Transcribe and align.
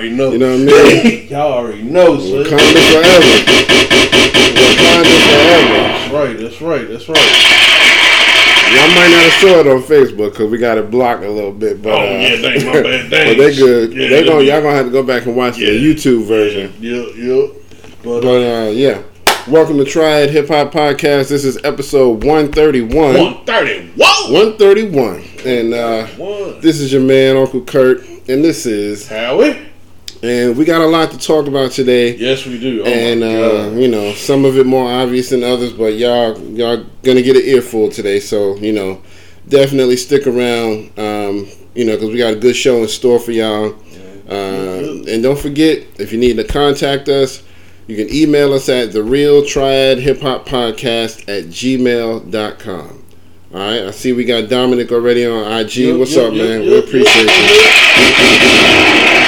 already 0.00 0.16
know. 0.16 0.32
You 0.32 0.38
know 0.38 0.52
what 0.52 0.60
I 0.60 1.02
mean? 1.02 1.28
Y'all 1.30 1.52
already 1.52 1.82
know, 1.82 2.18
son. 2.18 2.44
Wakanda 2.44 2.90
forever. 2.92 3.34
Wakanda 4.56 5.16
forever. 5.28 5.76
That's 5.76 6.12
right. 6.12 6.38
That's 6.38 6.60
right. 6.60 6.88
That's 6.88 7.08
right. 7.08 7.56
Y'all 8.70 8.88
might 8.94 9.08
not 9.10 9.24
have 9.24 9.32
saw 9.40 9.60
it 9.60 9.66
on 9.66 9.82
Facebook 9.82 10.30
because 10.30 10.50
we 10.50 10.56
got 10.56 10.78
it 10.78 10.90
blocked 10.90 11.24
a 11.24 11.30
little 11.30 11.52
bit, 11.52 11.82
but 11.82 11.92
Oh 11.92 11.98
uh, 11.98 12.04
yeah, 12.04 12.36
dang 12.36 12.66
my 12.66 12.72
bad. 12.82 13.10
but 13.10 13.36
they 13.36 13.56
good. 13.56 13.92
Yeah, 13.92 14.08
they 14.08 14.24
gonna 14.24 14.42
y'all 14.42 14.62
gonna 14.62 14.76
have 14.76 14.86
to 14.86 14.92
go 14.92 15.02
back 15.02 15.26
and 15.26 15.36
watch 15.36 15.58
Yeah. 15.58 15.70
the 15.72 15.94
YouTube 15.94 16.24
version. 16.26 16.72
Yep. 16.80 17.16
Yep. 17.16 17.50
But, 18.04 18.20
But 18.22 18.68
uh, 18.68 18.70
yeah, 18.70 19.02
welcome 19.48 19.76
to 19.78 19.84
Triad 19.84 20.30
Hip 20.30 20.48
Hop 20.48 20.72
Podcast. 20.72 21.28
This 21.28 21.44
is 21.44 21.58
episode 21.64 22.22
one 22.22 22.52
thirty 22.52 22.80
one. 22.82 23.14
one 23.18 23.44
thirty. 23.44 23.88
Whoa. 23.96 24.32
One 24.32 24.56
thirty 24.56 24.88
one, 24.88 25.24
and 25.44 25.74
uh, 25.74 26.06
this 26.60 26.78
is 26.80 26.92
your 26.92 27.02
man 27.02 27.36
Uncle 27.36 27.62
Kurt, 27.62 28.06
and 28.28 28.44
this 28.44 28.66
is, 28.66 29.08
Howie. 29.08 29.69
And 30.22 30.56
we 30.56 30.64
got 30.64 30.80
a 30.80 30.86
lot 30.86 31.10
to 31.12 31.18
talk 31.18 31.46
about 31.46 31.72
today. 31.72 32.16
Yes, 32.16 32.44
we 32.46 32.58
do. 32.58 32.82
Oh 32.82 32.86
and 32.86 33.22
uh, 33.22 33.70
you 33.78 33.88
know 33.88 34.12
some 34.14 34.44
of 34.44 34.56
it 34.58 34.66
more 34.66 34.90
obvious 34.90 35.30
than 35.30 35.42
others, 35.42 35.72
but 35.72 35.94
y'all 35.94 36.38
y'all 36.38 36.84
gonna 37.02 37.22
get 37.22 37.36
an 37.36 37.42
earful 37.44 37.90
today. 37.90 38.20
So 38.20 38.56
you 38.56 38.72
know, 38.72 39.00
definitely 39.48 39.96
stick 39.96 40.26
around. 40.26 40.98
Um, 40.98 41.48
you 41.74 41.84
know, 41.84 41.94
because 41.94 42.10
we 42.10 42.18
got 42.18 42.34
a 42.34 42.36
good 42.36 42.56
show 42.56 42.82
in 42.82 42.88
store 42.88 43.18
for 43.18 43.32
y'all. 43.32 43.74
Uh, 44.28 45.02
and 45.08 45.22
don't 45.22 45.38
forget, 45.38 45.78
if 45.98 46.12
you 46.12 46.18
need 46.18 46.36
to 46.36 46.44
contact 46.44 47.08
us, 47.08 47.42
you 47.88 47.96
can 47.96 48.14
email 48.14 48.52
us 48.52 48.68
at 48.68 48.92
the 48.92 49.02
real 49.02 49.44
triad 49.44 49.98
hip 49.98 50.20
hop 50.20 50.46
podcast 50.46 51.22
at 51.22 51.46
gmail.com. 51.46 53.04
All 53.52 53.58
right, 53.58 53.82
I 53.82 53.90
see 53.90 54.12
we 54.12 54.24
got 54.24 54.48
Dominic 54.48 54.92
already 54.92 55.26
on 55.26 55.50
IG. 55.60 55.76
Yep, 55.76 55.98
What's 55.98 56.14
yep, 56.14 56.28
up, 56.28 56.34
yep, 56.34 56.46
man? 56.46 56.60
we 56.60 56.78
appreciate 56.78 57.24
you. 59.14 59.19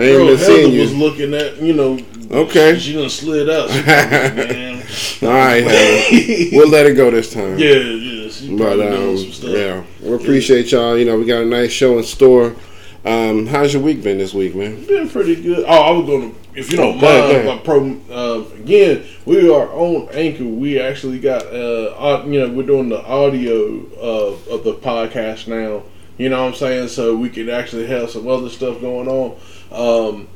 Yeah, 0.00 0.18
my 0.18 0.24
I 0.24 0.36
girl 0.36 0.36
Heather 0.36 0.80
was 0.80 0.94
looking 0.94 1.34
at, 1.34 1.56
you 1.62 1.72
know. 1.74 1.98
Okay. 2.30 2.78
She 2.78 2.94
done 2.94 3.10
slid. 3.10 3.46
She 3.70 3.82
man. 3.86 4.82
All 5.22 5.28
right, 5.28 5.62
Heather. 5.64 6.56
we'll 6.56 6.68
let 6.70 6.86
it 6.86 6.94
go 6.94 7.10
this 7.10 7.32
time. 7.32 7.58
Yeah, 7.58 7.74
yeah. 7.74 8.56
But 8.58 8.80
um, 8.80 8.90
doing 8.92 9.18
some 9.18 9.32
stuff. 9.32 9.50
yeah, 9.50 9.82
we 10.02 10.14
appreciate 10.14 10.72
y'all. 10.72 10.96
You 10.98 11.04
know, 11.04 11.18
we 11.18 11.24
got 11.26 11.42
a 11.42 11.46
nice 11.46 11.70
show 11.70 11.98
in 11.98 12.04
store. 12.04 12.56
Um, 13.04 13.46
how's 13.46 13.72
your 13.74 13.82
week 13.82 14.02
been 14.02 14.18
this 14.18 14.32
week, 14.32 14.54
man? 14.54 14.84
Been 14.86 15.08
pretty 15.08 15.36
good. 15.40 15.64
Oh, 15.66 15.70
I 15.72 15.90
was 15.90 16.06
gonna, 16.08 16.32
if 16.54 16.70
you 16.70 16.76
don't 16.76 17.02
Oh, 17.02 17.32
mind, 17.34 17.46
my 17.46 17.58
pro. 17.58 18.00
Uh, 18.10 18.44
again, 18.54 19.04
we 19.26 19.48
are 19.50 19.68
on 19.72 20.08
Anchor. 20.12 20.44
We 20.44 20.80
actually 20.80 21.18
got, 21.18 21.44
uh, 21.46 22.24
you 22.26 22.40
know, 22.40 22.48
we're 22.52 22.66
doing 22.66 22.88
the 22.88 23.04
audio 23.04 23.84
of 23.96 24.46
of 24.48 24.64
the 24.64 24.74
podcast 24.74 25.48
now. 25.48 25.82
You 26.18 26.28
know 26.28 26.42
what 26.44 26.50
I'm 26.50 26.54
saying? 26.54 26.88
So 26.88 27.16
we 27.16 27.28
could 27.28 27.48
actually 27.48 27.86
have 27.86 28.10
some 28.10 28.28
other 28.28 28.48
stuff 28.48 28.80
going 28.80 29.08
on. 29.08 29.36
Um, 29.72 30.28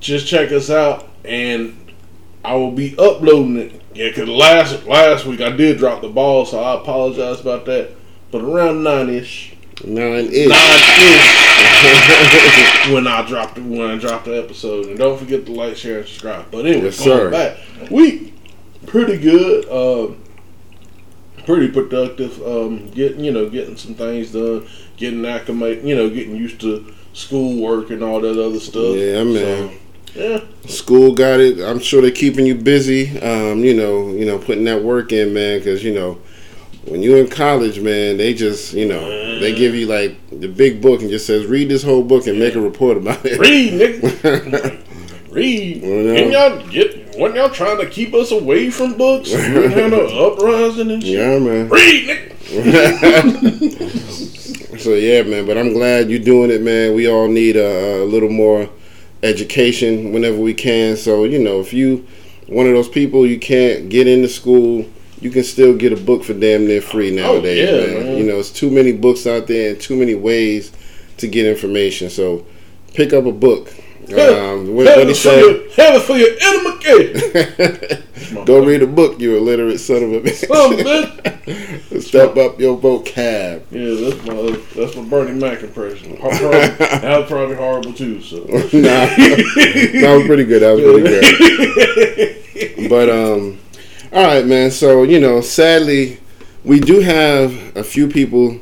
just 0.00 0.26
check 0.26 0.50
us 0.52 0.70
out, 0.70 1.08
and 1.24 1.76
I 2.44 2.54
will 2.54 2.72
be 2.72 2.94
uploading 2.98 3.56
it. 3.58 3.82
Yeah, 3.94 4.10
cause 4.12 4.26
last 4.28 4.84
last 4.86 5.26
week 5.26 5.40
I 5.42 5.50
did 5.50 5.78
drop 5.78 6.00
the 6.00 6.08
ball, 6.08 6.46
so 6.46 6.62
I 6.62 6.80
apologize 6.80 7.40
about 7.40 7.66
that. 7.66 7.90
But 8.30 8.42
around 8.42 8.82
nine 8.82 9.10
ish, 9.10 9.54
Nine 9.84 10.26
ish. 10.32 10.48
nine 10.48 10.80
ish, 11.02 12.88
when 12.92 13.06
I 13.06 13.24
dropped 13.26 13.56
the, 13.56 13.62
when 13.62 13.82
I 13.90 13.98
dropped 13.98 14.24
the 14.24 14.42
episode, 14.42 14.86
and 14.86 14.98
don't 14.98 15.18
forget 15.18 15.44
to 15.46 15.52
like, 15.52 15.76
share, 15.76 15.98
and 15.98 16.06
subscribe. 16.08 16.46
But 16.50 16.64
anyway, 16.66 16.84
Yes, 16.86 16.98
going 17.04 17.18
sir. 17.18 17.30
back, 17.30 17.58
we 17.90 18.32
pretty 18.86 19.18
good, 19.18 19.68
um, 19.68 20.16
pretty 21.44 21.68
productive. 21.68 22.40
Um, 22.46 22.88
getting 22.90 23.22
you 23.24 23.32
know 23.32 23.48
getting 23.50 23.76
some 23.76 23.94
things 23.94 24.32
done, 24.32 24.66
getting 24.96 25.24
acclimate, 25.26 25.82
you 25.84 25.94
know, 25.94 26.08
getting 26.08 26.34
used 26.36 26.60
to 26.62 26.92
schoolwork 27.12 27.90
and 27.90 28.02
all 28.02 28.20
that 28.20 28.38
other 28.38 28.60
stuff. 28.60 28.96
Yeah, 28.96 29.24
man. 29.24 29.70
So, 29.70 29.72
yeah, 30.14 30.40
School 30.66 31.14
got 31.14 31.40
it. 31.40 31.58
I'm 31.60 31.78
sure 31.78 32.02
they're 32.02 32.10
keeping 32.10 32.44
you 32.44 32.54
busy. 32.54 33.18
Um, 33.20 33.64
you 33.64 33.74
know, 33.74 34.10
you 34.10 34.26
know, 34.26 34.38
putting 34.38 34.64
that 34.64 34.82
work 34.82 35.12
in, 35.12 35.32
man. 35.32 35.58
Because 35.58 35.82
you 35.82 35.94
know, 35.94 36.18
when 36.84 37.02
you're 37.02 37.18
in 37.18 37.28
college, 37.28 37.80
man, 37.80 38.18
they 38.18 38.34
just, 38.34 38.74
you 38.74 38.86
know, 38.86 39.40
they 39.40 39.54
give 39.54 39.74
you 39.74 39.86
like 39.86 40.18
the 40.30 40.48
big 40.48 40.82
book 40.82 41.00
and 41.00 41.08
just 41.10 41.26
says 41.26 41.46
read 41.46 41.68
this 41.70 41.82
whole 41.82 42.02
book 42.02 42.26
and 42.26 42.38
make 42.38 42.54
a 42.54 42.60
report 42.60 42.98
about 42.98 43.24
it. 43.24 43.38
read, 43.38 43.72
nigga. 44.02 45.32
read. 45.32 45.82
No. 45.82 46.14
Didn't 46.14 46.32
y'all 46.32 46.68
get? 46.68 47.16
Wasn't 47.16 47.36
y'all 47.36 47.50
trying 47.50 47.78
to 47.78 47.88
keep 47.88 48.12
us 48.14 48.32
away 48.32 48.70
from 48.70 48.96
books? 48.98 49.30
You 49.30 49.38
have 49.38 49.90
no 49.90 50.32
uprising 50.32 50.90
and 50.90 51.02
shit. 51.02 51.12
Yeah, 51.18 51.38
man. 51.38 51.68
Read, 51.68 52.30
nigga. 52.48 54.38
So 54.82 54.94
yeah, 54.94 55.22
man. 55.22 55.46
But 55.46 55.56
I'm 55.58 55.72
glad 55.72 56.10
you're 56.10 56.18
doing 56.20 56.50
it, 56.50 56.60
man. 56.62 56.94
We 56.94 57.08
all 57.08 57.28
need 57.28 57.56
a, 57.56 58.02
a 58.02 58.04
little 58.04 58.28
more 58.30 58.68
education 59.22 60.12
whenever 60.12 60.36
we 60.38 60.54
can. 60.54 60.96
So 60.96 61.24
you 61.24 61.38
know, 61.38 61.60
if 61.60 61.72
you 61.72 62.06
one 62.48 62.66
of 62.66 62.72
those 62.72 62.88
people 62.88 63.26
you 63.26 63.38
can't 63.38 63.88
get 63.88 64.06
into 64.06 64.28
school, 64.28 64.84
you 65.20 65.30
can 65.30 65.44
still 65.44 65.76
get 65.76 65.92
a 65.92 65.96
book 65.96 66.24
for 66.24 66.34
damn 66.34 66.66
near 66.66 66.82
free 66.82 67.12
oh, 67.12 67.22
nowadays, 67.34 67.68
Oh, 67.68 67.74
yeah, 67.74 67.86
man. 67.94 68.06
man. 68.06 68.16
You 68.18 68.24
know, 68.24 68.38
it's 68.38 68.50
too 68.50 68.70
many 68.70 68.92
books 68.92 69.26
out 69.26 69.46
there 69.46 69.70
and 69.72 69.80
too 69.80 69.96
many 69.96 70.14
ways 70.14 70.72
to 71.18 71.28
get 71.28 71.46
information. 71.46 72.10
So 72.10 72.44
pick 72.94 73.12
up 73.12 73.24
a 73.26 73.32
book. 73.32 73.72
Um, 74.08 74.74
what, 74.74 74.86
what 74.86 74.98
Have 74.98 75.06
he 75.06 75.12
it 75.12 75.14
for 75.14 75.14
say? 75.14 75.70
have 75.82 75.94
it 75.94 76.02
for 76.02 76.16
your 76.16 76.30
edification. 76.42 78.02
Go 78.46 78.64
read 78.64 78.82
a 78.82 78.86
book, 78.86 79.20
you 79.20 79.36
illiterate 79.36 79.78
son 79.80 80.02
of 80.02 80.12
a 80.12 80.20
bitch. 80.20 80.42
A 80.42 80.46
bitch. 80.82 81.92
Step 82.02 82.36
up 82.36 82.58
your 82.58 82.76
vocab. 82.78 83.62
Yeah, 83.70 83.94
that's 84.10 84.24
my 84.26 84.56
that's 84.74 84.96
my 84.96 85.02
Bernie 85.04 85.38
Mac 85.38 85.62
impression. 85.62 86.16
Probably, 86.16 86.38
that 86.40 87.18
was 87.20 87.28
probably 87.28 87.54
horrible 87.56 87.92
too. 87.92 88.20
So 88.22 88.38
nah, 88.38 88.44
that 88.72 90.14
was 90.16 90.26
pretty 90.26 90.44
good. 90.44 90.62
That 90.62 90.72
was 90.76 90.82
pretty 90.82 91.02
good. 92.76 92.90
But 92.90 93.08
um, 93.08 93.58
all 94.12 94.24
right, 94.24 94.44
man. 94.44 94.70
So 94.70 95.02
you 95.04 95.20
know, 95.20 95.40
sadly, 95.40 96.18
we 96.64 96.80
do 96.80 97.00
have 97.00 97.76
a 97.76 97.84
few 97.84 98.08
people 98.08 98.58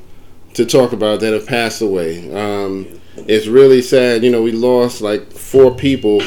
to 0.55 0.67
talk 0.67 0.93
about 0.93 1.21
that 1.21 1.33
have 1.33 1.47
passed 1.47 1.81
away. 1.81 2.31
Um, 2.35 3.00
it's 3.29 3.47
really 3.47 3.83
sad. 3.83 4.23
You 4.25 4.31
know, 4.31 4.43
we 4.43 4.53
lost 4.53 5.01
like 5.01 5.33
four 5.33 5.75
people 5.75 6.23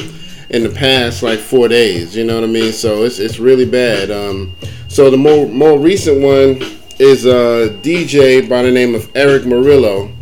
in 0.50 0.62
the 0.62 0.70
past 0.70 1.22
like 1.22 1.38
four 1.38 1.68
days. 1.68 2.16
You 2.16 2.24
know 2.24 2.36
what 2.36 2.44
I 2.44 2.48
mean? 2.48 2.72
So 2.72 3.04
it's 3.04 3.18
it's 3.18 3.38
really 3.38 3.66
bad. 3.66 4.10
Um, 4.10 4.54
so 4.88 5.10
the 5.10 5.16
more 5.16 5.48
more 5.48 5.78
recent 5.78 6.22
one 6.22 6.62
is 6.98 7.26
a 7.26 7.76
DJ 7.82 8.48
by 8.48 8.62
the 8.62 8.70
name 8.70 8.94
of 8.94 9.10
Eric 9.16 9.42
Morillo. 9.42 10.14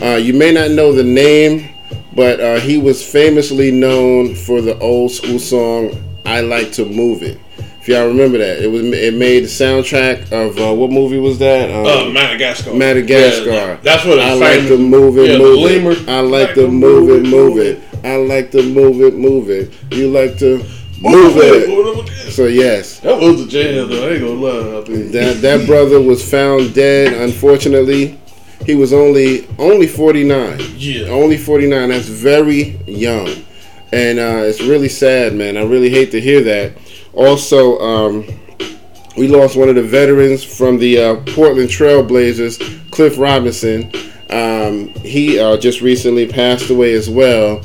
Uh, 0.00 0.16
you 0.16 0.32
may 0.32 0.52
not 0.52 0.70
know 0.70 0.92
the 0.92 1.04
name, 1.04 1.68
but 2.14 2.40
uh, 2.40 2.60
he 2.60 2.78
was 2.78 3.04
famously 3.04 3.70
known 3.70 4.34
for 4.34 4.60
the 4.60 4.78
old 4.78 5.10
school 5.10 5.38
song 5.38 5.90
"I 6.24 6.40
Like 6.40 6.72
to 6.72 6.84
Move 6.84 7.22
It." 7.22 7.38
If 7.82 7.88
y'all 7.88 8.06
remember 8.06 8.38
that, 8.38 8.62
it 8.62 8.68
was 8.68 8.84
it 8.84 9.12
made 9.14 9.40
the 9.40 9.48
soundtrack 9.48 10.30
of 10.30 10.56
uh, 10.56 10.72
what 10.72 10.92
movie 10.92 11.18
was 11.18 11.40
that? 11.40 11.68
Um, 11.68 11.84
uh, 11.84 12.12
Madagascar. 12.12 12.72
Madagascar. 12.72 13.50
Yeah, 13.50 13.76
that's 13.82 14.04
what 14.04 14.20
I 14.20 14.34
like 14.34 14.68
to 14.68 14.78
move 14.78 15.18
it, 15.18 15.26
yeah, 15.26 15.32
the 15.32 15.38
move 15.40 15.98
it. 15.98 16.08
I 16.08 16.20
like 16.20 16.54
to 16.54 16.68
move 16.68 17.10
it, 17.10 17.28
move 17.28 17.58
it. 17.58 17.82
I 18.04 18.18
like 18.18 18.52
to 18.52 18.62
move 18.62 19.00
it, 19.00 19.16
move 19.16 19.50
it. 19.50 19.74
You 19.90 20.12
like 20.12 20.38
to 20.38 20.58
move 21.00 21.34
it. 21.38 22.30
So 22.32 22.46
yes, 22.46 23.00
That 23.00 23.20
was 23.20 23.40
a 23.40 23.48
jam 23.48 23.88
though. 23.88 24.08
I 24.08 24.12
ain't 24.12 24.20
gonna 24.20 24.34
lie. 24.34 25.08
That 25.10 25.38
that 25.42 25.66
brother 25.66 26.00
was 26.00 26.22
found 26.22 26.74
dead. 26.74 27.12
Unfortunately, 27.12 28.16
he 28.64 28.76
was 28.76 28.92
only 28.92 29.48
only 29.58 29.88
forty 29.88 30.22
nine. 30.22 30.60
Yeah. 30.76 31.06
Only 31.06 31.36
49. 31.36 31.88
That's 31.88 32.06
very 32.06 32.78
young. 32.86 33.28
And 33.92 34.20
uh, 34.20 34.44
it's 34.44 34.62
really 34.62 34.88
sad, 34.88 35.34
man. 35.34 35.56
I 35.56 35.64
really 35.64 35.90
hate 35.90 36.12
to 36.12 36.20
hear 36.20 36.40
that. 36.42 36.72
Also, 37.14 37.78
um, 37.80 38.24
we 39.16 39.28
lost 39.28 39.56
one 39.56 39.68
of 39.68 39.74
the 39.74 39.82
veterans 39.82 40.42
from 40.42 40.78
the 40.78 40.98
uh, 40.98 41.16
Portland 41.34 41.68
Trailblazers, 41.68 42.90
Cliff 42.90 43.18
Robinson. 43.18 43.90
Um, 44.30 44.88
he 45.00 45.38
uh, 45.38 45.56
just 45.58 45.82
recently 45.82 46.26
passed 46.26 46.70
away 46.70 46.94
as 46.94 47.10
well. 47.10 47.60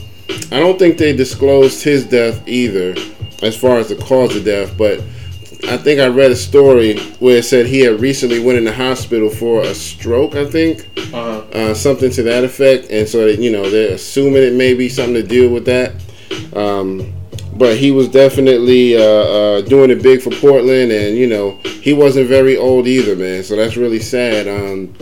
I 0.51 0.59
don't 0.59 0.77
think 0.77 0.97
they 0.97 1.15
disclosed 1.15 1.81
his 1.83 2.05
death 2.05 2.45
either, 2.47 2.95
as 3.41 3.55
far 3.55 3.77
as 3.77 3.87
the 3.89 3.95
cause 3.95 4.35
of 4.35 4.43
death, 4.43 4.77
but 4.77 4.99
I 5.69 5.77
think 5.77 5.99
I 5.99 6.07
read 6.07 6.31
a 6.31 6.35
story 6.35 6.99
where 7.19 7.37
it 7.37 7.43
said 7.45 7.65
he 7.65 7.79
had 7.81 7.99
recently 8.01 8.39
went 8.39 8.57
in 8.57 8.65
the 8.65 8.73
hospital 8.73 9.29
for 9.29 9.61
a 9.61 9.73
stroke, 9.73 10.35
I 10.35 10.45
think 10.45 10.87
Uh-huh. 11.13 11.43
uh, 11.53 11.73
something 11.73 12.11
to 12.11 12.23
that 12.23 12.43
effect, 12.43 12.91
and 12.91 13.07
so 13.07 13.25
that, 13.25 13.39
you 13.39 13.49
know 13.51 13.69
they're 13.69 13.93
assuming 13.93 14.43
it 14.43 14.53
may 14.53 14.73
be 14.73 14.89
something 14.89 15.13
to 15.15 15.23
deal 15.23 15.49
with 15.49 15.65
that. 15.65 15.93
Um, 16.53 17.13
but 17.57 17.77
he 17.77 17.91
was 17.91 18.07
definitely 18.07 18.95
uh, 18.95 19.01
uh, 19.01 19.61
doing 19.61 19.89
it 19.89 20.01
big 20.03 20.21
for 20.21 20.31
Portland, 20.31 20.91
and 20.91 21.17
you 21.17 21.27
know 21.27 21.57
he 21.81 21.93
wasn't 21.93 22.27
very 22.27 22.57
old 22.57 22.87
either, 22.87 23.15
man. 23.15 23.43
So 23.43 23.55
that's 23.55 23.77
really 23.77 23.99
sad. 23.99 24.47
Um, 24.47 24.93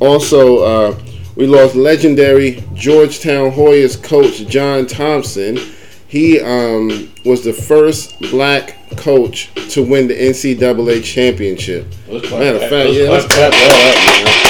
also, 0.00 0.58
uh, 0.58 0.98
we 1.36 1.46
lost 1.46 1.74
legendary 1.74 2.62
Georgetown 2.74 3.50
Hoyas 3.50 4.00
coach 4.02 4.46
John 4.46 4.86
Thompson. 4.86 5.58
He 6.06 6.40
um, 6.40 7.12
was 7.24 7.42
the 7.42 7.52
first 7.52 8.20
black 8.20 8.76
coach 8.96 9.52
to 9.70 9.82
win 9.82 10.06
the 10.06 10.14
NCAA 10.14 11.02
championship. 11.02 11.86
Let's 12.08 12.30
Matter 12.30 12.54
of 12.54 12.60
fact, 12.60 12.72
Let's 12.72 12.96
yeah, 12.96 13.10
let's 13.10 13.26
clap 13.26 13.50
that 13.50 13.70
up, 13.96 14.24
man. 14.24 14.44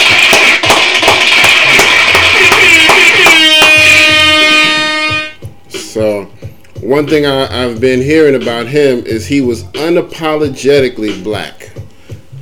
One 6.84 7.06
thing 7.06 7.26
I, 7.26 7.64
I've 7.64 7.80
been 7.80 8.00
hearing 8.00 8.40
about 8.40 8.66
him 8.66 9.04
is 9.06 9.26
he 9.26 9.40
was 9.40 9.64
unapologetically 9.64 11.22
black. 11.24 11.70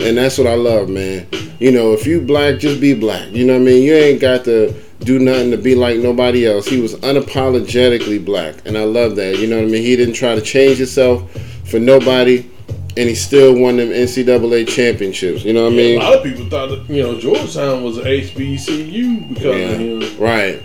And 0.00 0.17
that's 0.17 0.37
what 0.39 0.47
I 0.47 0.55
love, 0.55 0.89
man. 0.89 1.27
You 1.61 1.71
know, 1.71 1.93
if 1.93 2.06
you 2.06 2.21
black, 2.21 2.59
just 2.59 2.81
be 2.81 2.94
black. 2.94 3.31
You 3.31 3.44
know 3.44 3.55
what 3.55 3.62
I 3.62 3.65
mean? 3.65 3.83
You 3.83 3.94
ain't 3.94 4.21
got 4.21 4.44
to 4.47 4.75
do 5.00 5.19
nothing 5.19 5.50
to 5.53 5.56
be 5.56 5.75
like 5.75 5.99
nobody 5.99 6.47
else. 6.47 6.67
He 6.67 6.81
was 6.81 6.94
unapologetically 6.97 8.25
black. 8.25 8.67
And 8.67 8.77
I 8.77 8.85
love 8.85 9.17
that. 9.17 9.39
You 9.39 9.47
know 9.47 9.56
what 9.56 9.67
I 9.69 9.71
mean? 9.71 9.83
He 9.83 9.94
didn't 9.97 10.15
try 10.15 10.35
to 10.35 10.41
change 10.41 10.79
himself 10.79 11.31
for 11.65 11.79
nobody 11.79 12.49
and 12.97 13.09
he 13.09 13.15
still 13.15 13.55
won 13.59 13.77
them 13.77 13.89
NCAA 13.89 14.69
championships. 14.69 15.44
You 15.44 15.53
know 15.55 15.65
what 15.65 15.73
Yeah, 15.73 15.83
I 15.83 15.87
mean? 15.87 16.00
A 16.00 16.05
lot 16.05 16.15
of 16.19 16.25
people 16.25 16.49
thought 16.49 16.69
that 16.69 16.89
you 16.91 17.03
know 17.03 17.19
Georgetown 17.19 17.83
was 17.83 17.99
an 17.99 18.05
HBCU 18.05 19.29
because 19.29 19.73
of 19.73 19.79
him. 19.79 20.19
Right. 20.19 20.62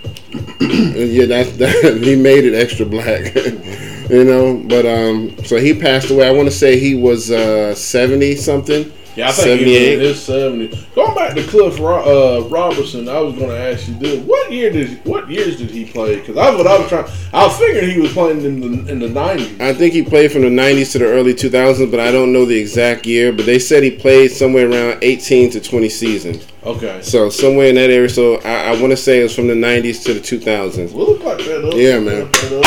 Yeah, 0.98 1.26
that's 1.26 1.56
that. 1.58 2.00
He 2.04 2.16
made 2.16 2.46
it 2.46 2.56
extra 2.56 2.86
black, 2.86 3.34
you 4.10 4.24
know. 4.24 4.62
But 4.66 4.86
um, 4.86 5.38
so 5.44 5.58
he 5.58 5.80
passed 5.80 6.10
away. 6.10 6.28
I 6.28 6.32
want 6.32 6.48
to 6.48 6.56
say 6.56 6.80
he 6.80 6.96
was 6.96 7.32
uh 7.32 7.76
seventy 7.76 8.36
something. 8.36 8.92
Yeah, 9.18 9.30
I 9.30 9.32
think 9.32 9.60
78. 9.62 9.66
was 9.66 9.94
in 9.94 10.00
his 10.00 10.24
seventy. 10.24 10.88
Going 10.94 11.16
back 11.16 11.34
to 11.36 11.44
Cliff 11.48 11.80
Ro- 11.80 12.44
uh, 12.46 12.48
Robertson, 12.50 13.10
I 13.10 13.20
was 13.20 13.34
going 13.36 13.50
to 13.50 13.58
ask 13.58 13.88
you 13.88 13.96
this: 13.96 14.20
What 14.24 14.52
year 14.52 14.70
did 14.72 15.04
what 15.06 15.28
years 15.30 15.58
did 15.58 15.72
he 15.72 15.86
play? 15.86 16.20
Because 16.20 16.38
I 16.38 16.56
what 16.56 16.68
I 16.68 16.78
was 16.78 16.88
trying. 16.88 17.08
I 17.34 17.50
figured 17.50 17.86
he 17.86 18.00
was 18.00 18.14
playing 18.14 18.42
in 18.44 18.62
the 18.62 18.92
in 18.92 19.00
the 19.00 19.10
nineties. 19.10 19.60
I 19.60 19.74
think 19.74 19.94
he 19.94 20.04
played 20.04 20.32
from 20.32 20.44
the 20.44 20.50
'90s 20.50 20.92
to 20.92 21.00
the 21.00 21.06
early 21.06 21.34
2000s, 21.34 21.90
but 21.90 22.00
I 22.00 22.12
don't 22.12 22.32
know 22.32 22.46
the 22.46 22.60
exact 22.60 23.08
year. 23.08 23.34
But 23.34 23.48
they 23.48 23.58
said 23.58 23.82
he 23.82 23.90
played 23.90 24.30
somewhere 24.32 24.70
around 24.70 25.00
18 25.04 25.50
to 25.52 25.60
20 25.62 25.90
seasons. 25.90 26.46
Okay, 26.64 27.02
So 27.02 27.30
somewhere 27.30 27.68
in 27.70 27.76
that 27.76 27.90
area. 27.90 28.10
So 28.10 28.36
I, 28.42 28.74
I 28.74 28.80
want 28.82 28.92
to 28.92 28.98
say 28.98 29.22
it 29.22 29.24
was 29.24 29.36
from 29.36 29.48
the 29.48 29.54
'90s 29.56 30.04
to 30.06 30.14
the 30.14 30.20
2000s. 30.20 30.94
we'll 30.94 31.08
look 31.14 31.24
like 31.24 31.38
that 31.40 31.66
up. 31.66 31.74
Yeah, 31.74 32.00
man. 32.00 32.30
That 32.30 32.52
up. 32.54 32.66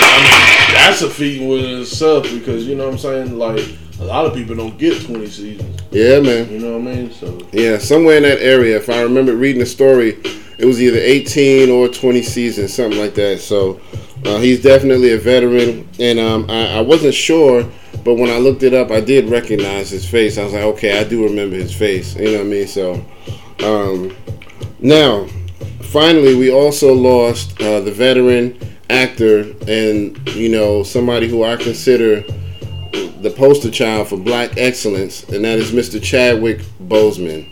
I 0.00 0.20
mean, 0.22 0.74
that's 0.76 1.02
a 1.02 1.08
feat 1.10 1.40
within 1.48 1.80
itself 1.80 2.24
because 2.24 2.66
you 2.66 2.74
know 2.76 2.84
what 2.86 2.92
I'm 2.92 2.98
saying. 2.98 3.38
Like 3.38 3.64
a 4.00 4.04
lot 4.04 4.26
of 4.26 4.34
people 4.34 4.54
don't 4.54 4.78
get 4.78 5.04
twenty 5.04 5.28
seasons. 5.28 5.80
Yeah, 5.90 6.20
man. 6.20 6.50
You 6.50 6.58
know 6.58 6.78
what 6.78 6.92
I 6.92 6.94
mean? 6.94 7.10
So 7.10 7.38
Yeah, 7.52 7.78
somewhere 7.78 8.16
in 8.16 8.22
that 8.24 8.40
area. 8.40 8.76
If 8.76 8.88
I 8.88 9.02
remember 9.02 9.34
reading 9.34 9.60
the 9.60 9.66
story, 9.66 10.20
it 10.58 10.64
was 10.64 10.82
either 10.82 10.98
18 10.98 11.70
or 11.70 11.88
20 11.88 12.22
seasons, 12.22 12.74
something 12.74 12.98
like 12.98 13.14
that. 13.14 13.38
So 13.40 13.80
uh, 14.24 14.38
he's 14.38 14.60
definitely 14.60 15.12
a 15.12 15.18
veteran, 15.18 15.88
and 16.00 16.18
um, 16.18 16.50
I, 16.50 16.78
I 16.78 16.80
wasn't 16.80 17.14
sure, 17.14 17.62
but 18.04 18.14
when 18.14 18.30
I 18.30 18.38
looked 18.38 18.64
it 18.64 18.74
up, 18.74 18.90
I 18.90 19.00
did 19.00 19.28
recognize 19.30 19.90
his 19.90 20.08
face. 20.08 20.36
I 20.36 20.44
was 20.44 20.52
like, 20.52 20.64
okay, 20.64 20.98
I 20.98 21.04
do 21.04 21.24
remember 21.24 21.54
his 21.54 21.74
face. 21.74 22.16
You 22.16 22.24
know 22.26 22.38
what 22.38 22.40
I 22.40 22.44
mean? 22.44 22.66
So 22.66 23.04
um, 23.62 24.16
now, 24.80 25.26
finally, 25.82 26.34
we 26.34 26.50
also 26.50 26.92
lost 26.92 27.60
uh, 27.60 27.80
the 27.80 27.92
veteran 27.92 28.58
actor, 28.90 29.54
and 29.68 30.28
you 30.30 30.48
know 30.48 30.82
somebody 30.82 31.28
who 31.28 31.44
I 31.44 31.56
consider 31.56 32.24
the 33.20 33.30
poster 33.30 33.70
child 33.70 34.08
for 34.08 34.16
black 34.16 34.56
excellence, 34.56 35.24
and 35.24 35.44
that 35.44 35.58
is 35.58 35.72
Mr. 35.72 36.02
Chadwick 36.02 36.60
Boseman. 36.82 37.46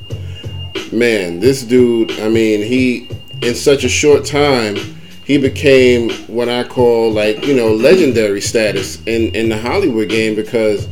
Man, 0.92 1.40
this 1.40 1.62
dude, 1.62 2.12
I 2.20 2.28
mean, 2.28 2.62
he, 2.62 3.10
in 3.42 3.54
such 3.54 3.84
a 3.84 3.88
short 3.88 4.24
time, 4.24 4.76
he 5.24 5.38
became 5.38 6.10
what 6.28 6.48
I 6.48 6.62
call 6.62 7.10
like, 7.10 7.44
you 7.44 7.54
know, 7.54 7.72
legendary 7.74 8.40
status 8.40 9.02
in, 9.06 9.34
in 9.34 9.48
the 9.48 9.58
Hollywood 9.58 10.08
game 10.08 10.36
because, 10.36 10.88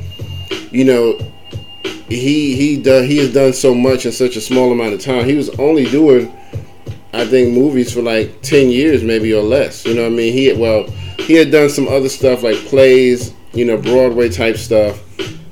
you 0.72 0.84
know, 0.84 1.18
he 2.08 2.54
he 2.54 2.76
done 2.76 3.04
he 3.04 3.18
has 3.18 3.32
done 3.32 3.52
so 3.52 3.74
much 3.74 4.04
in 4.06 4.12
such 4.12 4.36
a 4.36 4.40
small 4.40 4.72
amount 4.72 4.94
of 4.94 5.00
time. 5.00 5.24
He 5.24 5.34
was 5.34 5.50
only 5.58 5.84
doing 5.84 6.32
I 7.12 7.24
think 7.24 7.54
movies 7.54 7.92
for 7.92 8.02
like 8.02 8.42
10 8.42 8.70
years 8.70 9.02
maybe 9.02 9.32
or 9.32 9.42
less. 9.42 9.84
You 9.86 9.94
know 9.94 10.02
what 10.02 10.12
I 10.12 10.16
mean? 10.16 10.32
He 10.32 10.52
well, 10.52 10.90
he 11.18 11.34
had 11.34 11.50
done 11.50 11.70
some 11.70 11.88
other 11.88 12.08
stuff 12.08 12.42
like 12.42 12.56
plays, 12.66 13.33
you 13.54 13.64
know, 13.64 13.76
Broadway 13.76 14.28
type 14.28 14.56
stuff. 14.56 15.00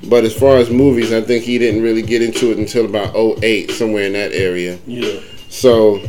But 0.09 0.25
as 0.25 0.33
far 0.37 0.57
as 0.57 0.69
movies, 0.69 1.13
I 1.13 1.21
think 1.21 1.43
he 1.43 1.57
didn't 1.57 1.81
really 1.81 2.01
get 2.01 2.21
into 2.21 2.51
it 2.51 2.57
until 2.57 2.85
about 2.85 3.15
08, 3.15 3.71
somewhere 3.71 4.03
in 4.03 4.13
that 4.13 4.33
area. 4.33 4.77
yeah, 4.85 5.21
So 5.49 5.99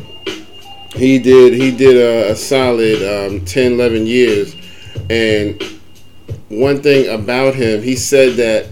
he 0.95 1.19
did 1.19 1.55
he 1.55 1.71
did 1.71 1.97
a, 1.97 2.33
a 2.33 2.37
solid 2.37 3.03
um, 3.03 3.45
10, 3.45 3.73
11 3.73 4.07
years. 4.07 4.55
And 5.11 5.63
one 6.49 6.83
thing 6.83 7.09
about 7.13 7.55
him, 7.55 7.83
he 7.83 7.97
said 7.97 8.35
that 8.37 8.69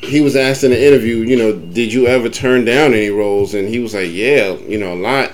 he 0.00 0.20
was 0.20 0.36
asked 0.36 0.64
in 0.64 0.72
an 0.72 0.78
interview, 0.78 1.16
you 1.18 1.36
know, 1.36 1.52
did 1.52 1.92
you 1.92 2.06
ever 2.06 2.28
turn 2.28 2.64
down 2.64 2.92
any 2.94 3.10
roles? 3.10 3.54
And 3.54 3.68
he 3.68 3.78
was 3.78 3.94
like, 3.94 4.10
yeah, 4.12 4.52
you 4.52 4.78
know, 4.78 4.92
a 4.92 5.00
lot. 5.00 5.32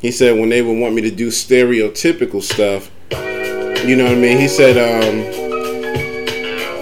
He 0.00 0.10
said 0.10 0.38
when 0.38 0.48
they 0.48 0.62
would 0.62 0.78
want 0.78 0.94
me 0.94 1.02
to 1.02 1.10
do 1.10 1.28
stereotypical 1.28 2.42
stuff, 2.42 2.90
you 3.86 3.96
know 3.96 4.04
what 4.04 4.12
I 4.12 4.16
mean? 4.16 4.38
He 4.38 4.48
said, 4.48 4.76
um, 4.76 5.49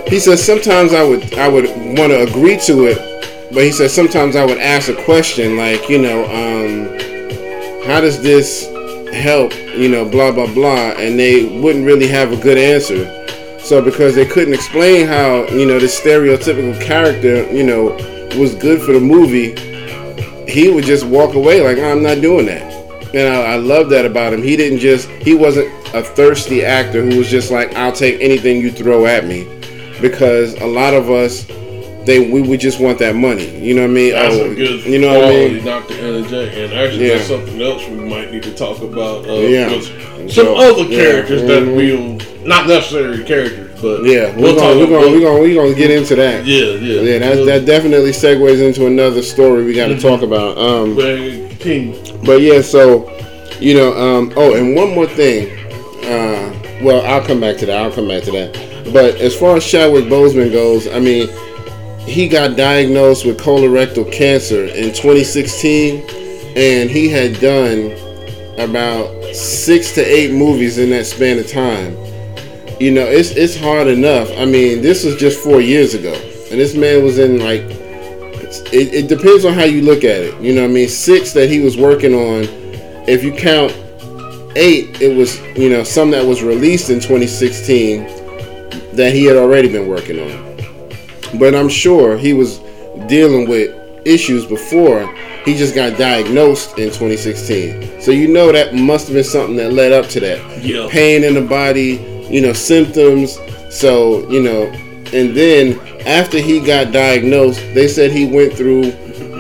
he 0.09 0.19
said 0.19 0.39
sometimes 0.39 0.95
I 0.95 1.03
would 1.03 1.35
I 1.35 1.49
would 1.49 1.67
want 1.99 2.13
to 2.13 2.23
agree 2.23 2.59
to 2.61 2.87
it, 2.87 3.53
but 3.53 3.63
he 3.63 3.73
said 3.73 3.91
sometimes 3.91 4.37
I 4.37 4.45
would 4.45 4.59
ask 4.59 4.89
a 4.89 5.05
question 5.05 5.57
like, 5.57 5.89
you 5.89 5.99
know, 6.01 6.25
um, 6.25 7.87
how 7.87 8.01
does 8.01 8.23
this 8.23 8.67
help? 9.13 9.55
You 9.77 9.89
know, 9.89 10.09
blah 10.09 10.33
blah 10.33 10.53
blah, 10.53 10.93
and 10.93 11.19
they 11.19 11.61
wouldn't 11.61 11.87
really 11.87 12.09
have 12.09 12.33
a 12.33 12.37
good 12.37 12.59
answer. 12.59 13.15
So 13.59 13.83
because 13.83 14.15
they 14.15 14.25
couldn't 14.25 14.55
explain 14.55 15.07
how 15.07 15.47
you 15.49 15.67
know 15.67 15.79
this 15.79 16.01
stereotypical 16.01 16.81
character, 16.83 17.51
you 17.53 17.65
know, 17.65 17.91
was 18.39 18.55
good 18.55 18.81
for 18.81 18.93
the 18.93 19.01
movie, 19.01 19.55
he 20.51 20.71
would 20.71 20.85
just 20.85 21.05
walk 21.07 21.35
away 21.35 21.61
like 21.61 21.79
I'm 21.79 22.03
not 22.03 22.23
doing 22.23 22.47
that. 22.47 22.67
And 23.15 23.35
I, 23.35 23.53
I 23.53 23.57
love 23.57 23.91
that 23.91 24.07
about 24.07 24.33
him. 24.33 24.43
He 24.43 24.57
didn't 24.57 24.79
just 24.79 25.09
he 25.11 25.35
wasn't 25.35 25.69
a 25.95 26.03
thirsty 26.03 26.65
actor 26.65 27.03
who 27.03 27.19
was 27.19 27.29
just 27.29 27.51
like 27.51 27.75
I'll 27.75 27.93
take 27.93 28.21
anything 28.21 28.61
you 28.61 28.71
throw 28.71 29.07
at 29.07 29.27
me, 29.27 29.45
because 30.00 30.55
a 30.61 30.67
lot 30.67 30.95
of 30.95 31.11
us 31.11 31.47
they 32.05 32.31
we 32.31 32.41
would 32.41 32.59
just 32.61 32.81
want 32.81 32.99
that 33.00 33.15
money. 33.15 33.47
You 33.59 33.75
know 33.75 33.83
what 33.83 33.91
I 33.91 33.95
mean? 33.95 34.12
that's 34.12 34.35
Oh, 34.35 34.50
a 34.50 34.55
good 34.55 34.85
you 34.87 34.99
know 34.99 35.19
what 35.19 35.25
I 35.29 35.31
mean? 35.31 35.62
to. 35.62 36.65
And 36.65 36.73
actually, 36.73 37.06
Yeah. 37.09 37.17
that's 37.17 37.29
something 37.29 37.61
else 37.61 37.87
we 37.87 37.97
might 37.97 38.33
need 38.33 38.43
to 38.45 38.52
talk 38.55 38.81
about. 38.81 39.28
Uh, 39.28 39.35
Yeah. 39.35 39.78
some 39.81 40.28
So, 40.31 40.57
other 40.57 40.85
yeah. 40.85 40.99
characters 41.02 41.43
that 41.43 41.62
Mhm. 41.64 41.76
we'll 41.76 42.47
not 42.47 42.67
necessarily 42.67 43.25
characters, 43.25 43.69
but 43.83 44.05
Yeah, 44.05 44.35
we'll 44.37 44.55
we're 44.55 44.59
gonna, 44.59 44.78
we're 44.78 44.87
gonna, 44.87 45.11
we're 45.11 45.21
gonna, 45.21 45.38
we're 45.40 45.55
gonna 45.55 45.75
get 45.75 45.90
into 45.90 46.14
that. 46.17 46.47
yeah, 46.47 46.64
yeah, 46.81 47.00
Yeah, 47.02 47.19
that, 47.19 47.45
that 47.45 47.64
definitely 47.67 48.12
segues 48.12 48.62
into 48.67 48.87
another 48.87 49.21
story 49.21 49.64
we 49.64 49.75
got 49.75 49.88
to 49.88 49.95
Mhm. 49.97 50.00
talk 50.00 50.23
about. 50.23 50.57
Um, 50.57 50.95
But. 50.97 52.25
But 52.25 52.40
yeah, 52.40 52.62
so 52.62 53.11
you 53.61 53.75
know, 53.75 53.93
um, 53.93 54.33
oh, 54.37 54.55
and 54.55 54.75
one 54.75 54.95
more 54.95 55.07
thing. 55.07 55.49
Uh, 56.05 56.52
well, 56.83 57.02
I'll 57.05 57.21
come 57.21 57.40
back 57.40 57.59
to 57.59 57.67
that. 57.67 57.76
I'll 57.76 57.90
come 57.90 58.09
back 58.09 58.23
to 58.23 58.31
that. 58.31 58.57
But 58.92 59.16
as 59.16 59.37
far 59.37 59.57
as 59.57 59.66
Chadwick 59.66 60.04
Boseman 60.04 60.52
goes, 60.52 60.88
I 60.88 61.00
mean, 61.00 61.28
he 62.09 62.28
got 62.28 62.57
diagnosed 62.57 63.26
with 63.26 63.38
colorectal 63.38 64.11
cancer 64.11 64.64
in 64.64 64.92
2016, 64.95 66.04
and 66.57 66.90
he 66.90 67.09
had 67.09 67.38
done 67.40 67.92
about 68.59 69.35
six 69.35 69.92
to 69.92 70.00
eight 70.00 70.33
movies 70.33 70.78
in 70.78 70.90
that 70.90 71.07
span 71.07 71.38
of 71.38 71.49
time. 71.50 71.97
You 72.80 72.92
know, 72.92 73.04
it's 73.04 73.30
it's 73.30 73.57
hard 73.57 73.88
enough. 73.88 74.30
I 74.37 74.45
mean, 74.45 74.80
this 74.80 75.04
was 75.04 75.16
just 75.16 75.42
four 75.42 75.61
years 75.61 75.95
ago, 75.95 76.14
and 76.14 76.59
this 76.59 76.75
man 76.75 77.04
was 77.04 77.18
in 77.18 77.40
like 77.40 77.62
it, 78.73 78.95
it 78.95 79.09
depends 79.09 79.45
on 79.45 79.52
how 79.52 79.64
you 79.64 79.83
look 79.83 79.99
at 79.99 80.23
it. 80.23 80.40
You 80.40 80.54
know 80.54 80.64
I 80.64 80.68
mean? 80.68 80.88
Six 80.88 81.33
that 81.33 81.50
he 81.50 81.61
was 81.61 81.76
working 81.76 82.14
on. 82.14 82.45
If 83.07 83.23
you 83.25 83.33
count 83.33 83.73
eight, 84.57 85.00
it 85.00 85.16
was, 85.16 85.40
you 85.57 85.68
know, 85.68 85.83
some 85.83 86.11
that 86.11 86.25
was 86.25 86.42
released 86.42 86.90
in 86.90 86.97
2016 86.97 88.18
that 88.99 89.12
he 89.14 89.25
had 89.25 89.37
already 89.37 89.71
been 89.71 89.88
working 89.88 90.19
on. 90.19 91.38
But 91.38 91.55
I'm 91.55 91.69
sure 91.69 92.19
he 92.19 92.33
was 92.35 92.59
dealing 93.07 93.49
with 93.49 93.75
issues 94.07 94.45
before 94.45 95.07
he 95.45 95.55
just 95.57 95.75
got 95.75 95.99
diagnosed 95.99 96.78
in 96.78 96.88
2016. 96.88 98.00
So 98.00 98.11
you 98.11 98.28
know 98.28 98.52
that 98.52 98.75
must 98.75 99.07
have 99.09 99.14
been 99.14 99.25
something 99.25 99.57
that 99.57 99.73
led 99.73 99.93
up 99.93 100.09
to 100.11 100.21
that 100.21 100.38
Yeah. 100.64 100.88
pain 100.90 101.25
in 101.25 101.35
the 101.35 101.40
body, 101.40 102.00
you 102.28 102.40
know, 102.40 102.52
symptoms. 102.52 103.38
So, 103.71 104.28
you 104.31 104.43
know, 104.43 104.64
and 105.12 105.35
then 105.35 105.78
after 106.07 106.38
he 106.38 106.61
got 106.61 106.93
diagnosed, 106.93 107.61
they 107.75 107.87
said 107.88 108.11
he 108.11 108.26
went 108.26 108.52
through 108.55 108.93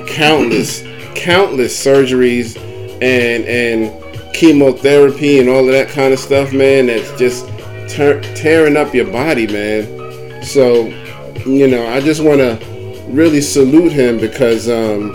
countless, 0.06 0.82
countless 1.14 1.74
surgeries 1.76 2.56
and 3.02 3.44
and 3.44 3.92
chemotherapy 4.34 5.40
and 5.40 5.48
all 5.48 5.66
of 5.66 5.72
that 5.72 5.88
kind 5.88 6.12
of 6.12 6.18
stuff, 6.18 6.52
man. 6.52 6.86
That's 6.86 7.10
just 7.18 7.44
tear 7.88 8.20
tearing 8.34 8.76
up 8.76 8.94
your 8.94 9.10
body, 9.10 9.46
man. 9.46 10.42
So, 10.42 10.86
you 11.46 11.66
know, 11.68 11.86
I 11.86 12.00
just 12.00 12.22
want 12.22 12.38
to 12.38 13.04
really 13.08 13.40
salute 13.40 13.92
him 13.92 14.18
because, 14.18 14.68
um, 14.68 15.12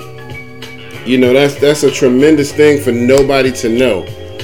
you 1.05 1.17
know, 1.17 1.33
that's 1.33 1.55
that's 1.55 1.83
a 1.83 1.91
tremendous 1.91 2.51
thing 2.51 2.81
for 2.81 2.91
nobody 2.91 3.51
to 3.51 3.69
know. 3.69 4.03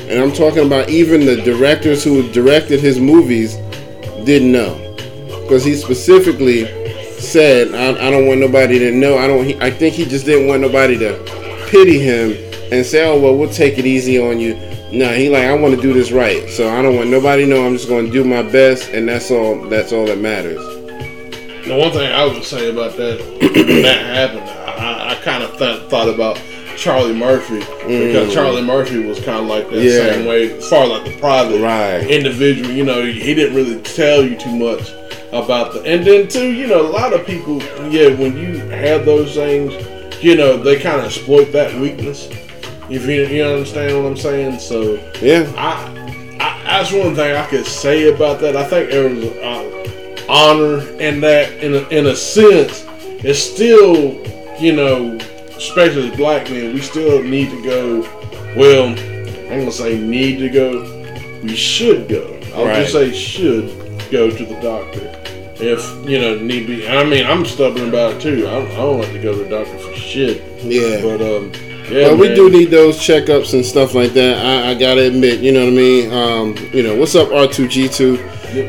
And 0.10 0.22
I'm 0.22 0.32
talking 0.32 0.66
about 0.66 0.90
even 0.90 1.26
the 1.26 1.42
directors 1.42 2.04
who 2.04 2.32
directed 2.32 2.80
his 2.80 3.00
movies 3.00 3.56
didn't 4.26 4.52
know 4.52 4.76
because 5.44 5.64
he 5.64 5.76
specifically 5.76 6.66
said, 7.20 7.74
I, 7.74 8.08
"I 8.08 8.12
don't 8.12 8.28
want 8.28 8.40
nobody 8.40 8.80
to 8.80 8.92
know. 8.92 9.18
I 9.18 9.28
don't. 9.28 9.46
He, 9.46 9.60
I 9.60 9.70
think 9.72 9.96
he 9.96 10.06
just 10.06 10.26
didn't 10.26 10.48
want 10.48 10.62
nobody 10.62 10.98
to 10.98 11.66
pity 11.70 12.00
him 12.00 12.32
and 12.72 12.86
say, 12.86 13.06
"Oh 13.08 13.20
well, 13.20 13.36
we'll 13.36 13.50
take 13.50 13.78
it 13.78 13.86
easy 13.86 14.20
on 14.20 14.40
you." 14.40 14.69
Nah, 14.92 15.10
he 15.12 15.30
like 15.30 15.44
I 15.46 15.54
want 15.54 15.76
to 15.76 15.82
do 15.82 15.94
this 15.94 16.12
right, 16.12 16.50
so 16.50 16.68
I 16.70 16.82
don't 16.82 16.96
want 16.96 17.10
nobody 17.10 17.44
to 17.46 17.50
know. 17.50 17.66
I'm 17.66 17.74
just 17.74 17.88
going 17.88 18.08
to 18.08 18.12
do 18.12 18.24
my 18.24 18.42
best, 18.42 18.90
and 18.90 19.08
that's 19.08 19.30
all. 19.30 19.56
That's 19.70 19.94
all 19.94 20.06
that 20.08 20.18
matters. 20.18 20.58
The 21.68 21.76
one 21.78 21.92
thing 21.92 22.12
I 22.12 22.26
would 22.26 22.44
say 22.44 22.72
about 22.72 22.98
that 22.98 23.20
when 23.40 23.82
that 23.84 24.06
happened, 24.06 24.50
I, 24.50 25.12
I 25.12 25.16
kind 25.24 25.44
of 25.44 25.56
th- 25.60 25.84
thought 25.90 26.10
about 26.10 26.42
Charlie 26.76 27.14
Murphy 27.14 27.60
because 27.60 28.34
Charlie 28.34 28.64
Murphy 28.64 29.06
was 29.06 29.20
kind 29.20 29.40
of 29.42 29.46
like 29.46 29.70
that 29.70 29.76
Mm. 29.76 29.84
Yeah. 29.84 30.14
same 30.14 30.26
way 30.26 30.58
as 30.58 30.68
far 30.68 30.84
as 30.86 30.90
like 30.90 31.06
the 31.06 31.20
private 31.20 31.62
Right. 31.62 32.10
individual. 32.10 32.72
You 32.72 32.86
know, 32.86 33.06
he 33.06 33.36
didn't 33.36 33.56
really 33.56 33.80
tell 33.84 34.24
you 34.24 34.36
too 34.38 34.56
much 34.56 34.90
about 35.32 35.74
the. 35.74 35.84
And 35.84 36.04
then 36.04 36.28
too, 36.28 36.52
you 36.52 36.66
know, 36.66 36.82
a 36.82 36.90
lot 36.90 37.14
of 37.14 37.24
people, 37.28 37.62
yeah, 37.92 38.08
when 38.16 38.36
you 38.36 38.58
have 38.70 39.06
those 39.06 39.36
things, 39.36 39.72
you 40.24 40.36
know, 40.36 40.58
they 40.58 40.80
kind 40.80 41.00
of 41.00 41.06
exploit 41.06 41.52
that 41.52 41.80
weakness. 41.80 42.28
If 42.90 43.06
you 43.06 43.26
you 43.26 43.44
understand 43.44 43.96
what 43.98 44.10
I'm 44.10 44.18
saying, 44.18 44.60
so. 44.60 44.94
Yeah, 45.22 45.52
I, 45.58 46.38
I 46.40 46.64
that's 46.64 46.92
one 46.92 47.16
thing 47.16 47.36
I 47.36 47.46
could 47.48 47.66
say 47.66 48.14
about 48.14 48.40
that. 48.42 48.56
I 48.56 48.64
think 48.64 48.90
there 48.92 49.10
was 49.10 49.26
uh, 49.26 50.26
honor 50.30 50.82
in 51.00 51.20
that, 51.22 51.52
in 51.64 51.76
a, 51.76 51.88
in 51.90 52.08
a 52.08 52.16
sense. 52.16 52.86
It's 53.22 53.40
still, 53.40 54.14
you 54.62 54.74
know, 54.76 55.18
especially 55.58 56.10
as 56.10 56.16
black 56.18 56.50
men, 56.50 56.74
we 56.74 56.82
still 56.82 57.22
need 57.22 57.50
to 57.50 57.64
go. 57.64 58.02
Well, 58.56 58.88
I'm 58.88 59.60
gonna 59.60 59.72
say 59.72 60.00
need 60.00 60.38
to 60.40 60.50
go. 60.50 60.96
We 61.44 61.56
should 61.56 62.08
go. 62.08 62.40
I'll 62.56 62.66
Right. 62.66 62.82
just 62.82 62.94
say 62.94 63.12
should 63.14 63.68
go 64.12 64.30
to 64.32 64.46
the 64.46 64.60
doctor 64.62 65.16
if 65.62 66.10
you 66.10 66.20
know 66.20 66.36
need 66.40 66.66
be. 66.68 66.88
I 66.88 67.04
mean, 67.04 67.26
I'm 67.26 67.46
stubborn 67.46 67.90
about 67.90 68.14
it 68.14 68.22
too. 68.22 68.48
I 68.48 68.52
don't, 68.52 68.72
I 68.72 68.76
don't 68.78 69.00
like 69.02 69.12
to 69.12 69.20
go 69.22 69.34
to 69.38 69.44
the 69.44 69.50
doctor 69.50 69.78
for 69.78 69.94
shit. 69.96 70.42
yeah. 70.64 71.02
But 71.02 71.22
um, 71.22 71.52
yeah, 71.92 72.10
But 72.10 72.20
we 72.20 72.28
man. 72.28 72.36
do 72.36 72.50
need 72.50 72.66
those 72.72 72.98
checkups 72.98 73.54
and 73.54 73.66
stuff 73.66 73.94
like 73.96 74.14
that. 74.14 74.46
I, 74.46 74.72
I 74.72 74.74
gotta 74.76 75.08
admit, 75.08 75.40
you 75.42 75.52
know 75.52 75.62
what 75.66 75.74
I 75.74 75.76
mean. 75.76 76.12
Um, 76.12 76.56
you 76.74 76.84
know, 76.84 76.96
what's 76.96 77.16
up, 77.16 77.32
R 77.32 77.48
two 77.48 77.68
G 77.68 77.88
two? 77.88 78.18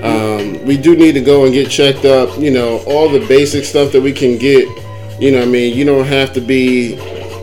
Um, 0.02 0.62
we 0.66 0.76
do 0.76 0.94
need 0.94 1.12
to 1.12 1.20
go 1.20 1.44
and 1.44 1.52
get 1.54 1.70
checked 1.70 2.04
up. 2.04 2.38
You 2.38 2.50
know, 2.50 2.78
all 2.86 3.08
the 3.08 3.24
basic 3.26 3.64
stuff 3.64 3.92
that 3.92 4.00
we 4.00 4.12
can 4.12 4.36
get. 4.38 4.68
You 5.20 5.30
know, 5.32 5.38
what 5.38 5.48
I 5.48 5.50
mean, 5.50 5.76
you 5.76 5.84
don't 5.84 6.06
have 6.06 6.32
to 6.34 6.40
be 6.40 6.94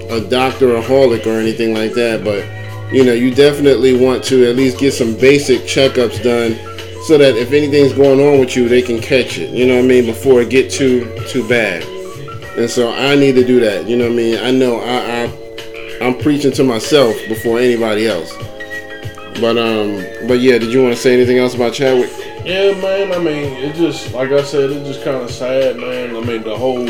a 0.09 0.21
doctor 0.21 0.75
or 0.75 0.81
holic 0.81 1.25
or 1.25 1.39
anything 1.39 1.73
like 1.73 1.93
that, 1.93 2.23
but 2.23 2.45
you 2.93 3.03
know, 3.03 3.13
you 3.13 3.33
definitely 3.33 3.93
want 3.99 4.23
to 4.25 4.49
at 4.49 4.55
least 4.55 4.79
get 4.79 4.93
some 4.93 5.15
basic 5.17 5.61
checkups 5.61 6.23
done, 6.23 6.55
so 7.05 7.17
that 7.17 7.35
if 7.35 7.51
anything's 7.51 7.93
going 7.93 8.19
on 8.19 8.39
with 8.39 8.55
you, 8.55 8.69
they 8.69 8.81
can 8.81 8.99
catch 9.01 9.37
it. 9.37 9.49
You 9.51 9.67
know 9.67 9.75
what 9.75 9.83
I 9.83 9.87
mean 9.87 10.05
before 10.05 10.41
it 10.41 10.49
get 10.49 10.71
too 10.71 11.13
too 11.27 11.47
bad. 11.47 11.83
And 12.57 12.69
so 12.69 12.91
I 12.91 13.15
need 13.15 13.33
to 13.35 13.45
do 13.45 13.59
that. 13.59 13.87
You 13.87 13.97
know 13.97 14.05
what 14.05 14.13
I 14.13 14.15
mean? 14.15 14.37
I 14.39 14.49
know 14.51 14.79
I, 14.79 15.23
I 15.23 15.46
I'm 16.01 16.17
preaching 16.17 16.51
to 16.53 16.63
myself 16.63 17.15
before 17.27 17.59
anybody 17.59 18.07
else. 18.07 18.33
But 19.39 19.57
um, 19.57 20.03
but 20.27 20.39
yeah, 20.39 20.57
did 20.57 20.71
you 20.71 20.81
want 20.83 20.95
to 20.95 21.01
say 21.01 21.13
anything 21.13 21.37
else 21.37 21.53
about 21.55 21.73
Chadwick? 21.73 22.09
Yeah, 22.45 22.71
man. 22.81 23.11
I 23.13 23.19
mean, 23.19 23.53
it 23.53 23.75
just 23.75 24.13
like 24.13 24.31
I 24.31 24.41
said, 24.43 24.71
it's 24.71 24.87
just 24.87 25.03
kind 25.03 25.17
of 25.17 25.29
sad, 25.29 25.77
man. 25.77 26.15
I 26.15 26.21
mean, 26.21 26.43
the 26.43 26.55
whole 26.57 26.85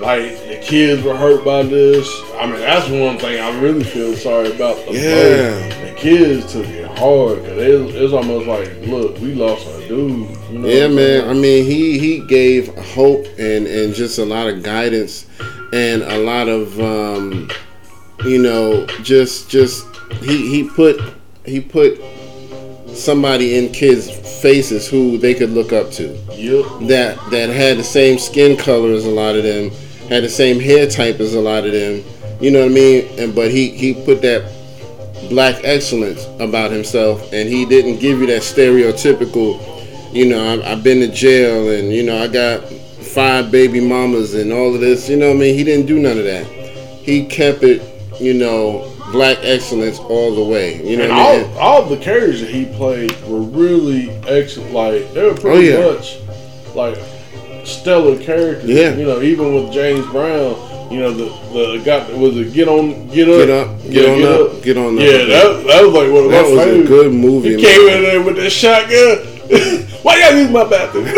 like 0.00 0.36
the 0.48 0.58
kids 0.62 1.02
were 1.02 1.16
hurt 1.16 1.44
by 1.44 1.62
this. 1.64 2.08
I 2.36 2.46
mean, 2.46 2.60
that's 2.60 2.88
one 2.88 3.18
thing 3.18 3.40
I 3.40 3.58
really 3.60 3.84
feel 3.84 4.14
sorry 4.16 4.54
about. 4.54 4.76
The 4.86 4.92
Yeah. 4.94 5.86
the 5.90 5.94
kids 5.96 6.52
took 6.52 6.66
it 6.66 6.86
hard 6.98 7.42
because 7.42 7.58
it, 7.58 7.94
it 7.96 8.02
was 8.02 8.12
almost 8.14 8.46
like, 8.46 8.68
look, 8.86 9.18
we 9.20 9.34
lost 9.34 9.66
our 9.68 9.80
dude. 9.80 10.28
You 10.50 10.58
know 10.58 10.68
Yeah, 10.68 10.88
man. 10.88 11.28
I 11.28 11.34
mean, 11.34 11.64
he 11.66 11.98
he 11.98 12.20
gave 12.20 12.74
hope 12.94 13.26
and 13.38 13.66
and 13.66 13.94
just 13.94 14.18
a 14.18 14.24
lot 14.24 14.46
of 14.48 14.62
guidance 14.62 15.26
and 15.74 16.02
a 16.02 16.18
lot 16.18 16.48
of 16.48 16.80
um, 16.80 17.48
you 18.24 18.38
know, 18.38 18.86
just 19.02 19.50
just 19.50 19.86
he 20.22 20.48
he 20.48 20.68
put 20.68 21.00
he 21.44 21.60
put 21.60 22.00
somebody 22.88 23.56
in 23.56 23.72
kids' 23.72 24.10
faces 24.42 24.88
who 24.88 25.18
they 25.18 25.34
could 25.34 25.50
look 25.50 25.72
up 25.72 25.90
to. 25.92 26.08
Yep. 26.34 26.88
that 26.88 27.18
that 27.30 27.48
had 27.48 27.78
the 27.78 27.84
same 27.84 28.18
skin 28.18 28.56
color 28.56 28.92
as 28.92 29.04
a 29.04 29.10
lot 29.10 29.36
of 29.36 29.44
them, 29.44 29.70
had 30.08 30.24
the 30.24 30.28
same 30.28 30.60
hair 30.60 30.86
type 30.88 31.20
as 31.20 31.34
a 31.34 31.40
lot 31.40 31.64
of 31.64 31.72
them. 31.72 32.02
You 32.40 32.50
know 32.50 32.60
what 32.60 32.70
I 32.70 32.74
mean? 32.74 33.08
And 33.18 33.34
but 33.34 33.50
he 33.50 33.70
he 33.70 33.94
put 33.94 34.22
that 34.22 34.50
black 35.28 35.60
excellence 35.64 36.26
about 36.40 36.70
himself, 36.70 37.32
and 37.32 37.48
he 37.48 37.64
didn't 37.64 37.98
give 37.98 38.20
you 38.20 38.26
that 38.26 38.42
stereotypical. 38.42 39.60
You 40.12 40.26
know, 40.26 40.52
I've, 40.52 40.62
I've 40.62 40.84
been 40.84 41.00
to 41.00 41.08
jail, 41.08 41.70
and 41.70 41.92
you 41.92 42.02
know 42.02 42.22
I 42.22 42.28
got 42.28 42.64
five 42.68 43.50
baby 43.50 43.80
mamas 43.80 44.34
and 44.34 44.52
all 44.52 44.74
of 44.74 44.80
this. 44.80 45.08
You 45.08 45.16
know 45.16 45.28
what 45.28 45.36
I 45.36 45.40
mean? 45.40 45.54
He 45.56 45.64
didn't 45.64 45.86
do 45.86 45.98
none 45.98 46.18
of 46.18 46.24
that. 46.24 46.46
He 46.46 47.26
kept 47.26 47.62
it. 47.62 47.82
You 48.22 48.34
know, 48.34 48.88
black 49.10 49.38
excellence 49.42 49.98
all 49.98 50.34
the 50.34 50.44
way. 50.44 50.76
You 50.88 50.96
know 50.96 51.04
And 51.04 51.12
what 51.12 51.20
I 51.20 51.38
mean? 51.42 51.56
all, 51.56 51.58
all 51.58 51.82
the 51.86 51.96
characters 51.96 52.40
that 52.40 52.50
he 52.50 52.66
played 52.66 53.10
were 53.26 53.40
really 53.42 54.10
excellent. 54.28 54.72
Like 54.72 55.12
they 55.12 55.22
were 55.24 55.34
pretty 55.34 55.72
Oh, 55.72 55.90
yeah. 55.90 55.94
much 55.94 56.18
like 56.74 56.96
stellar 57.66 58.16
characters. 58.22 58.70
Yeah. 58.70 58.94
You 58.94 59.04
know, 59.06 59.20
even 59.22 59.54
with 59.54 59.72
James 59.72 60.06
Brown, 60.06 60.56
you 60.92 61.00
know 61.00 61.10
the 61.12 61.24
the 61.52 61.82
got 61.84 62.12
was 62.16 62.36
it 62.36 62.52
get 62.52 62.68
on 62.68 63.08
get 63.08 63.28
up 63.28 63.38
Get 63.46 63.50
up, 63.50 63.82
get 63.90 63.92
Yeah, 63.94 64.12
on 64.12 64.46
up, 64.46 64.62
get 64.62 64.76
on 64.76 64.98
up. 64.98 65.02
Yeah, 65.04 65.18
that, 65.24 65.64
that 65.66 65.82
was 65.84 65.92
like 65.94 66.10
one 66.12 66.24
of 66.26 66.30
That 66.30 66.44
my 66.44 66.50
was 66.66 66.84
a 66.84 66.86
good 66.86 67.12
movie. 67.12 67.56
He 67.56 67.56
man. 67.56 67.64
came 67.64 67.88
in 67.88 68.02
there 68.04 68.22
with 68.22 68.36
that 68.36 68.50
shotgun. 68.50 69.18
Why 70.02 70.16
y'all 70.20 70.38
use 70.38 70.50
my 70.50 70.64
bathroom? 70.68 71.06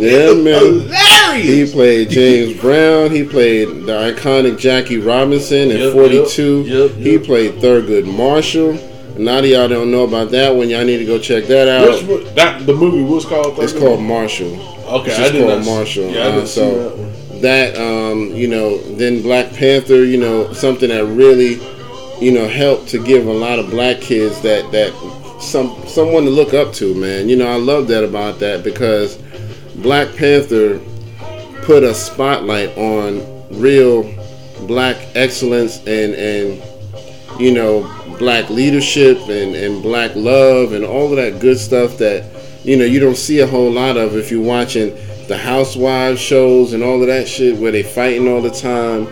Yeah, 0.00 0.32
man. 0.32 0.88
He 1.38 1.70
played 1.70 2.10
James 2.10 2.60
Brown. 2.60 3.10
He 3.10 3.24
played 3.24 3.68
the 3.86 3.92
iconic 4.12 4.58
Jackie 4.58 4.98
Robinson 4.98 5.70
in 5.70 5.78
Yep, 5.78 5.92
42. 5.92 6.62
yep, 6.62 6.90
yep, 6.90 6.90
He 6.98 7.18
played 7.18 7.54
Thurgood 7.54 8.04
Marshall. 8.06 8.72
A 9.16 9.18
lot 9.20 9.44
of 9.44 9.50
y'all 9.50 9.68
don't 9.68 9.90
know 9.90 10.04
about 10.04 10.30
that 10.30 10.54
one. 10.54 10.70
Y'all 10.70 10.84
need 10.84 10.98
to 10.98 11.04
go 11.04 11.18
check 11.18 11.44
that 11.44 11.68
out. 11.68 12.06
Which 12.08 12.34
that 12.34 12.64
the 12.66 12.72
movie 12.74 13.02
was 13.02 13.24
called. 13.24 13.58
It's 13.58 13.72
called 13.72 14.00
Marshall. 14.00 14.54
Okay, 14.88 15.10
it's 15.10 15.18
I 15.18 15.30
did 15.30 15.46
called 15.46 15.64
not 15.64 15.66
Marshall. 15.66 16.10
Yeah, 16.10 16.20
I 16.28 16.30
Uh, 16.30 16.40
see 16.46 16.60
so- 16.60 16.88
that. 16.96 17.10
That 17.40 17.76
um, 17.78 18.34
you 18.34 18.48
know, 18.48 18.76
then 18.96 19.22
Black 19.22 19.50
Panther, 19.54 20.04
you 20.04 20.18
know, 20.18 20.52
something 20.52 20.90
that 20.90 21.04
really, 21.06 21.58
you 22.20 22.32
know, 22.32 22.46
helped 22.46 22.88
to 22.88 22.98
give 23.02 23.26
a 23.26 23.32
lot 23.32 23.58
of 23.58 23.70
black 23.70 24.00
kids 24.02 24.42
that 24.42 24.70
that 24.72 24.92
some 25.40 25.74
someone 25.86 26.24
to 26.26 26.30
look 26.30 26.52
up 26.52 26.74
to, 26.74 26.94
man. 26.94 27.30
You 27.30 27.36
know, 27.36 27.46
I 27.48 27.56
love 27.56 27.88
that 27.88 28.04
about 28.04 28.40
that 28.40 28.62
because 28.62 29.16
Black 29.76 30.14
Panther 30.16 30.78
put 31.62 31.82
a 31.82 31.94
spotlight 31.94 32.76
on 32.76 33.20
real 33.60 34.02
black 34.66 34.96
excellence 35.14 35.78
and 35.86 36.14
and 36.14 36.62
you 37.40 37.52
know 37.52 37.82
black 38.18 38.48
leadership 38.50 39.18
and 39.28 39.54
and 39.56 39.82
black 39.82 40.12
love 40.14 40.72
and 40.72 40.84
all 40.84 41.10
of 41.10 41.16
that 41.16 41.40
good 41.40 41.58
stuff 41.58 41.96
that 41.98 42.24
you 42.64 42.76
know 42.76 42.84
you 42.84 43.00
don't 43.00 43.16
see 43.16 43.40
a 43.40 43.46
whole 43.46 43.70
lot 43.70 43.96
of 43.96 44.16
if 44.16 44.30
you're 44.30 44.42
watching 44.44 44.90
the 45.28 45.36
housewives 45.36 46.20
shows 46.20 46.72
and 46.72 46.82
all 46.82 47.00
of 47.00 47.06
that 47.06 47.26
shit 47.26 47.56
where 47.58 47.72
they 47.72 47.82
fighting 47.82 48.28
all 48.28 48.42
the 48.42 48.50
time 48.50 49.04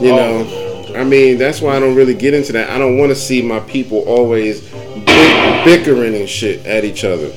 you 0.00 0.10
Oh, 0.10 0.16
know. 0.16 0.94
I 0.96 1.04
mean 1.04 1.38
that's 1.38 1.60
why 1.60 1.76
i 1.76 1.80
don't 1.80 1.94
really 1.94 2.14
get 2.14 2.34
into 2.34 2.52
that. 2.52 2.68
I 2.70 2.78
don't 2.78 2.98
want 2.98 3.10
to 3.10 3.16
see 3.16 3.40
my 3.42 3.60
people 3.60 4.00
always 4.06 4.60
bick- 5.06 5.64
bickering 5.64 6.14
and 6.14 6.28
shit 6.28 6.64
at 6.66 6.84
each 6.84 7.04
other 7.04 7.30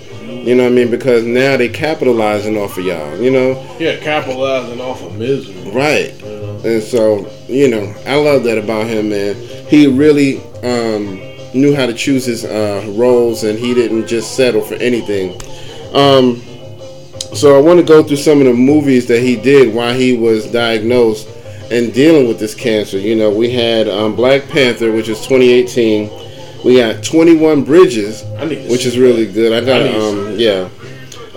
you 0.45 0.55
know 0.55 0.63
what 0.63 0.71
i 0.71 0.75
mean 0.75 0.89
because 0.91 1.23
now 1.25 1.57
they 1.57 1.67
capitalizing 1.69 2.55
off 2.57 2.77
of 2.77 2.85
y'all 2.85 3.17
you 3.19 3.31
know 3.31 3.51
Yeah, 3.79 3.97
capitalizing 3.97 4.79
off 4.79 5.01
of 5.03 5.17
misery. 5.17 5.71
right 5.71 6.13
You 6.21 6.25
know? 6.25 6.61
and 6.65 6.81
so, 6.83 7.29
you 7.47 7.67
know, 7.69 7.93
I 8.07 8.15
love 8.15 8.43
that 8.45 8.57
about 8.57 8.87
him, 8.87 9.09
man. 9.09 9.35
He 9.67 9.85
really 9.87 10.39
um, 10.63 11.17
knew 11.53 11.75
how 11.75 11.85
to 11.85 11.93
choose 11.93 12.25
his 12.25 12.43
uh, 12.43 12.83
roles, 12.95 13.43
and 13.43 13.59
he 13.59 13.75
didn't 13.75 14.07
just 14.07 14.35
settle 14.35 14.61
for 14.61 14.73
anything. 14.75 15.39
Um, 15.93 16.41
so 17.35 17.55
I 17.55 17.61
want 17.61 17.79
to 17.79 17.85
go 17.85 18.01
through 18.01 18.17
some 18.17 18.39
of 18.39 18.45
the 18.45 18.53
movies 18.53 19.05
that 19.07 19.21
he 19.21 19.35
did 19.35 19.75
while 19.75 19.93
he 19.93 20.17
was 20.17 20.51
diagnosed 20.51 21.27
and 21.69 21.93
dealing 21.93 22.27
with 22.27 22.39
this 22.39 22.55
cancer. 22.55 22.97
You 22.97 23.15
know, 23.15 23.29
we 23.29 23.51
had 23.51 23.87
um, 23.87 24.15
Black 24.15 24.47
Panther, 24.47 24.91
which 24.91 25.07
is 25.09 25.19
2018. 25.19 26.09
We 26.65 26.77
got 26.77 27.03
21 27.03 27.63
Bridges, 27.63 28.23
I 28.39 28.45
need 28.45 28.63
to 28.63 28.69
which 28.71 28.85
is 28.85 28.97
really 28.97 29.25
that. 29.25 29.33
good. 29.33 29.53
I 29.53 29.65
got 29.65 29.81
I 29.83 29.89
um, 29.97 30.39
yeah. 30.39 30.67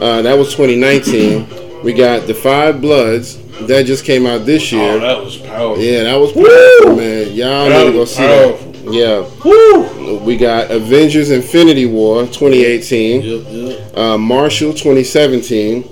Uh, 0.00 0.22
that 0.22 0.34
was 0.38 0.54
2019. 0.54 1.82
we 1.84 1.92
got 1.92 2.26
The 2.26 2.34
Five 2.34 2.80
Bloods. 2.80 3.36
That 3.66 3.86
just 3.86 4.04
came 4.04 4.24
out 4.26 4.46
this 4.46 4.70
year. 4.72 4.92
Oh, 4.92 4.98
that 5.00 5.18
was 5.22 5.36
powerful. 5.36 5.82
Yeah, 5.84 6.04
that 6.04 6.14
was 6.16 6.32
Woo! 6.34 6.44
powerful, 6.44 6.96
man. 6.96 7.32
Y'all 7.34 7.68
need 7.68 7.86
to 7.86 7.92
go 7.92 8.04
see 8.04 8.22
powerful. 8.22 8.72
that. 8.72 8.92
Yeah. 8.94 9.28
Woo! 9.44 10.18
We 10.20 10.36
got 10.36 10.70
Avengers 10.70 11.30
Infinity 11.30 11.84
War 11.86 12.22
2018, 12.22 13.20
Yep, 13.22 13.46
yep. 13.50 13.96
uh, 13.98 14.16
Marshall 14.16 14.72
2017, 14.72 15.82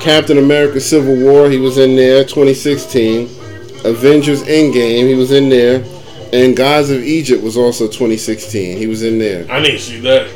Captain 0.00 0.38
America 0.38 0.78
Civil 0.78 1.16
War, 1.24 1.48
he 1.50 1.56
was 1.58 1.78
in 1.78 1.96
there 1.96 2.22
2016, 2.22 3.22
Avengers 3.84 4.42
Endgame, 4.44 5.08
he 5.08 5.14
was 5.14 5.32
in 5.32 5.48
there, 5.48 5.80
and 6.32 6.56
Gods 6.56 6.90
of 6.90 7.02
Egypt 7.02 7.42
was 7.42 7.56
also 7.56 7.86
2016, 7.86 8.76
he 8.76 8.86
was 8.86 9.02
in 9.02 9.18
there. 9.18 9.50
I 9.50 9.60
need 9.60 9.72
to 9.72 9.78
see 9.78 10.00
that, 10.00 10.28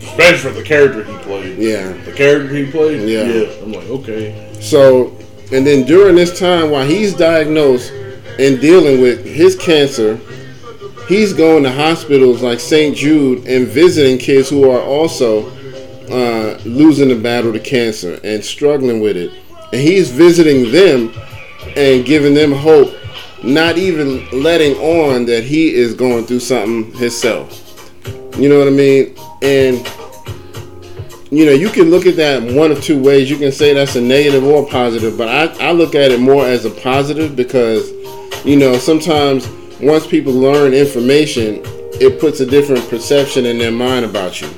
especially 0.00 0.38
for 0.38 0.50
the 0.50 0.62
character 0.62 1.04
he 1.04 1.16
played. 1.18 1.58
Yeah. 1.58 1.92
The 2.04 2.12
character 2.12 2.54
he 2.54 2.70
played. 2.70 3.08
Yeah. 3.08 3.24
Yeah. 3.24 3.62
I'm 3.62 3.72
like, 3.72 3.88
okay. 3.88 4.52
So, 4.60 5.16
and 5.52 5.66
then 5.66 5.86
during 5.86 6.16
this 6.16 6.38
time 6.38 6.70
while 6.70 6.86
he's 6.86 7.14
diagnosed 7.14 7.92
and 8.38 8.60
dealing 8.60 9.00
with 9.00 9.24
his 9.24 9.56
cancer, 9.56 10.18
he's 11.08 11.32
going 11.32 11.62
to 11.62 11.72
hospitals 11.72 12.42
like 12.42 12.60
St. 12.60 12.96
Jude 12.96 13.46
and 13.46 13.66
visiting 13.66 14.18
kids 14.18 14.50
who 14.50 14.70
are 14.70 14.80
also 14.80 15.50
uh, 16.10 16.58
losing 16.64 17.08
the 17.08 17.16
battle 17.16 17.52
to 17.52 17.60
cancer 17.60 18.18
and 18.24 18.44
struggling 18.44 19.00
with 19.00 19.16
it. 19.16 19.32
And 19.72 19.80
he's 19.80 20.10
visiting 20.10 20.70
them 20.70 21.12
and 21.76 22.04
giving 22.04 22.34
them 22.34 22.52
hope, 22.52 22.94
not 23.42 23.78
even 23.78 24.28
letting 24.30 24.74
on 24.76 25.26
that 25.26 25.44
he 25.44 25.72
is 25.74 25.94
going 25.94 26.26
through 26.26 26.40
something 26.40 26.92
himself. 26.98 27.64
You 28.36 28.48
know 28.48 28.58
what 28.58 28.68
I 28.68 28.72
mean? 28.72 29.14
And 29.42 29.86
you 31.30 31.44
know, 31.44 31.52
you 31.52 31.68
can 31.68 31.90
look 31.90 32.06
at 32.06 32.16
that 32.16 32.42
one 32.54 32.70
of 32.70 32.82
two 32.82 33.00
ways. 33.02 33.28
You 33.30 33.36
can 33.36 33.52
say 33.52 33.74
that's 33.74 33.96
a 33.96 34.00
negative 34.00 34.44
or 34.44 34.66
positive, 34.66 35.18
but 35.18 35.28
I, 35.28 35.68
I 35.68 35.72
look 35.72 35.94
at 35.94 36.10
it 36.10 36.20
more 36.20 36.46
as 36.46 36.64
a 36.64 36.70
positive 36.70 37.36
because, 37.36 37.90
you 38.46 38.56
know, 38.56 38.78
sometimes 38.78 39.46
once 39.80 40.06
people 40.06 40.32
learn 40.32 40.72
information, 40.72 41.60
it 42.00 42.18
puts 42.18 42.40
a 42.40 42.46
different 42.46 42.88
perception 42.88 43.44
in 43.44 43.58
their 43.58 43.72
mind 43.72 44.06
about 44.06 44.40
you. 44.40 44.48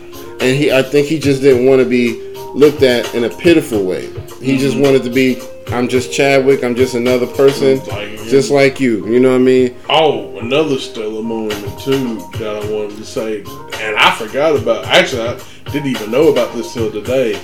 And 0.40 0.56
he, 0.56 0.70
I 0.72 0.82
think 0.82 1.08
he 1.08 1.18
just 1.18 1.42
didn't 1.42 1.66
want 1.66 1.82
to 1.82 1.88
be 1.88 2.20
looked 2.54 2.82
at 2.82 3.12
in 3.14 3.25
a 3.25 3.30
pitiful 3.30 3.84
way. 3.84 4.06
He 4.40 4.56
just 4.56 4.75
Mm-hmm. 4.76 4.82
wanted 4.82 5.02
to 5.02 5.10
be, 5.10 5.40
I'm 5.72 5.88
just 5.88 6.12
Chadwick, 6.12 6.64
I'm 6.64 6.74
just 6.74 6.94
another 6.94 7.26
person, 7.26 7.78
Like 7.86 8.18
just 8.24 8.50
like 8.50 8.80
you. 8.80 9.06
You 9.06 9.20
know 9.20 9.30
what 9.30 9.36
I 9.36 9.38
mean? 9.38 9.76
Oh, 9.88 10.36
another 10.38 10.78
stellar 10.78 11.22
moment 11.22 11.78
too 11.80 12.16
that 12.38 12.62
I 12.62 12.70
wanted 12.70 12.96
to 12.96 13.04
say, 13.04 13.40
and 13.40 13.96
I 13.96 14.14
forgot 14.16 14.56
about. 14.56 14.84
Actually, 14.86 15.28
I 15.28 15.40
didn't 15.72 15.88
even 15.88 16.10
know 16.10 16.28
about 16.28 16.54
this 16.54 16.72
till 16.74 16.90
today. 16.90 17.40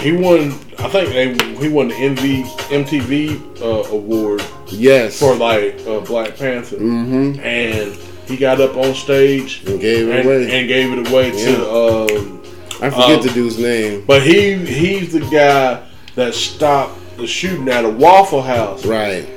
He 0.00 0.12
won. 0.12 0.52
I 0.78 0.88
think 0.88 1.08
they, 1.10 1.34
he 1.56 1.68
won 1.68 1.88
the 1.88 1.94
MV, 1.94 2.44
MTV 2.68 3.60
uh, 3.60 3.88
award 3.92 4.42
Yes. 4.68 5.18
for 5.18 5.34
like 5.34 5.74
uh, 5.86 6.00
Black 6.00 6.36
Panther, 6.36 6.76
mm-hmm. 6.76 7.40
and 7.40 7.94
he 8.28 8.36
got 8.36 8.60
up 8.60 8.76
on 8.76 8.94
stage 8.94 9.64
And 9.66 9.80
gave 9.80 10.08
it 10.08 10.16
and, 10.20 10.26
away. 10.28 10.60
and 10.60 10.68
gave 10.68 10.92
it 10.92 11.08
away 11.08 11.28
Yeah. 11.36 11.56
to. 11.56 11.70
Um, 11.72 12.42
I 12.80 12.90
forget 12.90 13.18
um, 13.20 13.26
the 13.26 13.32
dude's 13.34 13.58
name. 13.58 14.04
but 14.06 14.22
he 14.22 14.54
he's 14.54 15.12
the 15.12 15.20
guy 15.20 15.82
that 16.14 16.32
stopped 16.34 16.96
the 17.18 17.26
shooting 17.26 17.68
at 17.68 17.84
a 17.84 17.88
Waffle 17.90 18.42
House 18.42 18.86
Right. 18.86 19.28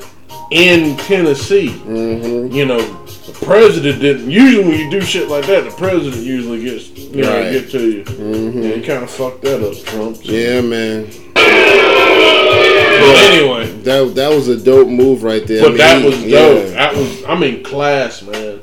in 0.51 0.95
Tennessee. 0.97 1.69
Mm-hmm. 1.69 2.53
you 2.55 2.65
know, 2.65 2.79
the 2.81 3.33
president 3.45 4.00
didn't. 4.01 4.29
Usually, 4.29 4.63
when 4.63 4.79
you 4.79 4.89
do 4.89 5.01
shit 5.01 5.27
like 5.29 5.45
that, 5.47 5.63
the 5.63 5.71
president 5.71 6.23
usually 6.23 6.63
gets 6.63 6.89
you 6.89 7.23
know 7.23 7.33
Right. 7.41 7.51
get 7.51 7.69
to 7.71 7.89
you. 7.91 8.03
Mm-hmm. 8.03 8.61
Yeah, 8.61 8.69
he 8.75 8.81
kind 8.81 9.03
of 9.03 9.09
fucked 9.09 9.41
that 9.43 9.61
up, 9.67 9.75
Trump. 9.85 10.17
So- 10.17 10.31
Yeah, 10.31 10.61
man. 10.61 11.07
But 11.33 13.17
anyway, 13.33 13.65
That 13.83 14.13
that 14.15 14.29
was 14.29 14.47
a 14.47 14.57
dope 14.57 14.88
move 14.88 15.23
right 15.23 15.45
there. 15.47 15.61
I 15.61 15.63
but 15.63 15.69
mean, 15.69 15.77
that 15.79 16.01
he- 16.01 16.05
was 16.07 16.23
yeah. 16.23 16.39
dope. 16.39 16.67
That 16.69 16.95
was. 16.95 17.23
I'm 17.27 17.43
in 17.43 17.63
class, 17.63 18.21
man. 18.21 18.59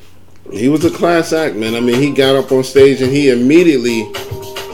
He 0.53 0.69
was 0.69 0.85
a 0.85 0.91
class 0.91 1.33
act, 1.33 1.57
man. 1.57 1.75
I 1.75 1.81
mean, 1.81 2.01
he 2.01 2.11
got 2.13 2.37
up 2.37 2.51
on 2.53 2.63
stage 2.65 3.03
and 3.03 3.13
he 3.13 3.31
immediately 3.31 4.03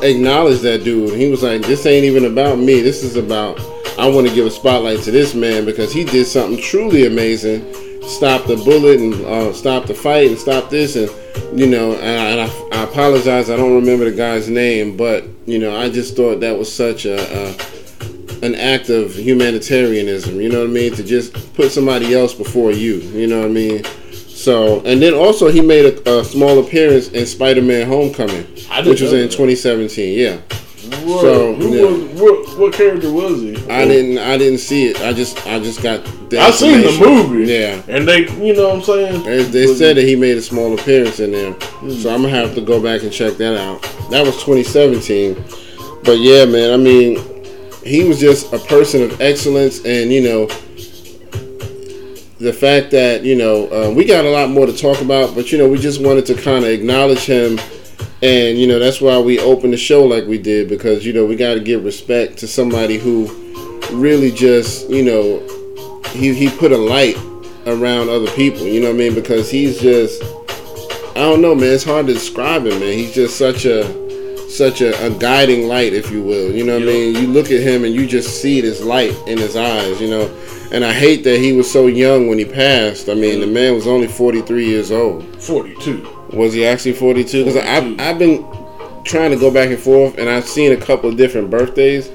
acknowledged 0.02 0.62
that 0.62 0.84
dude. 0.84 1.14
He 1.18 1.28
was 1.30 1.42
like, 1.42 1.62
"This 1.62 1.84
ain't 1.86 2.04
even 2.04 2.26
about 2.26 2.58
me. 2.58 2.80
This 2.80 3.02
is 3.02 3.16
about 3.16 3.58
I 3.98 4.08
want 4.08 4.28
to 4.28 4.34
give 4.34 4.46
a 4.46 4.50
spotlight 4.50 5.00
to 5.02 5.10
this 5.10 5.34
man 5.34 5.64
because 5.64 5.92
he 5.92 6.04
did 6.04 6.26
something 6.26 6.60
truly 6.60 7.06
amazing. 7.06 7.72
Stop 8.02 8.46
the 8.46 8.56
bullet 8.56 9.00
and 9.00 9.14
uh, 9.24 9.52
stop 9.52 9.86
the 9.86 9.94
fight 9.94 10.28
and 10.28 10.38
stop 10.38 10.68
this 10.68 10.96
and 10.96 11.10
you 11.58 11.66
know. 11.66 11.94
And, 11.94 12.40
I, 12.40 12.44
and 12.44 12.74
I, 12.74 12.80
I 12.80 12.84
apologize, 12.84 13.50
I 13.50 13.56
don't 13.56 13.74
remember 13.74 14.04
the 14.10 14.16
guy's 14.16 14.48
name, 14.48 14.96
but 14.96 15.24
you 15.46 15.58
know, 15.58 15.76
I 15.76 15.88
just 15.88 16.16
thought 16.16 16.40
that 16.40 16.58
was 16.58 16.72
such 16.72 17.06
a, 17.06 17.16
a 17.16 17.74
an 18.44 18.54
act 18.56 18.90
of 18.90 19.14
humanitarianism. 19.14 20.40
You 20.40 20.50
know 20.50 20.60
what 20.60 20.70
I 20.70 20.72
mean? 20.72 20.94
To 20.94 21.02
just 21.02 21.54
put 21.54 21.70
somebody 21.70 22.14
else 22.14 22.34
before 22.34 22.72
you. 22.72 22.96
You 22.96 23.26
know 23.26 23.40
what 23.40 23.46
I 23.46 23.52
mean? 23.52 23.84
So, 24.12 24.80
and 24.84 25.00
then 25.00 25.14
also 25.14 25.48
he 25.48 25.62
made 25.62 25.86
a, 25.86 26.20
a 26.20 26.24
small 26.24 26.58
appearance 26.58 27.08
in 27.08 27.24
Spider-Man: 27.24 27.86
Homecoming, 27.86 28.44
which 28.84 29.00
was 29.00 29.12
in 29.12 29.22
that. 29.22 29.32
2017. 29.32 30.18
Yeah, 30.18 30.40
What, 31.04 31.20
So, 31.22 31.54
who 31.54 31.74
yeah. 31.76 31.82
was 31.84 32.20
what? 32.20 32.58
What 32.58 32.72
character 32.72 33.10
was 33.12 33.40
he? 33.40 33.56
I 33.70 33.84
didn't, 33.86 34.18
I 34.18 34.36
didn't 34.38 34.58
see 34.58 34.86
it. 34.86 35.00
I 35.02 35.12
just, 35.12 35.44
I 35.46 35.58
just 35.58 35.82
got. 35.82 36.00
I 36.34 36.50
seen 36.50 36.80
the 36.82 36.96
movie. 37.00 37.50
Yeah. 37.52 37.82
and 37.88 38.06
they, 38.08 38.28
you 38.44 38.54
know, 38.54 38.68
what 38.68 38.76
I'm 38.76 38.82
saying 38.82 39.50
They, 39.52 39.66
said 39.74 39.96
that 39.96 40.02
he 40.04 40.16
made 40.16 40.36
a 40.36 40.42
small 40.42 40.72
appearance 40.74 41.20
in 41.20 41.30
there, 41.32 41.52
Hmm. 41.52 41.90
so 41.90 42.12
I'm 42.14 42.22
gonna 42.22 42.34
have 42.34 42.54
to 42.56 42.60
go 42.60 42.82
back 42.82 43.02
and 43.02 43.12
check 43.12 43.34
that 43.34 43.56
out. 43.56 43.82
That 44.10 44.24
was 44.26 44.34
2017, 44.44 45.34
but 46.04 46.18
yeah, 46.18 46.44
man. 46.44 46.72
I 46.72 46.76
mean, 46.76 47.18
he 47.84 48.04
was 48.04 48.18
just 48.20 48.52
a 48.52 48.58
person 48.58 49.02
of 49.02 49.20
excellence, 49.20 49.84
and 49.84 50.12
you 50.12 50.22
know, 50.22 50.46
the 52.38 52.52
fact 52.52 52.90
that 52.90 53.22
you 53.22 53.36
know 53.36 53.68
uh, 53.68 53.90
we 53.90 54.04
got 54.04 54.24
a 54.24 54.30
lot 54.30 54.50
more 54.50 54.66
to 54.66 54.76
talk 54.76 55.00
about, 55.00 55.34
but 55.34 55.52
you 55.52 55.58
know, 55.58 55.68
we 55.68 55.78
just 55.78 56.00
wanted 56.02 56.26
to 56.26 56.34
kind 56.34 56.64
of 56.64 56.70
acknowledge 56.70 57.20
him, 57.26 57.58
and 58.22 58.58
you 58.58 58.66
know, 58.66 58.78
that's 58.78 59.00
why 59.00 59.18
we 59.18 59.38
opened 59.38 59.72
the 59.72 59.78
show 59.78 60.04
like 60.04 60.26
we 60.26 60.38
did 60.38 60.68
because 60.68 61.04
you 61.04 61.12
know 61.12 61.24
we 61.24 61.36
got 61.36 61.54
to 61.54 61.60
give 61.60 61.84
respect 61.84 62.38
to 62.38 62.46
somebody 62.46 62.96
who 62.98 63.28
really 63.92 64.30
just 64.30 64.88
you 64.88 65.04
know 65.04 65.40
he 66.10 66.32
he 66.32 66.48
put 66.50 66.72
a 66.72 66.76
light 66.76 67.16
around 67.66 68.08
other 68.08 68.30
people. 68.32 68.66
You 68.66 68.80
know 68.80 68.88
what 68.88 68.94
I 68.94 68.98
mean? 68.98 69.14
Because 69.14 69.50
he's 69.50 69.80
just 69.80 70.22
I 71.16 71.20
don't 71.20 71.42
know, 71.42 71.54
man. 71.54 71.72
It's 71.72 71.84
hard 71.84 72.06
to 72.06 72.14
describe 72.14 72.66
him, 72.66 72.80
man. 72.80 72.92
He's 72.92 73.14
just 73.14 73.36
such 73.36 73.64
a 73.66 74.04
such 74.48 74.80
a, 74.80 75.06
a 75.06 75.10
guiding 75.18 75.66
light, 75.68 75.92
if 75.92 76.10
you 76.10 76.22
will. 76.22 76.52
You 76.52 76.64
know 76.64 76.74
what 76.74 76.82
I 76.82 76.86
mean? 76.86 77.14
You 77.16 77.26
look 77.28 77.46
at 77.46 77.60
him 77.60 77.84
and 77.84 77.94
you 77.94 78.06
just 78.06 78.40
see 78.40 78.60
this 78.60 78.82
light 78.82 79.14
in 79.26 79.38
his 79.38 79.56
eyes. 79.56 80.00
You 80.00 80.10
know. 80.10 80.40
And 80.72 80.84
I 80.84 80.92
hate 80.92 81.22
that 81.22 81.38
he 81.38 81.52
was 81.52 81.70
so 81.70 81.86
young 81.86 82.26
when 82.26 82.38
he 82.38 82.44
passed. 82.44 83.08
I 83.08 83.14
mean, 83.14 83.38
the 83.38 83.46
mm. 83.46 83.52
man 83.52 83.74
was 83.74 83.86
only 83.86 84.08
43 84.08 84.66
years 84.66 84.90
old. 84.90 85.24
42. 85.40 86.13
Was 86.32 86.52
he 86.54 86.64
actually 86.66 86.94
42? 86.94 87.44
Because 87.44 87.56
I've, 87.64 88.00
I've 88.00 88.18
been 88.18 88.44
trying 89.04 89.30
to 89.30 89.36
go 89.36 89.50
back 89.50 89.68
and 89.70 89.78
forth, 89.78 90.18
and 90.18 90.28
I've 90.28 90.46
seen 90.46 90.72
a 90.72 90.76
couple 90.76 91.10
of 91.10 91.16
different 91.16 91.50
birthdays. 91.50 92.10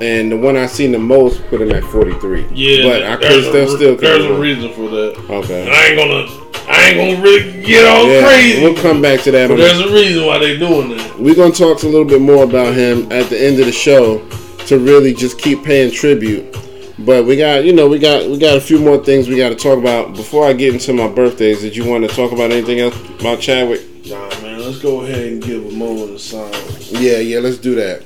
And 0.00 0.32
the 0.32 0.36
one 0.36 0.56
I've 0.56 0.70
seen 0.70 0.90
the 0.90 0.98
most 0.98 1.44
put 1.48 1.60
him 1.60 1.70
at 1.72 1.84
43. 1.84 2.48
Yeah, 2.52 2.88
But 2.88 3.02
I 3.04 3.16
could 3.16 3.44
still, 3.44 3.76
still 3.76 3.96
there's 3.96 4.24
a 4.24 4.34
reason 4.34 4.72
for 4.72 4.88
that. 4.88 5.16
And 5.18 5.30
Okay. 5.30 5.70
I 5.70 5.86
ain't 5.88 5.98
gonna, 5.98 6.72
I 6.72 6.88
ain't 6.88 6.96
gonna 7.16 7.22
really 7.22 7.62
get 7.62 7.86
all 7.86 8.08
Yeah, 8.08 8.26
crazy. 8.26 8.62
we'll 8.62 8.74
come 8.82 9.02
back 9.02 9.20
to 9.22 9.30
that. 9.32 9.48
But 9.48 9.56
there's 9.58 9.78
a 9.80 9.92
reason 9.92 10.24
why 10.26 10.38
they 10.38 10.56
doing 10.58 10.96
that. 10.96 11.18
We're 11.18 11.34
gonna 11.34 11.52
talk 11.52 11.82
a 11.82 11.86
little 11.86 12.06
bit 12.06 12.20
more 12.20 12.44
about 12.44 12.74
him 12.74 13.12
at 13.12 13.28
the 13.28 13.38
end 13.40 13.60
of 13.60 13.66
the 13.66 13.72
show 13.72 14.26
to 14.66 14.78
really 14.78 15.12
just 15.12 15.38
keep 15.38 15.62
paying 15.62 15.92
tribute. 15.92 16.56
But 17.04 17.24
we 17.24 17.36
got, 17.36 17.64
you 17.64 17.72
know, 17.72 17.88
we 17.88 17.98
got 17.98 18.28
we 18.28 18.38
got 18.38 18.56
a 18.56 18.60
few 18.60 18.78
more 18.78 18.96
things 18.96 19.28
we 19.28 19.36
got 19.36 19.48
to 19.48 19.56
talk 19.56 19.76
about 19.78 20.14
before 20.14 20.46
I 20.46 20.52
get 20.52 20.72
into 20.72 20.92
my 20.92 21.08
birthdays. 21.08 21.60
Did 21.60 21.74
you 21.74 21.84
want 21.84 22.08
to 22.08 22.14
talk 22.14 22.30
about 22.30 22.52
anything 22.52 22.78
else 22.78 22.96
about 23.18 23.40
Chadwick? 23.40 23.80
Nah, 24.06 24.28
man, 24.40 24.60
let's 24.60 24.78
go 24.78 25.00
ahead 25.00 25.32
and 25.32 25.42
give 25.42 25.66
a 25.66 25.70
moment 25.70 26.12
of 26.12 26.20
silence. 26.20 26.92
Yeah, 26.92 27.18
yeah, 27.18 27.40
let's 27.40 27.58
do 27.58 27.74
that. 27.74 28.04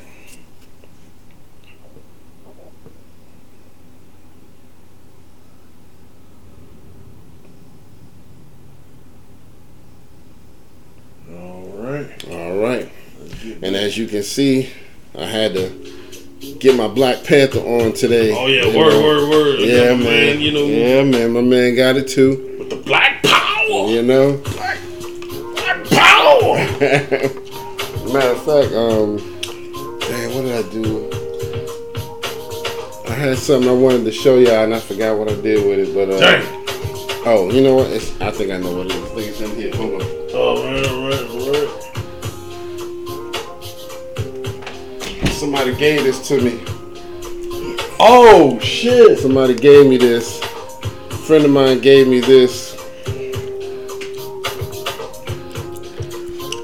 All 11.31 11.67
right. 11.77 12.29
All 12.31 12.57
right. 12.57 12.91
And 13.61 13.77
as 13.77 13.99
you 13.99 14.07
can 14.07 14.23
see, 14.23 14.71
I 15.15 15.27
had 15.27 15.53
to 15.55 15.86
get 16.59 16.77
my 16.77 16.89
Black 16.89 17.25
Panther 17.25 17.61
on 17.61 17.93
today. 17.93 18.33
Oh 18.37 18.47
yeah, 18.47 18.67
word, 18.67 18.91
know? 18.93 19.03
word, 19.03 19.29
word. 19.31 19.61
Yeah, 19.61 19.93
Another 19.93 20.05
man. 20.05 20.41
You 20.41 20.53
know, 20.53 20.65
Yeah, 20.67 21.03
man. 21.05 21.33
My 21.33 21.41
man 21.43 21.75
got 21.75 21.97
it 21.97 22.09
too. 22.09 22.57
with 22.59 22.71
the 22.71 22.77
black 22.77 23.23
power. 23.23 23.89
You 23.89 24.03
know. 24.03 24.37
Black, 24.39 24.79
black 25.55 25.85
power. 25.91 26.57
Matter 28.13 28.31
of 28.31 28.43
fact, 28.45 28.73
um, 28.73 29.17
damn, 30.01 30.35
what 30.35 30.43
did 30.43 30.65
I 30.65 30.71
do? 30.71 31.11
I 33.09 33.13
had 33.19 33.39
something 33.39 33.69
I 33.69 33.73
wanted 33.73 34.05
to 34.05 34.13
show 34.13 34.39
y'all, 34.39 34.65
and 34.65 34.75
I 34.75 34.81
forgot 34.81 35.19
what 35.19 35.29
I 35.31 35.35
did 35.41 35.67
with 35.67 35.79
it. 35.89 35.95
But 35.95 36.11
uh, 36.15 36.21
Dang. 36.21 36.43
oh, 37.27 37.51
you 37.51 37.63
know 37.63 37.75
what? 37.77 37.91
It's, 37.91 38.19
I 38.21 38.31
think 38.31 38.51
I 38.53 38.59
know 38.59 38.77
what 38.77 38.87
it 38.87 38.93
is. 38.93 39.03
I 39.05 39.09
think 39.15 39.29
it's 39.29 39.41
in 39.41 39.57
here. 39.57 39.75
Hold 39.75 40.03
on. 40.03 40.09
Oh 40.39 40.63
man, 40.65 40.83
right, 41.11 41.21
right. 41.23 41.36
Somebody 45.37 45.77
gave 45.77 46.03
this 46.03 46.27
to 46.29 46.41
me. 46.41 46.65
Oh 48.01 48.59
shit. 48.63 49.19
Somebody 49.19 49.55
gave 49.55 49.87
me 49.87 49.99
this. 49.99 50.41
A 50.41 51.17
friend 51.27 51.45
of 51.45 51.51
mine 51.51 51.81
gave 51.81 52.09
me 52.09 52.21
this. 52.21 52.75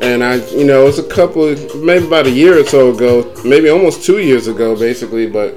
And 0.01 0.25
I, 0.25 0.37
you 0.51 0.65
know, 0.65 0.87
it's 0.89 0.99
a 0.99 1.09
couple, 1.09 1.55
maybe 1.77 2.07
about 2.07 2.27
a 2.27 2.31
year 2.31 2.59
or 2.59 2.65
so 2.65 2.93
ago, 2.93 3.33
maybe 3.45 3.69
almost 3.69 4.05
two 4.05 4.19
years 4.19 4.49
ago, 4.49 4.75
basically. 4.75 5.29
But 5.29 5.55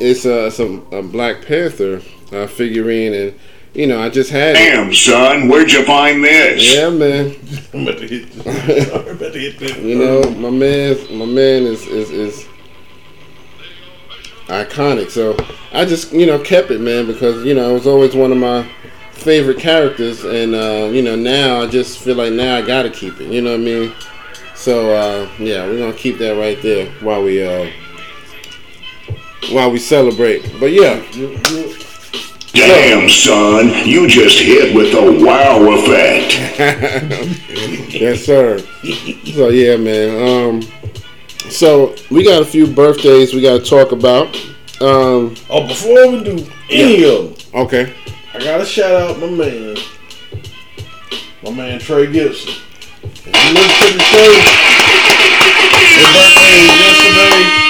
it's 0.00 0.24
it's 0.24 0.58
a, 0.58 0.80
a 0.96 1.02
Black 1.02 1.44
Panther 1.44 2.00
uh, 2.32 2.46
figurine, 2.46 3.12
and 3.12 3.38
you 3.74 3.86
know, 3.86 4.00
I 4.00 4.10
just 4.10 4.30
had 4.30 4.56
it. 4.56 4.58
Damn, 4.58 4.92
son, 4.92 5.48
where'd 5.48 5.72
you 5.72 5.84
find 5.84 6.22
this? 6.22 6.74
Yeah, 6.74 6.90
man. 6.90 7.34
I'm 7.72 7.82
about 7.82 7.98
to 7.98 8.06
hit. 8.06 8.92
I'm 8.92 9.16
about 9.16 9.32
to 9.32 9.38
hit 9.38 9.58
that. 9.60 9.78
You 9.82 9.98
know, 9.98 10.30
my 10.32 10.50
man, 10.50 10.96
my 11.18 11.24
man 11.24 11.62
is 11.62 11.86
is 11.86 12.10
is 12.10 12.48
iconic. 14.46 15.10
So 15.10 15.36
I 15.72 15.84
just 15.84 16.12
you 16.12 16.26
know 16.26 16.38
kept 16.38 16.70
it, 16.70 16.80
man, 16.80 17.06
because 17.06 17.44
you 17.44 17.54
know 17.54 17.70
it 17.70 17.72
was 17.72 17.86
always 17.86 18.14
one 18.14 18.30
of 18.32 18.38
my 18.38 18.68
favorite 19.12 19.58
characters, 19.58 20.24
and 20.24 20.54
uh, 20.54 20.90
you 20.92 21.02
know 21.02 21.16
now 21.16 21.62
I 21.62 21.66
just 21.66 21.98
feel 21.98 22.16
like 22.16 22.32
now 22.32 22.56
I 22.56 22.62
gotta 22.62 22.90
keep 22.90 23.20
it. 23.20 23.30
You 23.30 23.40
know 23.40 23.52
what 23.52 23.60
I 23.60 23.64
mean? 23.64 23.92
So 24.54 24.94
uh, 24.94 25.30
yeah, 25.38 25.66
we're 25.66 25.78
gonna 25.78 25.92
keep 25.94 26.18
that 26.18 26.36
right 26.36 26.60
there 26.60 26.90
while 27.00 27.22
we 27.22 27.42
uh, 27.42 27.70
while 29.50 29.70
we 29.70 29.78
celebrate. 29.78 30.42
But 30.60 30.72
yeah, 30.72 31.02
Damn, 32.54 33.08
son, 33.08 33.72
you 33.86 34.06
just 34.06 34.38
hit 34.38 34.74
with 34.76 34.92
the 34.92 35.24
wow 35.24 35.72
effect. 35.72 36.34
yes 37.94 38.24
sir. 38.26 38.58
So 39.32 39.48
yeah, 39.48 39.76
man. 39.76 40.60
Um, 40.60 40.62
so 41.50 41.94
we 42.10 42.24
got 42.24 42.42
a 42.42 42.44
few 42.44 42.66
birthdays 42.66 43.32
we 43.32 43.40
got 43.40 43.62
to 43.62 43.68
talk 43.68 43.92
about. 43.92 44.36
Um, 44.82 45.34
Oh, 45.48 45.66
before 45.66 46.10
we 46.10 46.22
do 46.24 46.46
any 46.70 47.04
of 47.04 47.36
them, 47.52 47.62
okay. 47.62 47.94
I 48.34 48.38
gotta 48.38 48.64
shout 48.66 48.92
out 48.92 49.18
my 49.20 49.28
man, 49.30 49.76
my 51.42 51.50
man 51.52 51.78
Trey 51.80 52.10
Gibson. 52.10 52.54
If 53.02 53.26
you 53.26 53.32
listen 53.54 53.92
to 53.92 53.96
the 53.96 54.04
show, 54.04 54.32
his 55.94 56.06
birthday 56.12 56.66
yesterday. 56.66 57.61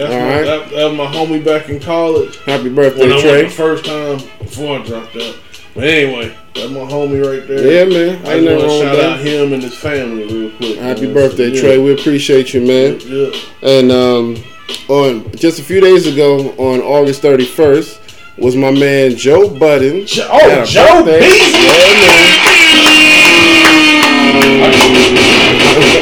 That's 0.00 0.14
All 0.14 0.18
my, 0.18 0.28
right. 0.30 0.44
that, 0.44 0.70
that 0.70 0.84
was 0.86 0.96
my 0.96 1.06
homie 1.06 1.44
back 1.44 1.68
in 1.68 1.78
college. 1.78 2.38
Happy 2.44 2.64
When 2.64 2.74
birthday, 2.74 3.04
I 3.04 3.08
went 3.08 3.20
Trey. 3.20 3.42
the 3.42 3.50
first 3.50 3.84
time 3.84 4.16
before 4.38 4.78
I 4.78 4.82
dropped 4.82 5.14
out. 5.14 5.38
But 5.74 5.84
anyway, 5.84 6.34
that's 6.54 6.70
my 6.70 6.80
homie 6.80 7.22
right 7.22 7.46
there. 7.46 7.60
Yeah, 7.70 7.84
man. 7.84 8.26
I 8.26 8.40
just 8.40 8.44
nothing 8.44 8.56
want 8.56 8.70
to 8.70 8.78
shout 8.80 8.98
out 8.98 9.20
him 9.20 9.52
and 9.52 9.62
his 9.62 9.76
family 9.76 10.24
real 10.24 10.56
quick. 10.56 10.78
Happy 10.78 11.02
man. 11.02 11.12
birthday, 11.12 11.48
yeah. 11.50 11.60
Trey. 11.60 11.78
We 11.78 11.92
appreciate 11.92 12.54
you, 12.54 12.62
man. 12.62 12.98
Yeah. 13.00 13.30
And 13.62 13.92
um, 13.92 14.42
on 14.88 15.30
just 15.32 15.58
a 15.60 15.62
few 15.62 15.82
days 15.82 16.06
ago, 16.06 16.52
on 16.52 16.80
August 16.80 17.20
31st, 17.20 18.38
was 18.38 18.56
my 18.56 18.70
man 18.70 19.16
Joe 19.16 19.50
Budden. 19.50 20.06
Jo- 20.06 20.26
oh, 20.32 20.64
Joe. 20.64 21.04
Beasley. 21.04 21.20
Yeah, 21.20 21.92
man. 22.00 22.40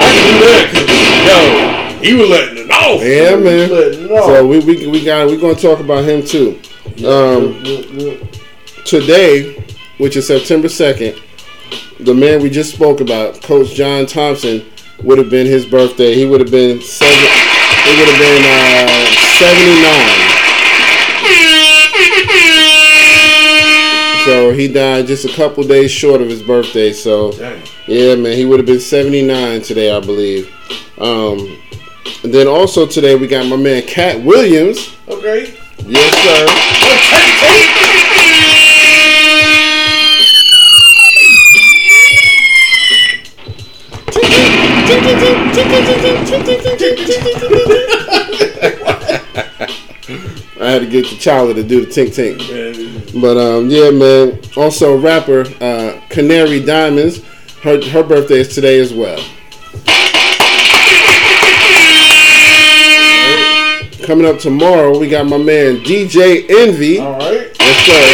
I 0.00 0.12
can 0.14 0.38
do 0.38 0.46
that 0.46 0.98
yo, 1.28 2.00
he 2.00 2.14
was 2.14 2.28
letting 2.30 2.57
it 2.68 2.72
off. 2.72 3.02
Yeah, 3.02 3.36
man. 3.36 4.10
off. 4.10 4.24
So 4.26 4.46
we 4.46 4.58
we, 4.60 4.86
we 4.86 5.04
got 5.04 5.26
we're 5.26 5.40
gonna 5.40 5.54
talk 5.54 5.80
about 5.80 6.04
him 6.04 6.22
too. 6.24 6.58
Um, 7.06 7.54
Yeah, 7.62 7.62
yeah, 7.64 7.80
yeah. 8.12 8.26
today, 8.84 9.54
which 9.98 10.16
is 10.16 10.26
September 10.26 10.68
2nd, 10.68 11.20
the 12.00 12.14
man 12.14 12.40
we 12.42 12.48
just 12.50 12.74
spoke 12.74 13.00
about, 13.00 13.42
Coach 13.42 13.74
John 13.74 14.06
Thompson, 14.06 14.64
would 15.02 15.18
have 15.18 15.28
been 15.30 15.46
his 15.46 15.66
birthday. 15.66 16.14
He 16.14 16.24
would 16.24 16.40
have 16.40 16.50
been 16.50 16.80
seven. 16.80 17.14
He 17.84 17.94
would 17.98 18.08
have 18.08 18.18
been 18.18 18.42
uh, 18.44 19.06
79. 19.38 20.28
So 24.24 24.52
he 24.52 24.68
died 24.68 25.06
just 25.06 25.24
a 25.24 25.32
couple 25.34 25.62
days 25.64 25.90
short 25.90 26.20
of 26.20 26.28
his 26.28 26.42
birthday. 26.42 26.92
So 26.92 27.32
Dang. 27.32 27.62
yeah, 27.86 28.14
man, 28.14 28.36
he 28.36 28.44
would 28.44 28.58
have 28.58 28.66
been 28.66 28.80
79 28.80 29.62
today, 29.62 29.90
I 29.90 30.00
believe. 30.00 30.52
Um, 30.98 31.56
and 32.24 32.32
then 32.32 32.46
also 32.46 32.86
today 32.86 33.14
we 33.14 33.26
got 33.26 33.46
my 33.48 33.56
man 33.56 33.82
Katt 33.82 34.22
Williams. 34.22 34.96
Okay. 35.08 35.56
Yes, 35.86 36.14
sir. 36.24 36.46
Well, 36.78 36.98
take, 37.16 37.38
take. 37.38 37.78
I 50.60 50.70
had 50.70 50.80
to 50.80 50.86
get 50.86 51.06
the 51.08 51.16
Charlie 51.18 51.54
to 51.54 51.62
do 51.62 51.86
the 51.86 51.90
tink 51.90 52.08
tink. 52.14 53.20
But 53.20 53.36
um, 53.36 53.70
yeah, 53.70 53.90
man. 53.90 54.40
Also, 54.56 54.96
rapper 54.98 55.46
uh, 55.60 56.00
Canary 56.08 56.60
Diamonds. 56.64 57.22
Her 57.62 57.80
her 57.90 58.02
birthday 58.02 58.40
is 58.40 58.54
today 58.54 58.80
as 58.80 58.92
well. 58.92 59.18
Coming 64.08 64.24
up 64.24 64.38
tomorrow, 64.38 64.98
we 64.98 65.06
got 65.06 65.26
my 65.26 65.36
man 65.36 65.80
DJ 65.84 66.48
Envy. 66.48 66.98
all 66.98 67.18
right. 67.18 67.54
Yes, 67.60 67.84
sir. 67.84 68.06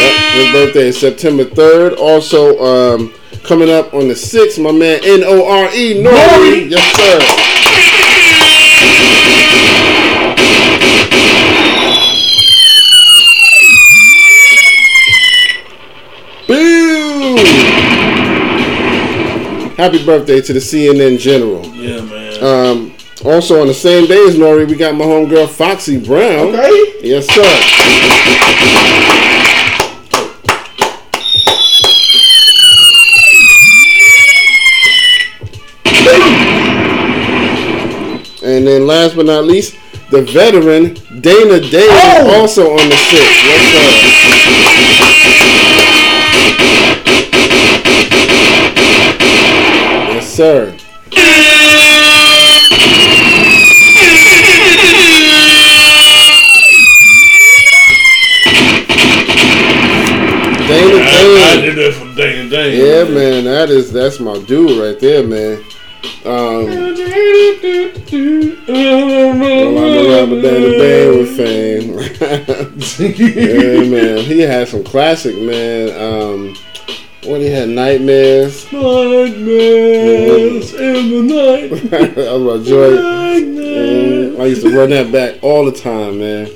Yep, 0.00 0.14
his 0.32 0.50
birthday 0.50 0.88
is 0.88 0.98
September 0.98 1.44
3rd. 1.44 1.98
Also, 1.98 2.58
um, 2.64 3.12
coming 3.44 3.68
up 3.68 3.92
on 3.92 4.08
the 4.08 4.14
6th, 4.14 4.58
my 4.62 4.72
man 4.72 5.00
N 5.04 5.22
O 5.24 5.46
R 5.46 5.68
E 5.74 6.02
Nori. 6.02 6.70
Yes, 6.70 6.90
sir. 6.96 7.20
Boo! 16.48 17.36
Happy 19.76 20.02
birthday 20.06 20.40
to 20.40 20.52
the 20.54 20.60
CNN 20.60 21.18
General. 21.18 21.62
Yeah, 21.74 22.00
man. 22.00 22.42
Um, 22.42 22.95
also 23.26 23.60
on 23.60 23.66
the 23.66 23.74
same 23.74 24.06
day 24.06 24.24
as 24.28 24.36
Nori, 24.36 24.68
we 24.68 24.76
got 24.76 24.94
my 24.94 25.04
homegirl 25.04 25.48
Foxy 25.48 25.98
Brown. 25.98 26.54
okay. 26.54 26.92
Yes, 27.02 27.26
sir. 27.26 28.66
And 38.42 38.66
then 38.66 38.86
last 38.86 39.16
but 39.16 39.26
not 39.26 39.44
least, 39.44 39.76
the 40.10 40.22
veteran 40.22 40.94
Dana 41.20 41.58
Davis 41.60 41.90
Oh! 41.90 42.40
also 42.40 42.70
on 42.70 42.88
the 42.88 42.96
sixth. 42.96 43.44
Yes, 43.44 43.72
sir. 43.72 45.16
Yes, 50.14 50.34
sir. 50.34 50.75
Man, 63.10 63.44
that 63.44 63.70
is 63.70 63.92
that's 63.92 64.20
my 64.20 64.38
dude 64.44 64.78
right 64.80 64.98
there, 65.00 65.26
man. 65.26 65.64
Um, 66.24 66.94
well, 68.66 70.22
I'm 70.22 70.32
a 70.32 70.42
fame. 71.36 71.92
yeah, 72.98 73.84
man, 73.88 74.18
he 74.24 74.40
had 74.40 74.66
some 74.68 74.82
classic, 74.84 75.36
man. 75.36 75.90
Um, 76.00 76.54
what 77.24 77.40
he 77.40 77.46
had, 77.46 77.68
nightmares. 77.68 78.70
Nightmares 78.72 80.74
in 80.74 81.10
the 81.10 81.22
night. 81.22 81.70
that 82.14 82.40
was. 82.40 82.68
Mm, 82.68 84.40
I 84.40 84.44
used 84.46 84.62
to 84.62 84.76
run 84.76 84.90
that 84.90 85.10
back 85.10 85.42
all 85.42 85.64
the 85.64 85.72
time, 85.72 86.18
man. 86.18 86.50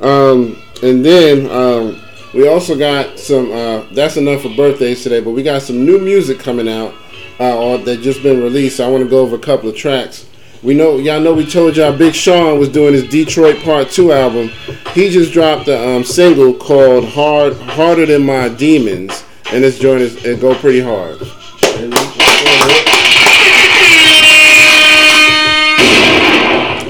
Um, 0.00 0.56
and 0.82 1.04
then 1.04 1.50
um, 1.50 2.00
we 2.34 2.48
also 2.48 2.76
got 2.76 3.18
some. 3.18 3.52
Uh, 3.52 3.86
that's 3.92 4.16
enough 4.16 4.42
for 4.42 4.48
birthdays 4.54 5.02
today, 5.02 5.20
but 5.20 5.30
we 5.30 5.42
got 5.42 5.62
some 5.62 5.84
new 5.84 5.98
music 5.98 6.38
coming 6.38 6.68
out 6.68 6.94
uh, 7.38 7.56
or 7.58 7.78
that 7.78 8.00
just 8.02 8.22
been 8.22 8.42
released. 8.42 8.80
I 8.80 8.88
want 8.88 9.04
to 9.04 9.08
go 9.08 9.20
over 9.20 9.36
a 9.36 9.40
couple 9.40 9.68
of 9.68 9.76
tracks. 9.76 10.26
We 10.62 10.74
know 10.74 10.96
y'all 10.98 11.20
know 11.20 11.34
we 11.34 11.46
told 11.46 11.76
y'all 11.76 11.96
Big 11.96 12.14
Sean 12.14 12.58
was 12.58 12.68
doing 12.70 12.94
his 12.94 13.08
Detroit 13.08 13.62
Part 13.62 13.90
Two 13.90 14.12
album. 14.12 14.48
He 14.94 15.10
just 15.10 15.32
dropped 15.32 15.68
a 15.68 15.96
um, 15.96 16.04
single 16.04 16.54
called 16.54 17.04
"Hard 17.04 17.54
Harder 17.54 18.06
Than 18.06 18.24
My 18.24 18.48
Demons," 18.48 19.24
and 19.52 19.62
this 19.62 19.78
joint 19.78 20.00
is 20.00 20.24
it 20.24 20.40
go 20.40 20.54
pretty 20.54 20.80
hard. 20.80 21.18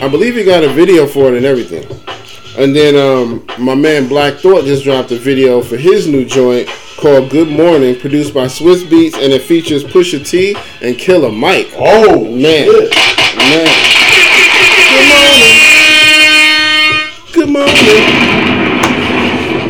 I 0.00 0.08
believe 0.08 0.36
he 0.36 0.44
got 0.44 0.62
a 0.62 0.68
video 0.68 1.06
for 1.06 1.28
it 1.28 1.34
and 1.34 1.46
everything. 1.46 2.03
And 2.56 2.74
then 2.74 2.94
um, 2.94 3.44
my 3.58 3.74
man 3.74 4.06
Black 4.06 4.34
Thought 4.34 4.64
just 4.64 4.84
dropped 4.84 5.10
a 5.10 5.18
video 5.18 5.60
for 5.60 5.76
his 5.76 6.06
new 6.06 6.24
joint 6.24 6.68
called 6.96 7.28
Good 7.30 7.48
Morning, 7.48 7.98
produced 7.98 8.32
by 8.32 8.46
Swizz 8.46 8.84
Beatz, 8.84 9.14
and 9.14 9.32
it 9.32 9.42
features 9.42 9.82
Pusha 9.82 10.24
T 10.24 10.56
and 10.80 10.96
Killer 10.96 11.32
Mike. 11.32 11.68
Oh 11.74 12.24
Man. 12.24 12.64
shit. 12.66 12.94
Man. 13.36 13.66
Good 17.32 17.50
morning. 17.50 17.50
Good 17.50 17.50
morning. 17.50 17.74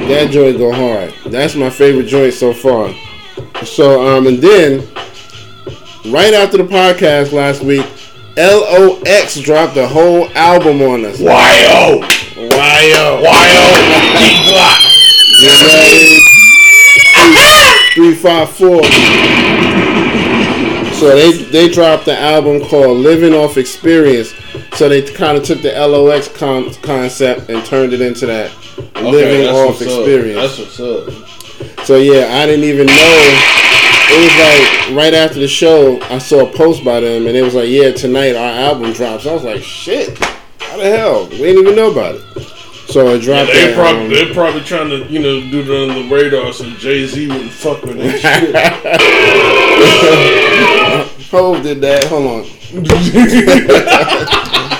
That 0.08 0.28
joint 0.30 0.58
go 0.58 0.70
hard. 0.70 1.14
That's 1.32 1.54
my 1.54 1.70
favorite 1.70 2.06
joint 2.06 2.34
so 2.34 2.52
far. 2.52 2.92
So 3.64 4.06
um 4.06 4.26
and 4.26 4.38
then 4.38 4.80
right 6.12 6.34
after 6.34 6.58
the 6.58 6.64
podcast 6.64 7.32
last 7.32 7.62
week, 7.62 7.86
LOX 8.36 9.40
dropped 9.40 9.78
a 9.78 9.88
whole 9.88 10.28
album 10.34 10.82
on 10.82 11.06
us. 11.06 11.18
Wyo. 11.18 12.23
Wyo. 12.74 13.22
Wyo. 13.22 13.62
D 14.18 14.50
Block. 14.50 14.80
Three 17.94 18.14
five 18.14 18.50
four. 18.50 18.82
So 20.94 21.14
they 21.14 21.32
they 21.50 21.68
dropped 21.68 22.04
the 22.06 22.18
album 22.18 22.60
called 22.66 22.98
"Living 22.98 23.32
Off 23.34 23.56
Experience." 23.56 24.32
So 24.74 24.88
they 24.88 25.02
kind 25.02 25.36
of 25.38 25.44
took 25.44 25.62
the 25.62 25.70
LOX 25.86 26.26
con- 26.28 26.72
concept 26.82 27.48
and 27.48 27.64
turned 27.64 27.92
it 27.92 28.00
into 28.00 28.26
that. 28.26 28.50
Okay, 28.96 29.10
living 29.10 29.46
off 29.48 29.80
what's 29.80 29.82
up. 29.82 29.86
experience. 29.86 30.56
That's 30.56 30.58
what's 30.58 30.80
up. 30.80 31.84
So 31.86 31.96
yeah, 31.98 32.40
I 32.42 32.46
didn't 32.46 32.64
even 32.64 32.86
know. 32.86 33.40
It 34.06 34.18
was 34.18 34.36
like 34.38 34.96
right 34.96 35.14
after 35.14 35.38
the 35.38 35.48
show, 35.48 36.00
I 36.02 36.18
saw 36.18 36.48
a 36.48 36.52
post 36.56 36.84
by 36.84 37.00
them, 37.00 37.26
and 37.26 37.36
it 37.36 37.42
was 37.42 37.54
like, 37.54 37.68
"Yeah, 37.68 37.92
tonight 37.92 38.34
our 38.34 38.52
album 38.68 38.92
drops." 38.92 39.26
I 39.26 39.32
was 39.32 39.44
like, 39.44 39.62
"Shit, 39.62 40.18
how 40.58 40.76
the 40.76 40.84
hell? 40.84 41.26
We 41.28 41.38
didn't 41.38 41.62
even 41.62 41.76
know 41.76 41.90
about 41.92 42.16
it." 42.16 42.50
So 42.86 43.08
it 43.08 43.22
Yeah, 43.22 43.44
dropped. 43.44 43.52
they 43.52 43.68
at, 43.70 43.74
probably 43.74 44.08
they're 44.14 44.34
probably 44.34 44.60
trying 44.62 44.90
to 44.90 45.04
you 45.10 45.18
know 45.20 45.40
do 45.50 45.60
it 45.60 45.70
on 45.90 45.94
the 46.08 46.14
radar 46.14 46.52
so 46.52 46.64
Jay 46.76 47.06
Z 47.06 47.26
wouldn't 47.28 47.50
fuck 47.50 47.82
with 47.82 47.96
that 47.98 48.20
shit. 51.16 51.26
Hove 51.30 51.62
did 51.62 51.80
that. 51.80 52.04
Hold 52.04 52.26
on. 52.26 52.44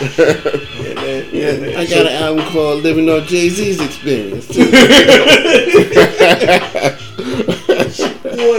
Yeah, 0.04 0.94
man, 0.94 1.28
yeah, 1.32 1.56
man. 1.58 1.76
I 1.76 1.86
got 1.86 2.06
an 2.06 2.12
album 2.22 2.44
called 2.52 2.82
"Living 2.82 3.08
on 3.08 3.24
Jay 3.26 3.48
Z's 3.48 3.80
Experience." 3.80 4.46
Too. 4.48 4.64
boy, 8.34 8.58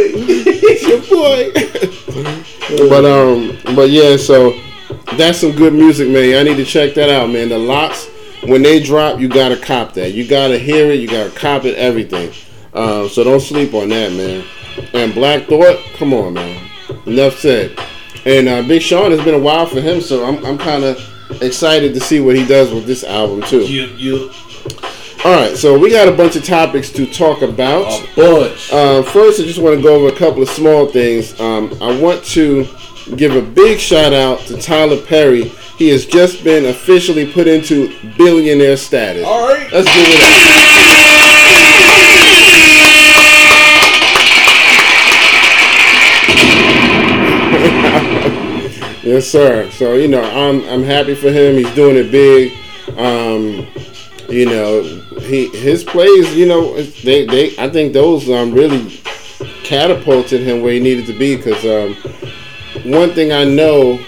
your 0.81 1.01
boy. 1.01 1.51
but 2.89 3.05
um, 3.05 3.57
but 3.75 3.89
yeah, 3.89 4.17
so 4.17 4.53
that's 5.17 5.39
some 5.39 5.51
good 5.51 5.73
music, 5.73 6.09
man. 6.09 6.39
I 6.39 6.43
need 6.43 6.57
to 6.57 6.65
check 6.65 6.93
that 6.95 7.09
out, 7.09 7.29
man. 7.29 7.49
The 7.49 7.57
LOX 7.57 8.07
when 8.47 8.61
they 8.61 8.81
drop, 8.81 9.19
you 9.19 9.27
gotta 9.27 9.57
cop 9.57 9.93
that. 9.93 10.13
You 10.13 10.27
gotta 10.27 10.57
hear 10.57 10.91
it. 10.91 10.99
You 10.99 11.07
gotta 11.07 11.31
cop 11.31 11.65
it. 11.65 11.75
Everything. 11.75 12.31
Um, 12.73 13.07
so 13.09 13.23
don't 13.23 13.39
sleep 13.39 13.73
on 13.73 13.89
that, 13.89 14.11
man. 14.13 14.45
And 14.93 15.13
Black 15.13 15.47
Thought, 15.47 15.79
come 15.97 16.13
on, 16.13 16.33
man. 16.33 16.69
Enough 17.05 17.39
said. 17.39 17.79
And 18.25 18.47
uh, 18.49 18.61
Big 18.67 18.81
Sean 18.81 19.11
has 19.11 19.23
been 19.23 19.35
a 19.35 19.39
while 19.39 19.65
for 19.65 19.79
him, 19.81 20.01
so 20.01 20.25
I'm 20.25 20.43
I'm 20.45 20.57
kind 20.57 20.83
of 20.83 21.41
excited 21.41 21.93
to 21.93 21.99
see 21.99 22.19
what 22.19 22.35
he 22.35 22.45
does 22.45 22.73
with 22.73 22.85
this 22.85 23.03
album 23.03 23.41
too. 23.43 23.61
you 23.65 23.85
you 23.97 24.31
All 25.23 25.33
right, 25.33 25.55
so 25.55 25.77
we 25.77 25.89
got 25.89 26.07
a 26.07 26.11
bunch 26.11 26.35
of 26.35 26.43
topics 26.43 26.89
to 26.91 27.05
talk 27.05 27.41
about. 27.41 27.87
a 27.87 28.15
bunch. 28.15 28.71
Uh, 28.71 29.03
first, 29.03 29.39
I 29.39 29.43
just 29.43 29.59
want 29.59 29.77
to 29.77 29.81
go 29.81 29.95
over 29.95 30.13
a 30.13 30.17
couple 30.17 30.41
of 30.41 30.49
small 30.49 30.87
things. 30.87 31.39
Um, 31.39 31.75
I 31.81 31.99
want 31.99 32.23
to 32.25 32.67
give 33.15 33.35
a 33.35 33.41
big 33.41 33.79
shout 33.79 34.13
out 34.13 34.39
to 34.47 34.57
Tyler 34.61 35.01
Perry. 35.01 35.51
He 35.77 35.89
has 35.89 36.05
just 36.05 36.43
been 36.43 36.65
officially 36.65 37.29
put 37.31 37.47
into 37.47 37.93
billionaire 38.17 38.77
status. 38.77 39.25
All 39.25 39.45
right. 39.47 39.69
Let's 39.73 39.93
give 39.93 40.05
it 40.07 40.21
up. 40.23 40.29
yes, 49.03 49.27
sir. 49.27 49.69
So 49.71 49.95
you 49.95 50.07
know, 50.07 50.23
I'm 50.23 50.63
I'm 50.69 50.83
happy 50.83 51.13
for 51.13 51.29
him. 51.29 51.55
He's 51.55 51.75
doing 51.75 51.97
it 51.97 52.09
big. 52.09 52.53
Um, 52.97 53.67
you 54.29 54.45
know, 54.45 54.81
he 55.19 55.49
his 55.49 55.83
plays. 55.83 56.33
You 56.35 56.45
know, 56.45 56.81
they 56.81 57.25
they 57.25 57.57
I 57.57 57.69
think 57.69 57.91
those 57.91 58.29
um 58.29 58.53
really 58.53 59.01
catapulted 59.65 60.41
him 60.41 60.61
where 60.61 60.71
he 60.71 60.79
needed 60.79 61.05
to 61.07 61.13
be 61.13 61.35
because 61.35 61.65
um, 61.65 61.95
one 62.89 63.09
thing 63.11 63.33
I 63.33 63.43
know 63.43 63.99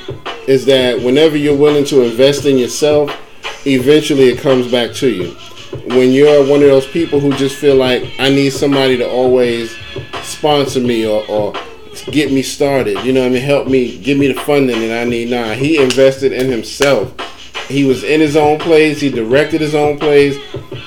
is 0.48 0.66
that 0.66 1.02
whenever 1.02 1.38
you're 1.38 1.58
willing 1.58 1.86
to 1.86 2.04
invest 2.04 2.46
in 2.46 2.58
yourself, 2.58 3.12
eventually 3.66 4.30
it 4.30 4.40
comes 4.40 4.72
back 4.72 4.94
to 4.96 5.10
you. 5.10 5.32
When 5.96 6.12
you're 6.12 6.42
one 6.50 6.62
of 6.62 6.70
those 6.70 6.88
people 6.88 7.20
who 7.20 7.34
just 7.34 7.58
feel 7.58 7.76
like 7.76 8.04
I 8.18 8.30
need 8.30 8.52
somebody 8.52 8.98
to 8.98 9.10
always 9.10 9.76
sponsor 10.24 10.80
me 10.80 11.06
or, 11.06 11.26
or 11.30 11.54
get 12.12 12.32
me 12.32 12.42
started, 12.42 13.04
you 13.04 13.12
know 13.12 13.22
what 13.22 13.28
I 13.28 13.34
mean, 13.34 13.44
help 13.44 13.68
me, 13.68 13.98
give 13.98 14.18
me 14.18 14.28
the 14.28 14.40
funding 14.42 14.80
that 14.80 15.02
I 15.02 15.10
need. 15.10 15.30
Nah, 15.30 15.54
he 15.54 15.82
invested 15.82 16.32
in 16.32 16.50
himself. 16.50 17.14
He 17.68 17.84
was 17.84 18.06
in 18.06 18.22
his 18.22 18.38
own 18.38 18.60
plays. 18.60 19.02
He 19.02 19.10
directed 19.10 19.60
his 19.60 19.76
own 19.76 20.00
plays. 20.00 20.38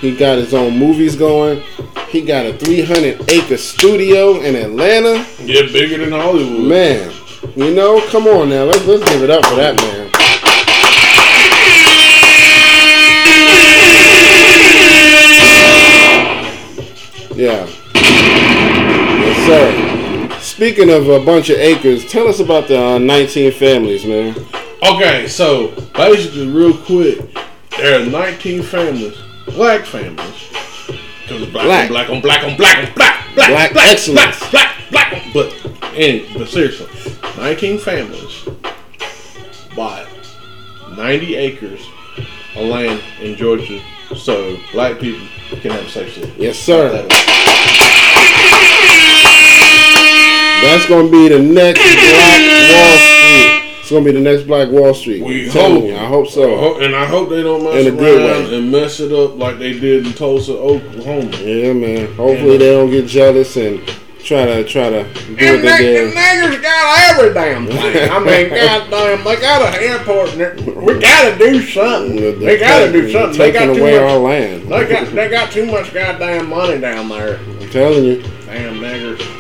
He 0.01 0.17
got 0.17 0.39
his 0.39 0.55
own 0.55 0.79
movies 0.79 1.15
going. 1.15 1.63
He 2.09 2.23
got 2.23 2.47
a 2.47 2.57
300 2.57 3.31
acre 3.31 3.59
studio 3.59 4.41
in 4.41 4.57
Atlanta. 4.57 5.25
Yeah, 5.45 5.63
bigger 5.71 5.99
than 5.99 6.13
Hollywood. 6.13 6.67
Man, 6.67 7.13
you 7.57 7.75
know, 7.75 8.01
come 8.09 8.27
on 8.27 8.49
now. 8.51 8.65
Let's 8.65 8.85
let's 8.87 9.09
give 9.11 9.23
it 9.23 9.31
up 9.31 9.45
for 9.47 9.57
that 9.57 9.77
man. 9.77 10.11
Yeah. 17.35 17.67
Yes, 17.95 19.37
sir. 19.47 20.41
Speaking 20.41 20.91
of 20.91 21.09
a 21.09 21.25
bunch 21.25 21.49
of 21.51 21.59
acres, 21.59 22.05
tell 22.11 22.29
us 22.29 22.41
about 22.41 22.69
the 22.69 22.79
uh, 22.83 22.99
19 22.99 23.53
families, 23.53 24.05
man. 24.05 24.35
Okay, 24.83 25.27
so 25.29 25.69
basically, 25.95 26.49
real 26.49 26.77
quick, 26.77 27.19
there 27.79 28.01
are 28.03 28.05
19 28.07 28.63
families, 28.63 29.17
black 29.47 29.87
families, 29.87 30.49
because 31.23 31.47
black, 31.51 31.89
Black. 31.89 32.11
on 32.11 32.21
black 32.21 32.43
on 32.45 32.57
black 32.57 32.79
on 32.79 32.87
black 32.89 32.89
on 32.89 32.95
black, 32.95 33.35
black, 33.35 33.49
Black 33.51 33.73
black, 33.73 33.93
excellence. 33.93 34.39
black, 34.51 34.75
black, 34.91 35.13
black, 35.13 35.13
on- 35.27 35.33
But, 35.33 35.60
and, 35.97 36.27
but 36.39 36.49
seriously, 36.49 36.87
19 37.37 37.79
families 37.79 38.49
bought 39.75 40.07
90 40.97 41.35
acres 41.37 41.81
of 42.57 42.65
land 42.67 43.03
in 43.21 43.37
Georgia 43.37 43.81
so 44.17 44.57
black 44.73 44.99
people 44.99 45.27
can 45.61 45.71
have 45.71 45.89
safe 45.89 46.15
city. 46.15 46.33
Yes, 46.39 46.59
sir. 46.59 47.07
That's 50.63 50.87
gonna 50.89 51.11
be 51.11 51.29
the 51.29 51.39
next 51.39 51.81
Black 51.81 52.71
Wall 52.71 52.99
Street. 52.99 53.81
It's 53.81 53.91
gonna 53.91 54.05
be 54.05 54.13
the 54.13 54.21
next 54.21 54.43
Black 54.45 54.69
Wall 54.69 54.93
Street. 54.95 55.23
We 55.25 55.47
I'm 55.47 55.51
hope. 55.53 55.85
you, 55.85 55.97
I 55.97 56.05
hope 56.05 56.29
so. 56.29 56.81
And 56.81 56.95
I 56.95 57.07
hope 57.07 57.29
they 57.31 57.43
don't 57.43 57.65
mess 57.65 57.87
In 57.87 57.95
a 57.95 57.97
good 57.97 58.21
around 58.21 58.51
way. 58.51 58.59
and 58.59 58.71
mess 58.71 59.01
it 59.01 59.11
up 59.13 59.37
like 59.37 59.59
they 59.59 59.79
did 59.79 60.07
in 60.07 60.13
Tulsa, 60.13 60.53
Oklahoma. 60.53 61.31
Yeah, 61.39 61.73
man. 61.73 62.13
Hopefully 62.15 62.59
they 62.59 62.71
don't 62.73 62.91
get 62.91 63.07
jealous 63.07 63.57
and 63.57 63.81
try 64.25 64.47
to 64.47 64.65
try 64.65 64.91
to 64.91 65.03
do 65.05 65.11
what 65.11 65.23
And 65.23 65.39
they 65.39 65.61
they, 65.61 65.79
did. 65.83 66.11
the 66.13 66.17
niggers 66.17 66.63
got 66.63 67.11
every 67.11 67.35
damn 67.35 67.67
thing. 67.67 67.77
I 68.11 68.19
mean, 68.19 68.49
goddamn, 68.51 69.25
they 69.25 69.37
got 69.41 69.75
an 69.75 69.83
airport. 69.83 70.31
And 70.35 70.77
we 70.83 70.99
gotta 70.99 71.39
do 71.39 71.63
something. 71.63 72.41
They 72.41 72.59
gotta 72.59 72.93
do 72.93 73.11
something. 73.11 73.39
They 73.39 73.53
got 73.53 73.61
taking 73.61 73.75
too 73.77 73.81
away 73.83 74.01
much. 74.01 74.11
our 74.11 74.19
land. 74.19 74.63
They 74.69 74.87
got 74.89 75.15
they 75.15 75.29
got 75.29 75.51
too 75.53 75.67
much 75.67 75.93
goddamn 75.95 76.49
money 76.49 76.81
down 76.81 77.09
there. 77.09 77.39
I'm 77.39 77.71
telling 77.71 78.05
you. 78.05 78.23
Damn 78.47 78.75
niggers. 78.81 79.37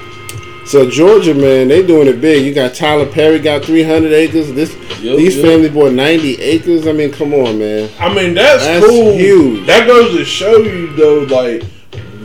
So 0.66 0.88
Georgia, 0.88 1.34
man, 1.34 1.66
they 1.66 1.84
doing 1.84 2.06
it 2.06 2.20
big. 2.20 2.46
You 2.46 2.54
got 2.54 2.74
Tyler 2.74 3.06
Perry 3.06 3.40
got 3.40 3.64
300 3.64 4.12
acres. 4.12 4.52
This 4.52 4.72
Yup, 5.00 5.16
these 5.16 5.34
yup. 5.36 5.46
family 5.46 5.68
bought 5.68 5.92
90 5.94 6.40
acres. 6.40 6.86
I 6.86 6.92
mean, 6.92 7.10
come 7.10 7.32
on, 7.34 7.58
man. 7.58 7.90
I 7.98 8.12
mean, 8.14 8.34
that's, 8.34 8.64
That's 8.64 8.86
cool. 8.86 9.14
huge. 9.14 9.66
That 9.66 9.88
goes 9.88 10.16
to 10.16 10.24
show 10.24 10.58
you 10.58 10.92
though, 10.94 11.20
like 11.22 11.64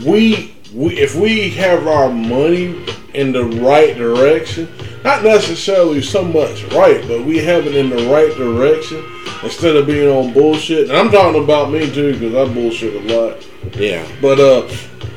we 0.04 0.54
we 0.76 0.94
if 0.98 1.14
we 1.16 1.48
have 1.50 1.86
our 1.86 2.10
money 2.10 2.84
in 3.14 3.32
the 3.32 3.44
right 3.44 3.96
direction, 3.96 4.68
not 5.02 5.22
necessarily 5.24 6.02
so 6.02 6.22
much 6.22 6.64
right, 6.74 7.02
but 7.08 7.24
we 7.24 7.38
have 7.38 7.66
it 7.66 7.74
in 7.74 7.88
the 7.88 8.06
right 8.08 8.32
direction 8.36 9.02
instead 9.42 9.74
of 9.74 9.86
being 9.86 10.06
on 10.08 10.32
bullshit. 10.34 10.88
And 10.90 10.98
I'm 10.98 11.10
talking 11.10 11.42
about 11.42 11.70
me 11.72 11.90
too 11.92 12.12
because 12.12 12.34
I 12.34 12.44
bullshit 12.52 12.94
a 13.10 13.14
lot. 13.16 13.42
Yeah. 13.76 14.06
But 14.20 14.38
uh, 14.38 14.66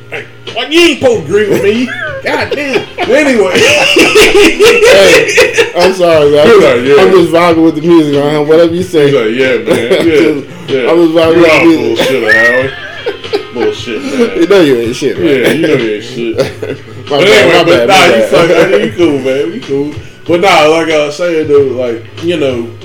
hey, 0.09 0.25
like 0.55 0.71
you 0.71 0.79
ain't 0.79 0.99
supposed 0.99 1.19
to 1.19 1.25
agree 1.25 1.49
with 1.49 1.61
me. 1.63 1.85
God 2.23 2.49
damn. 2.51 2.87
Anyway, 3.09 3.53
Hey, 3.59 5.71
I'm 5.75 5.93
sorry, 5.93 6.31
man. 6.31 6.47
I'm, 6.47 6.61
like, 6.61 6.81
yeah. 6.85 7.01
I'm 7.03 7.11
just 7.11 7.31
vibing 7.33 7.63
with 7.65 7.75
the 7.75 7.81
music, 7.81 8.13
man. 8.13 8.47
Whatever 8.47 8.73
you 8.73 8.83
say. 8.83 9.07
he's 9.07 9.15
like, 9.15 9.33
yeah, 9.35 9.57
man, 9.63 10.05
yeah, 10.07 10.43
yeah. 10.83 10.89
I 10.89 10.93
was 10.93 11.11
about 11.11 11.35
You're 11.35 11.45
to 11.45 11.51
all 11.51 11.59
be- 11.61 11.75
bullshit. 11.95 12.23
Bullshit, 13.53 14.01
man. 14.01 14.41
You 14.41 14.47
know 14.47 14.61
you 14.61 14.75
ain't 14.77 14.95
shit, 14.95 15.17
man. 15.17 15.25
Yeah, 15.27 15.51
you 15.51 15.67
know 15.67 15.73
you 15.75 15.91
ain't 15.95 16.03
shit. 16.03 16.37
my 17.09 17.17
But 17.17 17.21
bad, 17.21 17.27
anyway, 17.27 17.57
my 17.57 17.63
but 17.63 17.87
bad, 17.87 18.09
nah, 18.09 18.15
you 18.15 18.23
fuck, 18.27 18.49
man, 18.49 18.81
you 18.81 18.91
cool, 18.95 19.19
man, 19.19 19.53
you 19.53 19.61
cool. 19.61 20.09
But 20.27 20.41
nah, 20.41 20.67
like 20.67 20.89
I 20.89 21.05
was 21.07 21.17
saying 21.17 21.47
though, 21.47 21.59
like 21.59 22.23
you 22.23 22.37
know, 22.37 22.77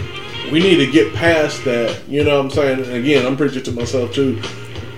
we 0.51 0.61
need 0.61 0.77
to 0.77 0.91
get 0.91 1.15
past 1.15 1.65
that. 1.65 2.09
You 2.09 2.25
know 2.25 2.39
what 2.39 2.47
I'm 2.47 2.51
saying? 2.51 2.81
And 2.85 2.93
again, 2.95 3.27
I'm 3.27 3.37
preaching 3.37 3.63
to 3.65 3.73
myself 3.73 4.13
too. 4.15 4.41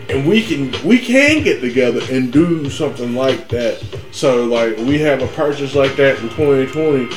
And 0.09 0.27
we 0.29 0.43
can 0.47 0.71
we 0.87 0.99
can 0.99 1.43
get 1.43 1.61
together 1.61 2.01
and 2.13 2.33
do 2.33 2.71
something 2.71 3.15
like 3.15 3.49
that. 3.49 3.85
So 4.13 4.45
like 4.45 4.77
we 4.77 4.99
have 5.01 5.23
a 5.23 5.27
purchase 5.29 5.75
like 5.75 5.97
that 5.97 6.19
in 6.21 6.29
2020, 6.31 7.09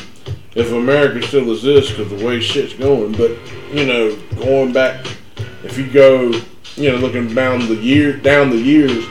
if 0.55 0.71
America 0.71 1.25
still 1.27 1.51
exists, 1.51 1.91
because 1.91 2.09
the 2.09 2.25
way 2.25 2.39
shit's 2.39 2.73
going. 2.73 3.11
But 3.11 3.31
you 3.71 3.85
know, 3.85 4.15
going 4.37 4.73
back, 4.73 5.05
if 5.63 5.77
you 5.77 5.91
go, 5.91 6.31
you 6.79 6.91
know, 6.91 6.97
looking 6.97 7.33
down 7.35 7.67
the 7.67 7.75
year 7.75 8.13
down 8.17 8.49
the 8.49 8.57
years, 8.57 9.05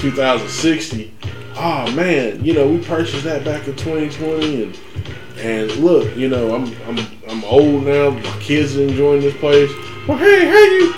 2060. 0.00 1.14
Oh 1.54 1.56
ah, 1.58 1.92
man, 1.94 2.44
you 2.44 2.54
know 2.54 2.68
we 2.68 2.78
purchased 2.84 3.24
that 3.24 3.44
back 3.44 3.66
in 3.68 3.76
2020, 3.76 4.64
and 4.64 4.78
and 5.38 5.70
look, 5.76 6.14
you 6.16 6.28
know 6.28 6.54
I'm 6.54 6.74
I'm 6.88 7.06
I'm 7.28 7.44
old 7.44 7.84
now. 7.84 8.10
My 8.10 8.38
kids 8.40 8.76
are 8.76 8.82
enjoying 8.82 9.20
this 9.20 9.36
place. 9.36 9.70
Well, 10.08 10.18
hey, 10.18 10.46
hey, 10.46 10.64
you, 10.74 10.94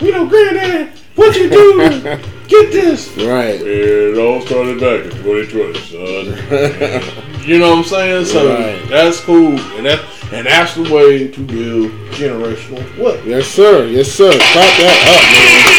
you 0.00 0.12
know, 0.12 0.26
granddad, 0.26 0.98
what 1.14 1.36
you 1.36 1.48
doing? 1.48 2.02
Get 2.48 2.72
this. 2.72 3.08
Right. 3.18 3.60
It 3.60 4.18
all 4.18 4.40
started 4.40 4.80
back 4.80 5.04
in 5.04 5.10
2020, 5.22 5.78
son. 5.80 7.42
you 7.46 7.58
know 7.58 7.70
what 7.70 7.78
I'm 7.78 7.84
saying? 7.84 8.24
So 8.24 8.48
Right. 8.48 8.88
that's 8.88 9.20
cool, 9.20 9.58
and 9.76 9.86
that 9.86 10.00
and 10.32 10.46
that's 10.46 10.74
the 10.74 10.82
way 10.92 11.28
to 11.28 11.40
build 11.40 11.90
generational 12.12 12.82
wealth. 12.98 13.24
Yes, 13.24 13.46
sir. 13.46 13.86
Yes, 13.86 14.08
sir. 14.10 14.30
Clap 14.30 14.76
that 14.78 14.98
up, 15.14 15.22
man. 15.32 15.74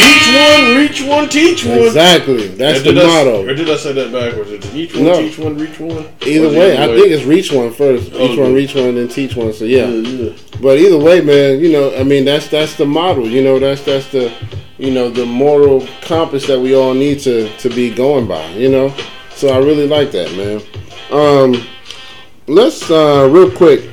Each 0.00 0.28
one, 0.34 0.76
reach 0.76 1.02
one, 1.02 1.28
teach 1.28 1.64
one. 1.64 1.78
Exactly. 1.86 2.48
That's 2.48 2.82
the 2.82 2.92
did 2.92 3.02
I- 3.02 3.06
motto. 3.06 3.42
Or 3.46 3.54
did 3.54 3.68
I 3.68 3.76
say 3.76 3.92
that 3.92 4.12
backwards? 4.12 4.50
It 4.52 4.74
Each 4.74 4.94
one, 4.94 5.04
No. 5.04 5.20
teach 5.20 5.38
one, 5.38 5.56
reach 5.58 5.80
one. 5.80 6.04
Either 6.26 6.46
Or 6.46 6.48
is 6.50 6.54
it 6.54 6.58
way, 6.58 6.78
I 6.78 6.86
think 6.86 7.06
it's 7.08 7.24
reach 7.24 7.52
one 7.52 7.70
first. 7.72 8.10
Oh, 8.14 8.24
Each 8.28 8.38
one 8.38 8.54
reach 8.54 8.74
one, 8.74 8.94
then 8.94 9.08
teach 9.08 9.34
one. 9.36 9.52
So 9.52 9.64
yeah. 9.64 9.86
Yeah, 9.88 10.08
yeah. 10.08 10.30
But 10.60 10.78
either 10.78 10.98
way, 10.98 11.20
man, 11.20 11.60
you 11.60 11.72
know, 11.72 11.94
I 11.96 12.02
mean, 12.04 12.24
that's 12.24 12.46
that's 12.48 12.74
the 12.76 12.86
model. 12.86 13.26
You 13.26 13.42
know, 13.42 13.58
that's 13.58 13.82
that's 13.82 14.06
the, 14.08 14.30
you 14.78 14.90
know, 14.92 15.10
the 15.10 15.26
moral 15.26 15.86
compass 16.02 16.46
that 16.46 16.60
we 16.60 16.74
all 16.74 16.94
need 16.94 17.20
to 17.20 17.48
to 17.58 17.68
be 17.70 17.90
going 17.92 18.26
by. 18.26 18.46
You 18.52 18.68
know, 18.70 18.94
so 19.34 19.48
I 19.48 19.58
really 19.58 19.86
like 19.88 20.10
that, 20.12 20.30
man. 20.36 20.60
Um, 21.10 21.66
let's 22.48 22.90
uh, 22.90 23.28
real 23.30 23.50
quick. 23.50 23.88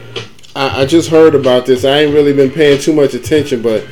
I, 0.56 0.82
I 0.82 0.86
just 0.86 1.10
heard 1.10 1.36
about 1.36 1.66
this. 1.66 1.84
I 1.84 2.00
ain't 2.00 2.14
really 2.14 2.34
been 2.34 2.50
paying 2.52 2.80
too 2.80 2.94
much 2.94 3.14
attention, 3.14 3.62
but 3.62 3.86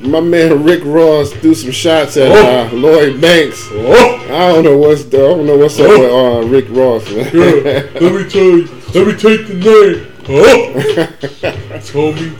my 0.00 0.20
man 0.20 0.62
Rick 0.62 0.82
Ross 0.84 1.32
threw 1.32 1.54
some 1.54 1.70
shots 1.70 2.16
at 2.16 2.30
uh, 2.30 2.74
Lloyd 2.74 3.20
Banks. 3.20 3.66
Oh, 3.72 4.26
I 4.30 4.52
don't 4.52 4.64
know 4.64 4.76
what's 4.76 5.06
I 5.06 5.10
don't 5.10 5.46
know 5.46 5.56
what's 5.56 5.78
up 5.80 5.88
with 5.88 6.10
uh, 6.12 6.46
Rick 6.48 6.66
Ross, 6.68 7.08
man. 7.10 7.32
let 7.34 8.02
me 8.02 8.28
tell 8.28 8.42
you. 8.42 8.66
Let 8.94 9.06
me 9.08 9.12
take 9.16 9.46
the 9.46 9.54
name. 9.54 10.12
Oh, 10.28 11.80
told 11.86 12.14
me. 12.16 12.36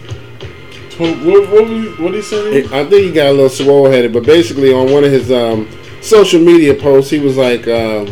Told, 0.90 1.26
what, 1.26 1.50
what, 1.50 1.68
was- 1.68 1.98
what 1.98 2.14
he 2.14 2.22
say? 2.22 2.64
I 2.64 2.84
think 2.88 2.92
he 3.06 3.12
got 3.12 3.26
a 3.28 3.32
little 3.32 3.48
swole 3.48 3.86
headed, 3.90 4.12
but 4.12 4.24
basically 4.24 4.72
on 4.72 4.90
one 4.90 5.04
of 5.04 5.12
his 5.12 5.30
um, 5.30 5.68
social 6.02 6.40
media 6.40 6.74
posts, 6.74 7.10
he 7.10 7.18
was 7.20 7.36
like, 7.36 7.66
um, 7.68 8.06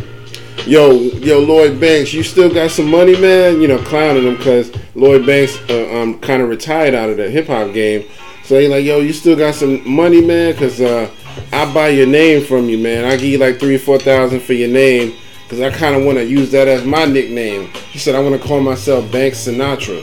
"Yo, 0.66 0.92
yo, 0.92 1.40
Lloyd 1.40 1.80
Banks, 1.80 2.12
you 2.12 2.22
still 2.22 2.52
got 2.52 2.70
some 2.70 2.90
money, 2.90 3.18
man?" 3.20 3.60
You 3.60 3.68
know, 3.68 3.78
clowning 3.78 4.24
him 4.24 4.36
because 4.36 4.72
Lloyd 4.94 5.26
Banks 5.26 5.58
uh, 5.68 5.88
um, 5.94 6.18
kind 6.20 6.42
of 6.42 6.48
retired 6.48 6.94
out 6.94 7.10
of 7.10 7.16
the 7.16 7.30
hip 7.30 7.46
hop 7.46 7.72
game. 7.72 8.08
So 8.44 8.58
he 8.58 8.68
like, 8.68 8.84
"Yo, 8.84 9.00
you 9.00 9.12
still 9.12 9.36
got 9.36 9.54
some 9.54 9.88
money, 9.88 10.20
man? 10.20 10.52
Because 10.52 10.80
uh, 10.80 11.10
I 11.52 11.72
buy 11.72 11.88
your 11.88 12.06
name 12.06 12.44
from 12.44 12.68
you, 12.68 12.78
man. 12.78 13.04
I 13.04 13.16
give 13.16 13.24
you 13.24 13.38
like 13.38 13.58
three, 13.58 13.78
four 13.78 13.98
thousand 13.98 14.40
for 14.40 14.52
your 14.52 14.68
name." 14.68 15.14
Because 15.44 15.60
I 15.60 15.70
kind 15.70 15.94
of 15.94 16.04
want 16.04 16.16
to 16.16 16.24
use 16.24 16.50
that 16.52 16.68
as 16.68 16.86
my 16.86 17.04
nickname. 17.04 17.70
He 17.90 17.98
said, 17.98 18.14
I 18.14 18.20
want 18.20 18.40
to 18.40 18.48
call 18.48 18.60
myself 18.60 19.12
Banks 19.12 19.46
Sinatra. 19.46 20.02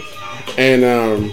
And 0.58 0.84
um, 0.84 1.32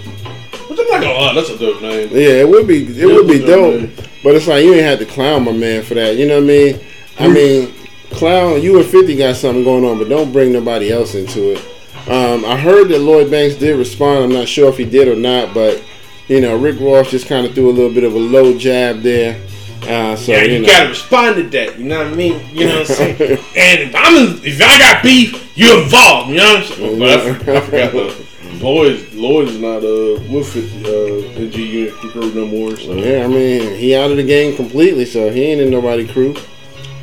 I'm 0.69 0.75
not 0.75 1.01
gonna 1.01 1.13
lie, 1.13 1.33
that's 1.33 1.49
a 1.49 1.57
dope 1.57 1.81
name. 1.81 2.09
yeah, 2.11 2.41
it 2.41 2.49
would 2.49 2.67
be 2.67 2.85
it 2.85 3.05
would 3.05 3.27
be 3.27 3.39
dope, 3.39 3.81
dope, 3.81 4.05
but 4.23 4.35
it's 4.35 4.47
like 4.47 4.63
you 4.63 4.73
ain't 4.73 4.83
had 4.83 4.99
to 4.99 5.05
clown 5.05 5.43
my 5.43 5.51
man 5.51 5.83
for 5.83 5.93
that. 5.93 6.15
You 6.15 6.27
know 6.27 6.35
what 6.35 6.43
I 6.43 6.47
mean? 6.47 6.79
I 7.19 7.27
mean, 7.27 7.73
clown. 8.11 8.61
You 8.61 8.77
and 8.79 8.85
Fifty 8.85 9.15
got 9.15 9.35
something 9.35 9.63
going 9.63 9.85
on, 9.85 9.97
but 9.97 10.09
don't 10.09 10.31
bring 10.31 10.51
nobody 10.51 10.91
else 10.91 11.15
into 11.15 11.53
it. 11.53 11.65
Um, 12.09 12.43
I 12.45 12.57
heard 12.57 12.87
that 12.89 12.99
Lloyd 12.99 13.29
Banks 13.29 13.55
did 13.55 13.77
respond. 13.77 14.23
I'm 14.25 14.31
not 14.33 14.47
sure 14.47 14.69
if 14.69 14.77
he 14.77 14.85
did 14.85 15.07
or 15.07 15.15
not, 15.15 15.53
but 15.53 15.83
you 16.27 16.41
know, 16.41 16.55
Rick 16.57 16.79
Ross 16.79 17.11
just 17.11 17.27
kind 17.27 17.45
of 17.45 17.53
threw 17.53 17.69
a 17.69 17.71
little 17.73 17.93
bit 17.93 18.03
of 18.03 18.13
a 18.15 18.19
low 18.19 18.57
jab 18.57 19.01
there. 19.01 19.39
Uh, 19.83 20.15
so 20.15 20.33
Yeah, 20.33 20.43
you, 20.43 20.53
you 20.53 20.59
know, 20.61 20.67
gotta 20.67 20.89
respond 20.89 21.35
to 21.37 21.43
that. 21.49 21.79
You 21.79 21.85
know 21.85 22.03
what 22.03 22.13
I 22.13 22.15
mean? 22.15 22.55
You 22.55 22.65
know 22.67 22.79
what 22.79 22.89
I'm 22.89 22.95
saying? 22.95 23.15
and 23.55 23.79
if 23.81 23.95
I'm 23.95 24.15
in, 24.15 24.39
if 24.43 24.61
I 24.61 24.77
got 24.77 25.03
beef, 25.03 25.57
you 25.57 25.81
involved. 25.83 26.29
You 26.31 26.35
know 26.37 26.53
what 26.55 26.57
I'm 26.63 26.67
saying? 26.67 27.01
I, 27.03 27.05
f- 27.07 27.47
I 27.47 27.59
forgot 27.61 27.91
the 27.93 28.25
Lloyd. 28.63 29.13
Lloyd 29.13 29.47
is 29.47 29.59
not 29.59 29.77
uh 29.77 30.19
with 30.33 30.55
it, 30.55 30.85
uh 30.85 31.39
in 31.41 31.51
G 31.51 31.65
Unit 31.65 31.93
crew 31.93 32.33
no 32.33 32.45
more. 32.45 32.75
So 32.75 32.93
yeah, 32.93 33.23
I 33.23 33.27
mean, 33.27 33.75
he 33.77 33.95
out 33.95 34.11
of 34.11 34.17
the 34.17 34.23
game 34.23 34.55
completely, 34.55 35.05
so 35.05 35.29
he 35.31 35.43
ain't 35.43 35.61
in 35.61 35.69
nobody 35.69 36.05
crew. 36.07 36.35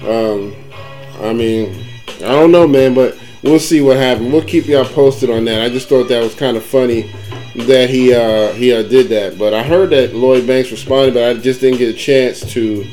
Um, 0.02 0.54
I 1.20 1.32
mean, 1.32 1.86
I 2.16 2.28
don't 2.28 2.52
know, 2.52 2.66
man, 2.66 2.94
but 2.94 3.18
we'll 3.42 3.58
see 3.58 3.80
what 3.80 3.96
happens. 3.96 4.32
We'll 4.32 4.44
keep 4.44 4.66
y'all 4.66 4.84
posted 4.84 5.30
on 5.30 5.44
that. 5.46 5.62
I 5.62 5.68
just 5.68 5.88
thought 5.88 6.08
that 6.08 6.22
was 6.22 6.34
kind 6.34 6.56
of 6.56 6.64
funny 6.64 7.10
that 7.54 7.88
he 7.88 8.14
uh, 8.14 8.52
he 8.52 8.72
uh, 8.72 8.82
did 8.82 9.08
that. 9.08 9.38
But 9.38 9.54
I 9.54 9.62
heard 9.62 9.90
that 9.90 10.14
Lloyd 10.14 10.46
Banks 10.46 10.70
responded, 10.70 11.14
but 11.14 11.24
I 11.24 11.34
just 11.34 11.60
didn't 11.60 11.78
get 11.78 11.94
a 11.94 11.98
chance 11.98 12.40
to 12.52 12.86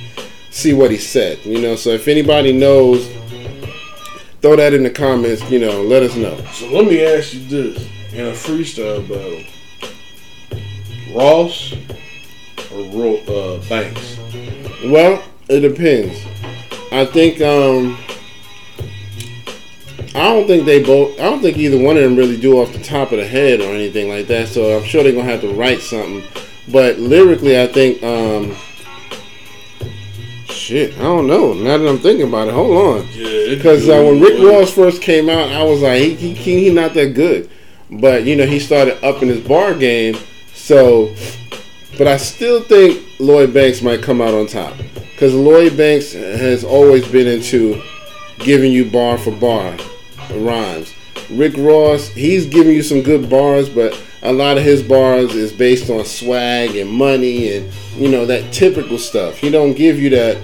see 0.49 0.73
what 0.73 0.91
he 0.91 0.97
said. 0.97 1.43
You 1.45 1.61
know, 1.61 1.75
so 1.75 1.89
if 1.89 2.07
anybody 2.07 2.53
knows, 2.53 3.07
throw 4.41 4.55
that 4.55 4.73
in 4.73 4.83
the 4.83 4.89
comments. 4.89 5.49
You 5.49 5.59
know, 5.59 5.81
let 5.81 6.03
us 6.03 6.15
know. 6.15 6.37
So 6.53 6.71
let 6.71 6.85
me 6.85 7.03
ask 7.03 7.33
you 7.33 7.45
this: 7.47 7.87
in 8.13 8.27
a 8.27 8.31
freestyle 8.31 9.07
battle, 9.07 9.43
Ross 11.15 11.73
or 12.71 12.83
Ro- 12.91 13.23
uh, 13.27 13.69
Banks? 13.69 14.17
Well, 14.85 15.23
it 15.49 15.59
depends. 15.61 16.19
I 16.93 17.05
think 17.05 17.41
um 17.41 17.97
I 20.15 20.29
don't 20.29 20.47
think 20.47 20.65
they 20.65 20.83
both 20.83 21.19
I 21.19 21.23
don't 21.23 21.41
think 21.41 21.57
either 21.57 21.77
one 21.77 21.97
of 21.97 22.03
them 22.03 22.15
really 22.15 22.39
do 22.39 22.59
off 22.59 22.71
the 22.71 22.83
top 22.83 23.11
of 23.11 23.17
the 23.17 23.27
head 23.27 23.61
or 23.61 23.73
anything 23.73 24.09
like 24.09 24.27
that. 24.27 24.47
So 24.47 24.77
I'm 24.77 24.85
sure 24.85 25.03
they're 25.03 25.11
gonna 25.11 25.23
have 25.23 25.41
to 25.41 25.53
write 25.53 25.81
something. 25.81 26.23
But 26.71 26.99
lyrically 26.99 27.59
I 27.59 27.67
think 27.67 28.01
um 28.03 28.55
shit, 30.63 30.93
I 30.97 31.03
don't 31.03 31.27
know. 31.27 31.53
Now 31.53 31.77
that 31.77 31.87
I'm 31.87 31.99
thinking 31.99 32.27
about 32.27 32.47
it, 32.47 32.53
hold 32.53 32.77
on. 32.77 33.07
Yeah, 33.11 33.55
Because 33.55 33.89
uh, 33.89 34.01
when 34.01 34.21
Rick 34.21 34.41
Ross 34.41 34.71
first 34.71 35.01
came 35.01 35.29
out, 35.29 35.49
I 35.49 35.63
was 35.63 35.81
like, 35.81 36.01
he, 36.01 36.15
he, 36.15 36.33
he, 36.33 36.63
he 36.65 36.73
not 36.73 36.93
that 36.93 37.13
good. 37.13 37.49
But, 37.91 38.23
you 38.23 38.35
know, 38.35 38.45
he 38.45 38.59
started 38.59 39.03
upping 39.05 39.27
his 39.27 39.41
bar 39.41 39.75
game. 39.75 40.15
So, 40.53 41.13
but 41.97 42.07
I 42.07 42.17
still 42.17 42.63
think 42.63 43.03
Lloyd 43.19 43.53
Banks 43.53 43.81
might 43.81 44.01
come 44.01 44.21
out 44.21 44.33
on 44.33 44.47
top. 44.47 44.73
Because 45.13 45.33
Lloyd 45.33 45.77
Banks 45.77 46.13
has 46.13 46.63
always 46.63 47.07
been 47.07 47.27
into 47.27 47.81
giving 48.39 48.71
you 48.71 48.89
bar 48.89 49.17
for 49.17 49.31
bar 49.31 49.77
rhymes. 50.31 50.93
Rick 51.29 51.55
Ross, 51.57 52.09
he's 52.09 52.45
giving 52.45 52.73
you 52.73 52.83
some 52.83 53.01
good 53.01 53.29
bars, 53.29 53.69
but 53.69 53.99
a 54.21 54.33
lot 54.33 54.57
of 54.57 54.63
his 54.63 54.83
bars 54.83 55.33
is 55.35 55.51
based 55.53 55.89
on 55.89 56.05
swag 56.05 56.75
and 56.75 56.89
money 56.89 57.55
and, 57.55 57.71
you 57.95 58.09
know, 58.09 58.25
that 58.25 58.51
typical 58.53 58.97
stuff. 58.97 59.37
He 59.37 59.49
don't 59.49 59.73
give 59.73 59.99
you 59.99 60.09
that 60.11 60.37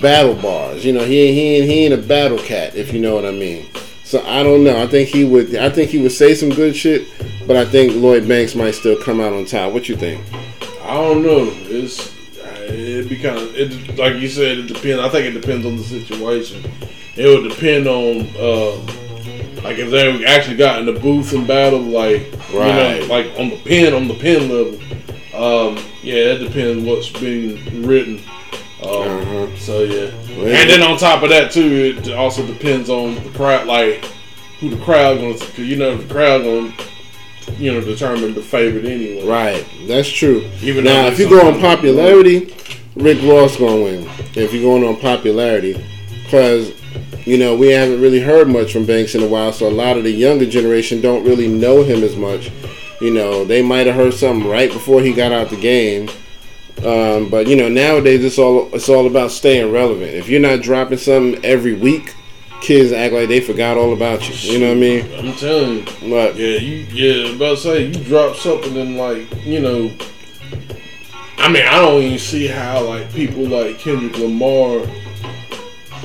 battle 0.00 0.34
bars. 0.34 0.84
You 0.84 0.92
know, 0.92 1.04
he 1.04 1.20
ain't, 1.22 1.34
he 1.34 1.56
ain't, 1.56 1.64
he 1.64 1.84
ain't 1.84 1.94
a 1.94 2.06
battle 2.06 2.38
cat, 2.38 2.74
if 2.74 2.92
you 2.92 3.00
know 3.00 3.14
what 3.14 3.24
I 3.24 3.30
mean. 3.30 3.66
So 4.04 4.24
I 4.26 4.42
don't 4.42 4.62
know. 4.62 4.82
I 4.82 4.86
think 4.86 5.08
he 5.08 5.24
would. 5.24 5.56
I 5.56 5.70
think 5.70 5.90
he 5.90 5.98
would 5.98 6.12
say 6.12 6.34
some 6.34 6.50
good 6.50 6.76
shit, 6.76 7.08
but 7.46 7.56
I 7.56 7.64
think 7.64 7.94
Lloyd 7.94 8.28
Banks 8.28 8.54
might 8.54 8.72
still 8.72 9.00
come 9.02 9.18
out 9.18 9.32
on 9.32 9.46
top. 9.46 9.72
What 9.72 9.88
you 9.88 9.96
think? 9.96 10.22
I 10.82 10.94
don't 10.94 11.22
know. 11.22 11.50
It's 11.62 12.13
it 12.68 13.08
be 13.08 13.16
kind 13.18 13.36
of 13.38 13.54
it 13.56 13.96
like 13.98 14.16
you 14.16 14.28
said. 14.28 14.58
It 14.58 14.66
depends. 14.68 15.00
I 15.02 15.08
think 15.08 15.26
it 15.34 15.40
depends 15.40 15.66
on 15.66 15.76
the 15.76 15.82
situation. 15.82 16.64
It 17.16 17.26
would 17.26 17.48
depend 17.48 17.86
on 17.86 18.20
um, 18.38 18.86
like 19.62 19.78
if 19.78 19.90
they 19.90 20.24
actually 20.26 20.56
got 20.56 20.78
in 20.80 20.86
the 20.86 20.92
booth 21.00 21.32
and 21.32 21.46
battle, 21.46 21.80
like 21.80 22.32
you 22.52 22.58
Right. 22.58 23.00
know, 23.00 23.06
like 23.08 23.26
on 23.38 23.50
the 23.50 23.56
pen 23.64 23.94
on 23.94 24.08
the 24.08 24.14
pen 24.14 24.48
level. 24.48 24.80
Um, 25.34 25.76
yeah, 26.02 26.34
it 26.34 26.38
depends 26.38 26.84
what's 26.84 27.10
being 27.10 27.84
written. 27.86 28.20
Um, 28.82 28.90
Uh-huh. 28.90 29.56
So 29.56 29.82
yeah, 29.82 30.10
Well, 30.36 30.46
and 30.48 30.68
then 30.70 30.82
on 30.82 30.96
top 30.98 31.22
of 31.22 31.30
that 31.30 31.50
too, 31.50 31.94
it 31.96 32.12
also 32.12 32.46
depends 32.46 32.88
on 32.90 33.14
the 33.16 33.30
crowd, 33.30 33.66
like 33.66 34.04
who 34.60 34.70
the 34.70 34.84
crowd 34.84 35.18
going 35.18 35.36
to, 35.38 35.44
because 35.46 35.66
you 35.66 35.76
know 35.76 35.96
the 35.96 36.12
crowd 36.12 36.42
to 36.42 36.72
you 37.58 37.72
know, 37.72 37.80
determine 37.80 38.34
the 38.34 38.42
favorite 38.42 38.84
anyway. 38.84 39.26
Right, 39.26 39.66
that's 39.86 40.08
true. 40.08 40.48
Even 40.60 40.84
now, 40.84 41.06
if 41.06 41.18
you 41.18 41.28
go 41.28 41.46
on 41.46 41.60
popularity, 41.60 42.54
Rick 42.96 43.22
Ross 43.22 43.56
gonna 43.56 43.82
win. 43.82 44.08
If 44.34 44.52
you're 44.52 44.62
going 44.62 44.84
on 44.84 45.00
popularity, 45.00 45.84
because 46.24 46.72
you 47.26 47.38
know 47.38 47.56
we 47.56 47.68
haven't 47.68 48.00
really 48.00 48.20
heard 48.20 48.48
much 48.48 48.72
from 48.72 48.86
Banks 48.86 49.14
in 49.14 49.22
a 49.22 49.28
while, 49.28 49.52
so 49.52 49.68
a 49.68 49.70
lot 49.70 49.96
of 49.96 50.04
the 50.04 50.10
younger 50.10 50.46
generation 50.46 51.00
don't 51.00 51.24
really 51.24 51.48
know 51.48 51.82
him 51.82 52.02
as 52.02 52.16
much. 52.16 52.50
You 53.00 53.12
know, 53.12 53.44
they 53.44 53.62
might 53.62 53.86
have 53.86 53.96
heard 53.96 54.14
something 54.14 54.48
right 54.48 54.72
before 54.72 55.00
he 55.00 55.12
got 55.12 55.32
out 55.32 55.50
the 55.50 55.60
game. 55.60 56.08
Um, 56.84 57.30
but 57.30 57.46
you 57.46 57.56
know, 57.56 57.68
nowadays 57.68 58.24
it's 58.24 58.38
all 58.38 58.72
it's 58.74 58.88
all 58.88 59.06
about 59.06 59.30
staying 59.30 59.72
relevant. 59.72 60.12
If 60.14 60.28
you're 60.28 60.40
not 60.40 60.62
dropping 60.62 60.98
something 60.98 61.44
every 61.44 61.74
week, 61.74 62.14
kids 62.64 62.92
act 62.92 63.12
like 63.14 63.28
they 63.28 63.40
forgot 63.40 63.76
all 63.76 63.92
about 63.92 64.28
you. 64.28 64.52
You 64.52 64.58
know 64.58 64.68
what 64.68 64.76
I 64.76 64.80
mean? 64.80 65.12
I'm 65.14 65.34
telling 65.36 65.76
you. 65.78 65.84
But 66.10 66.36
Yeah, 66.36 66.58
you 66.58 66.86
yeah, 66.92 67.34
about 67.36 67.56
to 67.56 67.62
say 67.62 67.84
you 67.86 67.92
drop 68.04 68.36
something 68.36 68.76
and 68.76 68.96
like, 68.96 69.26
you 69.44 69.60
know 69.60 69.90
I 71.38 71.48
mean, 71.50 71.64
I 71.66 71.78
don't 71.80 72.00
even 72.02 72.18
see 72.18 72.46
how 72.46 72.84
like 72.84 73.12
people 73.12 73.46
like 73.46 73.78
Kendrick 73.78 74.16
Lamar 74.18 74.86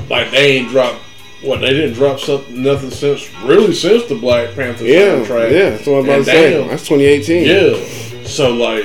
like 0.09 0.31
they 0.31 0.57
ain't 0.57 0.69
dropped 0.69 0.99
what 1.41 1.61
they 1.61 1.69
didn't 1.69 1.93
drop 1.93 2.19
something 2.19 2.61
nothing 2.61 2.91
since 2.91 3.33
really 3.43 3.73
since 3.73 4.03
the 4.07 4.15
Black 4.15 4.53
Panther 4.55 4.83
yeah, 4.85 5.19
soundtrack. 5.23 5.51
yeah, 5.51 5.69
that's 5.69 5.87
what 5.87 5.99
I'm 5.99 6.03
about 6.05 6.15
And 6.17 6.25
to 6.25 6.31
say. 6.31 6.67
That's 6.67 6.87
2018. 6.87 7.45
Yeah. 7.47 8.23
So 8.25 8.53
like 8.53 8.83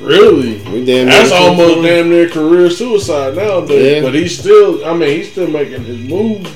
really 0.00 0.56
We 0.70 0.84
damn 0.84 1.06
that's 1.06 1.30
near- 1.30 1.38
almost 1.38 1.82
damn 1.82 2.08
near 2.08 2.28
career 2.30 2.70
suicide 2.70 3.36
nowadays. 3.36 3.96
Yeah. 3.96 4.02
But 4.02 4.14
he's 4.14 4.38
still 4.38 4.84
I 4.86 4.94
mean 4.94 5.10
he's 5.18 5.30
still 5.32 5.48
making 5.48 5.84
his 5.84 5.98
moves. 5.98 6.50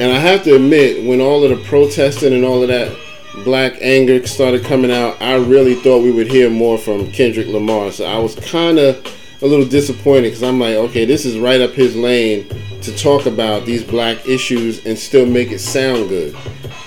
And 0.00 0.10
I 0.10 0.18
have 0.18 0.44
to 0.44 0.54
admit, 0.54 1.04
when 1.04 1.20
all 1.20 1.44
of 1.44 1.50
the 1.50 1.62
protesting 1.68 2.32
and 2.32 2.42
all 2.42 2.62
of 2.62 2.68
that 2.68 2.96
black 3.44 3.74
anger 3.82 4.26
started 4.26 4.64
coming 4.64 4.90
out, 4.90 5.20
I 5.20 5.34
really 5.34 5.74
thought 5.74 6.02
we 6.02 6.10
would 6.10 6.26
hear 6.26 6.48
more 6.48 6.78
from 6.78 7.12
Kendrick 7.12 7.48
Lamar. 7.48 7.92
So 7.92 8.06
I 8.06 8.18
was 8.18 8.34
kind 8.36 8.78
of 8.78 8.96
a 9.42 9.46
little 9.46 9.66
disappointed 9.66 10.22
because 10.22 10.42
I'm 10.42 10.58
like, 10.58 10.76
okay, 10.76 11.04
this 11.04 11.26
is 11.26 11.38
right 11.38 11.60
up 11.60 11.72
his 11.72 11.94
lane 11.94 12.48
to 12.80 12.96
talk 12.96 13.26
about 13.26 13.66
these 13.66 13.84
black 13.84 14.26
issues 14.26 14.86
and 14.86 14.98
still 14.98 15.26
make 15.26 15.50
it 15.50 15.58
sound 15.58 16.08
good. 16.08 16.34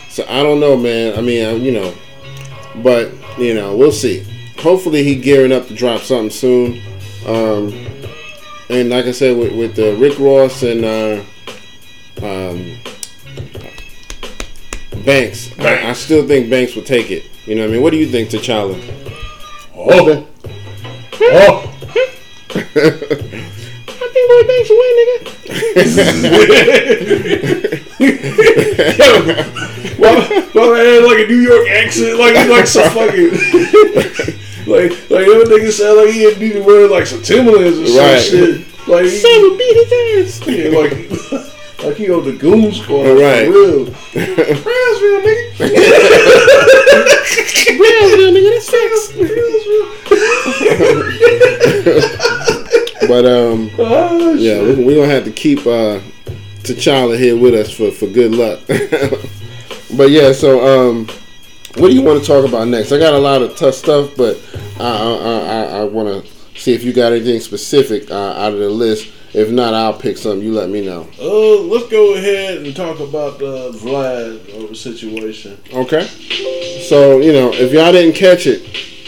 So 0.10 0.26
I 0.28 0.42
don't 0.42 0.60
know, 0.60 0.76
man. 0.76 1.16
I 1.16 1.22
mean, 1.22 1.46
I, 1.46 1.52
you 1.52 1.72
know, 1.72 1.94
but 2.78 3.12
you 3.38 3.54
know, 3.54 3.78
we'll 3.78 3.92
see. 3.92 4.26
Hopefully, 4.58 5.04
he 5.04 5.14
gearing 5.14 5.52
up 5.52 5.68
to 5.68 5.76
drop 5.76 6.02
something 6.02 6.32
soon. 6.32 6.82
Um, 7.28 7.74
and 8.70 8.90
like 8.90 9.06
I 9.06 9.12
said, 9.12 9.38
with, 9.38 9.56
with 9.56 9.76
the 9.76 9.96
Rick 9.98 10.18
Ross 10.18 10.64
and 10.64 10.84
uh, 10.84 11.24
um, 12.24 12.80
Banks, 15.06 15.58
I, 15.60 15.90
I 15.90 15.94
still 15.94 16.26
think 16.28 16.50
Banks 16.50 16.76
will 16.76 16.84
take 16.84 17.12
it. 17.12 17.24
You 17.46 17.56
know 17.56 17.62
what 17.64 17.70
I 17.70 17.74
mean? 17.74 17.82
What 17.84 17.92
do 17.92 17.98
you 17.98 18.08
think, 18.08 18.30
T'Challa? 18.30 18.78
Oh, 19.76 20.28
oh. 21.22 21.70
I 22.56 22.60
think 24.14 24.30
Lloyd 24.30 24.48
Banks 24.48 24.70
will 24.70 24.78
win, 24.78 24.94
nigga. 25.04 26.44
well, 30.00 30.18
well, 30.54 30.74
I 30.74 30.80
had 30.80 31.04
like 31.04 31.26
a 31.26 31.28
New 31.28 31.42
York 31.42 31.68
accent, 31.70 32.20
like 32.20 32.36
he 32.36 32.50
like 32.50 32.68
some 32.68 32.90
fucking, 32.92 33.30
like 34.68 34.92
like 35.10 35.26
that 35.28 35.48
nigga 35.50 35.72
sound 35.72 35.98
like 35.98 36.10
he 36.14 36.24
had 36.24 36.40
need 36.40 36.54
to 36.54 36.62
wear 36.62 36.88
like 36.88 37.06
some 37.08 37.22
Timberlands 37.22 37.80
or 37.80 37.88
some 37.88 37.98
Right. 37.98 38.22
shit. 38.22 38.88
Like 38.88 39.04
he, 39.06 39.10
Son 39.20 39.42
will 39.42 39.58
beat 39.58 39.76
his 39.88 40.42
ass. 40.42 40.48
yeah, 40.48 40.70
like 40.78 40.94
like 41.86 41.98
he 41.98 42.10
on 42.12 42.24
the 42.26 42.34
goon 42.34 42.72
squad, 42.72 43.04
Right. 43.20 43.46
For 43.46 43.52
real. 43.52 43.86
Brownsville, 44.64 45.22
nigga. 45.24 45.38
Brownsville, 47.78 48.34
nigga, 48.34 48.50
that's 48.54 48.70
facts. 48.70 49.04
But 53.08 53.26
um, 53.26 53.70
Oh, 53.78 54.34
yeah, 54.34 54.60
we're 54.62 54.78
we 54.86 54.96
gonna 54.96 55.08
have 55.12 55.26
to 55.26 55.32
keep 55.32 55.60
uh, 55.68 56.00
T'Challa 56.64 57.18
here 57.20 57.36
with 57.38 57.54
us 57.54 57.70
for 57.70 57.92
for 57.92 58.08
good 58.08 58.32
luck. 58.34 58.60
but 59.98 60.10
yeah, 60.10 60.32
so 60.32 60.66
um, 60.66 61.08
what 61.76 61.90
do 61.90 61.94
you 61.94 62.02
want 62.02 62.22
to 62.22 62.26
talk 62.26 62.46
about 62.48 62.68
next? 62.70 62.92
I 62.94 62.98
got 63.00 63.14
a 63.14 63.18
lot 63.20 63.42
of 63.42 63.58
tough 63.58 63.76
stuff, 63.76 64.12
but 64.16 64.40
I 64.80 64.86
I, 64.86 65.38
I, 65.38 65.80
I 65.80 65.84
want 65.84 66.08
to 66.26 66.60
see 66.60 66.74
if 66.74 66.84
you 66.84 66.94
got 66.94 67.12
anything 67.12 67.42
specific 67.42 68.10
uh, 68.10 68.34
out 68.38 68.54
of 68.54 68.60
the 68.60 68.70
list. 68.70 69.12
If 69.34 69.50
not, 69.50 69.74
I'll 69.74 69.98
pick 69.98 70.18
something. 70.18 70.46
You 70.46 70.54
let 70.54 70.70
me 70.70 70.86
know. 70.86 71.08
Uh, 71.20 71.62
let's 71.62 71.90
go 71.90 72.14
ahead 72.14 72.60
and 72.60 72.76
talk 72.76 73.00
about 73.00 73.40
the 73.40 73.72
Vlad 73.72 74.76
situation. 74.76 75.60
Okay. 75.74 76.06
So, 76.88 77.20
you 77.20 77.34
know, 77.34 77.52
if 77.52 77.72
y'all 77.72 77.92
didn't 77.92 78.16
catch 78.16 78.46
it, 78.46 78.64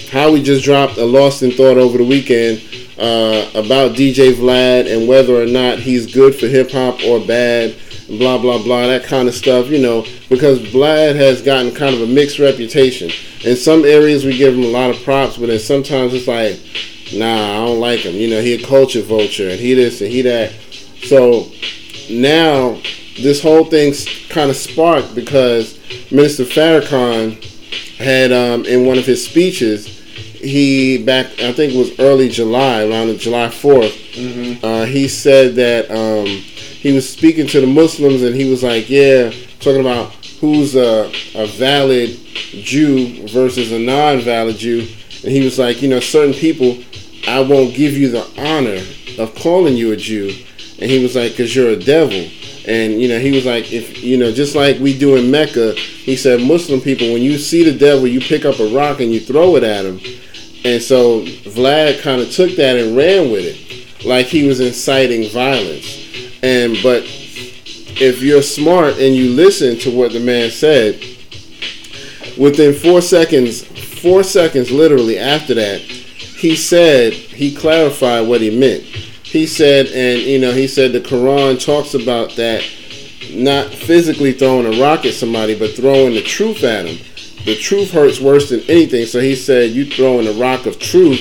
Howie 0.10 0.42
just 0.42 0.64
dropped 0.64 0.98
a 0.98 1.06
Lost 1.06 1.44
in 1.44 1.52
Thought 1.52 1.78
over 1.78 2.00
the 2.00 2.06
weekend 2.06 2.60
uh, 2.98 3.50
about 3.54 3.92
DJ 3.92 4.34
Vlad 4.34 4.92
and 4.92 5.08
whether 5.08 5.40
or 5.40 5.46
not 5.46 5.78
he's 5.78 6.12
good 6.12 6.34
for 6.34 6.48
hip 6.48 6.72
hop 6.72 7.04
or 7.04 7.20
bad, 7.20 7.76
blah, 8.08 8.40
blah, 8.40 8.62
blah, 8.64 8.88
that 8.88 9.04
kind 9.04 9.28
of 9.28 9.36
stuff, 9.36 9.68
you 9.68 9.80
know, 9.80 10.06
because 10.30 10.60
Vlad 10.60 11.16
has 11.16 11.42
gotten 11.42 11.74
kind 11.74 11.94
of 11.94 12.02
a 12.02 12.08
mixed 12.08 12.40
reputation. 12.40 13.12
In 13.44 13.56
some 13.56 13.86
areas, 13.86 14.26
we 14.26 14.38
give 14.38 14.56
him 14.56 14.64
a 14.64 14.68
lot 14.68 14.90
of 14.90 15.04
props, 15.04 15.38
but 15.38 15.48
then 15.48 15.60
sometimes 15.60 16.14
it's 16.16 16.28
like, 16.28 16.60
nah, 17.14 17.64
I 17.64 17.66
don't 17.66 17.80
like 17.80 18.02
him. 18.02 18.16
You 18.16 18.30
know, 18.30 18.42
he 18.42 18.54
a 18.54 18.66
culture 18.66 19.02
vulture 19.02 19.50
and 19.50 19.60
he 19.60 19.74
this 19.74 20.02
and 20.02 20.12
he 20.12 20.22
that. 20.24 20.52
So 21.04 21.52
now 22.10 22.80
this 23.22 23.42
whole 23.42 23.66
thing's 23.66 24.06
kind 24.30 24.50
of 24.50 24.56
sparked 24.56 25.16
because 25.16 25.80
Minister 26.12 26.44
Farrakhan 26.44 27.44
had 27.98 28.32
um, 28.32 28.66
in 28.66 28.86
one 28.86 28.98
of 28.98 29.06
his 29.06 29.26
speeches, 29.26 29.88
he 30.46 31.04
back 31.04 31.28
I 31.40 31.54
think 31.54 31.74
it 31.74 31.78
was 31.78 32.00
early 32.00 32.30
July, 32.30 32.84
around 32.84 33.18
July 33.18 33.48
4th, 33.48 34.64
uh, 34.64 34.86
he 34.86 35.08
said 35.08 35.56
that 35.56 35.90
um, 35.90 36.26
he 36.26 36.92
was 36.92 37.10
speaking 37.10 37.48
to 37.48 37.62
the 37.62 37.68
Muslims 37.68 38.22
and 38.22 38.36
he 38.36 38.50
was 38.50 38.64
like, 38.64 38.90
yeah, 38.90 39.32
talking 39.60 39.82
about 39.82 40.14
who's 40.40 40.76
a, 40.76 41.12
a 41.34 41.48
valid 41.48 42.12
Jew 42.36 43.28
versus 43.28 43.72
a 43.72 43.80
non-valid 43.80 44.58
Jew, 44.58 44.88
and 45.24 45.32
he 45.32 45.44
was 45.44 45.58
like, 45.58 45.82
you 45.82 45.90
know, 45.90 46.00
certain 46.00 46.34
people, 46.34 46.78
I 47.28 47.42
won't 47.42 47.74
give 47.76 47.94
you 47.94 48.10
the 48.10 48.26
honor 48.38 48.82
of 49.22 49.36
calling 49.36 49.76
you 49.76 49.92
a 49.92 49.98
Jew, 49.98 50.32
and 50.80 50.90
he 50.90 51.02
was 51.02 51.16
like, 51.16 51.32
because 51.32 51.56
you're 51.56 51.70
a 51.70 51.76
devil. 51.76 52.30
And 52.68 53.00
you 53.00 53.08
know, 53.08 53.20
he 53.20 53.32
was 53.32 53.46
like, 53.46 53.72
if 53.72 54.04
you 54.04 54.18
know, 54.18 54.32
just 54.32 54.56
like 54.56 54.80
we 54.80 54.98
do 54.98 55.16
in 55.16 55.30
Mecca, 55.30 55.74
he 55.74 56.16
said, 56.16 56.42
Muslim 56.42 56.82
people, 56.82 57.14
when 57.14 57.22
you 57.22 57.38
see 57.38 57.64
the 57.64 57.78
devil, 57.78 58.08
you 58.08 58.20
pick 58.20 58.44
up 58.44 58.60
a 58.60 58.68
rock 58.76 59.00
and 59.02 59.12
you 59.12 59.20
throw 59.20 59.56
it 59.56 59.64
at 59.64 59.86
him. 59.86 60.00
And 60.64 60.82
so 60.82 61.22
Vlad 61.22 62.02
kind 62.02 62.22
of 62.22 62.32
took 62.32 62.56
that 62.56 62.78
and 62.78 62.98
ran 62.98 63.32
with 63.32 63.46
it, 63.46 64.06
like 64.06 64.26
he 64.26 64.48
was 64.48 64.60
inciting 64.60 65.30
violence. 65.30 66.42
And 66.42 66.78
but 66.82 67.04
if 67.98 68.22
you're 68.22 68.42
smart 68.42 68.98
and 68.98 69.16
you 69.16 69.32
listen 69.32 69.78
to 69.80 69.96
what 69.96 70.12
the 70.12 70.20
man 70.20 70.50
said, 70.50 70.96
within 72.38 72.74
four 72.74 73.02
seconds, 73.02 73.64
four 74.02 74.24
seconds 74.24 74.72
literally 74.72 75.18
after 75.18 75.54
that, 75.54 75.82
he 76.38 76.56
said 76.56 77.14
he 77.14 77.56
clarified 77.56 78.28
what 78.28 78.42
he 78.42 78.58
meant. 78.58 78.84
He 78.84 79.46
said, 79.46 79.88
and 79.88 80.22
you 80.22 80.40
know, 80.40 80.54
he 80.54 80.68
said 80.68 80.92
the 80.94 81.02
Quran 81.02 81.64
talks 81.64 81.94
about 81.94 82.36
that 82.36 82.64
not 83.34 83.68
physically 83.74 84.32
throwing 84.32 84.66
a 84.66 84.82
rock 84.82 85.06
at 85.06 85.14
somebody, 85.14 85.58
but 85.58 85.72
throwing 85.72 86.14
the 86.14 86.22
truth 86.22 86.64
at 86.64 86.86
them. 86.86 86.98
The 87.46 87.56
truth 87.56 87.92
hurts 87.92 88.20
worse 88.20 88.50
than 88.50 88.62
anything. 88.62 89.06
So 89.06 89.20
he 89.20 89.36
said, 89.36 89.72
you 89.72 89.86
throwing 89.86 90.28
a 90.28 90.32
rock 90.34 90.66
of 90.66 90.80
truth 90.80 91.20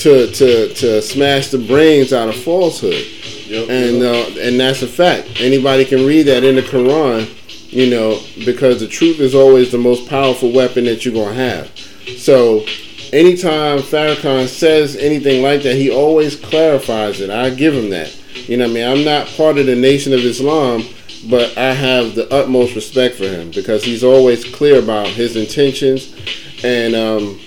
to 0.00 0.30
to 0.30 0.74
to 0.74 1.02
smash 1.02 1.48
the 1.48 1.58
brains 1.58 2.12
out 2.12 2.28
of 2.28 2.36
falsehood 2.36 3.04
Yep, 3.48 3.70
and 3.70 3.96
yep. 3.98 4.36
uh, 4.36 4.40
and 4.40 4.60
that's 4.60 4.82
a 4.82 4.86
fact. 4.86 5.40
Anybody 5.40 5.84
can 5.86 6.06
read 6.06 6.24
that 6.24 6.44
in 6.44 6.56
the 6.56 6.62
Quran, 6.62 7.26
you 7.72 7.88
know, 7.88 8.20
because 8.44 8.80
the 8.80 8.86
truth 8.86 9.20
is 9.20 9.34
always 9.34 9.72
the 9.72 9.78
most 9.78 10.08
powerful 10.08 10.52
weapon 10.52 10.84
that 10.84 11.04
you're 11.04 11.14
gonna 11.14 11.34
have. 11.34 11.70
So, 12.18 12.66
anytime 13.12 13.78
Farrakhan 13.78 14.48
says 14.48 14.96
anything 14.96 15.42
like 15.42 15.62
that, 15.62 15.76
he 15.76 15.90
always 15.90 16.36
clarifies 16.36 17.20
it. 17.20 17.30
I 17.30 17.50
give 17.50 17.74
him 17.74 17.90
that. 17.90 18.16
You 18.48 18.56
know, 18.56 18.64
what 18.64 18.70
I 18.70 18.74
mean, 18.74 18.88
I'm 18.88 19.04
not 19.04 19.26
part 19.36 19.58
of 19.58 19.66
the 19.66 19.76
Nation 19.76 20.12
of 20.12 20.20
Islam, 20.20 20.84
but 21.28 21.56
I 21.58 21.72
have 21.72 22.14
the 22.14 22.32
utmost 22.32 22.74
respect 22.74 23.16
for 23.16 23.24
him 23.24 23.50
because 23.50 23.84
he's 23.84 24.04
always 24.04 24.44
clear 24.44 24.78
about 24.78 25.08
his 25.08 25.36
intentions. 25.36 26.14
And 26.62 26.94
um, 26.94 27.40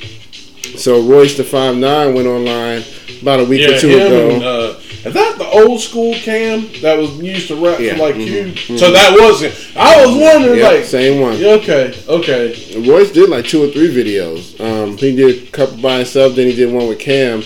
so, 0.81 1.01
Royce 1.01 1.37
the 1.37 1.43
Five 1.43 1.75
Nine 1.77 2.13
went 2.13 2.27
online 2.27 2.83
about 3.21 3.39
a 3.39 3.45
week 3.45 3.61
Yeah, 3.61 3.75
or 3.75 3.79
two 3.79 3.89
ago. 3.89 4.29
and, 4.31 4.43
uh, 4.43 4.73
is 5.03 5.13
that 5.15 5.37
the 5.39 5.47
old 5.47 5.79
school 5.81 6.13
cam 6.13 6.69
that 6.81 6.97
was 6.97 7.09
used 7.17 7.47
to 7.47 7.55
rap 7.55 7.79
Yeah, 7.79 7.93
for 7.95 7.99
like 8.03 8.15
mhm, 8.15 8.69
you? 8.69 8.77
So 8.77 8.91
that 8.91 9.17
wasn't. 9.19 9.53
I 9.75 10.05
was 10.05 10.15
wondering, 10.15 10.59
Yeah, 10.59 10.67
like, 10.69 10.83
same 10.85 11.19
one. 11.21 11.43
okay, 11.43 11.93
okay, 12.07 12.83
Royce 12.87 13.11
did 13.11 13.29
like 13.29 13.45
two 13.45 13.63
or 13.63 13.67
three 13.69 13.89
videos. 13.93 14.59
Um, 14.59 14.97
he 14.97 15.15
did 15.15 15.47
a 15.47 15.51
couple 15.51 15.77
by 15.77 15.97
himself, 15.97 16.35
then 16.35 16.47
he 16.47 16.55
did 16.55 16.71
one 16.71 16.87
with 16.87 16.99
Cam, 16.99 17.41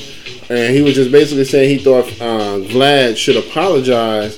and 0.50 0.76
he 0.76 0.82
was 0.82 0.96
just 0.96 1.12
basically 1.12 1.46
saying 1.46 1.70
he 1.70 1.84
thought 1.84 2.06
uh, 2.22 2.60
Vlad 2.60 3.16
should 3.18 3.38
apologize 3.38 4.38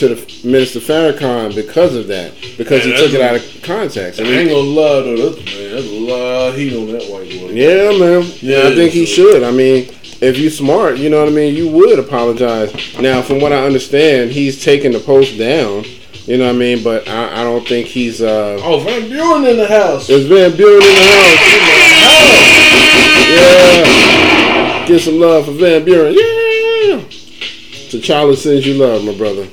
to 0.00 0.08
the 0.14 0.48
Minister 0.48 0.80
Farrakhan 0.80 1.54
because 1.54 1.94
of 1.94 2.08
that, 2.08 2.32
because 2.58 2.84
he 2.84 2.90
Man, 2.90 2.98
took 2.98 3.12
it 3.12 3.20
out 3.20 3.36
of 3.36 3.62
context. 3.62 4.20
I 4.20 4.24
I 4.24 4.26
ain't 4.28 4.50
gonna 4.50 4.60
lie 4.62 5.00
though, 5.02 5.30
that's 5.30 5.44
man, 5.44 5.70
that's 5.74 5.86
a 5.86 6.00
lot 6.00 6.48
of 6.48 6.56
heat 6.56 6.76
on 6.76 6.86
that 6.92 7.04
white 7.10 7.30
boy. 7.30 7.50
yeah, 7.52 7.96
man. 7.98 8.22
Yeah, 8.40 8.68
I 8.68 8.74
think 8.74 8.92
he 8.92 9.06
should. 9.06 9.42
I 9.42 9.50
mean, 9.50 9.88
if 10.20 10.36
you 10.38 10.50
smart, 10.50 10.98
you 10.98 11.08
know 11.10 11.20
what 11.20 11.28
I 11.28 11.32
mean. 11.32 11.54
You 11.54 11.68
would 11.70 11.98
apologize. 11.98 12.72
Now, 12.98 13.22
from 13.22 13.40
what 13.40 13.52
I 13.52 13.64
understand, 13.64 14.30
he's 14.32 14.62
taking 14.62 14.92
the 14.92 15.00
post 15.00 15.38
down. 15.38 15.84
You 16.26 16.36
know 16.38 16.46
what 16.46 16.54
I 16.54 16.58
mean, 16.58 16.82
but 16.84 17.08
I, 17.08 17.40
I 17.40 17.44
don't 17.44 17.66
think 17.66 17.86
he's. 17.86 18.20
Uh, 18.22 18.58
Oh, 18.62 18.78
Van 18.80 19.08
Buren 19.08 19.44
in 19.46 19.56
the 19.56 19.66
house. 19.66 20.06
There's 20.06 20.26
Van 20.26 20.54
Buren 20.56 20.74
in 20.82 20.88
the 20.88 20.94
house. 21.10 22.40
Yeah. 23.30 24.86
Get 24.86 25.00
some 25.00 25.18
love 25.18 25.44
for 25.46 25.52
Van 25.52 25.84
Buren. 25.84 26.12
Yeah. 26.14 27.00
T'Challa 27.90 28.36
sends 28.36 28.66
you 28.66 28.74
love, 28.74 29.04
my 29.04 29.14
brother. 29.16 29.46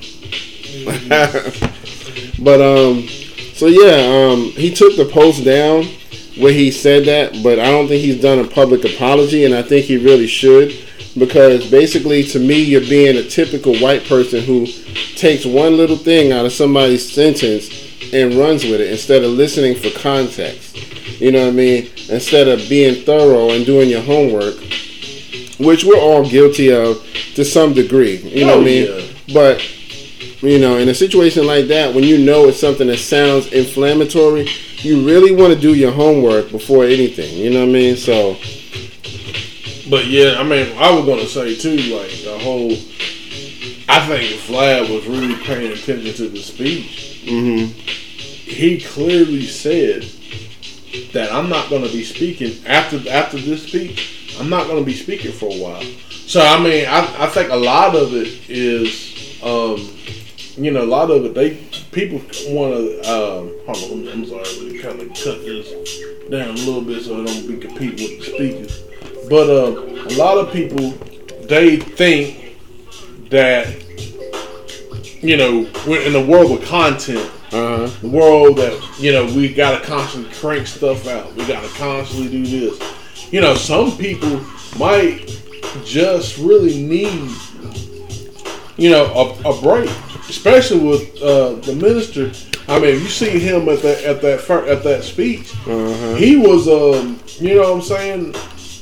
but 2.40 2.62
um, 2.62 3.08
so 3.54 3.68
yeah, 3.68 4.30
um, 4.32 4.52
he 4.52 4.74
took 4.74 4.96
the 4.96 5.06
post 5.12 5.44
down 5.44 5.86
where 6.38 6.54
he 6.54 6.72
said 6.72 7.06
that, 7.06 7.42
but 7.44 7.60
I 7.60 7.66
don't 7.66 7.88
think 7.88 8.04
he's 8.04 8.22
done 8.22 8.40
a 8.40 8.48
public 8.48 8.86
apology, 8.86 9.46
and 9.46 9.54
I 9.56 9.62
think 9.64 9.86
he 9.86 9.98
really 9.98 10.28
should. 10.28 10.74
Because 11.18 11.70
basically, 11.72 12.24
to 12.26 12.40
me, 12.40 12.62
you're 12.64 12.82
being 12.82 13.18
a 13.18 13.24
typical 13.24 13.76
white 13.80 14.06
person 14.06 14.44
who 14.44 14.68
takes 15.16 15.46
one 15.46 15.76
little 15.76 15.98
thing 15.98 16.32
out 16.32 16.46
of 16.46 16.52
somebody's 16.52 17.12
sentence 17.12 17.70
and 18.14 18.36
runs 18.36 18.64
with 18.64 18.80
it 18.82 18.92
instead 18.92 19.24
of 19.24 19.32
listening 19.32 19.76
for 19.76 19.90
context. 20.00 20.78
You 21.20 21.32
know 21.32 21.46
what 21.46 21.54
I 21.54 21.56
mean? 21.56 21.90
Instead 22.10 22.48
of 22.48 22.70
being 22.70 23.04
thorough 23.04 23.50
and 23.50 23.66
doing 23.66 23.90
your 23.90 24.04
homework, 24.04 24.58
which 25.58 25.84
we're 25.84 26.00
all 26.00 26.24
guilty 26.30 26.72
of 26.72 27.04
to 27.34 27.44
some 27.44 27.74
degree. 27.74 28.18
You 28.18 28.46
know 28.46 28.54
Oh, 28.54 28.58
what 28.58 28.62
I 28.62 28.66
mean? 28.66 28.88
yeah. 29.26 29.34
But 29.34 29.62
you 30.42 30.60
know, 30.60 30.78
in 30.78 30.88
a 30.90 30.94
situation 30.94 31.48
like 31.48 31.68
that, 31.68 31.94
when 31.94 32.04
you 32.04 32.18
know 32.20 32.48
it's 32.48 32.60
something 32.60 32.88
that 32.88 32.98
sounds 32.98 33.52
inflammatory, 33.52 34.48
you 34.78 35.06
really 35.06 35.34
want 35.36 35.54
to 35.54 35.60
do 35.60 35.74
your 35.74 35.92
homework 35.92 36.52
before 36.52 36.86
anything. 36.86 37.36
You 37.38 37.50
know 37.52 37.62
what 37.62 37.70
I 37.70 37.74
mean? 37.74 37.96
So 37.98 38.38
But 39.90 40.08
yeah, 40.08 40.36
I 40.40 40.44
mean, 40.44 40.78
I 40.78 40.92
was 40.94 41.06
gonna 41.06 41.26
say 41.28 41.56
too, 41.56 41.78
like 41.96 42.12
the 42.24 42.38
whole. 42.40 42.72
I 43.90 44.06
think 44.06 44.42
Vlad 44.42 44.94
was 44.94 45.08
really 45.08 45.36
paying 45.44 45.72
attention 45.72 46.14
to 46.14 46.30
the 46.30 46.40
speech. 46.40 47.24
mhm. 47.26 47.70
He 47.70 48.80
clearly 48.82 49.46
said 49.46 50.06
that 51.14 51.32
I'm 51.34 51.50
not 51.50 51.70
gonna 51.70 51.88
be 51.90 52.04
speaking 52.04 52.54
after 52.66 52.98
after 53.10 53.38
this 53.38 53.64
speech. 53.64 54.36
I'm 54.40 54.50
not 54.50 54.68
gonna 54.68 54.84
be 54.84 54.94
speaking 54.94 55.32
for 55.32 55.52
a 55.52 55.58
while. 55.58 55.84
So 56.28 56.42
I 56.42 56.62
mean, 56.62 56.86
I, 56.88 57.00
I 57.24 57.28
think 57.28 57.50
a 57.50 57.56
lot 57.56 57.96
of 57.96 58.14
it 58.14 58.28
is, 58.50 59.40
um, 59.42 59.78
you 60.58 60.72
know, 60.72 60.84
a 60.84 60.86
lot 60.86 61.12
of 61.12 61.24
it 61.26 61.34
they 61.34 61.56
people 61.92 62.20
want 62.54 62.74
to. 62.74 63.00
Um, 63.02 63.52
hold 63.68 63.92
on, 63.92 64.08
I'm 64.10 64.26
sorry, 64.26 64.80
kind 64.80 65.00
of 65.02 65.08
cut 65.10 65.42
this 65.46 66.00
down 66.30 66.50
a 66.50 66.54
little 66.54 66.82
bit 66.82 67.04
so 67.04 67.22
I 67.22 67.26
don't 67.26 67.48
be 67.48 67.58
competing 67.58 68.10
with 68.10 68.26
the 68.26 68.32
speakers. 68.34 68.84
But 69.30 69.50
uh, 69.50 69.82
a 69.82 70.14
lot 70.18 70.38
of 70.38 70.52
people 70.54 70.92
they 71.48 71.78
think 71.78 72.58
that 73.30 73.68
you 75.22 75.38
know 75.38 75.70
we're 75.88 76.02
in 76.02 76.14
the 76.14 76.26
world 76.26 76.52
of 76.60 76.66
content 76.68 77.32
Uh 77.54 77.88
huh. 77.88 78.00
the 78.02 78.10
world 78.10 78.58
that 78.58 78.74
you 79.00 79.12
know 79.12 79.26
we 79.26 79.54
gotta 79.54 79.86
constantly 79.86 80.34
crank 80.34 80.68
stuff 80.68 81.08
out. 81.08 81.34
We 81.36 81.46
gotta 81.46 81.70
constantly 81.78 82.30
do 82.30 82.46
this. 82.46 83.32
You 83.32 83.42
know, 83.42 83.56
some 83.56 83.96
people 83.98 84.42
might 84.80 85.28
just 85.86 86.38
really 86.38 86.82
need 86.82 87.30
you 88.78 88.90
know 88.90 89.06
a, 89.14 89.50
a 89.50 89.62
break, 89.62 89.90
especially 90.30 90.80
with 90.80 91.22
uh, 91.22 91.54
the 91.56 91.76
minister. 91.76 92.32
I 92.68 92.80
mean, 92.80 92.96
you 92.96 93.08
see 93.08 93.40
him 93.40 93.70
at 93.70 93.82
that 93.82 94.04
at 94.04 94.22
that 94.22 94.42
fir- 94.42 94.68
at 94.68 94.84
that 94.84 95.04
speech. 95.04 95.54
Uh-huh. 95.66 96.16
He 96.16 96.38
was, 96.38 96.68
um, 96.68 97.20
you 97.40 97.56
know, 97.56 97.74
what 97.74 97.76
I'm 97.76 97.82
saying 97.82 98.34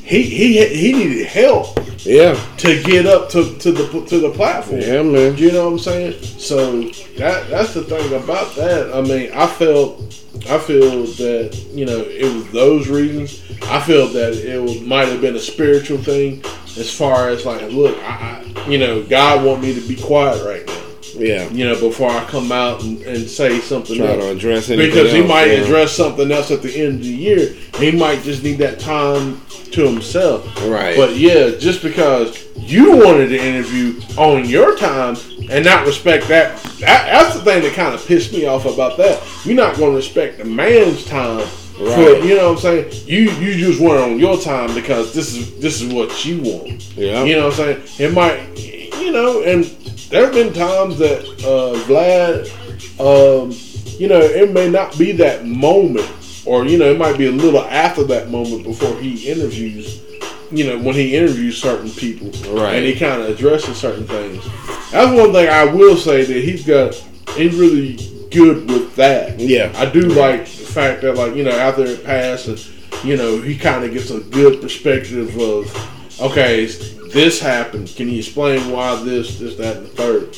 he 0.05 0.21
he 0.23 0.65
he 0.67 0.93
needed 0.93 1.25
help 1.27 1.79
Yeah. 2.05 2.39
to 2.57 2.83
get 2.83 3.07
up 3.07 3.29
to, 3.29 3.57
to 3.57 3.71
the 3.71 4.05
to 4.07 4.19
the 4.19 4.29
platform. 4.31 4.81
Yeah, 4.81 5.01
man. 5.01 5.35
You 5.37 5.51
know 5.51 5.65
what 5.65 5.73
I'm 5.73 5.79
saying? 5.79 6.21
So 6.21 6.83
that 7.17 7.49
that's 7.49 7.73
the 7.73 7.83
thing 7.83 8.13
about 8.13 8.55
that. 8.55 8.93
I 8.93 9.01
mean, 9.01 9.31
I 9.33 9.47
felt 9.47 10.01
I 10.49 10.59
feel 10.59 11.05
that 11.05 11.55
you 11.73 11.85
know 11.85 12.01
it 12.01 12.31
was 12.33 12.51
those 12.51 12.87
reasons. 12.87 13.41
I 13.63 13.79
feel 13.81 14.07
that 14.09 14.33
it 14.33 14.61
was, 14.61 14.79
might 14.81 15.07
have 15.07 15.21
been 15.21 15.35
a 15.35 15.39
spiritual 15.39 15.97
thing, 15.97 16.43
as 16.77 16.91
far 16.95 17.29
as 17.29 17.45
like, 17.45 17.61
look, 17.71 17.97
I, 18.03 18.43
I 18.55 18.69
you 18.69 18.77
know, 18.77 19.01
God 19.03 19.43
want 19.43 19.63
me 19.63 19.73
to 19.73 19.81
be 19.87 19.95
quiet 19.95 20.45
right 20.45 20.65
now. 20.67 20.73
Yeah. 21.17 21.49
You 21.49 21.65
know, 21.65 21.79
before 21.79 22.09
I 22.09 22.23
come 22.25 22.51
out 22.51 22.83
and, 22.83 23.01
and 23.03 23.29
say 23.29 23.59
something 23.59 23.97
Try 23.97 24.07
else. 24.07 24.23
to 24.23 24.29
address 24.31 24.67
because 24.67 25.11
he 25.11 25.19
else, 25.19 25.27
might 25.29 25.45
yeah. 25.45 25.63
address 25.63 25.91
something 25.93 26.31
else 26.31 26.51
at 26.51 26.61
the 26.61 26.75
end 26.83 26.95
of 26.95 27.01
the 27.01 27.07
year. 27.07 27.53
He 27.77 27.91
might 27.91 28.21
just 28.23 28.43
need 28.43 28.57
that 28.59 28.79
time 28.79 29.41
to 29.71 29.85
himself. 29.85 30.45
Right. 30.65 30.95
But 30.95 31.15
yeah, 31.15 31.51
just 31.57 31.81
because 31.81 32.45
you 32.55 32.97
wanted 32.97 33.27
to 33.29 33.37
interview 33.37 33.99
on 34.17 34.45
your 34.47 34.77
time 34.77 35.15
and 35.49 35.65
not 35.65 35.85
respect 35.85 36.27
that, 36.29 36.57
that 36.79 37.05
that's 37.11 37.35
the 37.35 37.43
thing 37.43 37.63
that 37.63 37.73
kind 37.73 37.93
of 37.93 38.05
pissed 38.05 38.31
me 38.31 38.45
off 38.45 38.65
about 38.65 38.97
that. 38.97 39.21
You're 39.45 39.55
not 39.55 39.77
going 39.77 39.91
to 39.91 39.97
respect 39.97 40.37
the 40.37 40.45
man's 40.45 41.05
time. 41.05 41.45
For, 41.45 41.83
Right. 41.83 42.23
you 42.23 42.37
know 42.37 42.53
what 42.53 42.65
I'm 42.65 42.87
saying? 42.89 43.03
You 43.05 43.31
you 43.31 43.53
just 43.55 43.81
want 43.81 43.99
it 43.99 44.03
on 44.13 44.17
your 44.17 44.39
time 44.39 44.73
because 44.73 45.13
this 45.13 45.35
is 45.35 45.59
this 45.59 45.81
is 45.81 45.93
what 45.93 46.23
you 46.23 46.39
want. 46.41 46.95
Yeah. 46.95 47.25
You 47.25 47.35
know 47.35 47.49
what 47.49 47.59
I'm 47.59 47.85
saying? 47.85 48.09
It 48.09 48.13
might, 48.13 48.39
you 48.99 49.11
know, 49.11 49.41
and 49.43 49.63
there 50.09 50.25
have 50.25 50.33
been 50.33 50.53
times 50.53 50.97
that 50.99 51.21
uh, 51.43 51.77
Vlad, 51.85 52.49
um, 52.99 53.51
you 53.99 54.07
know, 54.07 54.19
it 54.19 54.51
may 54.51 54.69
not 54.69 54.97
be 54.97 55.11
that 55.13 55.45
moment, 55.45 56.09
or 56.45 56.65
you 56.65 56.77
know, 56.77 56.91
it 56.91 56.97
might 56.97 57.17
be 57.17 57.27
a 57.27 57.31
little 57.31 57.61
after 57.61 58.03
that 58.05 58.29
moment 58.29 58.63
before 58.63 58.95
he 58.99 59.29
interviews. 59.29 60.01
You 60.51 60.67
know, 60.67 60.77
when 60.79 60.93
he 60.93 61.15
interviews 61.15 61.59
certain 61.59 61.89
people, 61.89 62.29
Right. 62.55 62.75
and 62.75 62.85
he 62.85 62.95
kind 62.95 63.21
of 63.21 63.29
addresses 63.29 63.77
certain 63.77 64.05
things. 64.05 64.43
That's 64.91 65.11
one 65.19 65.33
thing 65.33 65.49
I 65.49 65.65
will 65.65 65.97
say 65.97 66.23
that 66.23 66.43
he's 66.43 66.63
got. 66.65 66.93
He's 67.35 67.55
really 67.55 67.97
good 68.29 68.69
with 68.69 68.95
that. 68.95 69.39
Yeah. 69.39 69.73
I 69.75 69.85
do 69.89 70.01
like 70.01 70.41
the 70.45 70.65
fact 70.65 71.01
that, 71.01 71.15
like, 71.15 71.35
you 71.35 71.43
know, 71.43 71.51
after 71.51 71.83
it 71.85 72.03
passed, 72.05 72.69
you 73.03 73.17
know, 73.17 73.41
he 73.41 73.57
kind 73.57 73.83
of 73.83 73.91
gets 73.91 74.11
a 74.11 74.19
good 74.19 74.61
perspective 74.61 75.35
of, 75.39 76.21
okay, 76.21 76.67
this 77.15 77.39
happened. 77.39 77.87
Can 77.95 78.09
you 78.09 78.17
explain 78.17 78.71
why 78.71 79.01
this, 79.01 79.39
this, 79.39 79.55
that, 79.55 79.77
and 79.77 79.85
the 79.85 79.89
third? 79.89 80.37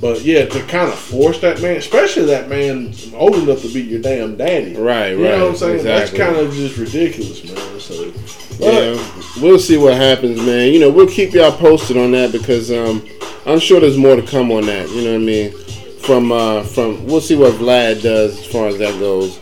But 0.00 0.22
yeah, 0.22 0.44
to 0.44 0.60
kind 0.64 0.88
of 0.88 0.98
force 0.98 1.40
that 1.40 1.62
man, 1.62 1.76
especially 1.76 2.24
that 2.26 2.48
man 2.48 2.92
old 3.14 3.36
enough 3.36 3.62
to 3.62 3.72
be 3.72 3.82
your 3.82 4.02
damn 4.02 4.36
daddy. 4.36 4.74
Right, 4.74 5.10
You 5.10 5.18
know 5.18 5.44
what 5.44 5.50
I'm 5.50 5.56
saying? 5.56 5.76
exactly. 5.76 6.18
That's 6.18 6.32
kind 6.32 6.44
of 6.44 6.52
just 6.52 6.78
ridiculous, 6.78 7.44
man. 7.44 7.80
So, 7.80 8.12
Yeah, 8.58 9.40
we'll 9.40 9.60
see 9.60 9.76
what 9.76 9.94
happens, 9.94 10.38
man. 10.38 10.72
You 10.72 10.80
know, 10.80 10.90
we'll 10.90 11.06
keep 11.06 11.32
y'all 11.32 11.56
posted 11.56 11.96
on 11.96 12.10
that 12.10 12.32
because 12.32 12.72
um, 12.72 13.06
I'm 13.46 13.60
sure 13.60 13.78
there's 13.78 13.96
more 13.96 14.16
to 14.16 14.22
come 14.22 14.50
on 14.50 14.66
that. 14.66 14.90
You 14.90 15.04
know 15.04 15.12
what 15.12 15.20
I 15.20 15.24
mean? 15.24 15.52
From 16.00 16.32
uh, 16.32 16.64
from 16.64 17.06
we'll 17.06 17.20
see 17.20 17.36
what 17.36 17.52
Vlad 17.52 18.02
does 18.02 18.36
as 18.36 18.46
far 18.46 18.66
as 18.66 18.78
that 18.78 18.98
goes. 18.98 19.38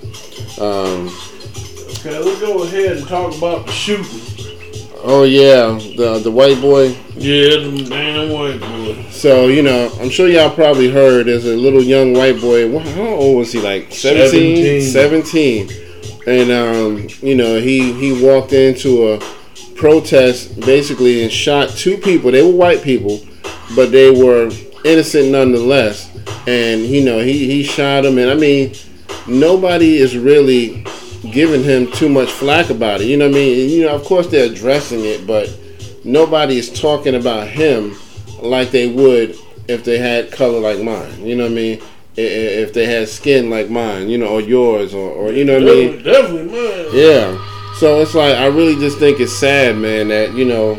Um, 0.61 1.09
okay, 1.99 2.19
let's 2.19 2.41
go 2.41 2.63
ahead 2.63 2.99
and 2.99 3.09
talk 3.09 3.35
about 3.35 3.65
the 3.65 3.73
shooting. 3.73 4.34
Oh 5.05 5.23
yeah, 5.25 5.79
the 5.97 6.21
the 6.23 6.31
white 6.31 6.61
boy. 6.61 6.89
Yeah, 7.15 7.57
the 7.57 7.87
damn 7.89 8.31
white 8.31 8.61
boy. 8.61 9.11
So 9.11 9.47
you 9.47 9.63
know, 9.63 9.91
I'm 10.01 10.11
sure 10.11 10.29
y'all 10.29 10.55
probably 10.55 10.91
heard. 10.91 11.27
There's 11.27 11.45
a 11.45 11.57
little 11.57 11.83
young 11.83 12.15
white 12.15 12.41
boy. 12.41 12.77
How 12.79 13.03
old 13.03 13.39
was 13.39 13.53
he? 13.53 13.61
Like 13.61 13.93
17, 13.93 14.83
17. 14.83 15.71
And 16.27 16.51
um, 16.51 17.09
you 17.21 17.35
know, 17.35 17.61
he 17.61 17.93
he 17.93 18.25
walked 18.25 18.53
into 18.53 19.13
a 19.13 19.19
protest 19.77 20.59
basically 20.61 21.23
and 21.23 21.33
shot 21.33 21.69
two 21.71 21.99
people. 21.99 22.31
They 22.31 22.43
were 22.43 22.57
white 22.57 22.83
people, 22.83 23.21
but 23.77 23.93
they 23.93 24.11
were 24.11 24.51
innocent 24.85 25.31
nonetheless. 25.31 26.11
And 26.47 26.83
you 26.83 27.05
know, 27.05 27.19
he 27.19 27.47
he 27.47 27.63
shot 27.63 28.03
them. 28.03 28.19
And 28.19 28.31
I 28.31 28.35
mean, 28.35 28.75
nobody 29.27 29.97
is 29.99 30.17
really 30.17 30.85
giving 31.33 31.63
him 31.63 31.91
too 31.93 32.09
much 32.09 32.31
flack 32.31 32.71
about 32.71 33.01
it. 33.01 33.07
You 33.07 33.17
know 33.17 33.29
what 33.29 33.37
I 33.37 33.39
mean? 33.39 33.71
You 33.71 33.83
know, 33.87 33.95
of 33.95 34.05
course 34.05 34.27
they're 34.27 34.51
addressing 34.51 35.05
it, 35.05 35.27
but 35.27 35.55
nobody 36.05 36.59
is 36.59 36.73
talking 36.81 37.15
about 37.15 37.49
him 37.49 37.97
like 38.41 38.71
they 38.71 38.89
would 38.89 39.37
if 39.69 39.85
they 39.85 39.99
had 39.99 40.31
color 40.31 40.61
like 40.61 40.83
mine. 40.83 41.25
You 41.25 41.37
know 41.37 41.45
what 41.45 41.53
I 41.53 41.55
mean? 41.55 41.83
If 42.17 42.73
they 42.73 42.87
had 42.87 43.09
skin 43.09 43.51
like 43.51 43.71
mine, 43.71 44.09
you 44.09 44.19
know, 44.19 44.29
or 44.29 44.41
yours, 44.41 44.95
or, 44.95 45.11
or 45.11 45.33
you 45.33 45.45
know 45.45 45.55
what 45.55 45.63
I 45.63 45.75
mean? 45.75 46.03
Definitely, 46.03 46.13
definitely, 46.13 46.53
man. 46.53 46.87
Yeah. 46.93 47.75
So 47.77 48.01
it's 48.01 48.15
like 48.15 48.37
I 48.37 48.47
really 48.47 48.77
just 48.77 48.99
think 48.99 49.19
it's 49.19 49.33
sad, 49.33 49.77
man, 49.77 50.09
that 50.09 50.33
you 50.35 50.45
know 50.45 50.77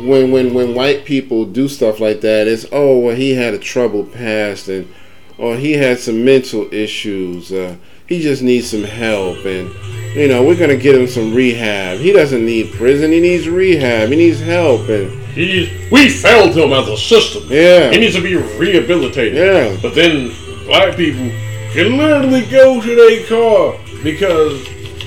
when 0.00 0.30
when 0.30 0.52
when 0.52 0.74
white 0.74 1.04
people 1.04 1.44
do 1.46 1.66
stuff 1.66 1.98
like 1.98 2.20
that, 2.20 2.46
it's 2.46 2.66
oh 2.72 2.98
well 2.98 3.16
he 3.16 3.32
had 3.32 3.54
a 3.54 3.58
troubled 3.58 4.12
past 4.12 4.68
and 4.68 4.92
or 5.38 5.56
he 5.56 5.72
had 5.72 5.98
some 5.98 6.24
mental 6.24 6.72
issues. 6.74 7.52
Uh, 7.52 7.76
he 8.08 8.20
just 8.20 8.42
needs 8.42 8.70
some 8.70 8.84
help 8.84 9.44
and 9.44 9.70
you 10.16 10.26
know 10.28 10.42
we're 10.42 10.56
gonna 10.58 10.76
get 10.76 10.94
him 10.94 11.06
some 11.06 11.34
rehab. 11.34 11.98
He 11.98 12.12
doesn't 12.12 12.44
need 12.44 12.72
prison. 12.72 13.12
He 13.12 13.20
needs 13.20 13.48
rehab. 13.48 14.08
He 14.08 14.16
needs 14.16 14.40
help 14.40 14.88
and 14.88 15.10
He, 15.32 15.70
we 15.92 16.08
failed 16.08 16.56
him 16.56 16.72
as 16.72 16.88
a 16.88 16.96
system. 16.96 17.44
Yeah. 17.48 17.90
He 17.90 17.98
needs 18.00 18.16
to 18.16 18.22
be 18.22 18.34
rehabilitated. 18.36 19.34
Yeah. 19.36 19.76
But 19.80 19.94
then 19.94 20.32
black 20.66 20.96
people 20.96 21.30
can 21.72 21.96
literally 21.98 22.46
go 22.46 22.80
to 22.80 22.96
their 22.96 23.26
car 23.26 23.78
because, 24.02 24.66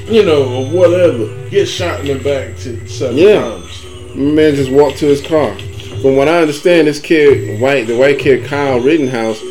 you 0.09 0.23
know, 0.23 0.43
or 0.43 0.65
whatever, 0.69 1.49
get 1.49 1.65
shot 1.65 2.01
in 2.01 2.17
the 2.17 2.23
back 2.23 2.55
to 2.59 2.87
seven 2.87 3.17
Yeah. 3.17 3.41
times. 3.41 4.15
Man 4.15 4.55
just 4.55 4.71
walked 4.71 4.99
to 4.99 5.07
his 5.07 5.21
car. 5.25 5.57
From 6.01 6.15
what 6.15 6.27
I 6.27 6.41
understand, 6.41 6.87
this 6.87 6.99
kid, 6.99 7.59
white, 7.59 7.87
the 7.87 7.97
white 7.97 8.19
kid 8.19 8.45
Kyle 8.45 8.79
Rittenhouse, 8.79 9.41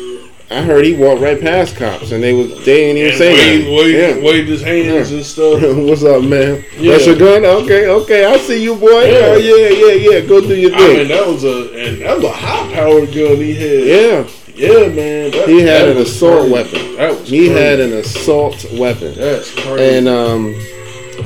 I 0.51 0.61
heard 0.61 0.83
he 0.83 0.93
walked 0.93 1.21
right 1.21 1.39
past 1.39 1.75
cops, 1.77 2.11
and 2.11 2.21
they 2.21 2.33
was 2.33 2.65
they 2.65 2.85
ain't 2.89 2.97
even 2.97 3.17
saying 3.17 3.65
waved, 3.65 3.69
waved, 3.69 3.97
Yeah. 3.97 4.23
waved 4.25 4.49
his 4.49 4.61
hands 4.61 5.11
and 5.11 5.23
stuff. 5.25 5.61
What's 5.77 6.03
up, 6.03 6.23
man? 6.23 6.63
Yeah. 6.77 6.91
That's 6.93 7.07
your 7.07 7.15
gun? 7.17 7.45
Okay, 7.45 7.87
okay. 7.87 8.25
I 8.25 8.37
see 8.37 8.61
you, 8.63 8.75
boy. 8.75 8.89
Yeah. 9.05 9.19
Oh 9.27 9.37
yeah, 9.37 9.69
yeah, 9.69 9.93
yeah. 10.19 10.19
Go 10.27 10.41
do 10.41 10.55
your 10.55 10.71
thing. 10.71 10.79
I 10.79 10.93
mean, 10.99 11.07
that 11.07 11.25
was 11.25 11.43
a 11.45 11.87
and 11.87 12.01
that 12.01 12.15
was 12.17 12.25
a 12.25 12.31
high 12.31 12.73
powered 12.73 13.13
gun 13.13 13.37
he 13.37 13.53
had. 13.55 13.87
yeah, 13.87 14.27
yeah, 14.55 14.87
man. 14.89 15.31
That, 15.31 15.45
he 15.47 15.61
had 15.61 15.87
an 15.87 15.97
assault 15.97 16.49
crazy. 16.49 16.53
weapon. 16.53 16.95
That 16.97 17.19
was 17.19 17.29
He 17.29 17.47
crazy. 17.47 17.53
had 17.53 17.79
an 17.79 17.93
assault 17.93 18.65
weapon. 18.73 19.15
That's 19.15 19.53
crazy. 19.53 19.97
And 19.97 20.07
um, 20.09 20.53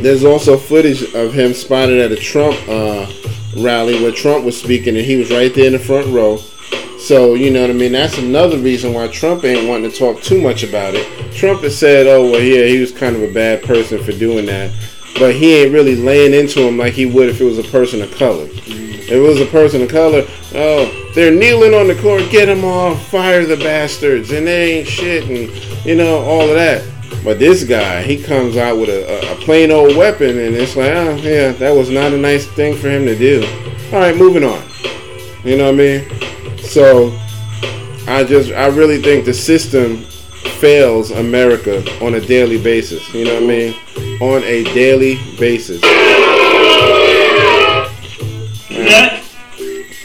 there's 0.04 0.24
also 0.24 0.56
footage 0.58 1.02
of 1.16 1.34
him 1.34 1.54
spotted 1.54 2.00
at 2.00 2.12
a 2.12 2.16
Trump 2.16 2.58
uh, 2.70 3.08
rally 3.58 4.02
where 4.04 4.12
Trump 4.12 4.46
was 4.46 4.60
speaking, 4.60 4.96
and 4.98 5.06
he 5.06 5.16
was 5.16 5.32
right 5.32 5.54
there 5.56 5.66
in 5.68 5.74
the 5.74 5.80
front 5.80 6.08
row. 6.14 6.38
So 7.06 7.36
you 7.36 7.52
know 7.52 7.62
what 7.62 7.70
I 7.70 7.74
mean. 7.74 7.92
That's 7.92 8.18
another 8.18 8.58
reason 8.58 8.92
why 8.92 9.08
Trump 9.10 9.44
ain't 9.44 9.70
wanting 9.70 9.92
to 9.92 9.96
talk 9.96 10.24
too 10.24 10.42
much 10.42 10.64
about 10.64 10.96
it. 10.96 11.06
Trump 11.36 11.62
has 11.62 11.78
said, 11.78 12.08
"Oh 12.08 12.32
well, 12.32 12.42
yeah, 12.42 12.66
he 12.66 12.80
was 12.80 12.92
kind 12.92 13.16
of 13.16 13.22
a 13.22 13.32
bad 13.32 13.62
person 13.62 14.04
for 14.04 14.12
doing 14.12 14.48
that," 14.48 14.72
but 15.20 15.36
he 15.36 15.54
ain't 15.54 15.72
really 15.72 15.96
laying 15.96 16.34
into 16.34 16.62
him 16.62 16.80
like 16.80 16.94
he 16.94 17.06
would 17.06 17.30
if 17.30 17.40
it 17.40 17.44
was 17.44 17.60
a 17.60 17.64
person 17.66 18.02
of 18.02 18.10
color. 18.16 18.48
Mm-hmm. 18.48 19.02
If 19.02 19.12
it 19.12 19.20
was 19.20 19.40
a 19.40 19.46
person 19.46 19.84
of 19.84 19.90
color, 19.90 20.26
oh, 20.56 21.12
they're 21.14 21.32
kneeling 21.32 21.76
on 21.76 21.88
the 21.88 21.94
court, 22.02 22.24
get 22.32 22.48
them 22.48 22.66
off, 22.66 23.08
fire 23.10 23.46
the 23.46 23.58
bastards, 23.58 24.32
and 24.32 24.48
they 24.48 24.80
ain't 24.80 24.88
shit, 24.88 25.30
and 25.30 25.86
you 25.86 25.94
know 25.94 26.24
all 26.24 26.50
of 26.50 26.56
that. 26.56 26.84
But 27.24 27.38
this 27.38 27.64
guy, 27.64 28.02
he 28.02 28.18
comes 28.20 28.58
out 28.58 28.80
with 28.80 28.90
a, 28.90 29.30
a, 29.30 29.34
a 29.34 29.36
plain 29.46 29.70
old 29.70 29.96
weapon, 29.96 30.40
and 30.40 30.56
it's 30.56 30.76
like, 30.76 30.90
oh 30.90 31.14
yeah, 31.18 31.52
that 31.52 31.76
was 31.76 31.92
not 31.92 32.14
a 32.14 32.18
nice 32.18 32.48
thing 32.48 32.76
for 32.76 32.90
him 32.90 33.06
to 33.06 33.16
do. 33.16 33.46
All 33.94 34.00
right, 34.00 34.18
moving 34.18 34.44
on. 34.44 34.64
You 35.44 35.58
know 35.58 35.66
what 35.66 35.76
I 35.76 36.02
mean? 36.02 36.35
So 36.76 37.08
I 38.06 38.26
just, 38.28 38.52
I 38.52 38.68
really 38.68 39.02
think 39.02 39.24
the 39.24 39.34
system 39.34 40.04
fails 40.60 41.12
America 41.12 41.82
on 42.04 42.16
a 42.16 42.20
daily 42.20 42.62
basis. 42.62 43.02
You 43.14 43.24
know 43.24 43.36
what 43.36 43.44
I 43.44 43.46
mean? 43.46 43.74
On 44.20 44.44
a 44.44 44.66
daily 44.74 45.16
basis. 45.40 45.80
That 45.80 45.90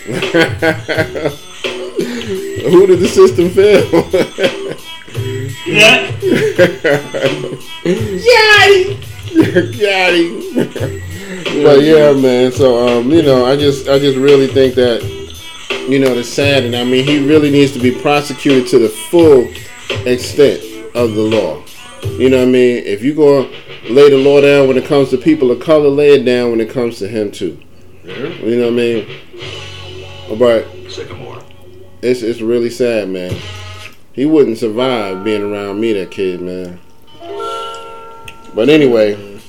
Who 2.71 2.87
did 2.87 3.01
the 3.01 3.09
system 3.09 3.51
fail? 3.51 3.83
Yeah. 5.67 6.07
Got 9.81 10.13
him. 10.15 10.41
but 11.65 11.83
yeah, 11.83 12.13
man. 12.13 12.53
So 12.53 12.87
um, 12.87 13.11
you 13.11 13.23
know, 13.23 13.45
I 13.45 13.57
just 13.57 13.89
I 13.89 13.99
just 13.99 14.17
really 14.17 14.47
think 14.47 14.77
that 14.77 15.20
you 15.89 15.99
know 15.99 16.15
the 16.15 16.25
sad, 16.25 16.65
and 16.65 16.77
I 16.77 16.85
mean, 16.85 17.05
he 17.05 17.27
really 17.27 17.51
needs 17.51 17.73
to 17.73 17.79
be 17.79 17.93
prosecuted 17.93 18.69
to 18.69 18.79
the 18.79 18.89
full 18.89 19.49
extent 20.07 20.63
of 20.95 21.15
the 21.15 21.23
law. 21.23 21.63
You 22.19 22.31
know 22.31 22.39
what 22.39 22.49
I 22.49 22.51
mean? 22.51 22.85
If 22.85 23.03
you 23.03 23.15
go 23.15 23.51
lay 23.89 24.11
the 24.11 24.17
law 24.17 24.41
down 24.41 24.69
when 24.69 24.77
it 24.77 24.85
comes 24.85 25.11
to 25.11 25.19
people 25.19 25.51
of 25.51 25.61
color, 25.61 25.89
lay 25.89 26.11
it 26.15 26.25
down 26.25 26.51
when 26.51 26.61
it 26.61 26.71
comes 26.71 26.99
to 26.99 27.09
him 27.09 27.31
too. 27.31 27.61
You 28.05 28.57
know 28.57 28.65
what 28.65 28.73
I 28.73 28.77
mean? 28.77 29.09
But 30.39 30.67
Sycamore. 30.91 31.43
it's 32.03 32.23
it's 32.23 32.41
really 32.41 32.71
sad, 32.71 33.09
man. 33.09 33.35
He 34.13 34.27
wouldn't 34.27 34.59
survive 34.59 35.25
being 35.25 35.43
around 35.43 35.81
me, 35.81 35.93
that 35.95 36.11
kid, 36.11 36.41
man. 36.41 36.81
But 38.55 38.69
anyway, 38.69 39.41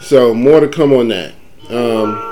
so 0.00 0.34
more 0.34 0.60
to 0.60 0.68
come 0.68 0.92
on 0.92 1.08
that. 1.08 1.34
Um, 1.68 2.29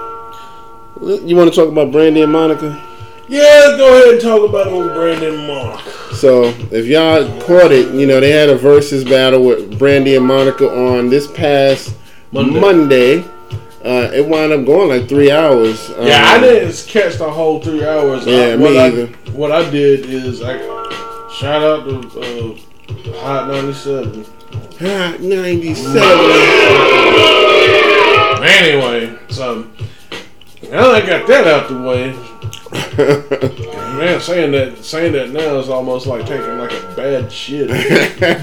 you 1.03 1.37
want 1.37 1.51
to 1.53 1.57
talk 1.57 1.69
about 1.69 1.93
Brandy 1.93 2.23
and 2.23 2.33
Monica? 2.33 2.85
Yeah, 3.29 3.41
let's 3.43 3.77
go 3.77 3.95
ahead 3.95 4.15
and 4.15 4.21
talk 4.23 4.49
about 4.49 4.69
old 4.69 4.93
Brandy 4.95 5.27
and 5.29 5.47
Mark. 5.47 5.81
So 6.15 6.45
if 6.73 6.87
y'all 6.87 7.25
caught 7.43 7.73
it, 7.73 7.95
you 7.95 8.07
know 8.07 8.21
they 8.21 8.31
had 8.31 8.49
a 8.49 8.57
versus 8.57 9.05
battle 9.05 9.45
with 9.45 9.79
Brandy 9.79 10.17
and 10.17 10.27
Monica 10.27 10.67
on 10.69 11.09
this 11.11 11.31
past 11.33 11.95
Monday. 12.33 12.61
Monday. 12.61 13.25
Uh, 13.85 14.11
it 14.13 14.27
wound 14.27 14.53
up 14.53 14.65
going 14.67 14.89
like 14.89 15.09
three 15.09 15.31
hours. 15.31 15.89
Yeah, 16.01 16.25
I 16.27 16.35
Um, 16.37 16.41
didn't 16.43 16.87
catch 16.89 17.17
the 17.17 17.31
whole 17.31 17.61
three 17.61 17.85
hours. 17.87 18.27
Yeah, 18.27 18.37
I, 18.55 18.57
me 18.57 18.63
what 18.65 18.77
I, 18.77 18.87
either. 18.87 19.07
What 19.33 19.53
I 19.53 19.71
did 19.71 20.07
is 20.07 20.43
I 20.43 20.59
shout 21.31 21.63
out 21.63 21.85
to 21.85 21.99
uh, 22.21 22.57
Hot 23.21 23.49
97. 23.49 24.25
Hot 24.81 25.21
97. 25.21 26.03
Anyway, 28.43 29.17
so 29.29 29.67
now 30.71 30.93
that 30.93 31.03
I 31.03 31.07
got 31.07 31.27
that 31.29 31.47
out 31.47 31.69
the 31.69 31.81
way, 31.81 32.13
man, 33.97 34.21
saying 34.21 34.53
that 34.53 34.79
saying 34.85 35.13
that 35.13 35.31
now 35.31 35.59
is 35.59 35.69
almost 35.69 36.07
like 36.07 36.27
taking 36.27 36.59
like 36.59 36.73
a 36.73 36.95
bad 36.97 37.33
shit. 37.33 37.69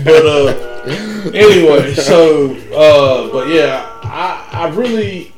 but 0.05 0.25
uh, 0.25 1.31
anyway, 1.33 1.93
so 1.93 2.53
uh, 2.75 3.31
but 3.31 3.47
yeah, 3.49 3.89
I 4.03 4.47
I 4.51 4.69
really 4.69 5.33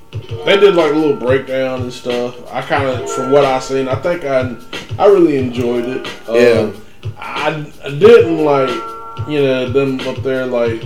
they 0.45 0.57
did 0.57 0.75
like 0.75 0.91
a 0.91 0.95
little 0.95 1.15
breakdown 1.17 1.81
and 1.81 1.93
stuff. 1.93 2.35
I 2.53 2.61
kind 2.61 2.88
of 2.88 3.09
from 3.11 3.31
what 3.31 3.45
I 3.45 3.59
seen, 3.59 3.88
I 3.88 3.95
think 3.95 4.23
I 4.23 4.55
I 4.97 5.05
really 5.07 5.38
enjoyed 5.38 5.85
it. 5.85 6.07
Um, 6.27 6.35
Yeah. 6.35 6.71
I, 7.19 7.71
I 7.83 7.89
didn't 7.89 8.43
like 8.43 8.69
you 9.27 9.41
know 9.41 9.69
them 9.69 9.99
up 10.01 10.17
there 10.23 10.45
like 10.45 10.81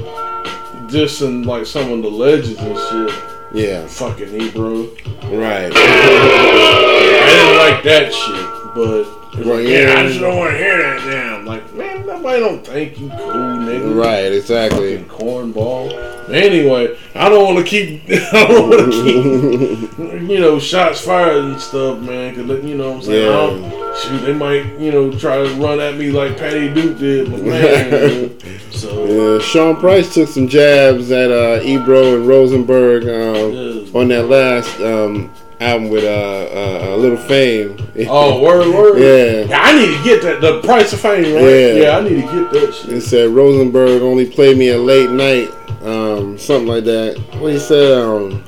dissing 0.87 1.45
like 1.45 1.65
some 1.65 1.91
of 1.91 2.01
the 2.01 2.09
legends 2.09 2.59
and 2.59 2.77
shit. 3.09 3.23
Yeah, 3.53 3.85
Fucking 3.87 4.33
Ebro. 4.41 4.83
right. 5.31 5.71
I 5.73 7.25
didn't 7.27 7.57
like 7.57 7.83
that 7.83 8.13
shit, 8.13 8.47
but 8.75 9.45
Well, 9.45 9.57
like, 9.57 9.67
yeah. 9.67 9.93
yeah, 9.93 9.99
I 9.99 10.07
just 10.07 10.19
don't 10.19 10.37
want 10.37 10.51
to 10.51 10.57
hear 10.57 10.77
that 10.77 11.05
now. 11.07 11.35
I'm 11.37 11.45
like, 11.45 11.73
man, 11.73 11.90
nobody 12.21 12.39
don't 12.39 12.65
think 12.65 12.99
you 12.99 13.09
cool, 13.09 13.17
nigga. 13.17 13.95
Right, 13.99 14.31
exactly. 14.31 14.97
Fucking 15.03 15.09
cornball. 15.09 16.29
Anyway, 16.29 16.97
I 17.15 17.29
don't 17.29 17.53
want 17.53 17.65
to 17.65 17.69
keep, 17.69 18.03
I 18.09 18.47
don't 18.47 18.69
want 18.69 18.91
to 18.93 19.01
keep, 19.03 19.97
you 20.29 20.39
know, 20.39 20.59
shots 20.59 21.01
fired 21.01 21.43
and 21.43 21.59
stuff, 21.59 21.99
man. 21.99 22.35
Cause 22.35 22.63
you 22.63 22.75
know 22.75 22.89
what 22.89 22.97
I'm 22.97 23.01
saying. 23.03 23.71
Don't- 23.71 23.81
shoot, 23.97 24.19
they 24.19 24.33
might, 24.33 24.79
you 24.79 24.91
know, 24.91 25.11
try 25.11 25.43
to 25.43 25.53
run 25.55 25.79
at 25.81 25.97
me 25.97 26.11
like 26.11 26.37
Patty 26.37 26.73
Duke 26.73 26.97
did, 26.97 27.29
but 27.29 27.41
man. 27.41 28.39
so 28.71 29.05
Yeah, 29.05 29.39
Sean 29.43 29.75
Price 29.75 30.13
took 30.13 30.29
some 30.29 30.47
jabs 30.47 31.11
at 31.11 31.29
uh, 31.29 31.59
Ebro 31.61 32.15
and 32.15 32.25
Rosenberg 32.27 33.03
um, 33.03 33.51
Yeah. 33.51 33.99
on 33.99 34.07
that 34.09 34.27
last 34.29 34.79
um, 34.79 35.29
album 35.61 35.89
with 35.89 36.03
uh, 36.03 36.07
uh, 36.07 36.93
uh, 36.93 36.95
Lil 36.97 37.17
Fame. 37.17 37.77
oh, 38.09 38.41
word, 38.41 38.67
word. 38.73 38.99
Yeah. 38.99 39.45
Yeah, 39.49 39.61
I 39.61 39.73
need 39.79 39.97
to 39.97 40.03
get 40.03 40.21
that. 40.23 40.41
The 40.41 40.61
price 40.61 40.91
of 40.91 40.99
fame, 40.99 41.35
right? 41.35 41.43
Yeah. 41.43 41.73
Yeah, 41.73 41.97
I 41.97 42.01
need 42.01 42.15
to 42.15 42.21
get 42.21 42.51
that 42.51 42.73
shit. 42.73 42.93
It 42.93 43.01
said 43.01 43.29
Rosenberg 43.29 44.01
only 44.01 44.29
played 44.29 44.57
me 44.57 44.69
a 44.69 44.77
late 44.77 45.09
night, 45.11 45.49
um, 45.83 46.37
something 46.37 46.67
like 46.67 46.83
that. 46.85 47.17
What 47.39 47.53
he 47.53 47.59
said, 47.59 47.91
um, 47.97 48.43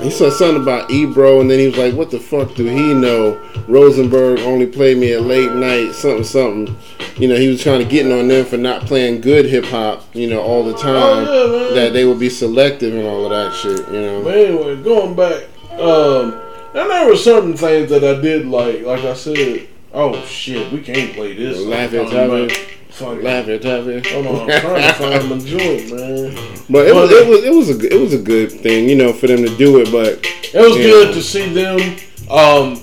he 0.00 0.10
said 0.10 0.32
something 0.32 0.62
about 0.62 0.90
Ebro, 0.90 1.40
and 1.40 1.50
then 1.50 1.58
he 1.58 1.66
was 1.66 1.76
like, 1.76 1.94
"What 1.94 2.10
the 2.12 2.20
fuck 2.20 2.54
do 2.54 2.64
he 2.64 2.94
know?" 2.94 3.40
Rosenberg 3.66 4.38
only 4.40 4.66
played 4.66 4.98
me 4.98 5.12
at 5.12 5.22
late 5.22 5.52
night, 5.52 5.92
something, 5.92 6.24
something. 6.24 6.76
You 7.18 7.26
know, 7.28 7.34
he 7.36 7.48
was 7.48 7.60
trying 7.62 7.80
to 7.80 7.84
get 7.84 8.10
on 8.10 8.28
them 8.28 8.44
for 8.46 8.56
not 8.56 8.82
playing 8.86 9.20
good 9.20 9.46
hip 9.46 9.64
hop, 9.64 10.04
you 10.14 10.28
know, 10.28 10.40
all 10.40 10.62
the 10.64 10.74
time. 10.74 11.26
Oh, 11.28 11.46
yeah, 11.46 11.64
man. 11.66 11.74
that 11.74 11.92
they 11.92 12.04
would 12.04 12.18
be 12.20 12.30
selective 12.30 12.94
and 12.94 13.04
all 13.06 13.24
of 13.24 13.30
that 13.30 13.52
shit, 13.56 13.86
you 13.92 14.00
know. 14.00 14.22
But 14.22 14.36
anyway, 14.36 14.76
going 14.82 15.14
back, 15.16 15.44
um, 15.80 16.40
and 16.74 16.90
there 16.90 17.08
were 17.08 17.16
certain 17.16 17.56
things 17.56 17.90
that 17.90 18.04
I 18.04 18.20
did 18.20 18.46
like. 18.46 18.82
Like 18.82 19.04
I 19.04 19.14
said, 19.14 19.66
oh 19.92 20.20
shit, 20.26 20.70
we 20.72 20.80
can't 20.80 21.12
play 21.14 21.34
this. 21.34 21.58
Laugh 21.58 21.92
at 21.94 22.12
about 22.12 22.52
fucking- 22.90 23.24
Laffy 23.24 23.60
Taffy. 23.60 24.08
Hold 24.12 24.26
on, 24.26 24.50
I'm 24.50 24.60
trying 24.60 24.82
to 24.82 24.92
find 24.94 25.30
my 25.30 25.38
joint, 25.38 25.92
man. 25.92 26.58
But 26.70 26.86
it 26.86 26.94
was, 26.94 27.10
it 27.10 27.26
was 27.28 27.44
it 27.44 27.52
was 27.54 27.70
a 27.70 27.74
good- 27.74 27.92
it 27.92 28.00
was 28.00 28.12
a 28.14 28.18
good 28.18 28.52
thing, 28.52 28.88
you 28.88 28.94
know, 28.96 29.12
for 29.12 29.26
them 29.26 29.44
to 29.44 29.56
do 29.56 29.78
it. 29.80 29.90
But 29.90 30.24
It 30.54 30.60
was 30.60 30.76
good 30.76 31.14
to 31.14 31.22
see 31.22 31.52
them, 31.52 31.96
um, 32.30 32.80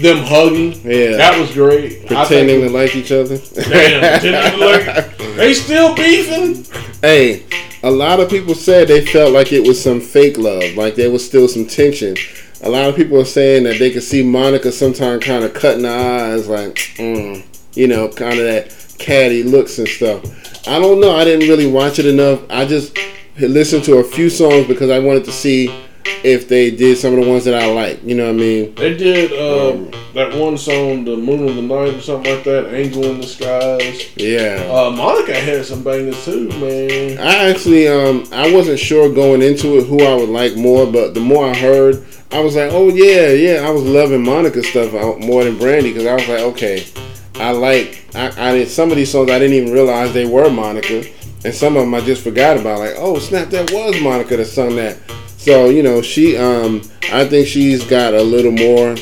them 0.00 0.24
hugging. 0.24 0.72
Yeah. 0.84 1.16
that 1.16 1.38
was 1.38 1.52
great. 1.52 2.06
Pretending 2.06 2.60
to 2.62 2.70
like 2.70 2.94
each 2.94 3.12
other. 3.12 3.38
Damn, 3.38 4.20
pretending 4.20 4.58
to 4.60 4.66
like- 4.66 5.18
they 5.36 5.54
still 5.54 5.94
beefing. 5.94 6.64
Hey, 7.00 7.44
a 7.82 7.90
lot 7.90 8.20
of 8.20 8.28
people 8.30 8.54
said 8.54 8.88
they 8.88 9.04
felt 9.04 9.32
like 9.32 9.52
it 9.52 9.66
was 9.66 9.82
some 9.82 10.00
fake 10.00 10.38
love, 10.38 10.74
like 10.76 10.94
there 10.94 11.10
was 11.10 11.24
still 11.24 11.48
some 11.48 11.66
tension. 11.66 12.16
A 12.62 12.68
lot 12.68 12.88
of 12.88 12.94
people 12.94 13.20
are 13.20 13.24
saying 13.24 13.64
that 13.64 13.78
they 13.78 13.90
could 13.90 14.04
see 14.04 14.22
Monica 14.22 14.70
sometimes 14.70 15.24
kind 15.24 15.42
of 15.44 15.52
cutting 15.52 15.84
her 15.84 15.90
eyes, 15.90 16.46
like, 16.48 16.76
mm, 16.96 17.44
you 17.74 17.88
know, 17.88 18.08
kind 18.08 18.38
of 18.38 18.44
that 18.44 18.94
catty 18.98 19.42
looks 19.42 19.78
and 19.78 19.88
stuff. 19.88 20.22
I 20.68 20.78
don't 20.78 21.00
know. 21.00 21.16
I 21.16 21.24
didn't 21.24 21.48
really 21.48 21.66
watch 21.66 21.98
it 21.98 22.06
enough. 22.06 22.40
I 22.48 22.64
just 22.66 22.96
listened 23.38 23.82
to 23.84 23.96
a 23.96 24.04
few 24.04 24.30
songs 24.30 24.68
because 24.68 24.90
I 24.90 25.00
wanted 25.00 25.24
to 25.24 25.32
see 25.32 25.74
if 26.24 26.48
they 26.48 26.70
did 26.70 26.98
some 26.98 27.14
of 27.14 27.24
the 27.24 27.30
ones 27.30 27.44
that 27.44 27.54
I 27.54 27.66
like. 27.66 28.02
You 28.04 28.14
know 28.14 28.26
what 28.26 28.34
I 28.34 28.38
mean? 28.38 28.74
They 28.74 28.96
did 28.96 29.32
um, 29.32 29.90
that 30.14 30.34
one 30.38 30.56
song, 30.58 31.04
"The 31.04 31.16
Moon 31.16 31.48
of 31.48 31.56
the 31.56 31.62
Night" 31.62 31.94
or 31.94 32.00
something 32.00 32.34
like 32.34 32.44
that. 32.44 32.74
"Angel 32.74 33.04
in 33.04 33.20
the 33.20 33.26
Skies." 33.26 34.16
Yeah. 34.16 34.68
Uh, 34.70 34.90
Monica 34.90 35.34
had 35.34 35.64
some 35.64 35.82
bangers 35.82 36.24
too, 36.24 36.48
man. 36.48 37.18
I 37.18 37.50
actually, 37.50 37.88
um, 37.88 38.24
I 38.32 38.52
wasn't 38.52 38.78
sure 38.78 39.12
going 39.12 39.42
into 39.42 39.78
it 39.78 39.86
who 39.86 40.02
I 40.02 40.14
would 40.14 40.28
like 40.28 40.56
more, 40.56 40.86
but 40.90 41.14
the 41.14 41.20
more 41.20 41.46
I 41.46 41.54
heard, 41.54 42.04
I 42.30 42.40
was 42.40 42.56
like, 42.56 42.72
oh 42.72 42.88
yeah, 42.88 43.28
yeah. 43.28 43.66
I 43.66 43.70
was 43.70 43.82
loving 43.82 44.24
Monica 44.24 44.62
stuff 44.62 44.94
out 44.94 45.20
more 45.20 45.44
than 45.44 45.58
Brandy 45.58 45.92
because 45.92 46.06
I 46.06 46.14
was 46.14 46.28
like, 46.28 46.40
okay, 46.40 46.86
I 47.34 47.50
like, 47.50 48.06
I, 48.14 48.50
I 48.50 48.52
did 48.52 48.68
some 48.68 48.90
of 48.90 48.96
these 48.96 49.10
songs 49.10 49.30
I 49.30 49.38
didn't 49.38 49.56
even 49.56 49.72
realize 49.72 50.12
they 50.12 50.26
were 50.26 50.50
Monica, 50.50 51.04
and 51.44 51.54
some 51.54 51.76
of 51.76 51.82
them 51.82 51.94
I 51.94 52.00
just 52.00 52.22
forgot 52.22 52.56
about. 52.56 52.78
Like, 52.78 52.94
oh 52.96 53.18
snap, 53.18 53.48
that 53.50 53.70
was 53.70 54.00
Monica 54.00 54.36
that 54.36 54.46
sung 54.46 54.76
that. 54.76 54.98
So 55.42 55.70
you 55.70 55.82
know, 55.82 56.02
she, 56.02 56.36
um, 56.36 56.82
I 57.12 57.24
think 57.24 57.48
she's 57.48 57.84
got 57.84 58.14
a 58.14 58.22
little 58.22 58.52
more 58.52 58.94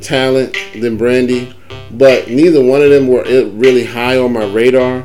talent 0.00 0.56
than 0.80 0.96
Brandy, 0.96 1.54
but 1.90 2.28
neither 2.28 2.64
one 2.64 2.80
of 2.80 2.88
them 2.88 3.06
were 3.06 3.22
really 3.24 3.84
high 3.84 4.16
on 4.16 4.32
my 4.32 4.44
radar. 4.46 5.04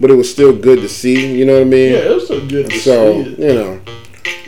But 0.00 0.10
it 0.10 0.14
was 0.14 0.30
still 0.30 0.54
good 0.54 0.80
to 0.80 0.88
see. 0.88 1.38
You 1.38 1.46
know 1.46 1.54
what 1.54 1.62
I 1.62 1.64
mean? 1.64 1.92
Yeah, 1.92 1.98
it 1.98 2.14
was 2.16 2.26
so 2.26 2.44
good 2.44 2.68
to 2.68 2.78
So 2.80 3.20
you 3.20 3.54
know, 3.54 3.80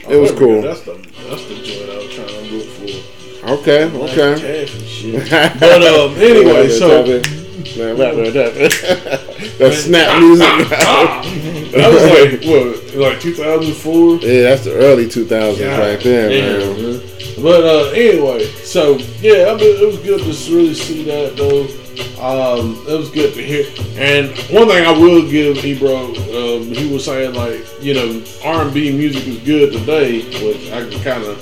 Oh, 0.05 0.11
it 0.11 0.17
was 0.17 0.33
cool. 0.33 0.63
That's 0.63 0.81
the 0.83 0.95
that's 1.29 1.45
the 1.47 1.55
joint 1.63 1.91
I 1.91 1.97
was 1.99 2.15
trying 2.15 2.29
to 2.29 2.43
look 2.57 2.67
for. 2.67 3.49
okay, 3.53 3.85
okay. 3.85 4.65
cash 4.65 4.75
and 4.75 4.85
shit. 4.85 5.31
But 5.61 5.83
um, 5.85 6.15
anyway, 6.17 6.69
so 6.71 7.23
that 9.59 9.73
snap 9.75 10.21
music. 10.21 10.69
that 11.73 11.91
was 11.93 12.05
like 12.05 12.45
what, 12.49 13.13
like 13.13 13.21
2004. 13.21 14.17
yeah, 14.17 14.43
that's 14.43 14.65
the 14.65 14.75
early 14.75 15.07
2000s 15.07 15.59
God 15.59 15.79
right 15.79 16.01
there, 16.01 16.29
damn, 16.29 16.77
man. 16.77 16.99
man. 16.99 17.01
But 17.43 17.65
uh, 17.65 17.91
anyway, 17.91 18.45
so 18.65 18.97
yeah, 19.21 19.51
I 19.51 19.57
mean, 19.57 19.83
it 19.83 19.87
was 19.87 19.99
good 19.99 20.21
to 20.21 20.55
really 20.55 20.75
see 20.75 21.05
that 21.05 21.37
though. 21.37 21.67
Um, 22.21 22.85
it 22.89 22.97
was 22.97 23.11
good 23.11 23.35
to 23.35 23.43
hear. 23.43 23.65
And 23.97 24.29
one 24.53 24.69
thing 24.69 24.87
I 24.87 24.93
will 24.93 25.29
give 25.29 25.65
Ebro, 25.65 26.07
um, 26.07 26.73
he 26.73 26.93
was 26.93 27.05
saying 27.05 27.35
like, 27.35 27.65
you 27.81 27.95
know, 27.95 28.25
R 28.45 28.63
and 28.63 28.75
B 28.75 28.97
music 28.97 29.27
is 29.27 29.39
good 29.39 29.73
today, 29.73 30.23
which 30.45 30.71
I 30.71 30.89
can 30.89 31.03
kind 31.03 31.25
of 31.25 31.39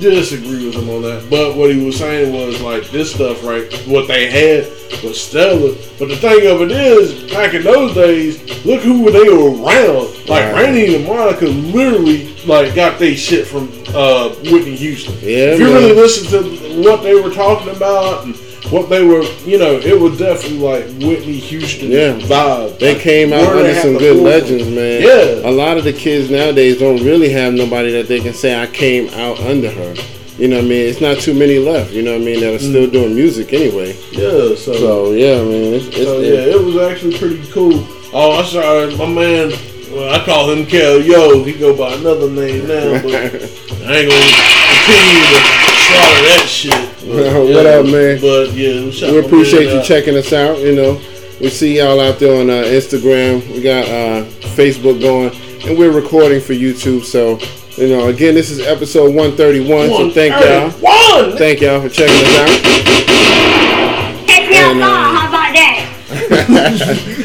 disagree 0.00 0.66
with 0.66 0.74
him 0.74 0.88
on 0.90 1.02
that. 1.02 1.28
But 1.30 1.56
what 1.56 1.70
he 1.70 1.84
was 1.84 1.96
saying 1.98 2.32
was 2.32 2.60
like 2.60 2.90
this 2.90 3.14
stuff, 3.14 3.44
right? 3.44 3.72
What 3.86 4.08
they 4.08 4.30
had 4.30 4.66
was 5.04 5.20
stellar. 5.20 5.74
But 5.98 6.08
the 6.08 6.16
thing 6.16 6.46
of 6.50 6.62
it 6.62 6.72
is, 6.72 7.30
back 7.30 7.54
in 7.54 7.62
those 7.62 7.94
days, 7.94 8.42
look 8.64 8.82
who 8.82 9.10
they 9.10 9.28
were 9.28 9.50
around. 9.50 10.08
Like 10.28 10.40
Right. 10.40 10.52
Brandy 10.54 10.96
and 10.96 11.06
Monica 11.06 11.46
literally 11.46 12.34
like 12.46 12.74
got 12.74 12.98
they 12.98 13.14
shit 13.14 13.46
from 13.46 13.70
uh, 13.94 14.30
Whitney 14.50 14.76
Houston. 14.76 15.14
Yeah, 15.16 15.54
if 15.54 15.58
you 15.60 15.66
man. 15.66 15.74
really 15.74 15.94
listen 15.94 16.26
to 16.42 16.82
what 16.88 17.02
they 17.02 17.14
were 17.20 17.30
talking 17.30 17.74
about 17.74 18.24
and 18.24 18.34
what 18.70 18.88
they 18.88 19.02
were, 19.04 19.22
you 19.44 19.58
know, 19.58 19.78
it 19.78 19.98
was 19.98 20.18
definitely 20.18 20.58
like 20.58 20.84
Whitney 21.02 21.38
Houston 21.38 21.90
Yeah. 21.90 22.12
vibe. 22.18 22.78
They 22.78 22.94
Like, 22.94 23.02
came 23.02 23.32
out 23.32 23.56
under 23.56 23.74
some 23.74 23.98
good 23.98 24.16
legends, 24.18 24.68
man. 24.68 25.02
Yeah. 25.02 25.48
A 25.48 25.52
lot 25.52 25.76
of 25.76 25.84
the 25.84 25.92
kids 25.92 26.30
nowadays 26.30 26.78
don't 26.78 27.02
really 27.02 27.30
have 27.30 27.52
nobody 27.54 27.90
that 27.92 28.06
they 28.08 28.20
can 28.20 28.32
say 28.34 28.54
I 28.60 28.66
came 28.66 29.08
out 29.14 29.40
under 29.40 29.70
her. 29.70 29.94
You 30.38 30.48
know 30.48 30.56
what 30.56 30.64
I 30.64 30.68
mean? 30.68 30.86
It's 30.88 31.00
not 31.02 31.18
too 31.18 31.34
many 31.34 31.58
left. 31.58 31.92
You 31.92 32.02
know 32.02 32.12
what 32.12 32.22
I 32.22 32.24
mean? 32.24 32.40
That 32.40 32.54
are 32.54 32.58
still 32.58 32.86
Mm. 32.86 32.92
doing 32.92 33.14
music 33.14 33.52
anyway. 33.52 33.94
Yeah, 34.12 34.54
so, 34.56 34.72
So 34.72 35.12
yeah, 35.12 35.42
man. 35.42 35.74
It's, 35.74 35.86
it's, 35.88 35.96
so 35.96 36.20
yeah, 36.20 36.54
it 36.54 36.62
was 36.64 36.76
actually 36.76 37.18
pretty 37.18 37.40
cool. 37.52 37.86
Oh, 38.12 38.38
I'm 38.38 38.44
sorry, 38.46 38.94
my 38.96 39.06
man. 39.06 39.52
Well, 39.92 40.14
I 40.14 40.24
call 40.24 40.50
him 40.50 40.64
Kel 40.66 41.00
Yo. 41.02 41.42
He 41.42 41.52
go 41.52 41.76
by 41.76 41.92
another 41.94 42.30
name 42.30 42.66
now, 42.68 43.02
but 43.02 43.14
I 43.14 43.96
ain't 43.98 44.08
gonna 44.08 44.30
continue 44.70 45.22
to 45.28 45.69
slaughter 45.90 46.22
that 46.26 46.46
shit. 46.48 46.72
But, 47.06 47.54
What 47.54 47.66
up, 47.66 47.86
man? 47.86 48.20
But 48.20 48.52
yeah, 48.52 49.10
we 49.10 49.18
appreciate 49.18 49.72
you 49.72 49.78
out. 49.78 49.84
checking 49.84 50.16
us 50.16 50.32
out. 50.32 50.58
You 50.58 50.74
know, 50.74 51.00
we 51.40 51.48
see 51.48 51.78
y'all 51.78 52.00
out 52.00 52.18
there 52.18 52.40
on 52.40 52.50
uh, 52.50 52.64
Instagram. 52.64 53.46
We 53.52 53.62
got 53.62 53.86
uh, 53.88 54.24
Facebook 54.54 55.00
going, 55.00 55.34
and 55.66 55.78
we're 55.78 55.92
recording 55.92 56.40
for 56.40 56.52
YouTube. 56.52 57.04
So, 57.04 57.38
you 57.82 57.88
know, 57.88 58.08
again, 58.08 58.34
this 58.34 58.50
is 58.50 58.60
episode 58.60 59.14
131. 59.14 59.88
So 59.88 60.10
thank 60.10 60.32
y'all. 60.44 60.70
One. 60.80 61.36
Thank 61.36 61.60
y'all 61.60 61.80
for 61.80 61.88
checking 61.88 62.14
us 62.14 62.36
out. 62.38 62.48
Take 64.26 64.50
me 64.50 64.56
And, 64.56 64.82
uh, 64.82 64.86
how 64.86 65.28
about 65.28 65.52
that? 65.54 65.86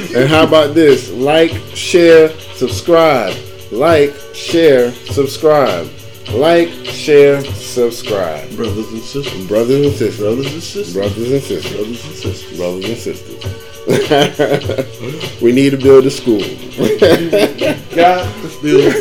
And 0.16 0.30
how 0.30 0.43
about 0.43 0.74
this? 0.74 1.11
Like, 1.11 1.51
share, 1.76 2.30
subscribe. 2.55 3.36
Like, 3.70 4.13
share, 4.34 4.93
subscribe. 4.93 5.89
Like, 6.34 6.69
share, 6.86 7.43
subscribe. 7.43 8.55
Brothers 8.55 8.91
and 8.91 9.01
sisters. 9.01 9.47
Brothers 9.47 9.86
and 9.86 9.95
sisters. 9.95 10.17
Brothers 10.17 10.53
and 10.53 10.61
sisters. 10.61 10.93
Brothers 10.93 11.32
and 11.32 11.41
sisters. 11.41 11.76
Brothers 11.76 12.05
and 12.05 12.15
sisters. 12.15 12.57
Brothers 12.57 12.86
and 12.86 12.97
sisters. 12.97 13.45
we 15.41 15.51
need 15.51 15.69
to 15.69 15.78
build 15.78 16.05
a 16.05 16.11
school. 16.11 16.39
Got 17.95 18.26
to 18.41 18.49
still 18.49 18.91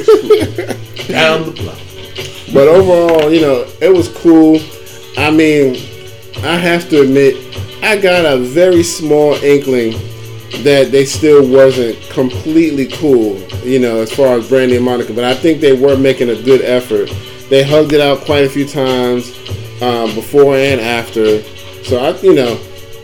down 1.08 1.46
the 1.46 1.52
block. 1.52 1.78
But 2.52 2.68
overall, 2.68 3.32
you 3.32 3.40
know, 3.40 3.66
it 3.80 3.92
was 3.92 4.08
cool. 4.08 4.60
I 5.16 5.30
mean, 5.30 5.76
I 6.44 6.56
have 6.56 6.88
to 6.90 7.00
admit, 7.00 7.36
I 7.82 7.96
got 7.96 8.26
a 8.26 8.36
very 8.36 8.82
small 8.82 9.34
inkling 9.34 9.94
that 10.62 10.90
they 10.90 11.04
still 11.04 11.46
wasn't 11.46 12.00
completely 12.10 12.86
cool, 12.86 13.38
you 13.64 13.78
know, 13.78 14.00
as 14.00 14.12
far 14.12 14.36
as 14.38 14.48
Brandy 14.48 14.76
and 14.76 14.84
Monica. 14.84 15.12
But 15.12 15.24
I 15.24 15.34
think 15.34 15.60
they 15.60 15.72
were 15.72 15.96
making 15.96 16.30
a 16.30 16.40
good 16.42 16.62
effort. 16.62 17.10
They 17.50 17.62
hugged 17.62 17.92
it 17.92 18.00
out 18.00 18.20
quite 18.20 18.44
a 18.44 18.48
few 18.48 18.66
times 18.66 19.36
um, 19.82 20.14
before 20.14 20.56
and 20.56 20.80
after. 20.80 21.42
So 21.84 21.98
I, 21.98 22.18
you 22.20 22.34
know, 22.34 22.58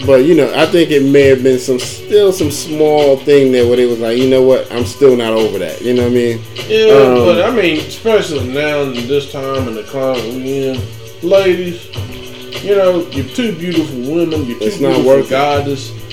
but 0.07 0.25
you 0.25 0.35
know, 0.35 0.53
I 0.55 0.67
think 0.67 0.91
it 0.91 1.03
may 1.03 1.25
have 1.25 1.43
been 1.43 1.59
some 1.59 1.79
still 1.79 2.33
some 2.33 2.51
small 2.51 3.17
thing 3.19 3.53
there 3.53 3.67
where 3.67 3.77
they 3.77 3.87
was 3.87 3.99
like, 3.99 4.17
you 4.17 4.29
know 4.31 4.43
what, 4.43 4.71
I'm 4.73 4.87
still 4.87 5.17
not 5.17 5.33
over 5.33 5.59
that. 5.59 5.83
You 5.83 5.95
know 5.95 6.05
what 6.05 6.13
I 6.13 6.15
mean? 6.15 6.41
Yeah, 6.67 6.93
Um, 6.93 7.15
but 7.27 7.45
I 7.45 7.51
mean, 7.55 7.81
especially 7.81 8.49
now 8.49 8.85
this 8.85 9.31
time 9.31 9.69
in 9.69 9.75
the 9.75 9.83
climate 9.85 10.25
we 10.35 10.69
in, 10.69 10.81
ladies, 11.23 11.85
you 12.65 12.77
know, 12.77 13.07
you're 13.11 13.29
two 13.29 13.55
beautiful 13.57 13.97
women, 13.97 14.47
you're 14.47 14.59
two 14.59 14.65
It's 14.65 14.81
not 14.81 14.95
beautiful 15.03 15.07
worth 15.07 15.33
it. 15.33 16.11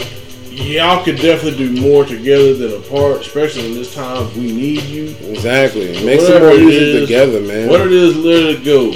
Y'all 0.57 1.03
could 1.03 1.17
definitely 1.17 1.55
do 1.55 1.81
more 1.81 2.03
together 2.03 2.55
than 2.55 2.73
apart, 2.81 3.21
especially 3.21 3.67
in 3.67 3.73
this 3.75 3.93
time 3.93 4.33
we 4.35 4.51
need 4.51 4.81
you. 4.83 5.15
Exactly. 5.29 6.03
Make 6.03 6.19
some 6.19 6.41
more 6.41 6.57
music 6.57 7.01
together, 7.01 7.41
man. 7.41 7.69
What 7.69 7.81
it 7.81 7.91
is, 7.91 8.15
let 8.17 8.43
it 8.43 8.65
go. 8.65 8.91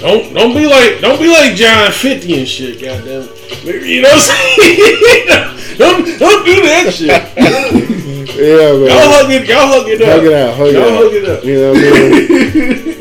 Don't 0.00 0.32
don't 0.32 0.54
be 0.54 0.66
like 0.66 1.00
don't 1.00 1.20
be 1.20 1.28
like 1.28 1.54
John 1.54 1.92
Fifty 1.92 2.38
and 2.38 2.48
shit, 2.48 2.80
goddamn. 2.80 3.28
You 3.62 4.02
know 4.02 4.08
what 4.08 4.14
I'm 4.14 4.56
saying? 4.56 5.76
don't 5.78 6.18
don't 6.18 6.44
do 6.46 6.62
that 6.62 6.92
shit. 6.92 7.08
yeah, 8.36 8.72
man. 8.72 8.88
Y'all 8.88 9.12
hug 9.12 9.30
it, 9.30 9.48
y'all 9.48 9.66
hug 9.66 9.88
it 9.88 10.00
up. 10.00 10.08
Hug 10.08 10.24
it 10.24 10.32
out. 10.32 10.56
Hug 10.56 10.68
it 10.68 10.74
Y'all 10.74 10.82
out. 10.82 10.96
hug 10.96 11.12
it 11.12 11.28
up. 11.28 11.44
You 11.44 11.60
know 11.60 11.72
what 11.72 11.78
I 11.78 11.82
mean? 11.82 12.96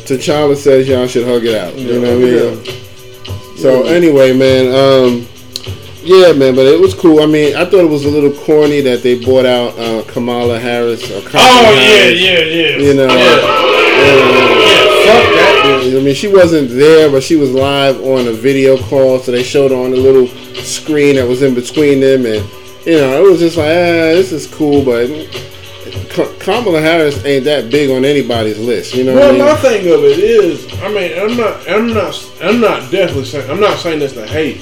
T'Challa 0.06 0.56
says 0.56 0.86
y'all 0.86 1.06
should 1.06 1.26
hug 1.26 1.44
it 1.44 1.54
out. 1.56 1.74
You 1.76 2.00
know 2.00 2.18
what 2.18 2.26
I 2.26 2.64
mean? 2.68 3.56
So 3.56 3.84
anyway, 3.84 4.36
man, 4.36 4.74
um, 4.74 5.26
yeah, 6.02 6.32
man, 6.32 6.54
but 6.54 6.66
it 6.66 6.80
was 6.80 6.94
cool. 6.94 7.20
I 7.20 7.26
mean, 7.26 7.54
I 7.56 7.64
thought 7.64 7.80
it 7.80 7.88
was 7.90 8.04
a 8.04 8.10
little 8.10 8.32
corny 8.44 8.80
that 8.82 9.02
they 9.02 9.18
bought 9.22 9.46
out 9.46 9.78
uh, 9.78 10.02
Kamala 10.10 10.58
Harris. 10.58 11.02
Or 11.10 11.20
Kamala 11.22 11.44
Oh 11.46 11.72
yeah, 11.74 11.80
Harris. 11.80 12.20
yeah, 12.20 12.38
yeah. 12.40 12.76
You 12.78 12.94
know, 12.94 13.06
yeah, 13.06 13.12
uh, 13.12 13.70
yeah. 14.00 14.90
Fuck 15.04 15.34
that 15.34 15.62
bitch. 15.84 16.00
I 16.00 16.02
mean, 16.04 16.14
she 16.14 16.28
wasn't 16.28 16.70
there, 16.70 17.10
but 17.10 17.22
she 17.22 17.36
was 17.36 17.50
live 17.52 18.00
on 18.02 18.28
a 18.28 18.32
video 18.32 18.76
call, 18.78 19.18
so 19.18 19.32
they 19.32 19.42
showed 19.42 19.70
her 19.70 19.76
on 19.76 19.92
a 19.92 19.96
little 19.96 20.26
screen 20.62 21.16
that 21.16 21.26
was 21.26 21.42
in 21.42 21.54
between 21.54 22.00
them, 22.00 22.26
and 22.26 22.44
you 22.86 22.96
know, 22.96 23.24
it 23.24 23.28
was 23.30 23.40
just 23.40 23.56
like, 23.56 23.66
ah, 23.66 24.12
this 24.16 24.32
is 24.32 24.46
cool, 24.46 24.82
but 24.84 25.06
Ka- 26.10 26.32
Kamala 26.38 26.80
Harris 26.80 27.22
ain't 27.24 27.44
that 27.44 27.70
big 27.70 27.90
on 27.90 28.04
anybody's 28.04 28.58
list, 28.58 28.94
you 28.94 29.04
know 29.04 29.14
Well, 29.14 29.32
what 29.32 29.38
my 29.38 29.50
I 29.50 29.52
mean? 29.52 29.82
thing 29.82 29.92
of 29.94 30.04
it 30.04 30.18
is, 30.18 30.66
I 30.82 30.88
mean, 30.88 31.18
I'm 31.18 31.36
not, 31.36 31.68
I'm 31.68 31.92
not, 31.92 32.32
I'm 32.42 32.60
not 32.60 32.90
definitely 32.90 33.24
saying, 33.24 33.50
I'm 33.50 33.60
not 33.60 33.78
saying 33.78 33.98
this 33.98 34.12
to 34.14 34.26
hate, 34.26 34.60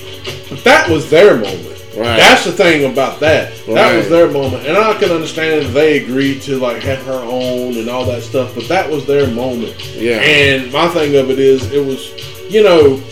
but 0.48 0.62
that 0.64 0.88
was 0.88 1.08
their 1.10 1.36
moment. 1.36 1.74
Right. 1.96 2.16
That's 2.16 2.44
the 2.44 2.52
thing 2.52 2.90
about 2.90 3.18
that. 3.20 3.52
That 3.66 3.96
was 3.96 4.08
their 4.08 4.30
moment, 4.30 4.66
and 4.66 4.76
I 4.76 4.96
can 4.98 5.10
understand 5.10 5.66
they 5.74 6.02
agreed 6.02 6.42
to 6.42 6.56
like 6.58 6.82
have 6.82 7.04
her 7.06 7.12
own 7.24 7.76
and 7.76 7.88
all 7.88 8.04
that 8.06 8.22
stuff, 8.22 8.54
but 8.54 8.68
that 8.68 8.88
was 8.88 9.04
their 9.06 9.26
moment. 9.28 9.74
Yeah. 9.96 10.20
And 10.20 10.72
my 10.72 10.86
thing 10.88 11.16
of 11.16 11.30
it 11.30 11.38
is, 11.40 11.72
it 11.72 11.84
was, 11.84 12.12
you 12.52 12.62
know, 12.62 13.02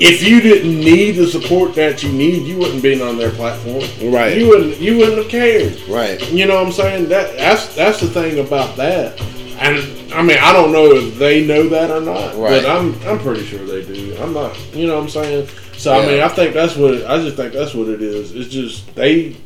if 0.00 0.22
you 0.22 0.40
didn't 0.40 0.80
need 0.80 1.12
the 1.12 1.26
support 1.26 1.74
that 1.76 2.02
you 2.02 2.12
need, 2.12 2.46
you 2.46 2.58
wouldn't 2.58 2.82
been 2.82 3.00
on 3.00 3.16
their 3.16 3.30
platform. 3.30 3.82
Right. 4.12 4.36
You 4.36 4.48
wouldn't. 4.48 4.78
You 4.78 4.98
wouldn't 4.98 5.18
have 5.18 5.28
cared. 5.28 5.80
Right. 5.88 6.20
You 6.32 6.46
know 6.46 6.56
what 6.56 6.66
I'm 6.66 6.72
saying? 6.72 7.08
That 7.08 7.36
that's 7.38 7.74
that's 7.74 8.00
the 8.00 8.08
thing 8.08 8.40
about 8.44 8.76
that. 8.76 9.18
And 9.60 9.78
I 10.12 10.20
mean, 10.22 10.36
I 10.38 10.52
don't 10.52 10.72
know 10.72 10.86
if 10.92 11.16
they 11.16 11.46
know 11.46 11.68
that 11.68 11.90
or 11.90 12.00
not, 12.00 12.34
Right. 12.36 12.62
but 12.62 12.66
I'm 12.66 13.00
I'm 13.06 13.20
pretty 13.20 13.44
sure 13.46 13.64
they 13.64 13.84
do. 13.84 14.16
I'm 14.20 14.32
not. 14.34 14.58
You 14.74 14.88
know 14.88 14.96
what 14.96 15.04
I'm 15.04 15.08
saying? 15.08 15.48
So 15.84 15.92
I 15.92 16.06
mean, 16.06 16.20
I 16.22 16.28
think 16.28 16.54
that's 16.54 16.76
what 16.76 16.94
it, 16.94 17.06
I 17.06 17.18
just 17.18 17.36
think 17.36 17.52
that's 17.52 17.74
what 17.74 17.88
it 17.88 18.00
is. 18.00 18.34
It's 18.34 18.48
just 18.48 18.94
they, 18.94 19.36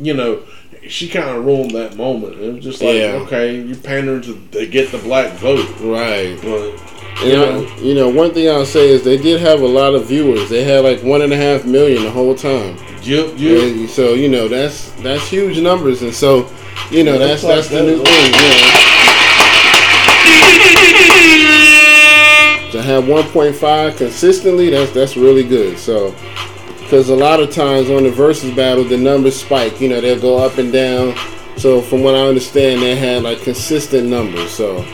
you 0.00 0.14
know, 0.14 0.42
she 0.88 1.08
kind 1.08 1.28
of 1.30 1.44
ruined 1.44 1.70
that 1.72 1.96
moment. 1.96 2.40
It 2.40 2.54
was 2.54 2.64
just 2.64 2.82
like, 2.82 2.96
Yeah. 2.96 3.22
okay, 3.24 3.54
you 3.60 3.76
pandering 3.76 4.22
to, 4.22 4.40
to 4.52 4.66
get 4.66 4.90
the 4.90 4.98
black 4.98 5.32
vote, 5.34 5.68
Right. 5.80 6.36
but 6.42 7.24
You 7.24 7.32
know, 7.34 7.76
you 7.80 7.94
know, 7.94 8.08
one 8.08 8.32
thing 8.34 8.48
I'll 8.48 8.66
say 8.66 8.88
is 8.88 9.04
they 9.04 9.16
did 9.16 9.40
have 9.42 9.60
a 9.60 9.66
lot 9.68 9.94
of 9.94 10.06
viewers. 10.06 10.48
They 10.48 10.64
had 10.64 10.82
like 10.82 11.02
one 11.04 11.22
and 11.22 11.32
a 11.32 11.36
half 11.36 11.64
million 11.64 12.02
the 12.02 12.10
whole 12.10 12.34
time. 12.34 12.76
yep, 13.02 13.34
yep. 13.36 13.62
And 13.62 13.88
so 13.88 14.14
you 14.14 14.28
know 14.28 14.48
that's 14.48 14.90
that's 15.02 15.28
huge 15.28 15.60
numbers, 15.60 16.02
and 16.02 16.12
so 16.12 16.50
you 16.90 17.04
know 17.04 17.12
Yeah, 17.12 17.26
that's 17.26 17.42
that's 17.42 17.68
that's 17.68 17.68
the 17.68 17.82
new 17.82 18.02
thing. 18.02 18.26
You 18.26 18.32
know, 18.32 18.79
have 22.82 23.04
1.5 23.04 23.96
consistently, 23.96 24.70
that's 24.70 24.92
that's 24.92 25.16
really 25.16 25.44
good. 25.44 25.78
So 25.78 26.14
because 26.90 27.08
a 27.08 27.14
lot 27.14 27.40
of 27.40 27.50
times 27.52 27.88
on 27.88 28.02
the 28.02 28.10
versus 28.10 28.54
battle, 28.54 28.82
the 28.82 28.96
numbers 28.96 29.40
spike. 29.40 29.80
You 29.80 29.88
know, 29.88 30.00
they'll 30.00 30.20
go 30.20 30.38
up 30.38 30.58
and 30.58 30.72
down. 30.72 31.14
So 31.56 31.80
from 31.80 32.02
what 32.02 32.14
I 32.14 32.26
understand, 32.26 32.82
they 32.82 32.96
had 32.96 33.22
like 33.22 33.42
consistent 33.42 34.08
numbers. 34.08 34.50
So. 34.50 34.84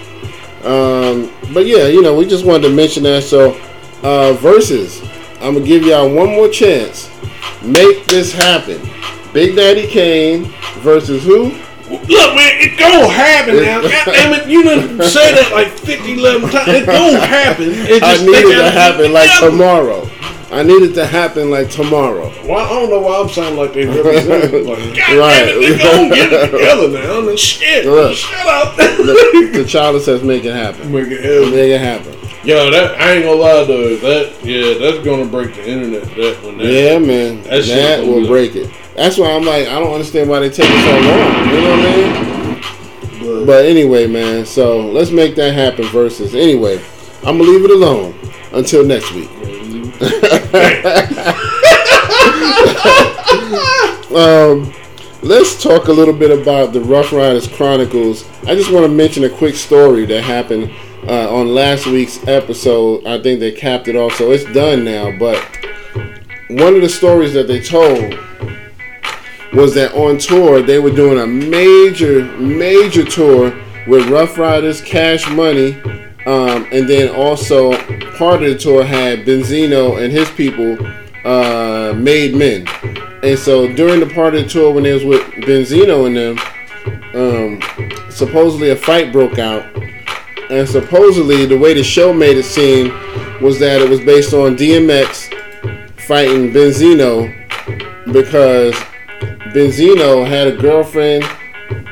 Um, 0.67 1.33
but 1.55 1.65
yeah, 1.67 1.87
you 1.87 2.03
know, 2.03 2.15
we 2.15 2.27
just 2.27 2.45
wanted 2.45 2.69
to 2.69 2.75
mention 2.75 3.05
that. 3.05 3.23
So, 3.23 3.59
uh, 4.03 4.33
versus, 4.33 5.01
I'm 5.41 5.55
gonna 5.55 5.65
give 5.65 5.85
y'all 5.85 6.13
one 6.13 6.31
more 6.31 6.49
chance. 6.49 7.09
Make 7.63 8.05
this 8.07 8.33
happen. 8.33 8.81
Big 9.33 9.55
Daddy 9.55 9.87
Kane 9.87 10.53
versus 10.81 11.25
who? 11.25 11.57
Look, 11.91 12.35
man, 12.35 12.53
it 12.61 12.79
gonna 12.79 13.09
happen 13.09 13.57
now. 13.63 13.81
God 13.83 14.05
damn 14.07 14.33
it, 14.35 14.49
you 14.49 14.63
done 14.65 15.01
said 15.03 15.35
that 15.37 15.51
like 15.53 15.69
50, 15.69 16.15
11 16.15 16.51
times. 16.51 16.69
It 16.69 16.87
gonna 16.87 17.19
happen. 17.21 17.67
It 17.71 18.03
I 18.03 18.15
just 18.15 18.25
need 18.27 18.35
it 18.35 18.57
to 18.59 18.71
happen 18.71 19.13
like 19.13 19.31
together. 19.31 19.51
tomorrow. 19.51 20.11
I 20.51 20.63
need 20.63 20.83
it 20.83 20.95
to 20.95 21.05
happen 21.07 21.51
like 21.51 21.71
tomorrow. 21.71 22.29
Well, 22.47 22.59
I 22.59 22.69
don't 22.69 22.89
know 22.91 23.01
why 23.01 23.21
I'm 23.21 23.29
sounding 23.29 23.57
like 23.59 23.73
they 23.75 23.85
represent. 23.87 24.65
Like, 24.67 24.79
God 24.97 25.19
Right. 25.19 25.45
damn 25.45 25.59
it, 25.59 25.61
they 25.61 25.79
gonna 25.79 26.15
get 26.15 26.33
it 26.33 26.51
together 26.53 26.89
now. 26.89 27.29
And 27.29 27.39
shit, 27.39 27.85
Look. 27.87 28.17
shut 28.17 28.47
up. 28.47 28.75
T'Challa 28.77 30.01
says 30.01 30.23
make 30.23 30.45
it 30.45 30.55
happen. 30.55 30.93
Make 30.93 31.09
it 31.09 31.23
happen. 31.23 31.51
Make 31.51 31.71
it 31.71 31.81
happen. 31.81 32.13
Yo, 32.45 32.71
that 32.71 33.01
I 33.01 33.13
ain't 33.15 33.25
gonna 33.25 33.37
lie 33.41 33.65
though. 33.65 33.97
That 33.97 34.45
yeah, 34.45 34.75
that's 34.79 35.05
gonna 35.05 35.27
break 35.27 35.55
the 35.55 35.69
internet. 35.69 36.03
That 36.15 36.41
one. 36.45 36.59
That, 36.59 36.67
Yeah, 36.67 36.99
man. 36.99 37.43
That 37.45 37.65
shit 37.65 37.77
That 37.77 38.05
will 38.07 38.27
break 38.27 38.55
it. 38.55 38.71
That's 38.97 39.19
why 39.19 39.33
I'm 39.33 39.45
like, 39.45 39.69
I 39.69 39.79
don't 39.79 39.93
understand 39.93 40.31
why 40.31 40.41
they 40.41 40.49
take 40.49 40.65
so 40.65 40.73
long. 40.73 41.49
You 41.49 41.61
know 41.61 41.71
what 41.71 41.79
I 41.79 41.97
mean? 41.97 42.13
But, 43.21 43.45
But 43.47 43.65
anyway, 43.67 44.07
man, 44.07 44.47
so 44.47 44.81
let's 44.81 45.11
make 45.11 45.35
that 45.37 45.53
happen. 45.53 45.85
Versus 45.87 46.35
anyway, 46.35 46.83
I'm 47.19 47.37
gonna 47.37 47.51
leave 47.51 47.65
it 47.65 47.71
alone 47.71 48.15
until 48.53 48.87
next 48.87 49.13
week. 49.13 49.29
um, 54.17 54.73
let's 55.23 55.63
talk 55.63 55.89
a 55.89 55.93
little 55.93 56.15
bit 56.15 56.31
about 56.31 56.73
the 56.73 56.81
Ruff 56.81 57.13
Ryders 57.13 57.47
Chronicles. 57.49 58.25
I 58.47 58.55
just 58.55 58.73
want 58.73 58.85
to 58.85 58.89
mention 58.89 59.25
a 59.25 59.31
quick 59.31 59.57
story 59.57 60.07
that 60.07 60.23
happened 60.23 60.71
uh, 61.07 61.35
on 61.35 61.55
last 61.55 61.87
week's 61.87 62.27
episode. 62.27 63.07
I 63.07 63.21
think 63.23 63.41
they 63.41 63.53
capped 63.53 63.89
it 63.89 63.97
off, 63.97 64.15
so 64.15 64.33
it's 64.33 64.51
done 64.55 64.85
now. 64.85 65.15
But 65.19 65.37
one 66.49 66.75
of 66.75 66.81
the 66.81 66.89
stories 66.89 67.35
that 67.35 67.47
they 67.47 67.61
told 67.61 68.19
was 69.53 69.75
that 69.75 69.95
on 69.95 70.19
tour 70.19 70.63
they 70.63 70.79
were 70.79 70.91
doing 70.91 71.19
a 71.19 71.27
major, 71.27 72.25
major 72.39 73.05
tour 73.05 73.57
with 73.87 74.09
Ruff 74.09 74.37
Ryders, 74.37 74.81
Cash 74.81 75.29
Money, 75.31 75.81
um, 76.27 76.67
and 76.73 76.89
then 76.89 77.15
also 77.15 77.73
part 78.17 78.43
of 78.43 78.51
the 78.51 78.59
tour 78.59 78.85
had 78.85 79.21
Benzino 79.21 80.03
and 80.03 80.13
his 80.13 80.29
people, 80.31 80.77
uh, 81.25 81.95
Made 81.95 82.35
Men. 82.35 82.67
And 83.23 83.39
so 83.39 83.73
during 83.75 84.01
the 84.01 84.13
part 84.13 84.35
of 84.35 84.43
the 84.43 84.49
tour 84.49 84.73
when 84.73 84.85
they 84.85 84.93
was 84.93 85.05
with 85.05 85.23
Benzino 85.45 86.07
and 86.07 86.17
them, 86.17 86.39
um, 87.15 88.11
supposedly 88.11 88.71
a 88.71 88.77
fight 88.77 89.13
broke 89.13 89.39
out, 89.39 89.65
and 90.51 90.69
supposedly 90.69 91.47
the 91.47 91.59
way 91.59 91.75
the 91.75 91.83
show 91.83 92.13
made 92.13 92.37
it 92.37 92.45
seem 92.45 92.89
was 93.41 93.59
that 93.59 93.81
it 93.81 93.89
was 93.89 94.01
based 94.01 94.33
on 94.33 94.57
DMX 94.57 95.33
fighting 96.07 96.53
Benzino 96.53 97.33
because 98.13 98.75
Benzino 99.57 100.29
had 100.29 100.49
a 100.49 100.53
girlfriend 100.55 101.25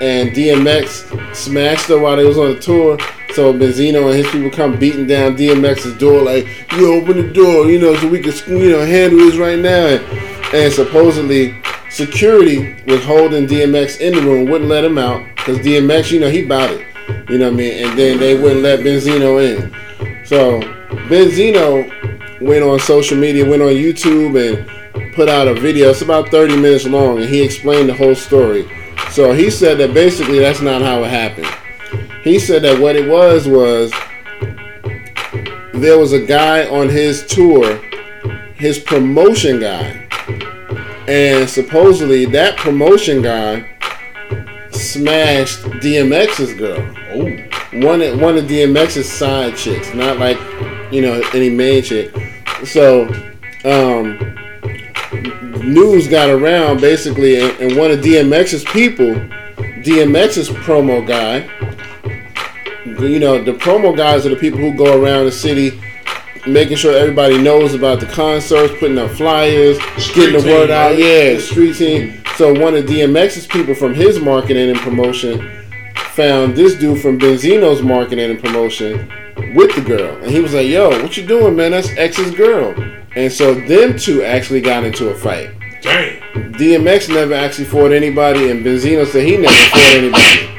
and 0.03 0.33
DMX 0.33 1.35
smashed 1.35 1.87
her 1.87 1.99
while 1.99 2.15
they 2.15 2.27
was 2.27 2.37
on 2.37 2.57
the 2.57 2.61
tour. 2.61 2.99
So 3.33 3.55
Benzino 3.55 4.11
and 4.11 4.17
his 4.17 4.31
people 4.31 4.51
come 4.51 4.79
beating 4.79 5.07
down 5.07 5.35
DMX's 5.35 5.97
door 5.97 6.21
like, 6.21 6.47
you 6.73 6.93
open 6.93 7.17
the 7.17 7.33
door, 7.33 7.65
you 7.71 7.79
know, 7.81 7.97
so 7.97 8.07
we 8.07 8.21
can, 8.21 8.35
you 8.49 8.71
know, 8.71 8.85
handle 8.85 9.19
this 9.19 9.37
right 9.37 9.59
now. 9.59 9.87
And, 9.87 10.55
and 10.55 10.71
supposedly 10.75 11.57
security 11.89 12.77
was 12.87 13.03
holding 13.03 13.47
DMX 13.47 13.99
in 13.99 14.15
the 14.15 14.21
room, 14.21 14.51
wouldn't 14.51 14.69
let 14.69 14.85
him 14.85 14.99
out 14.99 15.27
because 15.35 15.57
DMX, 15.61 16.13
you 16.13 16.21
know, 16.21 16.29
he 16.29 16.45
bought 16.45 16.69
it. 16.71 16.87
You 17.31 17.39
know 17.39 17.47
what 17.47 17.55
I 17.55 17.57
mean? 17.57 17.87
And 17.87 17.99
then 17.99 18.19
they 18.19 18.39
wouldn't 18.39 18.61
let 18.61 18.81
Benzino 18.81 19.43
in. 19.43 19.75
So 20.27 20.61
Benzino 21.09 22.43
went 22.43 22.63
on 22.63 22.79
social 22.79 23.17
media, 23.17 23.49
went 23.49 23.63
on 23.63 23.71
YouTube 23.71 24.37
and 24.37 24.71
put 25.15 25.29
out 25.29 25.49
a 25.49 25.55
video. 25.55 25.91
It's 25.91 26.03
about 26.03 26.29
30 26.29 26.57
minutes 26.57 26.87
long 26.87 27.19
and 27.19 27.29
he 27.29 27.43
explained 27.43 27.89
the 27.89 27.95
whole 27.95 28.15
story. 28.15 28.69
So 29.11 29.33
he 29.33 29.51
said 29.51 29.79
that 29.79 29.95
basically 29.95 30.39
that's 30.39 30.61
not 30.61 30.83
how 30.83 31.05
it 31.05 31.11
happened. 31.11 31.47
He 32.23 32.39
said 32.39 32.63
that 32.63 32.81
what 32.81 32.97
it 32.97 33.09
was 33.09 33.47
was 33.47 33.93
there 35.75 35.99
was 35.99 36.13
a 36.13 36.25
guy 36.25 36.69
on 36.69 36.89
his 36.89 37.27
tour, 37.27 37.77
his 38.55 38.79
promotion 38.79 39.61
guy. 39.61 40.01
And 41.07 41.49
supposedly 41.49 42.25
that 42.27 42.57
promotion 42.57 43.23
guy 43.23 43.69
smashed 44.71 45.61
DMX's 45.83 46.55
girl. 46.55 46.81
oh, 47.13 47.81
One 47.87 48.01
of 48.01 48.21
one 48.21 48.37
of 48.39 48.45
DMX's 48.45 49.11
side 49.11 49.57
chicks, 49.57 49.93
not 49.95 50.19
like 50.19 50.39
you 50.93 51.03
know 51.03 51.23
any 51.35 51.51
main 51.51 51.83
chick. 51.83 52.15
So, 52.65 53.05
um, 53.65 54.19
news 55.65 56.07
got 56.09 56.29
around 56.31 56.81
basically, 56.81 57.41
and, 57.41 57.59
and 57.61 57.77
one 57.77 57.91
of 57.91 58.01
DMX's 58.01 58.65
people, 58.65 59.15
DMX's 59.83 60.49
promo 60.51 61.07
guy. 61.07 61.49
You 62.85 63.19
know, 63.19 63.43
the 63.43 63.53
promo 63.53 63.97
guys 63.97 64.25
are 64.27 64.31
the 64.31 64.37
people 64.37 64.59
who 64.59 64.73
go 64.77 65.03
around 65.03 65.25
the 65.25 65.33
city, 65.33 65.81
making 66.47 66.77
sure 66.77 66.95
everybody 66.97 67.39
knows 67.41 67.75
about 67.75 67.99
the 68.01 68.07
concerts, 68.07 68.73
putting 68.79 68.99
up 68.99 69.11
flyers, 69.13 69.77
Street 69.97 70.15
getting 70.15 70.33
the 70.35 70.41
team, 70.43 70.51
word 70.51 70.71
out. 70.71 70.91
right? 70.93 70.99
Yeah, 70.99 71.39
street 71.39 71.77
team. 71.77 72.23
So 72.37 72.53
one 72.53 72.75
of 72.75 72.85
DMX's 72.85 73.47
people 73.47 73.75
from 73.75 73.95
his 73.95 74.21
marketing 74.21 74.71
and 74.71 74.79
promotion 74.79 75.65
found 76.13 76.55
this 76.55 76.75
dude 76.79 77.01
from 77.01 77.19
Benzino's 77.19 77.83
marketing 77.83 78.31
and 78.31 78.39
promotion 78.39 79.11
with 79.55 79.75
the 79.75 79.83
girl. 79.83 80.17
And 80.23 80.31
he 80.31 80.41
was 80.41 80.55
like, 80.55 80.67
yo, 80.69 80.91
what 81.03 81.17
you 81.17 81.27
doing, 81.27 81.57
man? 81.57 81.73
That's 81.73 81.89
X's 81.97 82.33
girl. 82.35 82.75
And 83.17 83.33
so 83.33 83.55
them 83.55 83.97
two 83.97 84.23
actually 84.23 84.61
got 84.61 84.85
into 84.85 85.11
a 85.11 85.15
fight. 85.15 85.51
dang. 85.81 86.21
DMX 86.55 87.09
never 87.09 87.35
actually 87.35 87.65
fought 87.65 87.93
anybody, 87.93 88.51
and 88.51 88.65
Benzino 88.65 89.07
said 89.07 89.25
he 89.27 89.37
never 89.37 89.55
fought 89.55 89.95
anybody. 89.97 90.51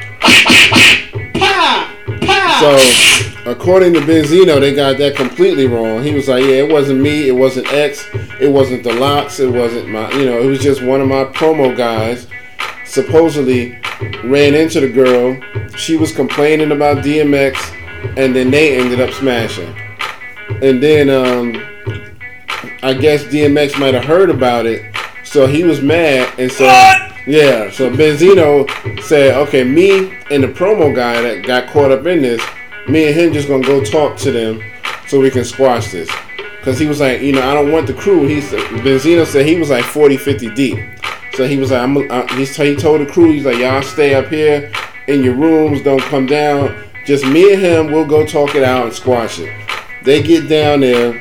So, 2.60 3.52
according 3.52 3.94
to 3.94 4.00
Benzino, 4.00 4.60
they 4.62 4.74
got 4.74 4.98
that 4.98 5.16
completely 5.16 5.68
wrong. 5.68 6.04
He 6.04 6.14
was 6.14 6.30
like, 6.30 6.44
yeah, 6.44 6.64
it 6.64 6.72
wasn't 6.72 7.02
me, 7.02 7.28
it 7.28 7.34
wasn't 7.34 7.72
X, 7.74 8.06
it 8.40 8.50
wasn't 8.50 8.84
the 8.84 8.94
LOX, 8.94 9.40
it 9.42 9.52
wasn't 9.52 9.90
my, 9.90 10.10
you 10.14 10.26
know, 10.26 10.42
it 10.42 10.46
was 10.46 10.60
just 10.60 10.82
one 10.82 11.02
of 11.02 11.10
my 11.10 11.26
promo 11.26 11.76
guys. 11.76 12.28
Supposedly 12.86 13.78
ran 14.24 14.54
into 14.56 14.80
the 14.80 14.90
girl. 14.90 15.38
She 15.78 15.98
was 15.98 16.14
complaining 16.14 16.72
about 16.72 17.04
DMX, 17.04 17.58
and 18.18 18.34
then 18.34 18.52
they 18.52 18.80
ended 18.80 19.02
up 19.02 19.14
smashing. 19.14 19.76
And 20.62 20.82
then, 20.82 21.10
um, 21.10 21.75
I 22.86 22.94
guess 22.94 23.24
DMX 23.24 23.80
might 23.80 23.96
have 23.96 24.06
heard 24.06 24.30
about 24.30 24.68
it, 24.68 24.96
so 25.24 25.48
he 25.48 25.64
was 25.64 25.82
mad, 25.82 26.32
and 26.38 26.52
so 26.52 26.66
yeah, 27.26 27.72
so 27.72 27.90
Benzino 27.90 28.70
said, 29.02 29.36
okay, 29.48 29.64
me 29.64 30.16
and 30.30 30.44
the 30.44 30.48
promo 30.50 30.96
guy 30.96 31.20
that 31.20 31.44
got 31.48 31.68
caught 31.68 31.92
up 31.92 32.06
in 32.06 32.22
this, 32.22 32.40
me 32.88 33.08
and 33.08 33.16
him 33.16 33.34
just 33.34 33.48
gonna 33.48 33.66
go 33.66 33.84
talk 33.84 34.18
to 34.18 34.32
them 34.32 34.62
so 35.08 35.20
we 35.20 35.32
can 35.32 35.44
squash 35.44 35.92
this. 35.92 36.08
Cause 36.62 36.78
he 36.78 36.86
was 36.86 37.00
like, 37.00 37.22
you 37.22 37.32
know, 37.32 37.42
I 37.42 37.56
don't 37.56 37.72
want 37.72 37.88
the 37.88 37.94
crew. 37.96 38.28
He 38.28 38.40
said, 38.40 38.60
Benzino 38.60 39.26
said 39.26 39.48
he 39.48 39.56
was 39.56 39.72
like 39.72 39.84
40, 39.84 40.18
50 40.18 40.54
deep. 40.54 40.78
So 41.34 41.48
he 41.48 41.58
was 41.58 41.72
like, 41.72 41.82
I'm, 41.82 42.30
he's, 42.38 42.56
he 42.56 42.76
told 42.76 43.02
the 43.02 43.08
crew, 43.08 43.32
he's 43.32 43.46
like, 43.46 43.58
y'all 43.58 43.82
stay 43.82 44.14
up 44.14 44.28
here 44.28 44.72
in 45.08 45.24
your 45.24 45.34
rooms, 45.34 45.82
don't 45.82 46.04
come 46.04 46.28
down. 46.28 46.84
Just 47.04 47.26
me 47.26 47.52
and 47.52 47.62
him, 47.64 47.92
we'll 47.92 48.06
go 48.06 48.28
talk 48.28 48.54
it 48.54 48.64
out 48.64 48.86
and 48.86 48.94
squash 48.94 49.40
it. 49.40 49.52
They 50.04 50.22
get 50.22 50.48
down 50.48 50.82
there, 50.82 51.20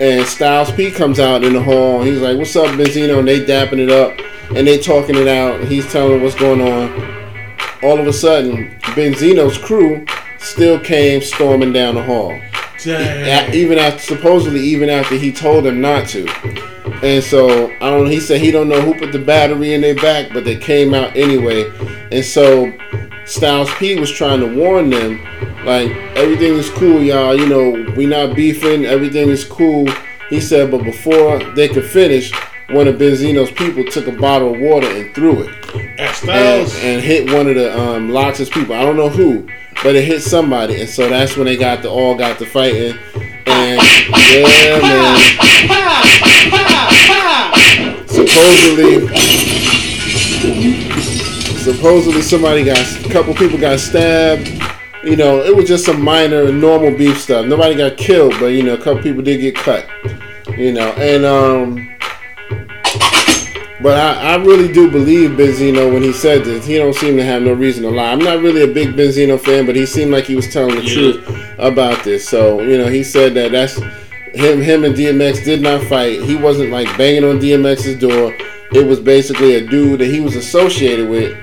and 0.00 0.26
Styles 0.26 0.70
P 0.72 0.90
comes 0.90 1.18
out 1.18 1.44
in 1.44 1.52
the 1.52 1.62
hall. 1.62 2.02
He's 2.02 2.20
like, 2.20 2.36
"What's 2.36 2.54
up, 2.56 2.66
Benzino?" 2.76 3.18
And 3.18 3.28
they 3.28 3.44
dapping 3.44 3.78
it 3.78 3.90
up, 3.90 4.18
and 4.54 4.66
they 4.66 4.78
talking 4.78 5.16
it 5.16 5.28
out. 5.28 5.64
He's 5.64 5.90
telling 5.90 6.22
what's 6.22 6.34
going 6.34 6.60
on. 6.60 6.90
All 7.82 7.98
of 7.98 8.06
a 8.06 8.12
sudden, 8.12 8.74
Benzino's 8.94 9.58
crew 9.58 10.04
still 10.38 10.78
came 10.78 11.20
storming 11.20 11.72
down 11.72 11.94
the 11.94 12.02
hall. 12.02 12.38
Dang. 12.82 13.54
Even 13.54 13.78
after 13.78 13.98
supposedly 13.98 14.60
even 14.60 14.88
after 14.90 15.16
he 15.16 15.32
told 15.32 15.64
them 15.64 15.80
not 15.80 16.06
to. 16.08 16.26
And 17.02 17.22
so 17.22 17.70
I 17.80 17.90
don't. 17.90 18.06
He 18.06 18.20
said 18.20 18.40
he 18.40 18.50
don't 18.50 18.68
know 18.68 18.80
who 18.80 18.94
put 18.94 19.12
the 19.12 19.18
battery 19.18 19.74
in 19.74 19.80
their 19.80 19.94
back, 19.94 20.32
but 20.32 20.44
they 20.44 20.56
came 20.56 20.94
out 20.94 21.16
anyway. 21.16 21.64
And 22.12 22.24
so 22.24 22.72
Styles 23.26 23.70
P 23.74 23.98
was 23.98 24.10
trying 24.10 24.40
to 24.40 24.46
warn 24.46 24.88
them, 24.90 25.20
like 25.64 25.90
everything 26.16 26.54
is 26.54 26.70
cool, 26.70 27.02
y'all. 27.02 27.34
You 27.34 27.48
know 27.48 27.92
we 27.96 28.06
not 28.06 28.36
beefing. 28.36 28.84
Everything 28.84 29.28
is 29.28 29.44
cool. 29.44 29.88
He 30.30 30.40
said, 30.40 30.70
but 30.70 30.84
before 30.84 31.38
they 31.54 31.68
could 31.68 31.84
finish, 31.84 32.32
one 32.70 32.88
of 32.88 32.96
Benzino's 32.96 33.50
people 33.50 33.84
took 33.84 34.06
a 34.08 34.12
bottle 34.12 34.54
of 34.54 34.60
water 34.60 34.88
and 34.88 35.14
threw 35.14 35.42
it 35.42 36.00
At 36.00 36.24
and, 36.28 36.70
and 36.82 37.00
hit 37.00 37.32
one 37.32 37.46
of 37.48 37.54
the 37.54 37.78
um, 37.78 38.10
LOX's 38.10 38.48
people. 38.48 38.74
I 38.74 38.82
don't 38.82 38.96
know 38.96 39.08
who, 39.08 39.48
but 39.82 39.94
it 39.94 40.04
hit 40.04 40.22
somebody, 40.22 40.80
and 40.80 40.88
so 40.88 41.08
that's 41.08 41.36
when 41.36 41.46
they 41.46 41.56
got 41.56 41.82
the 41.82 41.90
all 41.90 42.16
got 42.16 42.38
to 42.38 42.46
fighting. 42.46 42.98
And 43.46 43.80
yeah, 44.10 44.80
man. 44.82 45.16
Supposedly, 48.08 49.06
supposedly 51.72 52.22
somebody 52.22 52.64
got 52.64 52.78
a 53.04 53.08
couple 53.10 53.34
people 53.34 53.58
got 53.58 53.80
stabbed. 53.80 54.48
You 55.02 55.16
know, 55.16 55.40
it 55.42 55.54
was 55.54 55.66
just 55.66 55.84
some 55.84 56.00
minor 56.02 56.50
normal 56.52 56.96
beef 56.96 57.20
stuff. 57.20 57.46
Nobody 57.46 57.74
got 57.74 57.96
killed, 57.96 58.34
but 58.38 58.46
you 58.46 58.62
know, 58.62 58.74
a 58.74 58.78
couple 58.78 59.02
people 59.02 59.22
did 59.22 59.40
get 59.40 59.54
cut. 59.56 59.84
You 60.56 60.72
know, 60.72 60.88
and 60.92 61.24
um. 61.24 61.92
But 63.82 63.98
I, 63.98 64.32
I 64.32 64.36
really 64.36 64.72
do 64.72 64.90
believe 64.90 65.30
Benzino 65.32 65.92
when 65.92 66.02
he 66.02 66.12
said 66.12 66.44
this. 66.44 66.64
He 66.64 66.78
don't 66.78 66.94
seem 66.94 67.16
to 67.18 67.24
have 67.24 67.42
no 67.42 67.52
reason 67.52 67.82
to 67.82 67.90
lie. 67.90 68.10
I'm 68.10 68.18
not 68.18 68.40
really 68.40 68.62
a 68.62 68.72
big 68.72 68.94
Benzino 68.96 69.38
fan, 69.38 69.66
but 69.66 69.76
he 69.76 69.84
seemed 69.86 70.12
like 70.12 70.24
he 70.24 70.34
was 70.34 70.50
telling 70.52 70.76
the 70.76 70.82
Yeah. 70.82 70.94
truth 70.94 71.54
about 71.58 72.02
this. 72.04 72.26
So 72.28 72.62
you 72.62 72.78
know, 72.78 72.86
he 72.86 73.02
said 73.02 73.34
that 73.34 73.52
that's 73.52 73.76
him. 74.34 74.62
Him 74.62 74.84
and 74.84 74.94
DMX 74.94 75.44
did 75.44 75.60
not 75.62 75.82
fight. 75.84 76.22
He 76.22 76.36
wasn't 76.36 76.70
like 76.70 76.86
banging 76.96 77.24
on 77.24 77.38
DMX's 77.38 77.98
door. 77.98 78.34
It 78.72 78.86
was 78.86 78.98
basically 78.98 79.54
a 79.56 79.66
dude 79.66 80.00
that 80.00 80.06
he 80.06 80.20
was 80.20 80.34
associated 80.36 81.08
with, 81.08 81.36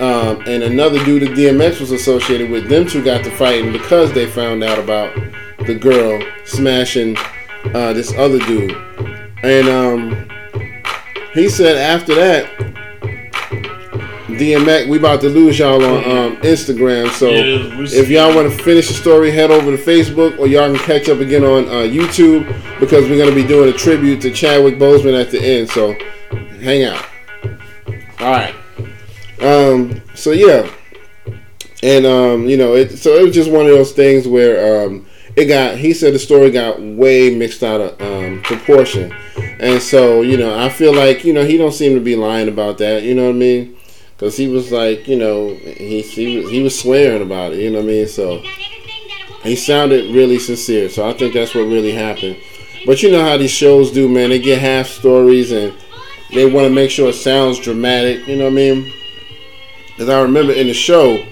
um, 0.00 0.40
and 0.46 0.62
another 0.62 1.02
dude 1.04 1.22
that 1.22 1.30
DMX 1.30 1.80
was 1.80 1.90
associated 1.92 2.50
with. 2.50 2.68
Them 2.68 2.86
two 2.86 3.02
got 3.02 3.24
to 3.24 3.30
fighting 3.30 3.72
because 3.72 4.12
they 4.12 4.26
found 4.26 4.62
out 4.62 4.78
about 4.78 5.14
the 5.66 5.74
girl 5.74 6.22
smashing 6.44 7.16
uh, 7.74 7.92
this 7.92 8.12
other 8.14 8.38
dude, 8.40 8.76
and 9.42 9.68
um, 9.68 10.28
he 11.32 11.48
said 11.48 11.76
after 11.76 12.14
that, 12.14 12.46
DMX. 14.38 14.88
We 14.88 14.98
about 14.98 15.20
to 15.22 15.28
lose 15.28 15.58
y'all 15.58 15.82
on 15.84 16.04
um, 16.04 16.36
Instagram. 16.42 17.10
So 17.10 17.28
Yeah, 17.28 18.00
if 18.00 18.08
y'all 18.08 18.34
want 18.34 18.50
to 18.50 18.62
finish 18.62 18.88
the 18.88 18.94
story, 18.94 19.30
head 19.30 19.50
over 19.50 19.76
to 19.76 19.82
Facebook, 19.82 20.38
or 20.38 20.46
y'all 20.46 20.72
can 20.74 20.78
catch 20.84 21.08
up 21.08 21.18
again 21.18 21.44
on 21.44 21.66
uh, 21.66 21.88
YouTube 21.88 22.46
because 22.78 23.08
we're 23.08 23.18
gonna 23.18 23.34
be 23.34 23.46
doing 23.46 23.68
a 23.68 23.76
tribute 23.76 24.20
to 24.22 24.30
Chadwick 24.30 24.78
Boseman 24.78 25.20
at 25.20 25.30
the 25.30 25.40
end. 25.40 25.68
So 25.68 25.94
hang 26.60 26.84
out. 26.84 27.04
All 28.20 28.30
right. 28.32 28.54
Um. 29.40 30.02
So 30.14 30.32
yeah, 30.32 30.68
and 31.82 32.06
um, 32.06 32.48
you 32.48 32.56
know, 32.56 32.74
it. 32.74 32.96
So 32.98 33.16
it 33.16 33.22
was 33.22 33.34
just 33.34 33.50
one 33.50 33.66
of 33.66 33.72
those 33.72 33.92
things 33.92 34.26
where 34.26 34.86
um, 34.86 35.06
it 35.36 35.46
got. 35.46 35.76
He 35.76 35.94
said 35.94 36.14
the 36.14 36.18
story 36.18 36.50
got 36.50 36.80
way 36.80 37.34
mixed 37.34 37.62
out 37.62 37.80
of 37.80 38.00
um, 38.00 38.42
proportion, 38.42 39.12
and 39.60 39.80
so 39.80 40.22
you 40.22 40.36
know, 40.36 40.58
I 40.58 40.68
feel 40.68 40.94
like 40.94 41.24
you 41.24 41.32
know 41.32 41.44
he 41.44 41.56
don't 41.56 41.72
seem 41.72 41.94
to 41.94 42.00
be 42.00 42.16
lying 42.16 42.48
about 42.48 42.78
that. 42.78 43.02
You 43.02 43.14
know 43.14 43.26
what 43.26 43.36
I 43.36 43.38
mean? 43.38 43.76
Because 44.16 44.36
he 44.36 44.48
was 44.48 44.72
like, 44.72 45.06
you 45.06 45.16
know, 45.16 45.54
he 45.54 46.02
he 46.02 46.38
was, 46.38 46.50
he 46.50 46.62
was 46.62 46.78
swearing 46.78 47.22
about 47.22 47.52
it. 47.52 47.60
You 47.60 47.70
know 47.70 47.78
what 47.78 47.84
I 47.84 47.92
mean? 47.92 48.08
So 48.08 48.42
he 49.42 49.54
sounded 49.54 50.12
really 50.12 50.38
sincere. 50.38 50.88
So 50.88 51.08
I 51.08 51.12
think 51.12 51.34
that's 51.34 51.54
what 51.54 51.62
really 51.62 51.92
happened. 51.92 52.36
But 52.86 53.02
you 53.02 53.10
know 53.10 53.22
how 53.24 53.36
these 53.36 53.50
shows 53.50 53.92
do, 53.92 54.08
man. 54.08 54.30
They 54.30 54.40
get 54.40 54.58
half 54.58 54.88
stories 54.88 55.52
and 55.52 55.74
they 56.32 56.50
want 56.50 56.66
to 56.66 56.72
make 56.72 56.90
sure 56.90 57.10
it 57.10 57.14
sounds 57.14 57.60
dramatic. 57.60 58.26
You 58.26 58.36
know 58.36 58.44
what 58.44 58.52
I 58.52 58.56
mean? 58.56 58.92
Because 59.98 60.10
I 60.10 60.20
remember 60.22 60.52
in 60.52 60.68
the 60.68 60.74
show, 60.74 61.24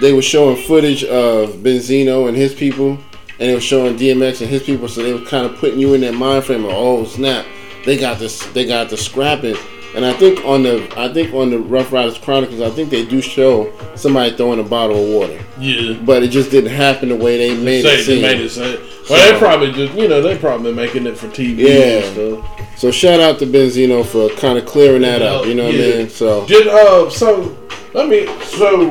they 0.00 0.14
were 0.14 0.22
showing 0.22 0.56
footage 0.56 1.04
of 1.04 1.56
Benzino 1.56 2.26
and 2.26 2.34
his 2.34 2.54
people, 2.54 2.92
and 2.92 3.50
they 3.50 3.54
were 3.54 3.60
showing 3.60 3.96
DMX 3.98 4.40
and 4.40 4.48
his 4.48 4.62
people. 4.62 4.88
So 4.88 5.02
they 5.02 5.12
were 5.12 5.20
kind 5.26 5.44
of 5.44 5.56
putting 5.58 5.78
you 5.78 5.92
in 5.92 6.00
that 6.00 6.14
mind 6.14 6.44
frame 6.44 6.64
of, 6.64 6.70
oh 6.72 7.04
snap, 7.04 7.44
they 7.84 7.98
got 7.98 8.18
this, 8.18 8.46
they 8.52 8.64
got 8.66 8.88
the 8.88 8.96
scrapping. 8.96 9.56
And 9.94 10.06
I 10.06 10.14
think 10.14 10.42
on 10.46 10.62
the, 10.62 10.88
I 10.98 11.12
think 11.12 11.34
on 11.34 11.50
the 11.50 11.58
Ruff 11.58 11.92
Ryders 11.92 12.16
Chronicles, 12.16 12.62
I 12.62 12.70
think 12.70 12.88
they 12.88 13.04
do 13.04 13.20
show 13.20 13.70
somebody 13.94 14.34
throwing 14.34 14.58
a 14.58 14.62
bottle 14.62 14.96
of 15.04 15.08
water, 15.10 15.38
Yeah. 15.60 15.98
but 16.02 16.22
it 16.22 16.28
just 16.28 16.50
didn't 16.50 16.70
happen 16.70 17.10
the 17.10 17.16
way 17.16 17.36
they 17.36 17.62
made 17.62 17.82
Say, 17.82 17.94
it 17.94 17.96
they 17.98 18.02
seem. 18.04 18.22
made 18.22 18.40
it. 18.40 18.91
Well, 19.12 19.32
they 19.32 19.38
probably 19.38 19.72
just, 19.72 19.94
you 19.94 20.08
know, 20.08 20.20
they 20.22 20.36
probably 20.38 20.72
making 20.72 21.06
it 21.06 21.16
for 21.18 21.28
TV 21.28 21.58
Yeah. 21.58 22.04
and 22.06 22.14
stuff. 22.44 22.78
So 22.78 22.90
shout 22.90 23.20
out 23.20 23.38
to 23.40 23.46
Benzino 23.46 24.04
for 24.04 24.28
kind 24.40 24.58
of 24.58 24.66
clearing 24.66 25.02
that 25.02 25.22
up. 25.22 25.46
You 25.46 25.54
know 25.54 25.66
what 25.66 25.74
Yeah. 25.74 25.94
I 25.94 25.96
mean? 25.98 26.08
So 26.08 26.46
Did 26.46 26.66
uh, 26.68 27.10
so 27.10 27.56
let 27.94 28.08
me 28.08 28.26
so 28.42 28.90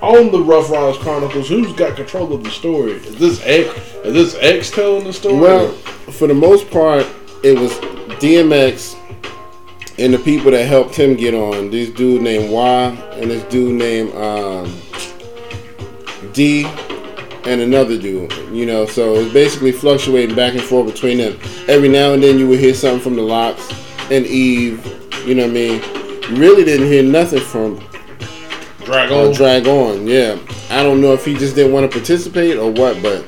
on 0.00 0.30
the 0.30 0.40
Ruff 0.40 0.70
Ryders 0.70 0.98
Chronicles, 0.98 1.48
who's 1.48 1.72
got 1.72 1.96
control 1.96 2.32
of 2.32 2.44
the 2.44 2.50
story? 2.50 2.92
Is 2.92 3.16
this 3.16 3.40
X? 3.44 3.68
Is 4.04 4.12
this 4.14 4.36
X 4.40 4.70
telling 4.70 5.04
the 5.04 5.12
story? 5.12 5.36
well, 5.38 5.68
for 6.12 6.26
the 6.28 6.34
most 6.34 6.70
part, 6.70 7.06
it 7.42 7.58
was 7.58 7.72
DMX 8.20 8.96
and 9.98 10.12
the 10.14 10.18
people 10.18 10.50
that 10.50 10.64
helped 10.66 10.94
him 10.94 11.14
get 11.16 11.34
on. 11.34 11.70
This 11.70 11.90
dude 11.90 12.22
named 12.22 12.50
Y 12.52 12.84
and 13.14 13.30
this 13.30 13.42
dude 13.44 13.74
named 13.74 14.14
um, 14.14 14.72
D 16.32 16.66
and 17.46 17.60
another 17.60 17.98
dude. 17.98 18.32
You 18.52 18.66
know, 18.66 18.86
so 18.86 19.14
it's 19.14 19.32
basically 19.32 19.72
fluctuating 19.72 20.34
back 20.34 20.54
and 20.54 20.62
forth 20.62 20.92
between 20.92 21.18
them. 21.18 21.38
Every 21.68 21.88
now 21.88 22.12
and 22.12 22.22
then 22.22 22.38
you 22.38 22.48
would 22.48 22.58
hear 22.60 22.74
something 22.74 23.00
from 23.00 23.16
the 23.16 23.22
LOX 23.22 23.72
and 24.10 24.26
Eve. 24.26 24.84
You 25.26 25.34
know 25.34 25.44
what 25.44 25.50
I 25.50 25.54
mean? 25.54 25.82
You 26.30 26.36
really 26.36 26.64
didn't 26.64 26.86
hear 26.86 27.02
nothing 27.02 27.40
from 27.40 27.78
drag 28.84 29.10
uh, 29.10 29.28
on. 29.28 29.34
Drag-On. 29.34 30.06
Yeah, 30.06 30.38
I 30.70 30.82
don't 30.82 31.00
know 31.00 31.12
if 31.12 31.24
he 31.24 31.34
just 31.34 31.54
didn't 31.54 31.72
want 31.72 31.90
to 31.90 31.98
participate 31.98 32.56
or 32.56 32.70
what, 32.70 33.02
but 33.02 33.26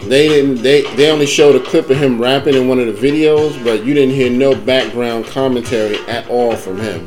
they 0.00 0.28
didn't. 0.28 0.62
They 0.62 0.82
they 0.96 1.10
only 1.10 1.26
showed 1.26 1.56
a 1.56 1.64
clip 1.64 1.90
of 1.90 1.96
him 1.96 2.20
rapping 2.20 2.54
in 2.54 2.68
one 2.68 2.78
of 2.78 2.86
the 2.86 2.92
videos, 2.92 3.62
but 3.64 3.84
you 3.84 3.94
didn't 3.94 4.14
hear 4.14 4.30
no 4.30 4.54
background 4.54 5.26
commentary 5.26 5.96
at 6.06 6.28
all 6.28 6.56
from 6.56 6.78
him. 6.78 7.06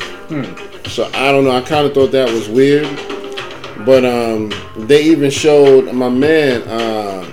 So 0.87 1.09
I 1.13 1.31
don't 1.31 1.43
know. 1.43 1.51
I 1.51 1.61
kind 1.61 1.85
of 1.85 1.93
thought 1.93 2.11
that 2.11 2.29
was 2.29 2.49
weird, 2.49 2.85
but 3.87 4.03
um, 4.05 4.51
they 4.87 5.01
even 5.05 5.31
showed 5.31 5.91
my 5.93 6.09
man. 6.09 6.61
Uh, 6.63 7.31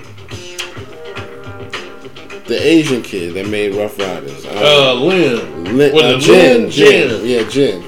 the 2.46 2.59
Asian 2.61 3.02
kid 3.02 3.34
that 3.34 3.48
made 3.48 3.74
Ruff 3.74 3.98
Ryders. 3.98 4.44
Um, 4.46 4.52
uh, 4.59 4.92
Lynn. 4.94 5.76
Lin- 5.76 5.94
What 5.94 6.05
uh, 6.05 6.09
Lin? 6.11 6.20
Jin, 6.20 6.70
Jin. 6.70 7.26
yeah, 7.26 7.48
Jin. 7.48 7.82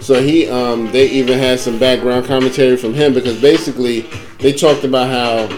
So 0.00 0.22
he, 0.22 0.48
um, 0.48 0.90
they 0.92 1.08
even 1.10 1.38
had 1.38 1.58
some 1.58 1.78
background 1.78 2.24
commentary 2.26 2.76
from 2.76 2.94
him 2.94 3.12
because 3.12 3.40
basically 3.40 4.02
they 4.38 4.52
talked 4.52 4.84
about 4.84 5.08
how 5.10 5.48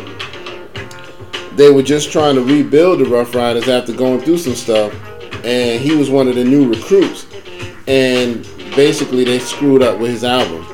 they 1.57 1.71
were 1.71 1.83
just 1.83 2.11
trying 2.11 2.37
to 2.37 2.43
rebuild 2.43 3.01
the 3.01 3.05
Ruff 3.05 3.35
Ryders 3.35 3.69
after 3.69 3.93
going 3.93 4.21
through 4.23 4.39
some 4.39 4.55
stuff, 4.55 4.95
and 5.45 5.81
he 5.81 5.95
was 5.95 6.09
one 6.09 6.27
of 6.27 6.35
the 6.35 6.45
new 6.45 6.69
recruits, 6.73 7.27
and 7.87 8.43
basically 8.75 9.25
they 9.25 9.39
screwed 9.41 9.83
up 9.83 9.99
with 9.99 10.11
his 10.11 10.25
album. 10.25 10.65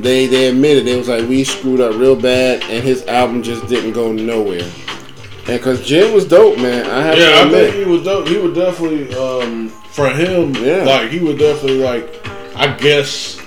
They 0.00 0.26
they 0.26 0.48
admitted 0.48 0.86
they 0.86 0.96
was 0.96 1.08
like 1.08 1.28
we 1.28 1.44
screwed 1.44 1.80
up 1.80 1.94
real 1.96 2.14
bad, 2.16 2.62
and 2.64 2.84
his 2.84 3.04
album 3.06 3.42
just 3.42 3.66
didn't 3.66 3.92
go 3.92 4.12
nowhere. 4.12 4.68
And 5.48 5.60
cause 5.62 5.84
Jin 5.86 6.12
was 6.14 6.26
dope, 6.26 6.58
man, 6.58 6.86
I 6.86 7.02
have 7.02 7.18
Yeah, 7.18 7.24
to 7.30 7.32
I 7.34 7.42
admit. 7.46 7.72
think 7.72 7.86
he 7.86 7.90
was. 7.90 8.02
dope. 8.04 8.28
He 8.28 8.36
would 8.36 8.54
definitely, 8.54 9.14
um, 9.14 9.70
for 9.90 10.08
him, 10.10 10.54
Yeah. 10.56 10.84
like 10.84 11.10
he 11.10 11.20
would 11.20 11.38
definitely 11.38 11.78
like, 11.78 12.06
I 12.54 12.66
guess, 12.74 13.38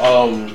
um, 0.00 0.54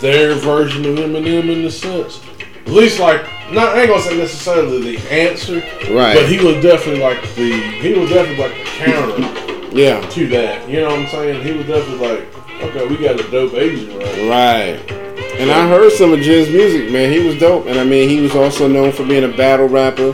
their 0.00 0.34
version 0.34 0.86
of 0.86 0.96
Eminem 0.96 1.50
in 1.52 1.62
the 1.64 1.70
sense. 1.70 2.20
At 2.66 2.72
least 2.72 2.98
like, 2.98 3.22
not 3.52 3.76
I 3.76 3.80
ain't 3.82 3.90
gonna 3.90 4.02
say 4.02 4.16
necessarily 4.16 4.96
the 4.96 5.12
answer, 5.12 5.62
Right. 5.92 6.14
But 6.14 6.26
he 6.28 6.38
was 6.38 6.62
definitely 6.62 7.02
like 7.02 7.20
the 7.34 7.52
he 7.52 7.92
was 7.92 8.08
definitely 8.10 8.42
like 8.42 8.54
the 8.54 8.64
counter 8.64 9.76
yeah. 9.78 10.00
to 10.00 10.26
that. 10.28 10.68
You 10.68 10.80
know 10.80 10.90
what 10.90 11.00
I'm 11.00 11.08
saying? 11.08 11.42
He 11.44 11.52
was 11.52 11.66
definitely 11.66 12.08
like, 12.08 12.39
okay, 12.62 12.86
we 12.86 12.96
got 12.96 13.18
a 13.20 13.30
dope 13.30 13.54
Asian 13.54 13.98
right. 13.98 14.28
Right. 14.28 14.92
And 15.40 15.50
I 15.50 15.66
heard 15.68 15.90
some 15.92 16.12
of 16.12 16.20
Jin's 16.20 16.48
music, 16.50 16.90
man. 16.92 17.10
He 17.12 17.18
was 17.20 17.38
dope. 17.38 17.66
And 17.66 17.78
I 17.78 17.84
mean, 17.84 18.08
he 18.08 18.20
was 18.20 18.34
also 18.36 18.68
known 18.68 18.92
for 18.92 19.04
being 19.06 19.24
a 19.24 19.28
battle 19.36 19.68
rapper. 19.68 20.12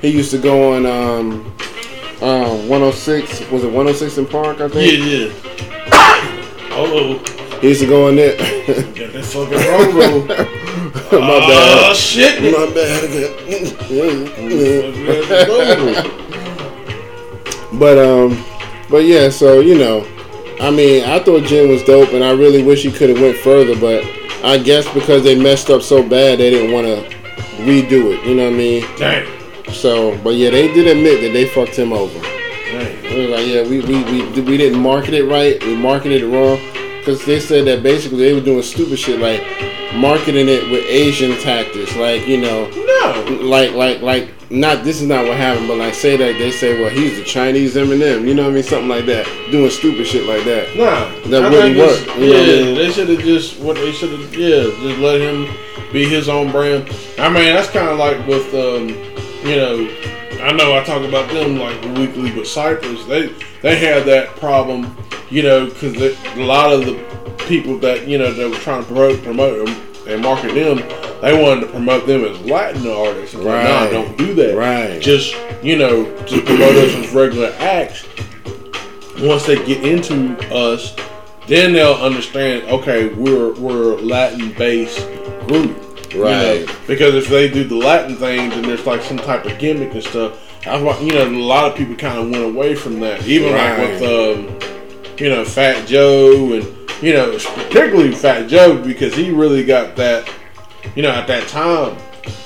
He 0.00 0.08
used 0.08 0.30
to 0.32 0.38
go 0.38 0.72
on 0.74 0.84
um, 0.86 1.44
uh, 2.20 2.48
106. 2.66 3.50
Was 3.50 3.62
it 3.64 3.70
106 3.72 4.18
& 4.30 4.32
Park, 4.32 4.60
I 4.60 4.68
think? 4.68 4.98
yeah. 4.98 5.26
Yeah. 5.26 5.32
oh, 6.76 7.18
He 7.60 7.68
used 7.68 7.80
to 7.82 7.86
go 7.86 8.08
on 8.08 8.16
there. 8.16 8.36
got 8.36 9.12
that 9.12 9.24
fucking 9.32 9.58
Roro. 9.58 10.26
My 11.12 11.18
Oh 11.20 11.48
bad. 11.48 11.96
shit! 11.96 12.42
My 12.42 12.66
bad. 12.74 13.10
but, 17.78 17.98
um, 17.98 18.44
but 18.90 19.04
yeah, 19.04 19.28
so, 19.30 19.60
you 19.60 19.76
know, 19.78 20.04
I 20.64 20.70
mean, 20.70 21.04
I 21.04 21.18
thought 21.22 21.44
Jin 21.44 21.68
was 21.68 21.82
dope, 21.82 22.12
and 22.14 22.24
I 22.24 22.30
really 22.32 22.62
wish 22.62 22.82
he 22.84 22.90
could 22.90 23.10
have 23.10 23.20
went 23.20 23.36
further, 23.36 23.78
but 23.78 24.02
I 24.42 24.56
guess 24.56 24.90
because 24.94 25.22
they 25.22 25.38
messed 25.38 25.68
up 25.68 25.82
so 25.82 26.02
bad, 26.02 26.38
they 26.38 26.48
didn't 26.48 26.72
want 26.72 26.86
to 26.86 27.16
redo 27.64 28.14
it. 28.16 28.26
You 28.26 28.34
know 28.34 28.44
what 28.44 28.54
I 28.54 28.56
mean? 28.56 28.86
Dang. 28.96 29.26
So, 29.72 30.16
but 30.24 30.30
yeah, 30.36 30.50
they 30.50 30.72
did 30.72 30.86
admit 30.86 31.20
that 31.20 31.32
they 31.34 31.46
fucked 31.48 31.76
him 31.76 31.92
over. 31.92 32.18
Dang. 32.18 33.04
It 33.04 33.30
was 33.30 33.30
like, 33.30 33.46
yeah, 33.46 33.62
we, 33.62 33.80
we, 33.80 34.04
we, 34.32 34.40
we 34.40 34.56
didn't 34.56 34.80
market 34.80 35.12
it 35.12 35.24
right. 35.24 35.62
We 35.64 35.76
marketed 35.76 36.22
it 36.22 36.28
wrong. 36.28 36.58
Because 36.98 37.22
they 37.26 37.38
said 37.40 37.66
that 37.66 37.82
basically 37.82 38.18
they 38.24 38.32
were 38.32 38.40
doing 38.40 38.62
stupid 38.62 38.98
shit 38.98 39.20
like 39.20 39.42
marketing 39.94 40.48
it 40.48 40.70
with 40.70 40.82
Asian 40.86 41.38
tactics. 41.40 41.94
Like, 41.96 42.26
you 42.26 42.40
know, 42.40 42.70
No. 42.70 43.38
like, 43.42 43.72
like, 43.72 44.00
like, 44.00 44.30
not, 44.54 44.84
this 44.84 45.00
is 45.00 45.06
not 45.08 45.26
what 45.26 45.36
happened, 45.36 45.68
but 45.68 45.78
like 45.78 45.94
say 45.94 46.16
that 46.16 46.38
they 46.38 46.50
say, 46.50 46.80
well, 46.80 46.90
he's 46.90 47.16
the 47.16 47.24
Chinese 47.24 47.74
Eminem. 47.74 48.26
You 48.26 48.34
know 48.34 48.44
what 48.44 48.52
I 48.52 48.54
mean? 48.54 48.62
Something 48.62 48.88
like 48.88 49.06
that. 49.06 49.26
Doing 49.50 49.70
stupid 49.70 50.06
shit 50.06 50.26
like 50.26 50.44
that. 50.44 50.76
Nah. 50.76 51.28
That 51.30 51.44
I 51.44 51.50
wouldn't 51.50 51.76
work, 51.78 52.06
what 52.06 52.18
I 52.18 52.20
Yeah, 52.20 52.62
mean? 52.64 52.74
they 52.76 52.90
should 52.90 53.08
have 53.08 53.20
just 53.20 53.58
what 53.60 53.76
they 53.76 53.92
should 53.92 54.10
have. 54.18 54.34
Yeah, 54.34 54.62
just 54.62 54.98
let 55.00 55.20
him 55.20 55.48
be 55.92 56.08
his 56.08 56.28
own 56.28 56.50
brand. 56.50 56.88
I 57.18 57.28
mean, 57.28 57.52
that's 57.54 57.70
kind 57.70 57.88
of 57.88 57.98
like 57.98 58.26
with 58.26 58.52
um, 58.54 58.88
you 59.48 59.56
know, 59.56 59.88
I 60.42 60.52
know 60.52 60.76
I 60.76 60.82
talk 60.84 61.02
about 61.06 61.30
them 61.32 61.58
like 61.58 61.80
weekly 61.96 62.32
with 62.32 62.46
Cypress. 62.48 63.04
They 63.06 63.34
they 63.62 63.76
had 63.76 64.04
that 64.06 64.28
problem, 64.36 64.96
you 65.30 65.42
know, 65.42 65.66
because 65.66 65.96
a 66.00 66.44
lot 66.44 66.72
of 66.72 66.84
the 66.86 66.94
people 67.48 67.78
that 67.78 68.06
you 68.08 68.18
know 68.18 68.32
that 68.32 68.48
were 68.48 68.56
trying 68.56 68.82
to 68.82 68.86
promote 68.86 69.22
promote 69.22 69.66
them 69.66 69.93
and 70.06 70.22
market 70.22 70.54
them, 70.54 70.78
they 71.20 71.40
wanted 71.40 71.62
to 71.62 71.66
promote 71.68 72.06
them 72.06 72.24
as 72.24 72.38
Latin 72.40 72.86
artists. 72.86 73.34
Right. 73.34 73.64
like, 73.64 73.64
nah, 73.64 73.90
don't 73.90 74.18
do 74.18 74.34
that. 74.34 74.56
Right. 74.56 75.00
Just 75.00 75.34
you 75.62 75.76
know, 75.76 76.04
just 76.26 76.44
promote 76.44 76.76
us 76.76 76.94
as 76.94 77.14
regular 77.14 77.54
acts 77.58 78.06
once 79.18 79.46
they 79.46 79.64
get 79.64 79.84
into 79.84 80.36
us, 80.54 80.94
then 81.46 81.72
they'll 81.72 81.94
understand. 81.94 82.64
Okay, 82.68 83.08
we're 83.08 83.54
we're 83.54 83.96
Latin 83.96 84.52
based 84.52 85.06
group, 85.46 86.12
you 86.12 86.20
know? 86.20 86.64
Right. 86.64 86.78
Because 86.86 87.14
if 87.14 87.28
they 87.28 87.50
do 87.50 87.64
the 87.64 87.76
Latin 87.76 88.16
things 88.16 88.54
and 88.54 88.64
there's 88.64 88.86
like 88.86 89.02
some 89.02 89.18
type 89.18 89.44
of 89.44 89.58
gimmick 89.58 89.94
and 89.94 90.02
stuff, 90.02 90.38
why 90.64 90.98
you 91.00 91.12
know 91.12 91.28
a 91.28 91.30
lot 91.30 91.70
of 91.70 91.76
people 91.76 91.94
kind 91.94 92.18
of 92.18 92.30
went 92.30 92.44
away 92.44 92.74
from 92.74 93.00
that. 93.00 93.26
Even 93.26 93.52
like 93.52 93.78
with 93.78 94.02
um, 94.02 95.18
you 95.18 95.28
know 95.28 95.44
Fat 95.44 95.86
Joe 95.86 96.54
and 96.54 96.83
you 97.02 97.12
know 97.12 97.32
particularly 97.38 98.12
Fat 98.12 98.48
Joe 98.48 98.82
because 98.82 99.14
he 99.14 99.30
really 99.30 99.64
got 99.64 99.96
that 99.96 100.30
you 100.94 101.02
know 101.02 101.10
at 101.10 101.26
that 101.26 101.48
time 101.48 101.96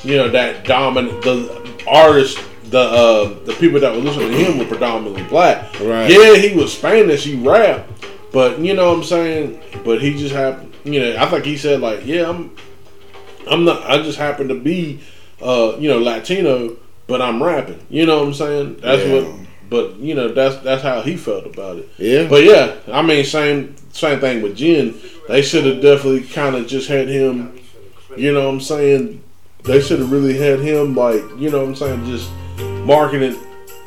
you 0.03 0.17
know 0.17 0.29
that 0.31 0.65
dominant 0.65 1.23
the 1.23 1.83
artist. 1.87 2.39
the 2.71 2.79
uh, 2.81 3.29
the 3.45 3.55
people 3.55 3.81
that 3.81 3.93
were 3.93 4.01
listening 4.01 4.31
to 4.31 4.37
him 4.37 4.59
were 4.59 4.67
predominantly 4.67 5.23
black. 5.25 5.63
Right. 5.81 6.11
Yeah, 6.11 6.35
he 6.37 6.55
was 6.55 6.77
Spanish. 6.77 7.25
He 7.25 7.35
rapped, 7.37 7.91
But 8.31 8.59
you 8.59 8.75
know 8.75 8.91
what 8.91 8.99
I'm 8.99 9.05
saying. 9.05 9.59
But 9.85 10.03
he 10.03 10.13
just 10.17 10.35
happened. 10.35 10.75
You 10.85 11.01
know, 11.01 11.17
I 11.19 11.27
think 11.31 11.45
he 11.47 11.57
said 11.57 11.81
like, 11.81 12.05
yeah, 12.05 12.29
I'm, 12.29 12.55
I'm 13.51 13.65
not. 13.65 13.83
I 13.89 14.03
just 14.03 14.19
happen 14.19 14.49
to 14.49 14.55
be, 14.55 15.01
uh, 15.41 15.77
you 15.79 15.89
know, 15.89 15.99
Latino, 15.99 16.77
but 17.07 17.23
I'm 17.23 17.43
rapping. 17.43 17.81
You 17.89 18.05
know 18.05 18.19
what 18.19 18.27
I'm 18.29 18.35
saying? 18.35 18.77
That's 18.81 19.03
Yeah. 19.03 19.15
what. 19.15 19.47
But 19.71 19.97
you 19.97 20.15
know, 20.15 20.29
that's 20.29 20.57
that's 20.59 20.83
how 20.83 21.01
he 21.01 21.17
felt 21.17 21.47
about 21.47 21.77
it. 21.79 21.89
Yeah. 21.97 22.29
But 22.29 22.43
yeah, 22.45 22.77
I 22.93 23.01
mean, 23.03 23.25
same 23.25 23.75
same 23.99 24.21
thing 24.21 24.43
with 24.43 24.57
Jin. 24.57 24.95
They 25.29 25.43
should 25.43 25.67
have 25.67 25.83
definitely 25.83 26.23
kind 26.23 26.57
of 26.57 26.67
just 26.67 26.89
had 26.89 27.09
him. 27.09 27.59
You 28.17 28.33
know 28.33 28.47
what 28.47 28.55
I'm 28.55 28.61
saying? 28.61 29.23
They 29.65 29.81
should 29.81 29.99
have 30.01 30.11
really 30.11 30.37
had 30.39 30.61
him 30.61 30.95
like, 30.95 31.23
you 31.37 31.51
know 31.51 31.59
what 31.61 31.69
I'm 31.69 31.77
saying, 31.77 32.07
just 32.07 32.31
marketing 32.85 33.37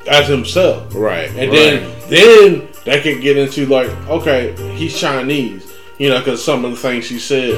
as 0.08 0.28
himself. 0.28 0.94
Right. 0.94 1.30
And 1.30 1.52
then 1.52 1.92
then 2.10 2.68
they 2.86 3.02
could 3.02 3.22
get 3.22 3.38
into 3.38 3.66
like, 3.66 3.90
okay, 4.10 4.54
he's 4.76 4.98
Chinese, 5.00 5.72
you 5.98 6.10
know, 6.10 6.20
because 6.20 6.44
some 6.44 6.66
of 6.66 6.72
the 6.72 6.78
things 6.78 7.08
he 7.10 7.18
said, 7.20 7.52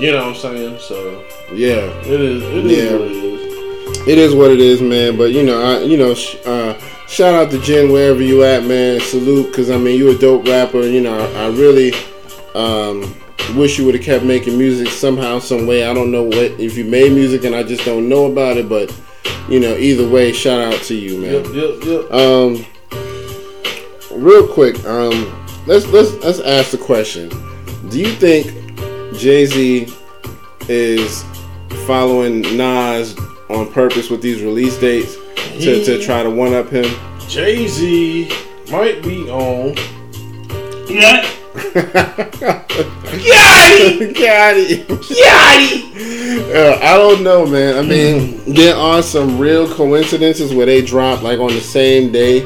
you 0.00 0.10
know 0.12 0.26
what 0.26 0.36
I'm 0.36 0.40
saying. 0.40 0.78
So 0.80 1.24
yeah. 1.52 1.84
it 2.02 2.20
is, 2.20 2.42
it 2.42 2.66
is 2.66 2.78
Yeah. 2.84 2.92
what 2.92 3.00
it 3.02 3.12
is. 3.12 4.08
It 4.08 4.18
is 4.18 4.34
what 4.34 4.50
it 4.50 4.60
is, 4.60 4.80
man. 4.80 5.16
But 5.16 5.32
you 5.32 5.44
know, 5.44 5.62
I, 5.62 5.82
you 5.82 5.96
know, 5.96 6.14
sh- 6.14 6.36
uh, 6.46 6.57
shout 7.08 7.34
out 7.34 7.50
to 7.50 7.60
Jin 7.60 7.90
wherever 7.90 8.22
you 8.22 8.44
at, 8.44 8.64
man. 8.64 9.00
Salute, 9.00 9.48
because 9.48 9.70
I 9.70 9.78
mean, 9.78 9.98
you 9.98 10.10
a 10.10 10.18
dope 10.18 10.46
rapper. 10.46 10.82
You 10.82 11.00
know, 11.00 11.18
I, 11.18 11.44
I 11.44 11.48
really 11.48 11.92
um, 12.54 13.14
wish 13.56 13.78
you 13.78 13.84
would 13.86 13.94
have 13.94 14.04
kept 14.04 14.24
making 14.24 14.56
music 14.58 14.88
somehow, 14.88 15.38
some 15.38 15.66
way. 15.66 15.86
I 15.88 15.94
don't 15.94 16.12
know 16.12 16.22
what 16.22 16.36
if 16.36 16.76
you 16.76 16.84
made 16.84 17.12
music 17.12 17.44
and 17.44 17.54
I 17.54 17.62
just 17.62 17.84
don't 17.84 18.08
know 18.08 18.30
about 18.30 18.56
it, 18.56 18.68
but 18.68 18.94
you 19.48 19.58
know, 19.60 19.76
either 19.76 20.08
way, 20.08 20.32
shout 20.32 20.60
out 20.60 20.82
to 20.82 20.94
you, 20.94 21.18
man. 21.18 21.32
Yep, 21.32 21.46
yep, 21.54 21.84
yep. 21.84 22.12
Um, 22.12 22.66
real 24.12 24.46
quick, 24.46 24.84
um, 24.84 25.46
let's 25.66 25.86
let's 25.86 26.12
let's 26.24 26.40
ask 26.40 26.70
the 26.70 26.78
question: 26.78 27.30
Do 27.88 27.98
you 27.98 28.12
think 28.12 28.46
Jay 29.18 29.46
Z 29.46 29.92
is 30.68 31.24
following 31.86 32.42
Nas 32.56 33.16
on 33.48 33.72
purpose 33.72 34.10
with 34.10 34.20
these 34.20 34.42
release 34.42 34.78
dates 34.78 35.16
to, 35.60 35.84
to 35.84 36.02
try 36.02 36.22
to 36.22 36.30
one 36.30 36.54
up 36.54 36.68
him? 36.70 36.86
Jay 37.28 37.66
Z 37.68 38.30
might 38.70 39.02
be 39.02 39.28
on. 39.30 39.74
Yeah. 40.88 41.28
Got 44.18 44.54
it. 44.56 44.88
Uh, 46.54 46.78
I 46.82 46.96
don't 46.96 47.22
know, 47.22 47.46
man. 47.46 47.76
I 47.78 47.82
mean, 47.82 48.40
there 48.54 48.74
are 48.76 49.02
some 49.02 49.38
real 49.38 49.72
coincidences 49.72 50.54
where 50.54 50.66
they 50.66 50.82
drop 50.82 51.22
like 51.22 51.38
on 51.38 51.48
the 51.48 51.60
same 51.60 52.12
day, 52.12 52.42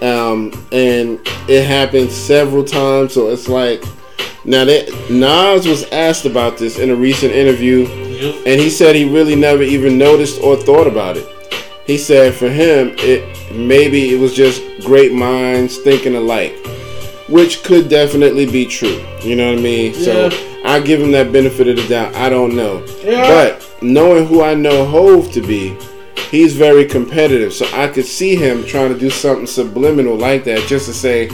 um, 0.00 0.52
and 0.72 1.20
it 1.48 1.64
happened 1.66 2.10
several 2.10 2.64
times. 2.64 3.14
So 3.14 3.28
it's 3.30 3.48
like 3.48 3.82
now 4.44 4.64
that 4.64 4.88
Nas 5.10 5.66
was 5.66 5.84
asked 5.92 6.24
about 6.24 6.58
this 6.58 6.78
in 6.78 6.90
a 6.90 6.96
recent 6.96 7.32
interview, 7.32 7.86
Yep. 7.86 8.34
and 8.46 8.60
he 8.60 8.70
said 8.70 8.94
he 8.94 9.04
really 9.08 9.34
never 9.34 9.62
even 9.62 9.98
noticed 9.98 10.40
or 10.42 10.56
thought 10.56 10.86
about 10.86 11.16
it. 11.16 11.26
He 11.86 11.98
said 11.98 12.34
for 12.34 12.48
him, 12.48 12.94
it 12.98 13.22
maybe 13.52 14.14
it 14.14 14.18
was 14.20 14.34
just 14.34 14.62
great 14.84 15.12
minds 15.12 15.78
thinking 15.78 16.14
alike, 16.14 16.54
which 17.28 17.62
could 17.64 17.88
definitely 17.88 18.46
be 18.46 18.66
true. 18.66 19.04
You 19.22 19.36
know 19.36 19.50
what 19.50 19.58
I 19.58 19.62
mean? 19.62 19.94
So 19.94 20.30
I 20.64 20.80
give 20.80 21.00
him 21.00 21.10
that 21.12 21.32
benefit 21.32 21.66
of 21.68 21.76
the 21.76 21.88
doubt. 21.88 22.14
I 22.14 22.28
don't 22.28 22.54
know, 22.54 22.84
Yeah. 23.04 23.26
but 23.28 23.82
knowing 23.82 24.26
who 24.26 24.42
I 24.42 24.54
know 24.54 24.84
Hove 24.84 25.32
to 25.32 25.40
be, 25.40 25.76
he's 26.30 26.54
very 26.56 26.84
competitive. 26.84 27.52
So 27.52 27.66
I 27.74 27.88
could 27.88 28.06
see 28.06 28.36
him 28.36 28.64
trying 28.64 28.92
to 28.94 28.98
do 28.98 29.10
something 29.10 29.46
subliminal 29.48 30.14
like 30.16 30.44
that, 30.44 30.68
just 30.68 30.86
to 30.86 30.94
say, 30.94 31.28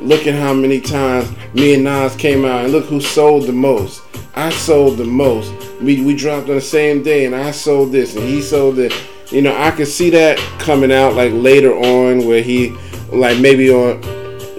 look 0.00 0.26
at 0.28 0.34
how 0.34 0.54
many 0.54 0.80
times 0.80 1.28
me 1.52 1.74
and 1.74 1.82
Nas 1.84 2.14
came 2.14 2.44
out, 2.44 2.62
and 2.64 2.72
look 2.72 2.84
who 2.86 3.00
sold 3.00 3.46
the 3.48 3.52
most. 3.52 4.02
I 4.36 4.50
sold 4.50 4.98
the 4.98 5.04
most. 5.04 5.52
We 5.82 6.00
we 6.02 6.14
dropped 6.14 6.48
on 6.48 6.54
the 6.54 6.60
same 6.60 7.02
day, 7.02 7.24
and 7.26 7.34
I 7.34 7.50
sold 7.50 7.90
this, 7.90 8.14
and 8.14 8.24
he 8.24 8.40
sold 8.40 8.78
it. 8.78 8.94
You 9.30 9.42
know, 9.42 9.56
I 9.56 9.70
could 9.70 9.88
see 9.88 10.10
that 10.10 10.38
coming 10.58 10.92
out 10.92 11.14
like 11.14 11.32
later 11.32 11.72
on, 11.72 12.26
where 12.26 12.42
he, 12.42 12.70
like 13.12 13.38
maybe 13.38 13.70
on 13.70 14.02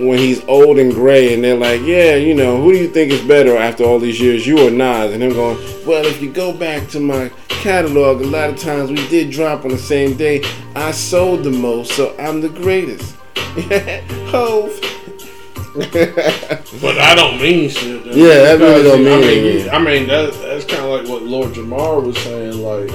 when 0.06 0.18
he's 0.18 0.44
old 0.46 0.80
and 0.80 0.94
gray, 0.94 1.34
and 1.34 1.44
they're 1.44 1.58
like, 1.58 1.82
yeah, 1.82 2.16
you 2.16 2.34
know, 2.34 2.62
who 2.62 2.72
do 2.72 2.80
you 2.80 2.88
think 2.88 3.12
is 3.12 3.22
better 3.22 3.58
after 3.58 3.84
all 3.84 4.00
these 4.00 4.20
years, 4.20 4.48
you 4.48 4.68
or 4.68 4.72
Nas? 4.72 5.14
And 5.14 5.22
him 5.22 5.34
going, 5.34 5.58
well, 5.86 6.06
if 6.06 6.22
you 6.22 6.32
go 6.32 6.54
back 6.54 6.88
to 6.90 7.00
my 7.00 7.30
catalog, 7.50 8.22
a 8.22 8.26
lot 8.26 8.50
of 8.50 8.58
times 8.58 8.90
we 8.90 9.08
did 9.10 9.30
drop 9.32 9.64
on 9.64 9.72
the 9.72 9.78
same 9.78 10.18
day. 10.18 10.44
I 10.76 10.92
sold 10.92 11.44
the 11.44 11.52
most, 11.52 11.94
so 11.94 12.16
I'm 12.18 12.42
the 12.42 12.50
greatest. 12.50 13.16
Hove. 14.32 14.80
But 16.82 16.98
I 16.98 17.16
don't 17.16 17.40
mean 17.42 17.70
shit. 17.70 18.04
though. 18.04 18.12
Yeah, 18.12 18.56
that 18.56 18.60
really 18.60 18.84
don't 18.84 19.08
I 19.08 19.26
mean 19.26 19.44
mean, 19.44 19.70
I 19.70 19.80
mean 19.80 20.08
that 20.08 20.34
that's 20.42 20.66
kind 20.66 20.84
of 20.84 20.90
like 20.90 21.08
what 21.08 21.24
Lord 21.24 21.52
Jamar 21.54 22.04
was 22.04 22.18
saying. 22.18 22.58
Like, 22.62 22.90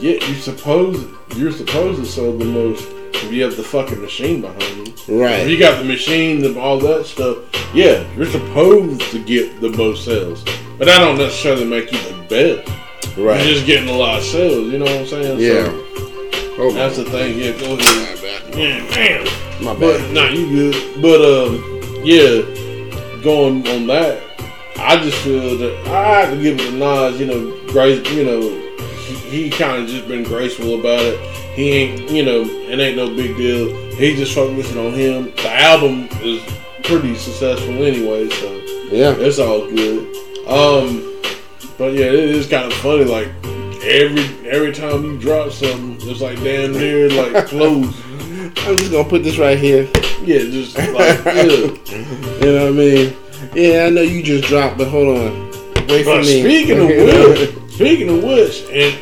yeah, 0.00 0.24
you 0.24 0.34
suppose 0.34 1.12
you're 1.36 1.52
supposed 1.52 2.00
to 2.00 2.06
sell 2.06 2.32
the 2.36 2.44
most 2.44 2.86
if 3.14 3.32
you 3.32 3.42
have 3.42 3.56
the 3.56 3.62
fucking 3.62 4.00
machine 4.00 4.40
behind 4.40 4.62
you. 5.08 5.20
Right. 5.22 5.40
If 5.40 5.48
you 5.48 5.58
got 5.58 5.78
the 5.78 5.84
machine 5.84 6.44
and 6.44 6.56
all 6.56 6.78
that 6.80 7.06
stuff, 7.06 7.38
yeah, 7.74 8.04
you're 8.16 8.26
supposed 8.26 9.00
to 9.12 9.22
get 9.24 9.60
the 9.60 9.70
most 9.70 10.04
sales. 10.04 10.42
But 10.78 10.86
that 10.86 10.98
don't 10.98 11.18
necessarily 11.18 11.64
make 11.66 11.92
you 11.92 11.98
the 11.98 12.22
best. 12.28 12.68
Right. 13.18 13.44
You're 13.44 13.54
just 13.54 13.66
getting 13.66 13.88
a 13.88 13.96
lot 13.96 14.18
of 14.18 14.24
sales. 14.24 14.72
You 14.72 14.78
know 14.78 14.84
what 14.86 15.00
I'm 15.00 15.06
saying? 15.06 15.38
Yeah. 15.40 15.64
So 15.66 16.56
Hold 16.56 16.74
that's 16.74 16.96
the 16.96 17.04
thing. 17.04 17.38
Yeah, 17.38 17.52
go 17.58 17.74
ahead. 17.78 18.56
Yeah, 18.56 18.90
damn. 18.90 19.64
My 19.64 19.74
But 19.74 19.98
bad. 19.98 20.14
nah, 20.14 20.28
you 20.28 20.72
good. 20.72 21.02
But 21.02 21.20
um, 21.22 21.80
yeah, 22.04 23.22
going 23.22 23.66
on 23.68 23.86
that, 23.88 24.22
I 24.76 24.96
just 25.02 25.18
feel 25.18 25.56
that 25.58 25.86
I 25.88 26.20
have 26.22 26.30
to 26.34 26.42
give 26.42 26.58
it 26.58 26.70
to 26.70 26.76
Nas. 26.76 27.20
You 27.20 27.26
know, 27.26 27.66
grace. 27.72 28.06
You 28.12 28.24
know, 28.24 28.69
he, 29.16 29.44
he 29.44 29.50
kind 29.50 29.82
of 29.82 29.88
just 29.88 30.06
been 30.08 30.22
graceful 30.22 30.78
about 30.78 31.00
it. 31.00 31.20
He 31.54 31.70
ain't, 31.72 32.10
you 32.10 32.24
know, 32.24 32.42
it 32.42 32.78
ain't 32.78 32.96
no 32.96 33.08
big 33.14 33.36
deal. 33.36 33.74
He 33.94 34.14
just 34.16 34.34
focusing 34.34 34.78
on 34.78 34.92
him. 34.94 35.24
The 35.36 35.52
album 35.52 36.08
is 36.22 36.42
pretty 36.84 37.14
successful 37.16 37.74
anyway, 37.84 38.28
so 38.30 38.52
Yeah. 38.90 39.14
it's 39.18 39.38
all 39.38 39.66
good. 39.68 40.06
Um, 40.46 41.06
but 41.78 41.92
yeah, 41.92 42.06
it 42.06 42.14
is 42.14 42.46
kind 42.48 42.64
of 42.66 42.72
funny. 42.74 43.04
Like 43.04 43.28
every 43.84 44.24
every 44.48 44.72
time 44.72 45.04
you 45.04 45.18
drop 45.18 45.52
something, 45.52 45.96
it's 46.08 46.20
like 46.20 46.42
damn 46.42 46.72
near 46.72 47.08
like 47.10 47.46
close. 47.48 47.94
I'm 48.66 48.76
just 48.76 48.90
gonna 48.90 49.08
put 49.08 49.22
this 49.22 49.38
right 49.38 49.58
here. 49.58 49.88
Yeah, 50.24 50.38
just 50.50 50.76
like 50.76 50.94
yeah. 51.24 51.44
You 51.44 52.52
know 52.52 52.64
what 52.64 52.68
I 52.68 52.70
mean? 52.70 53.16
Yeah, 53.54 53.84
I 53.86 53.90
know 53.90 54.02
you 54.02 54.22
just 54.22 54.44
dropped, 54.48 54.78
but 54.78 54.88
hold 54.88 55.16
on. 55.18 55.50
Wait 55.88 56.04
for 56.04 56.18
me. 56.18 56.40
speaking 56.42 56.78
of 56.80 56.86
which, 56.88 57.59
speaking 57.80 58.10
of 58.10 58.22
which, 58.22 58.62
and 58.70 58.94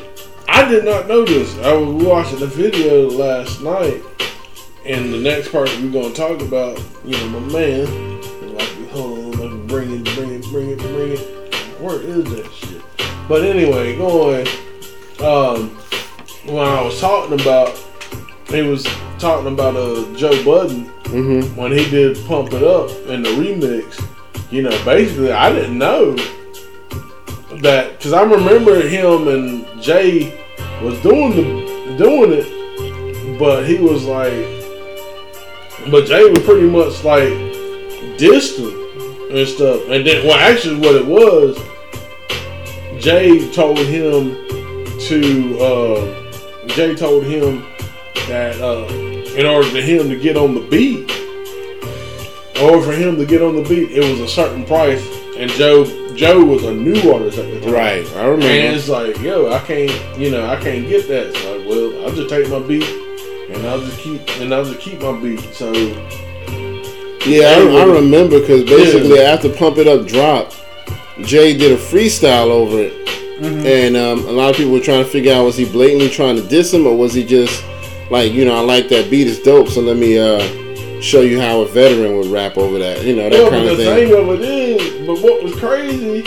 I 0.46 0.68
did 0.68 0.84
not 0.84 1.09
know 1.09 1.24
this. 1.24 1.52
I 1.66 1.72
was 1.72 2.05
watching 2.05 2.38
the 2.38 2.46
video 2.46 3.10
last 3.10 3.60
night, 3.60 4.00
and 4.86 5.12
the 5.12 5.18
next 5.18 5.50
part 5.50 5.68
we're 5.82 5.90
gonna 5.90 6.14
talk 6.14 6.40
about, 6.40 6.80
you 7.05 7.16
know, 7.16 7.40
my 7.40 7.52
man. 7.52 8.55
Like, 8.55 8.88
hold 8.90 9.18
on, 9.18 9.30
let 9.32 9.50
me 9.50 9.66
bring 9.66 9.90
it, 9.90 10.05
bring 10.14 10.30
it, 10.30 10.42
bring 10.44 10.70
it, 10.70 10.78
bring 10.78 11.10
it. 11.10 11.80
Where 11.80 12.00
is 12.00 12.22
that 12.26 12.52
shit? 12.52 12.80
But 13.28 13.42
anyway, 13.42 13.96
going. 13.96 14.46
Um, 15.18 15.70
when 16.44 16.64
I 16.64 16.80
was 16.80 17.00
talking 17.00 17.40
about, 17.40 17.76
he 18.46 18.62
was 18.62 18.86
talking 19.18 19.55
about 19.55 19.74
uh 19.74 20.14
Joe 20.14 20.44
Budden 20.44 20.84
hmm 20.84 21.40
when 21.56 21.72
he 21.72 21.90
did 21.90 22.24
Pump 22.26 22.52
It 22.52 22.62
Up 22.62 22.90
in 23.09 23.24
the 23.24 23.30
remix, 23.30 24.00
you 24.52 24.62
know, 24.62 24.84
basically 24.84 25.32
I 25.32 25.52
didn't 25.52 25.78
know 25.78 26.16
that 27.62 27.98
because 27.98 28.12
I 28.12 28.22
remember 28.22 28.80
him 28.80 29.28
and 29.28 29.82
Jay 29.82 30.39
was 30.82 31.01
doing 31.02 31.30
the 31.36 31.97
doing 31.97 32.32
it, 32.32 33.39
but 33.39 33.66
he 33.66 33.78
was 33.78 34.05
like, 34.05 34.32
but 35.90 36.06
Jay 36.06 36.28
was 36.28 36.40
pretty 36.40 36.68
much 36.68 37.02
like 37.05 37.28
distant 38.18 38.74
and 39.30 39.47
stuff. 39.47 39.82
And 39.89 40.06
then, 40.06 40.26
well, 40.26 40.39
actually, 40.39 40.78
what 40.80 40.94
it 40.94 41.06
was, 41.06 41.56
Jay 43.02 43.51
told 43.52 43.78
him 43.78 44.35
to, 45.01 45.59
uh, 45.60 46.66
Jay 46.68 46.94
told 46.94 47.24
him 47.24 47.64
that 48.28 48.60
uh, 48.60 48.86
in 49.36 49.47
order 49.47 49.68
for 49.68 49.80
him 49.80 50.09
to 50.09 50.18
get 50.18 50.36
on 50.36 50.55
the 50.55 50.60
beat, 50.60 51.10
or 52.60 52.82
for 52.82 52.93
him 52.93 53.16
to 53.16 53.24
get 53.24 53.40
on 53.40 53.56
the 53.56 53.62
beat, 53.68 53.93
it 53.93 54.01
was 54.01 54.20
a 54.20 54.28
certain 54.28 54.64
price. 54.64 55.06
And 55.36 55.51
Joe, 55.52 55.85
Joe 56.19 56.45
was 56.45 56.65
a 56.65 56.74
new 56.74 57.12
artist 57.12 57.39
at 57.39 57.49
the 57.49 57.61
time. 57.61 57.73
Right, 57.73 58.07
I 58.16 58.24
remember. 58.24 58.47
And 58.47 58.77
it's 58.77 58.89
like, 58.89 59.19
yo, 59.20 59.53
I 59.53 59.61
can't, 59.61 60.19
you 60.19 60.31
know, 60.32 60.47
I 60.49 60.57
can't 60.61 60.89
get 60.89 61.07
that. 61.09 61.32
Like, 61.32 61.69
well, 61.69 62.05
I'll 62.05 62.15
just 62.15 62.28
take 62.28 62.49
my 62.51 62.59
beat 62.59 62.82
and 63.51 63.65
I'll 63.66 63.81
just 63.81 63.99
keep 64.01 64.20
and 64.40 64.53
I'll 64.53 64.65
just 64.65 64.81
keep 64.81 65.01
my 65.01 65.12
beat. 65.20 65.40
So 65.55 65.73
Yeah, 67.24 67.47
I, 67.47 67.82
I 67.82 67.85
remember 67.85 68.40
because 68.40 68.65
basically 68.65 69.20
after 69.20 69.49
Pump 69.49 69.78
It 69.78 69.86
Up 69.86 70.07
dropped, 70.07 70.61
Jay 71.23 71.57
did 71.57 71.73
a 71.73 71.77
freestyle 71.77 72.51
over 72.51 72.78
it, 72.81 72.95
Mm-hmm. 73.39 73.66
and 73.69 73.97
um, 73.97 74.27
a 74.27 74.32
lot 74.32 74.51
of 74.51 74.57
people 74.57 74.73
were 74.73 74.81
trying 74.81 75.05
to 75.05 75.09
figure 75.09 75.32
out 75.32 75.45
was 75.45 75.57
he 75.57 75.65
blatantly 75.65 76.09
trying 76.09 76.35
to 76.35 76.43
diss 76.43 76.74
him 76.74 76.89
or 76.89 76.97
was 76.97 77.15
he 77.15 77.24
just 77.24 77.65
like, 78.11 78.32
you 78.32 78.45
know, 78.45 78.57
I 78.57 78.61
like 78.62 78.89
that 78.89 79.09
beat, 79.12 79.28
it's 79.28 79.40
dope, 79.40 79.69
so 79.69 79.81
let 79.81 79.97
me 79.97 80.19
uh, 80.19 80.40
show 81.00 81.20
you 81.20 81.40
how 81.40 81.60
a 81.60 81.66
veteran 81.68 82.16
would 82.16 82.26
rap 82.26 82.56
over 82.56 82.78
that. 82.78 83.04
You 83.04 83.16
know 83.16 83.28
that 83.28 83.32
Yeah, 83.32 83.50
kind 83.50 83.64
but 83.64 83.72
of 83.72 83.78
the 83.78 83.84
thing. 83.84 84.08
thing 84.08 84.18
of 84.18 84.28
it 84.30 84.48
is, 84.48 85.06
but 85.06 85.18
what 85.22 85.42
was 85.42 85.54
crazy 85.56 86.22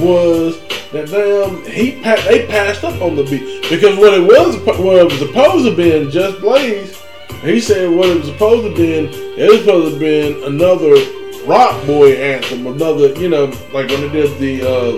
was 0.00 0.60
that 0.92 1.08
damn 1.10 1.64
he 1.70 1.92
they 1.92 2.46
passed 2.46 2.84
up 2.84 3.00
on 3.00 3.16
the 3.16 3.24
beat 3.24 3.68
because 3.70 3.96
what 3.98 4.14
it 4.14 4.20
was 4.22 4.56
what 4.78 4.96
it 4.96 5.04
was 5.04 5.18
supposed 5.18 5.64
to 5.66 5.74
be 5.76 6.10
Just 6.10 6.40
Blaze. 6.40 7.02
He 7.42 7.60
said 7.60 7.90
what 7.90 8.08
it 8.08 8.18
was 8.18 8.28
supposed 8.28 8.64
to 8.68 8.74
be, 8.74 8.94
it 9.38 9.48
was 9.50 9.60
supposed 9.60 9.94
to 9.94 10.00
be 10.00 10.44
another 10.46 10.94
Roc 11.46 11.86
Boy 11.86 12.12
anthem, 12.14 12.66
another 12.66 13.08
you 13.20 13.28
know 13.28 13.46
like 13.72 13.88
when 13.88 14.00
they 14.00 14.08
did 14.10 14.38
the 14.38 14.62
uh, 14.62 14.92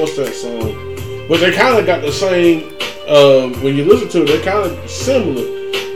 what's 0.00 0.16
that 0.16 0.34
song? 0.34 1.26
But 1.28 1.40
they 1.40 1.52
kind 1.52 1.78
of 1.78 1.86
got 1.86 2.02
the 2.02 2.12
same. 2.12 2.74
Uh, 3.06 3.48
when 3.62 3.74
you 3.74 3.84
listen 3.84 4.08
to 4.10 4.22
it, 4.22 4.26
they're 4.26 4.42
kind 4.42 4.70
of 4.70 4.90
similar. 4.90 5.42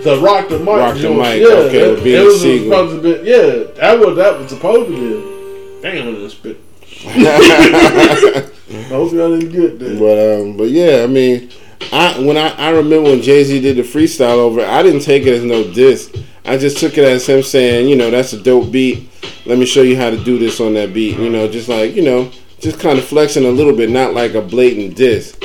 The 0.05 0.19
Roc 0.21 0.49
the 0.49 0.59
Mic, 0.59 0.67
Rock 0.69 0.97
the. 0.97 1.11
Mic, 1.11 1.41
yeah, 1.43 1.49
okay, 1.49 1.79
that- 1.81 1.91
with 1.91 2.07
it 2.07 2.19
Beanie 2.19 2.25
was 2.25 2.41
Sigel. 2.43 2.65
supposed 2.65 3.03
to 3.03 3.03
be, 3.03 3.31
yeah, 3.31 3.73
that 3.81 3.99
was 4.01 4.17
that 4.17 4.39
was 4.39 4.49
supposed 4.51 4.91
to 4.91 4.97
be. 4.97 5.83
Damn, 5.83 6.09
I 6.09 6.11
didn't 6.13 6.31
spit. 6.31 6.59
I 7.05 8.85
hope 8.89 9.13
y'all 9.13 9.39
didn't 9.39 9.53
get 9.53 9.79
that. 9.79 9.99
But 9.99 10.41
um, 10.41 10.57
but 10.57 10.71
yeah, 10.71 11.03
I 11.03 11.07
mean, 11.07 11.51
I 11.93 12.19
when 12.21 12.37
I, 12.37 12.49
I 12.57 12.71
remember 12.71 13.11
when 13.11 13.23
Jay 13.23 13.45
Z 13.45 13.61
did 13.61 13.77
the 13.77 13.83
freestyle 13.83 14.39
over, 14.39 14.61
it, 14.61 14.69
I 14.69 14.83
didn't 14.83 15.01
take 15.03 15.25
it 15.27 15.35
as 15.35 15.45
no 15.45 15.65
diss. 15.73 16.11
I 16.45 16.57
just 16.59 16.79
took 16.79 16.99
it 16.99 17.05
as 17.05 17.27
him 17.29 17.43
saying, 17.43 17.89
you 17.89 17.95
know, 17.97 18.11
that's 18.11 18.33
a 18.33 18.43
dope 18.43 18.73
beat. 18.73 19.09
Let 19.47 19.59
me 19.59 19.67
show 19.67 19.83
you 19.83 19.97
how 19.97 20.11
to 20.11 20.23
do 20.25 20.39
this 20.39 20.61
on 20.61 20.75
that 20.75 20.93
beat. 20.95 21.19
You 21.19 21.31
know, 21.31 21.49
just 21.49 21.69
like 21.69 21.95
you 21.95 22.03
know, 22.03 22.31
just 22.61 22.81
kind 22.81 22.99
of 22.99 23.05
flexing 23.05 23.45
a 23.45 23.51
little 23.51 23.75
bit, 23.75 23.91
not 23.91 24.15
like 24.15 24.35
a 24.35 24.43
blatant 24.43 24.97
diss. 24.97 25.37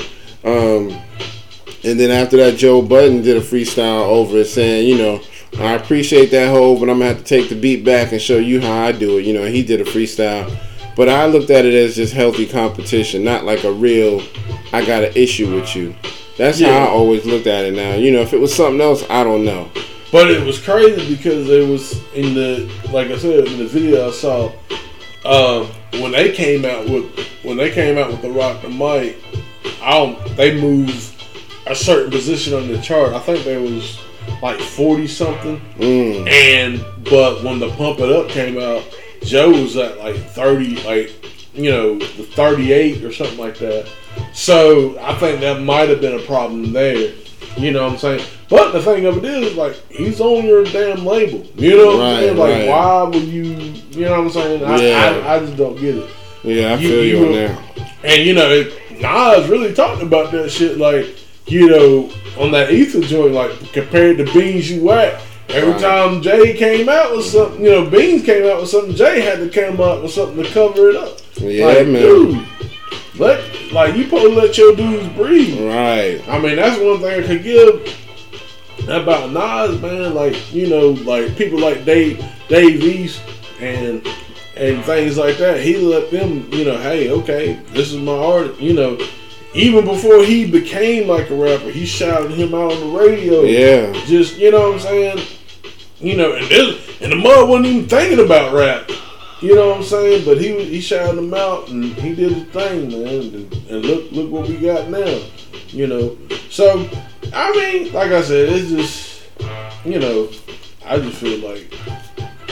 Um, 0.43 0.89
and 1.87 1.99
then 1.99 2.11
after 2.11 2.37
that, 2.37 2.57
Joe 2.57 2.81
Budden 2.81 3.21
did 3.21 3.37
a 3.37 3.41
freestyle 3.41 4.03
over 4.07 4.37
it, 4.37 4.45
saying, 4.45 4.87
you 4.87 4.97
know, 4.97 5.21
I 5.59 5.73
appreciate 5.73 6.31
that 6.31 6.49
whole, 6.49 6.79
but 6.79 6.89
I'm 6.89 6.99
gonna 6.99 7.13
have 7.13 7.19
to 7.19 7.23
take 7.23 7.49
the 7.49 7.55
beat 7.55 7.83
back 7.85 8.11
and 8.11 8.21
show 8.21 8.37
you 8.37 8.59
how 8.61 8.83
I 8.83 8.91
do 8.91 9.17
it. 9.17 9.25
You 9.25 9.33
know, 9.33 9.45
he 9.45 9.63
did 9.63 9.79
a 9.81 9.85
freestyle, 9.85 10.53
but 10.95 11.07
I 11.09 11.25
looked 11.25 11.49
at 11.49 11.65
it 11.65 11.73
as 11.73 11.95
just 11.95 12.13
healthy 12.13 12.45
competition, 12.45 13.23
not 13.23 13.45
like 13.45 13.63
a 13.63 13.71
real, 13.71 14.21
I 14.73 14.85
got 14.85 15.03
an 15.03 15.13
issue 15.15 15.55
with 15.55 15.75
you. 15.75 15.95
That's 16.37 16.59
Yeah. 16.59 16.71
how 16.77 16.85
I 16.85 16.89
always 16.89 17.25
looked 17.25 17.47
at 17.47 17.65
it. 17.65 17.73
Now, 17.73 17.95
you 17.95 18.11
know, 18.11 18.21
if 18.21 18.33
it 18.33 18.39
was 18.39 18.53
something 18.53 18.81
else, 18.81 19.03
I 19.09 19.23
don't 19.23 19.43
know. 19.43 19.69
But 20.11 20.29
it 20.29 20.43
was 20.45 20.59
crazy 20.59 21.15
because 21.15 21.49
it 21.49 21.67
was 21.67 21.99
in 22.13 22.33
the 22.33 22.69
like 22.93 23.07
I 23.09 23.17
said 23.17 23.47
in 23.47 23.57
the 23.57 23.65
video 23.65 24.07
I 24.07 24.11
saw 24.11 24.51
um, 25.25 25.67
when 26.01 26.11
they 26.11 26.31
came 26.31 26.63
out 26.63 26.87
with 26.89 27.05
when 27.43 27.57
they 27.57 27.71
came 27.71 27.97
out 27.97 28.09
with 28.09 28.21
the 28.21 28.29
Roc 28.29 28.61
the 28.61 28.69
Mic, 28.69 29.17
I 29.81 29.91
don't, 29.91 30.35
they 30.37 30.59
moved 30.59 31.13
a 31.71 31.75
certain 31.75 32.11
position 32.11 32.53
on 32.53 32.67
the 32.67 32.79
chart. 32.81 33.13
I 33.13 33.19
think 33.19 33.43
there 33.45 33.61
was 33.61 33.99
like 34.41 34.59
forty 34.59 35.07
something, 35.07 35.59
Mm. 35.79 36.29
and 36.29 36.85
but 37.09 37.43
when 37.43 37.59
the 37.59 37.69
Pump 37.71 37.99
It 37.99 38.09
Up 38.11 38.29
came 38.29 38.57
out, 38.59 38.83
Joe 39.23 39.49
was 39.51 39.75
at 39.77 39.97
like 39.99 40.15
thirty, 40.31 40.75
like 40.83 41.11
you 41.53 41.71
know, 41.71 41.99
thirty 41.99 42.71
eight 42.73 43.03
or 43.03 43.11
something 43.13 43.37
like 43.37 43.57
that. 43.59 43.87
So 44.33 44.97
I 44.99 45.13
think 45.15 45.39
that 45.41 45.61
might 45.61 45.89
have 45.89 46.01
been 46.01 46.19
a 46.19 46.23
problem 46.23 46.73
there. 46.73 47.13
You 47.57 47.71
know 47.71 47.85
what 47.85 47.93
I'm 47.93 47.97
saying? 47.97 48.25
But 48.49 48.71
the 48.71 48.81
thing 48.81 49.05
of 49.07 49.17
it 49.17 49.25
is, 49.25 49.55
like, 49.55 49.75
he's 49.89 50.21
on 50.21 50.45
your 50.45 50.63
damn 50.63 51.03
label. 51.05 51.43
You 51.55 51.75
know 51.75 51.97
what 51.97 52.05
I'm 52.05 52.19
saying? 52.21 52.37
Like, 52.37 52.53
right. 52.53 52.67
why 52.69 53.03
would 53.03 53.23
you? 53.23 53.43
You 53.43 54.01
know 54.05 54.11
what 54.11 54.19
I'm 54.19 54.29
saying? 54.29 54.63
I, 54.63 54.77
Yeah. 54.79 55.23
I, 55.27 55.35
I 55.35 55.39
just 55.39 55.57
don't 55.57 55.75
get 55.79 55.95
it. 55.95 56.09
Yeah, 56.43 56.73
I 56.73 56.77
You- 56.77 56.89
feel 56.89 57.03
you, 57.03 57.17
you 57.17 57.25
on 57.25 57.31
that. 57.33 57.61
And 58.03 58.23
you 58.25 58.33
know, 58.35 58.63
Nas 58.91 59.49
really 59.49 59.73
talked 59.73 60.03
about 60.03 60.31
that 60.33 60.51
shit, 60.51 60.77
like 60.77 61.07
you 61.47 61.69
know, 61.69 62.09
on 62.37 62.51
that 62.51 62.71
Ether 62.71 63.01
joint, 63.01 63.33
like 63.33 63.51
compared 63.73 64.17
to 64.17 64.25
Beans 64.33 64.69
You 64.71 64.83
Whack. 64.83 65.21
Every 65.49 65.71
Right. 65.71 65.81
time 65.81 66.21
Jay 66.21 66.53
came 66.53 66.89
out 66.89 67.15
with 67.15 67.25
something, 67.25 67.63
you 67.63 67.71
know, 67.71 67.85
Beans 67.85 68.23
came 68.23 68.45
out 68.45 68.59
with 68.59 68.69
something, 68.69 68.93
Jay 68.95 69.21
had 69.21 69.39
to 69.39 69.49
come 69.49 69.79
out 69.81 70.03
with 70.03 70.11
something 70.11 70.43
to 70.43 70.49
cover 70.51 70.89
it 70.89 70.95
up. 70.97 71.17
Yeah, 71.37 71.65
like, 71.67 71.87
man. 71.87 72.01
dude, 72.01 72.45
let 73.17 73.39
like 73.71 73.95
you 73.95 74.05
to 74.07 74.15
let 74.29 74.57
your 74.57 74.75
dudes 74.75 75.07
breathe. 75.15 75.59
Right. 75.61 76.21
I 76.27 76.39
mean, 76.39 76.57
that's 76.57 76.79
one 76.81 76.99
thing 76.99 77.23
I 77.23 77.27
could 77.27 77.43
give 77.43 78.89
about 78.89 79.31
Nas, 79.31 79.81
man. 79.81 80.13
Like 80.13 80.53
you 80.53 80.67
know, 80.67 80.89
like 80.89 81.35
people 81.37 81.59
like 81.59 81.85
Dave, 81.85 82.23
Dave 82.49 82.81
East 82.83 83.21
and 83.61 84.05
and 84.57 84.83
things 84.83 85.17
like 85.17 85.37
that. 85.37 85.59
He 85.61 85.77
let 85.77 86.09
them, 86.11 86.49
you 86.51 86.65
know, 86.65 86.77
hey, 86.77 87.09
okay, 87.11 87.53
this 87.69 87.93
is 87.93 88.01
my 88.01 88.11
art. 88.17 88.59
You 88.59 88.73
know, 88.73 88.97
even 89.57 89.85
before 89.85 90.23
he 90.23 90.49
became 90.49 91.07
like 91.07 91.29
a 91.29 91.35
rapper, 91.35 91.71
he 91.71 91.85
shouted 91.85 92.31
him 92.31 92.53
out 92.53 92.71
on 92.71 92.79
the 92.79 92.99
radio. 92.99 93.41
Yeah. 93.41 93.91
just 94.05 94.37
you 94.37 94.51
know 94.51 94.69
what 94.69 94.73
I'm 94.75 94.79
saying. 94.79 95.27
You 95.99 96.15
know, 96.15 96.35
and 96.35 96.45
this 96.47 97.01
and 97.01 97.11
the 97.11 97.15
mud 97.15 97.49
wasn't 97.49 97.67
even 97.67 97.89
thinking 97.89 98.23
about 98.23 98.53
rap. 98.53 98.89
You 99.41 99.55
know 99.55 99.69
what 99.69 99.77
I'm 99.77 99.83
saying? 99.83 100.25
But 100.25 100.39
he 100.39 100.63
he 100.63 100.79
shouted 100.81 101.17
him 101.17 101.33
out 101.33 101.69
and 101.69 101.85
he 101.85 102.13
did 102.13 102.33
his 102.33 102.43
thing, 102.45 102.89
man. 102.89 103.07
And, 103.07 103.53
and 103.69 103.85
look 103.85 104.11
look 104.11 104.31
what 104.31 104.47
we 104.47 104.57
got 104.57 104.89
now. 104.89 105.21
You 105.69 105.87
know, 105.87 106.17
so 106.49 106.87
I 107.33 107.51
mean, 107.51 107.93
like 107.93 108.11
I 108.11 108.21
said, 108.21 108.49
it's 108.49 108.69
just 108.69 109.23
you 109.85 109.99
know, 109.99 110.29
I 110.85 110.99
just 110.99 111.17
feel 111.17 111.47
like 111.47 111.67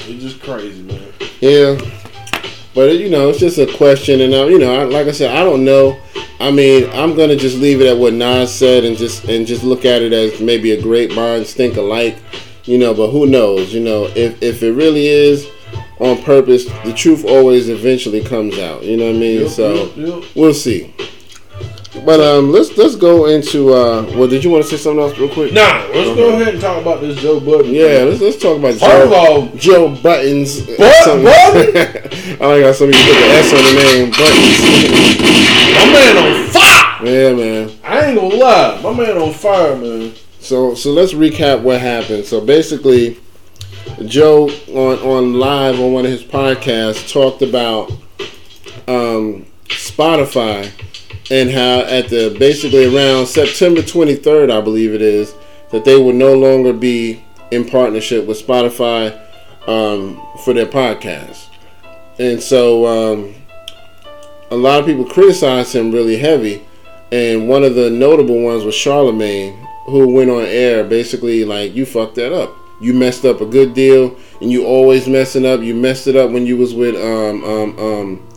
it's 0.07 0.23
just 0.23 0.41
crazy, 0.41 0.81
man. 0.83 1.13
Yeah, 1.39 1.77
but 2.75 2.97
you 2.97 3.09
know, 3.09 3.29
it's 3.29 3.39
just 3.39 3.57
a 3.57 3.65
question, 3.77 4.19
and 4.19 4.33
uh, 4.33 4.45
you 4.45 4.59
know, 4.59 4.81
I, 4.81 4.83
like 4.83 5.07
I 5.07 5.11
said, 5.11 5.33
I 5.33 5.43
don't 5.43 5.63
know. 5.63 5.97
I 6.41 6.51
mean, 6.51 6.89
I'm 6.91 7.15
gonna 7.15 7.37
just 7.37 7.57
leave 7.57 7.79
it 7.79 7.87
at 7.87 7.97
what 7.97 8.13
Nas 8.13 8.53
said, 8.53 8.83
and 8.83 8.97
just 8.97 9.23
and 9.23 9.47
just 9.47 9.63
look 9.63 9.85
at 9.85 10.01
it 10.01 10.11
as 10.11 10.41
maybe 10.41 10.71
a 10.71 10.81
great 10.81 11.15
minds 11.15 11.53
think 11.53 11.77
alike, 11.77 12.17
you 12.65 12.77
know. 12.77 12.93
But 12.93 13.11
who 13.11 13.25
knows? 13.25 13.73
You 13.73 13.79
know, 13.79 14.05
if 14.15 14.43
if 14.43 14.61
it 14.61 14.73
really 14.73 15.07
is 15.07 15.49
on 15.99 16.21
purpose, 16.23 16.65
the 16.83 16.91
truth 16.93 17.23
always 17.23 17.69
eventually 17.69 18.21
comes 18.21 18.59
out. 18.59 18.83
You 18.83 18.97
know 18.97 19.05
what 19.05 19.15
I 19.15 19.19
mean? 19.19 19.41
Yep, 19.43 19.49
so 19.49 19.85
yep, 19.85 19.95
yep. 19.95 20.35
we'll 20.35 20.53
see. 20.53 20.93
But 22.03 22.19
um, 22.19 22.51
let's 22.51 22.75
let's 22.77 22.95
go 22.95 23.25
into 23.27 23.73
uh. 23.73 24.03
Well, 24.15 24.27
did 24.27 24.43
you 24.43 24.49
want 24.49 24.63
to 24.63 24.69
say 24.69 24.77
something 24.77 24.99
else 25.01 25.17
real 25.17 25.29
quick? 25.29 25.53
Now 25.53 25.87
let's 25.91 26.15
go 26.15 26.33
ahead 26.39 26.53
and 26.53 26.61
talk 26.61 26.81
about 26.81 27.01
this 27.01 27.17
Joe 27.19 27.39
Budden. 27.39 27.73
Yeah, 27.73 28.03
let's 28.03 28.21
let's 28.21 28.37
talk 28.41 28.57
about 28.59 28.73
First 28.73 28.83
of 28.83 29.09
Joe, 29.09 29.13
all, 29.15 29.47
Joe 29.55 29.95
Buttons. 30.01 30.61
But- 30.61 30.77
Budden? 30.77 31.27
I 32.41 32.45
like 32.45 32.63
how 32.63 32.71
somebody 32.73 33.01
put 33.03 33.13
the 33.13 33.27
S 33.31 33.53
on 33.53 33.63
the 33.63 33.73
name, 33.81 34.11
Buttons. 34.11 34.59
my 35.75 35.85
man 35.93 36.17
on 36.17 36.49
fire. 36.49 37.05
yeah, 37.07 37.33
man. 37.33 37.71
I 37.83 38.05
ain't 38.07 38.19
gonna 38.19 38.35
lie, 38.35 38.81
my 38.81 38.93
man 38.93 39.17
on 39.17 39.33
fire, 39.33 39.75
man. 39.75 40.13
So 40.39 40.75
so 40.75 40.91
let's 40.91 41.13
recap 41.13 41.61
what 41.63 41.81
happened. 41.81 42.25
So 42.25 42.39
basically, 42.39 43.17
Joe 44.05 44.49
on 44.69 44.99
on 44.99 45.33
live 45.39 45.79
on 45.79 45.91
one 45.93 46.05
of 46.05 46.11
his 46.11 46.23
podcasts 46.23 47.11
talked 47.11 47.41
about 47.41 47.89
um, 48.87 49.45
Spotify 49.69 50.71
and 51.31 51.49
how 51.49 51.79
at 51.81 52.09
the 52.09 52.35
basically 52.37 52.85
around 52.85 53.27
September 53.27 53.81
23rd, 53.81 54.51
I 54.51 54.61
believe 54.61 54.93
it 54.93 55.01
is, 55.01 55.33
that 55.71 55.85
they 55.85 55.99
would 55.99 56.15
no 56.15 56.33
longer 56.33 56.73
be 56.73 57.23
in 57.51 57.67
partnership 57.67 58.25
with 58.25 58.45
Spotify 58.45 59.19
um, 59.67 60.21
for 60.43 60.53
their 60.53 60.65
podcast. 60.65 61.49
And 62.19 62.41
so 62.41 62.85
um, 62.85 63.35
a 64.51 64.55
lot 64.55 64.79
of 64.79 64.85
people 64.85 65.05
criticized 65.05 65.75
him 65.75 65.91
really 65.91 66.17
heavy. 66.17 66.65
And 67.11 67.47
one 67.47 67.63
of 67.63 67.75
the 67.75 67.89
notable 67.89 68.41
ones 68.41 68.63
was 68.63 68.75
Charlamagne, 68.75 69.57
who 69.85 70.13
went 70.13 70.29
on 70.29 70.43
air 70.43 70.83
basically 70.83 71.45
like, 71.45 71.75
you 71.75 71.85
fucked 71.85 72.15
that 72.15 72.33
up. 72.33 72.55
You 72.81 72.93
messed 72.93 73.23
up 73.23 73.39
a 73.39 73.45
good 73.45 73.73
deal, 73.73 74.17
and 74.41 74.51
you 74.51 74.65
always 74.65 75.07
messing 75.07 75.45
up. 75.45 75.61
You 75.61 75.73
messed 75.73 76.07
it 76.07 76.17
up 76.17 76.31
when 76.31 76.45
you 76.45 76.57
was 76.57 76.73
with 76.73 76.95
um 76.95 77.41
um 77.45 77.79
um 77.79 78.27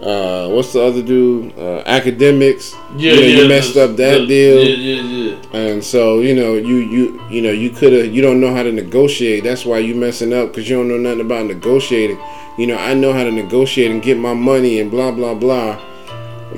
uh 0.00 0.48
what's 0.48 0.72
the 0.72 0.82
other 0.82 1.02
dude? 1.02 1.52
Uh, 1.58 1.82
Akademiks. 1.84 2.74
Yeah, 2.98 3.12
you, 3.12 3.20
know, 3.20 3.22
yeah, 3.26 3.42
you 3.42 3.48
messed 3.48 3.76
up 3.76 3.96
that 3.96 4.18
the- 4.18 4.26
deal. 4.26 4.64
Yeah, 4.64 5.02
yeah, 5.02 5.02
yeah. 5.02 5.56
And 5.58 5.84
so 5.84 6.20
you 6.20 6.34
know 6.34 6.54
you 6.54 6.76
you 6.76 7.20
you 7.30 7.40
know 7.42 7.52
you 7.52 7.70
could 7.70 7.92
have 7.92 8.12
you 8.14 8.20
don't 8.20 8.40
know 8.40 8.52
how 8.52 8.62
to 8.62 8.72
negotiate. 8.72 9.44
That's 9.44 9.64
why 9.64 9.78
you 9.78 9.94
messing 9.94 10.32
up 10.32 10.48
because 10.48 10.68
you 10.68 10.76
don't 10.76 10.88
know 10.88 10.98
nothing 10.98 11.20
about 11.20 11.46
negotiating. 11.46 12.18
You 12.58 12.66
know 12.66 12.76
I 12.76 12.94
know 12.94 13.12
how 13.12 13.24
to 13.24 13.30
negotiate 13.32 13.90
and 13.90 14.02
get 14.02 14.18
my 14.18 14.34
money 14.34 14.80
and 14.80 14.90
blah 14.90 15.10
blah 15.12 15.34
blah. 15.34 15.80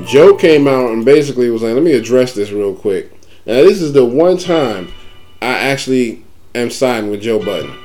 Joe 0.07 0.35
came 0.35 0.67
out 0.69 0.91
and 0.91 1.05
basically 1.05 1.49
was 1.51 1.63
like, 1.63 1.75
"Let 1.75 1.83
me 1.83 1.93
address 1.93 2.35
this 2.35 2.51
real 2.51 2.75
quick." 2.75 3.13
Now 3.47 3.55
this 3.63 3.81
is 3.81 3.93
the 3.93 4.05
one 4.05 4.39
time 4.39 4.89
I 5.41 5.53
actually 5.53 6.25
am 6.55 6.71
siding 6.71 7.11
with 7.11 7.23
Joe 7.23 7.39
Budden 7.39 7.77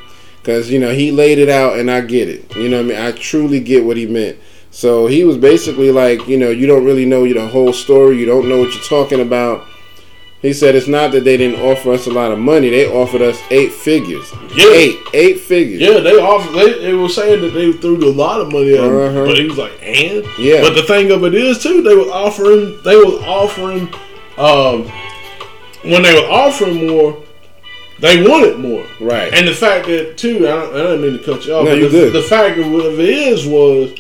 because 0.41 0.71
you 0.71 0.79
know 0.79 0.93
he 0.93 1.11
laid 1.11 1.37
it 1.39 1.49
out 1.49 1.77
and 1.77 1.91
I 1.91 2.01
get 2.01 2.27
it. 2.29 2.55
You 2.55 2.67
know 2.69 2.77
what 2.77 2.85
I 2.85 2.89
mean? 2.89 2.97
I 2.97 3.11
truly 3.11 3.59
get 3.59 3.85
what 3.85 3.97
he 3.97 4.07
meant. 4.07 4.37
So 4.71 5.05
he 5.07 5.23
was 5.25 5.37
basically 5.37 5.91
like, 5.91 6.27
you 6.27 6.37
know, 6.37 6.49
you 6.49 6.65
don't 6.65 6.85
really 6.85 7.05
know 7.05 7.27
the 7.31 7.47
whole 7.47 7.73
story. 7.73 8.17
You 8.17 8.25
don't 8.25 8.47
know 8.47 8.57
what 8.59 8.73
you're 8.73 8.83
talking 8.83 9.19
about. 9.19 9.67
He 10.41 10.53
said 10.53 10.73
it's 10.75 10.87
not 10.87 11.11
that 11.11 11.23
they 11.23 11.37
didn't 11.37 11.59
offer 11.61 11.91
us 11.93 12.07
a 12.07 12.09
lot 12.09 12.31
of 12.31 12.39
money. 12.39 12.69
They 12.71 12.87
offered 12.87 13.21
us 13.21 13.37
eight 13.51 13.71
figures. 13.71 14.31
Yeah. 14.55 14.71
Eight, 14.73 14.97
eight 15.13 15.39
figures. 15.39 15.81
Yeah, 15.81 15.99
they 15.99 16.13
offered. 16.15 16.53
They, 16.55 16.79
they 16.79 16.93
were 16.93 17.09
saying 17.09 17.41
that 17.41 17.49
they 17.49 17.71
threw 17.73 17.97
a 18.03 18.09
lot 18.11 18.41
of 18.41 18.51
money 18.51 18.73
at 18.73 18.83
him, 18.83 18.95
Uh-huh. 18.95 19.25
but 19.25 19.37
he 19.37 19.45
was 19.45 19.57
like, 19.59 19.73
"And 19.83 20.25
Yeah. 20.39 20.61
But 20.61 20.73
the 20.73 20.81
thing 20.83 21.11
of 21.11 21.23
it 21.25 21.35
is, 21.35 21.61
too, 21.61 21.83
they 21.83 21.93
were 21.95 22.09
offering. 22.11 22.79
They 22.83 22.95
were 22.95 23.21
offering. 23.27 23.93
Um, 24.37 24.89
when 25.83 26.01
they 26.01 26.13
were 26.13 26.27
offering 26.31 26.87
more, 26.87 27.21
they 27.99 28.27
wanted 28.27 28.57
more. 28.57 28.85
Right. 28.99 29.31
And 29.33 29.47
the 29.47 29.53
fact 29.53 29.85
that 29.87 30.17
too, 30.17 30.37
I 30.47 30.51
don't, 30.51 30.73
I 30.75 30.77
don't 30.83 31.01
mean 31.01 31.19
to 31.19 31.23
cut 31.23 31.45
you 31.45 31.53
off. 31.53 31.65
No, 31.65 31.71
but 31.71 31.77
you 31.77 31.83
the, 31.89 31.89
good. 31.89 32.13
the 32.13 32.23
fact 32.23 32.57
of 32.57 32.65
it 32.99 33.09
is 33.09 33.45
was 33.45 33.93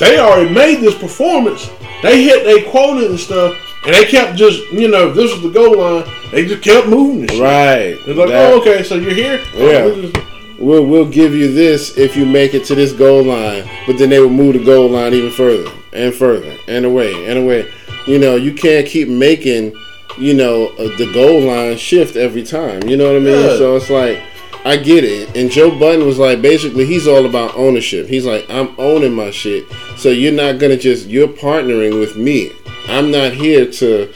they 0.00 0.18
already 0.18 0.52
made 0.52 0.80
this 0.80 0.94
performance. 0.96 1.68
They 2.02 2.22
hit 2.24 2.44
their 2.44 2.70
quota 2.70 3.06
and 3.08 3.18
stuff, 3.18 3.56
and 3.86 3.94
they 3.94 4.04
kept 4.04 4.36
just 4.36 4.60
you 4.72 4.88
know 4.88 5.12
this 5.12 5.32
was 5.32 5.42
the 5.42 5.50
goal 5.50 5.78
line. 5.78 6.04
They 6.30 6.46
just 6.46 6.62
kept 6.62 6.88
moving. 6.88 7.22
This 7.26 7.30
shit. 7.36 7.42
Right. 7.42 7.96
It's 8.06 8.06
like, 8.18 8.28
That- 8.28 8.52
oh, 8.52 8.60
okay, 8.60 8.82
so 8.82 8.96
you're 8.96 9.14
here. 9.14 9.38
Yeah. 9.54 9.82
Oh, 9.84 9.94
we 9.94 10.10
just- 10.10 10.24
We'll, 10.56 10.86
we'll 10.86 11.08
give 11.10 11.34
you 11.34 11.52
this 11.52 11.98
if 11.98 12.16
you 12.16 12.24
make 12.24 12.54
it 12.54 12.64
to 12.66 12.76
this 12.76 12.92
goal 12.92 13.24
line, 13.24 13.68
but 13.88 13.98
then 13.98 14.08
they 14.08 14.20
will 14.20 14.30
move 14.30 14.52
the 14.54 14.64
goal 14.64 14.88
line 14.88 15.12
even 15.12 15.32
further 15.32 15.68
and 15.92 16.14
further 16.14 16.56
and 16.68 16.84
away 16.84 17.26
and 17.26 17.40
away. 17.40 17.68
You 18.06 18.20
know, 18.20 18.36
you 18.36 18.54
can't 18.54 18.86
keep 18.86 19.08
making, 19.08 19.74
you 20.16 20.32
know, 20.32 20.68
uh, 20.78 20.96
the 20.96 21.10
goal 21.12 21.40
line 21.40 21.76
shift 21.76 22.14
every 22.14 22.44
time. 22.44 22.84
You 22.88 22.96
know 22.96 23.08
what 23.12 23.16
I 23.16 23.24
mean? 23.24 23.34
Yeah. 23.40 23.56
So 23.56 23.74
it's 23.76 23.90
like, 23.90 24.22
I 24.64 24.76
get 24.76 25.02
it. 25.02 25.36
And 25.36 25.50
Joe 25.50 25.76
Budden 25.76 26.06
was 26.06 26.20
like, 26.20 26.40
basically, 26.40 26.86
he's 26.86 27.08
all 27.08 27.26
about 27.26 27.56
ownership. 27.56 28.06
He's 28.06 28.24
like, 28.24 28.48
I'm 28.48 28.74
owning 28.78 29.12
my 29.12 29.32
shit. 29.32 29.64
So 29.96 30.10
you're 30.10 30.32
not 30.32 30.58
gonna 30.58 30.76
just 30.76 31.06
you're 31.08 31.28
partnering 31.28 31.98
with 31.98 32.16
me. 32.16 32.50
I'm 32.88 33.10
not 33.10 33.32
here 33.32 33.70
to, 33.70 34.12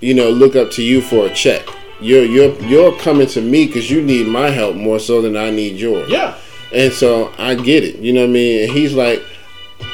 you 0.00 0.14
know, 0.14 0.30
look 0.30 0.56
up 0.56 0.70
to 0.72 0.82
you 0.82 1.00
for 1.00 1.26
a 1.26 1.34
check. 1.34 1.66
You're 2.00 2.24
you're 2.24 2.54
you're 2.62 2.96
coming 2.98 3.26
to 3.28 3.40
me 3.42 3.66
because 3.66 3.90
you 3.90 4.02
need 4.02 4.26
my 4.26 4.50
help 4.50 4.76
more 4.76 4.98
so 4.98 5.20
than 5.22 5.36
I 5.36 5.50
need 5.50 5.76
yours. 5.76 6.10
yeah. 6.10 6.36
And 6.72 6.92
so 6.92 7.32
I 7.38 7.54
get 7.54 7.84
it. 7.84 7.96
You 7.96 8.12
know 8.12 8.22
what 8.22 8.30
I 8.30 8.32
mean? 8.32 8.64
And 8.64 8.72
he's 8.72 8.92
like, 8.92 9.22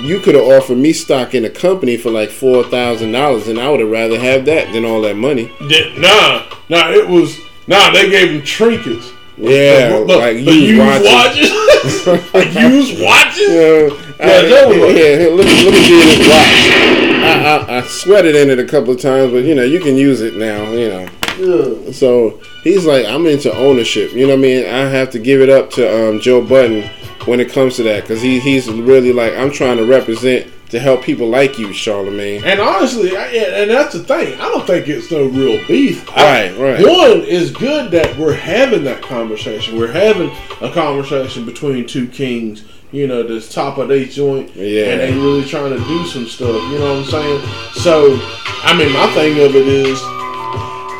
you 0.02 0.20
could 0.20 0.34
have 0.34 0.44
offered 0.44 0.78
me 0.78 0.92
stock 0.92 1.34
in 1.34 1.44
a 1.44 1.50
company 1.50 1.96
for 1.96 2.10
like 2.10 2.30
four 2.30 2.64
thousand 2.64 3.12
dollars, 3.12 3.46
and 3.48 3.59
I 3.59 3.70
would 3.70 3.80
have 3.80 3.90
rather 3.90 4.18
have 4.18 4.44
that 4.46 4.72
than 4.72 4.84
all 4.84 5.00
that 5.02 5.16
money. 5.16 5.50
Did- 5.68 5.98
Nah, 5.98 6.44
nah, 6.68 6.90
it 6.90 7.06
was 7.09 7.38
nah. 7.66 7.90
They 7.90 8.09
gave 8.10 8.30
him 8.30 8.42
trinkets. 8.42 9.10
Yeah, 9.36 9.98
The- 9.98 10.04
the- 10.06 10.16
like 10.16 10.36
the 10.44 10.52
used 10.52 10.78
watches. 11.09 11.50
watches. 12.04 12.34
Like 12.34 12.54
used 12.54 13.02
watches. 13.02 13.48
Yeah, 13.50 14.11
I, 14.23 14.47
Yeah, 14.47 14.69
yeah, 14.69 15.28
let, 15.28 15.47
me, 15.47 15.55
get 15.62 16.07
his 16.07 16.28
watch. 16.28 16.82
I, 17.24 17.66
I, 17.69 17.78
I 17.78 17.81
sweated 17.82 18.35
in 18.36 18.51
it 18.51 18.59
a 18.59 18.65
couple 18.66 18.93
of 18.93 19.01
times, 19.01 19.32
but 19.32 19.44
you 19.44 19.55
know, 19.55 19.62
you 19.62 19.81
can 19.81 19.97
use 19.97 20.20
it 20.20 20.35
now, 20.36 20.70
you 20.73 20.89
know. 20.89 21.09
Yeah. 21.39 21.93
So 21.93 22.40
he's 22.62 22.85
like, 22.85 23.07
I'm 23.07 23.27
into 23.27 23.53
ownership. 23.57 24.12
You 24.12 24.27
know 24.27 24.35
what 24.35 24.39
I 24.40 24.43
mean? 24.43 24.66
I 24.66 24.89
have 24.89 25.11
to 25.11 25.19
give 25.19 25.40
it 25.40 25.49
up 25.49 25.70
to 25.73 26.09
um, 26.11 26.20
Joe 26.20 26.44
Budden 26.44 26.89
when 27.27 27.40
it 27.40 27.51
comes 27.53 27.77
to 27.77 27.82
that 27.85 28.03
because 28.03 28.20
he, 28.20 28.39
he's 28.40 28.69
really 28.69 29.12
like, 29.12 29.35
I'm 29.35 29.51
trying 29.51 29.77
to 29.78 29.86
represent 29.86 30.53
to 30.70 30.81
help 30.81 31.03
people 31.03 31.28
like 31.28 31.59
you, 31.59 31.69
Charlamagne. 31.69 32.43
And 32.44 32.59
honestly, 32.59 33.15
I, 33.16 33.27
and 33.27 33.70
that's 33.70 33.93
the 33.93 34.03
thing. 34.03 34.35
I 34.40 34.49
don't 34.49 34.66
think 34.66 34.89
it's 34.89 35.11
no 35.11 35.27
real 35.27 35.65
beef. 35.66 36.09
I- 36.11 36.49
Right, 36.51 36.59
right. 36.59 36.82
One 36.86 37.20
is 37.27 37.51
good 37.51 37.90
that 37.90 38.16
we're 38.16 38.35
having 38.35 38.82
that 38.85 39.03
conversation. 39.03 39.78
We're 39.78 39.93
having 39.93 40.31
a 40.62 40.73
conversation 40.73 41.44
between 41.44 41.86
two 41.86 42.09
kings. 42.09 42.65
You 42.93 43.06
know, 43.06 43.23
that's 43.23 43.52
top 43.52 43.78
of 43.78 43.89
their 43.89 44.05
joint, 44.05 44.51
Yeah. 44.55 44.85
and 44.93 45.01
they 45.01 45.12
really 45.12 45.44
trying 45.48 45.70
to 45.73 45.82
do 45.85 46.06
some 46.06 46.27
stuff. 46.27 46.60
You 46.70 46.78
know 46.78 47.01
what 47.01 47.05
I'm 47.06 47.10
saying? 47.10 47.40
So, 47.81 48.19
I 48.64 48.77
mean, 48.77 48.93
my 48.93 49.06
thing 49.14 49.39
of 49.40 49.56
it 49.56 49.66
is, 49.66 49.98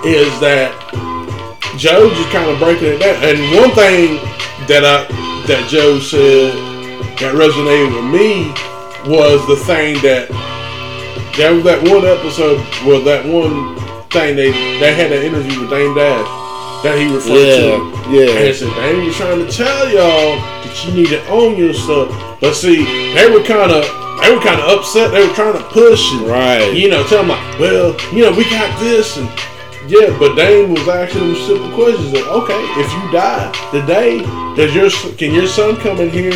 is 0.05 0.33
that 0.41 0.73
Joe 1.77 2.09
just 2.11 2.31
kind 2.31 2.49
of 2.51 2.59
breaking 2.59 2.97
it 2.97 2.99
down. 2.99 3.17
And 3.23 3.39
one 3.57 3.71
thing 3.77 4.17
that 4.69 4.85
I 4.85 5.05
that 5.47 5.69
Joe 5.69 5.99
said 6.01 6.55
that 7.21 7.35
resonated 7.35 7.93
with 7.93 8.09
me 8.11 8.51
was 9.11 9.47
the 9.47 9.57
thing 9.57 9.95
that 10.03 10.29
that 11.37 11.51
was 11.51 11.65
that 11.65 11.83
one 11.89 12.05
episode 12.07 12.59
was 12.87 13.05
that 13.05 13.25
one 13.27 13.77
thing 14.11 14.35
they 14.37 14.51
they 14.81 14.95
had 14.95 15.13
an 15.13 15.23
interview 15.23 15.61
with 15.61 15.71
Dame 15.71 15.95
Dash 15.95 16.29
that 16.85 16.97
he 16.99 17.13
referred 17.13 17.37
Yeah, 17.37 17.77
to. 17.77 18.11
yeah. 18.11 18.31
And 18.39 18.47
he 18.49 18.53
said 18.55 18.73
Dame 18.75 19.07
was 19.07 19.17
trying 19.17 19.39
to 19.45 19.51
tell 19.53 19.89
y'all 19.91 20.39
that 20.73 20.85
you 20.87 20.95
need 20.95 21.09
to 21.09 21.27
own 21.29 21.57
your 21.57 21.75
stuff. 21.75 22.09
But 22.41 22.55
see, 22.55 22.85
they 23.15 23.31
were 23.31 23.43
kinda 23.43 23.85
they 24.23 24.31
were 24.33 24.41
kinda 24.41 24.63
upset, 24.65 25.11
they 25.11 25.27
were 25.27 25.35
trying 25.35 25.55
to 25.55 25.65
push 25.65 26.13
and 26.13 26.27
Right. 26.29 26.73
you 26.73 26.89
know, 26.89 27.03
tell 27.05 27.19
them 27.19 27.29
like, 27.29 27.59
well, 27.59 27.97
you 28.13 28.23
know, 28.23 28.31
we 28.31 28.45
got 28.45 28.79
this 28.81 29.17
and 29.17 29.29
yeah, 29.89 30.17
but 30.19 30.37
Dame 30.37 30.75
was 30.75 30.87
asking 30.89 31.33
them 31.33 31.37
simple 31.47 31.69
questions 31.71 32.13
like, 32.13 32.27
okay, 32.27 32.63
if 32.81 32.93
you 32.93 33.13
die 33.13 33.53
today, 33.73 34.19
does 34.57 34.75
your 34.75 34.91
can 35.19 35.35
your 35.35 35.47
son 35.49 35.77
come 35.77 36.01
in 36.01 36.11
here 36.11 36.33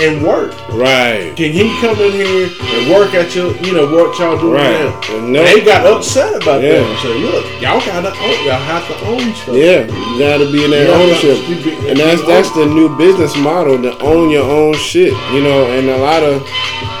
and 0.00 0.22
work? 0.22 0.52
Right. 0.72 1.34
Can 1.36 1.52
he 1.52 1.64
come 1.80 1.98
in 2.00 2.12
here 2.12 2.48
and 2.48 2.90
work 2.92 3.14
at 3.14 3.34
your, 3.34 3.54
you 3.58 3.72
know, 3.72 3.86
what 3.90 4.18
y'all 4.18 4.38
doing 4.38 4.54
Right. 4.54 4.80
now? 4.84 5.00
And 5.16 5.32
no- 5.32 5.44
they 5.44 5.60
got 5.60 5.86
upset 5.86 6.40
about 6.42 6.62
Yeah. 6.62 6.72
that 6.72 6.82
and 6.86 6.98
said, 7.00 7.16
look, 7.16 7.44
y'all 7.60 7.80
gotta 7.80 8.08
own, 8.10 8.44
y'all 8.46 8.64
have 8.72 8.86
to 8.88 9.06
own 9.06 9.34
stuff. 9.34 9.54
Yeah, 9.56 9.86
you 9.86 10.18
gotta 10.18 10.46
be 10.50 10.64
in 10.64 10.70
that 10.70 10.88
Yeah, 10.88 10.94
ownership, 10.94 11.38
be- 11.48 11.88
and 11.88 11.98
that's 11.98 12.22
that's 12.22 12.50
the 12.52 12.66
new 12.66 12.88
business 12.96 13.36
model 13.36 13.80
to 13.82 13.98
own 14.02 14.30
your 14.30 14.44
own 14.44 14.74
shit. 14.74 15.12
You 15.32 15.40
know, 15.42 15.64
and 15.66 15.88
a 15.90 15.96
lot 15.98 16.22
of 16.22 16.42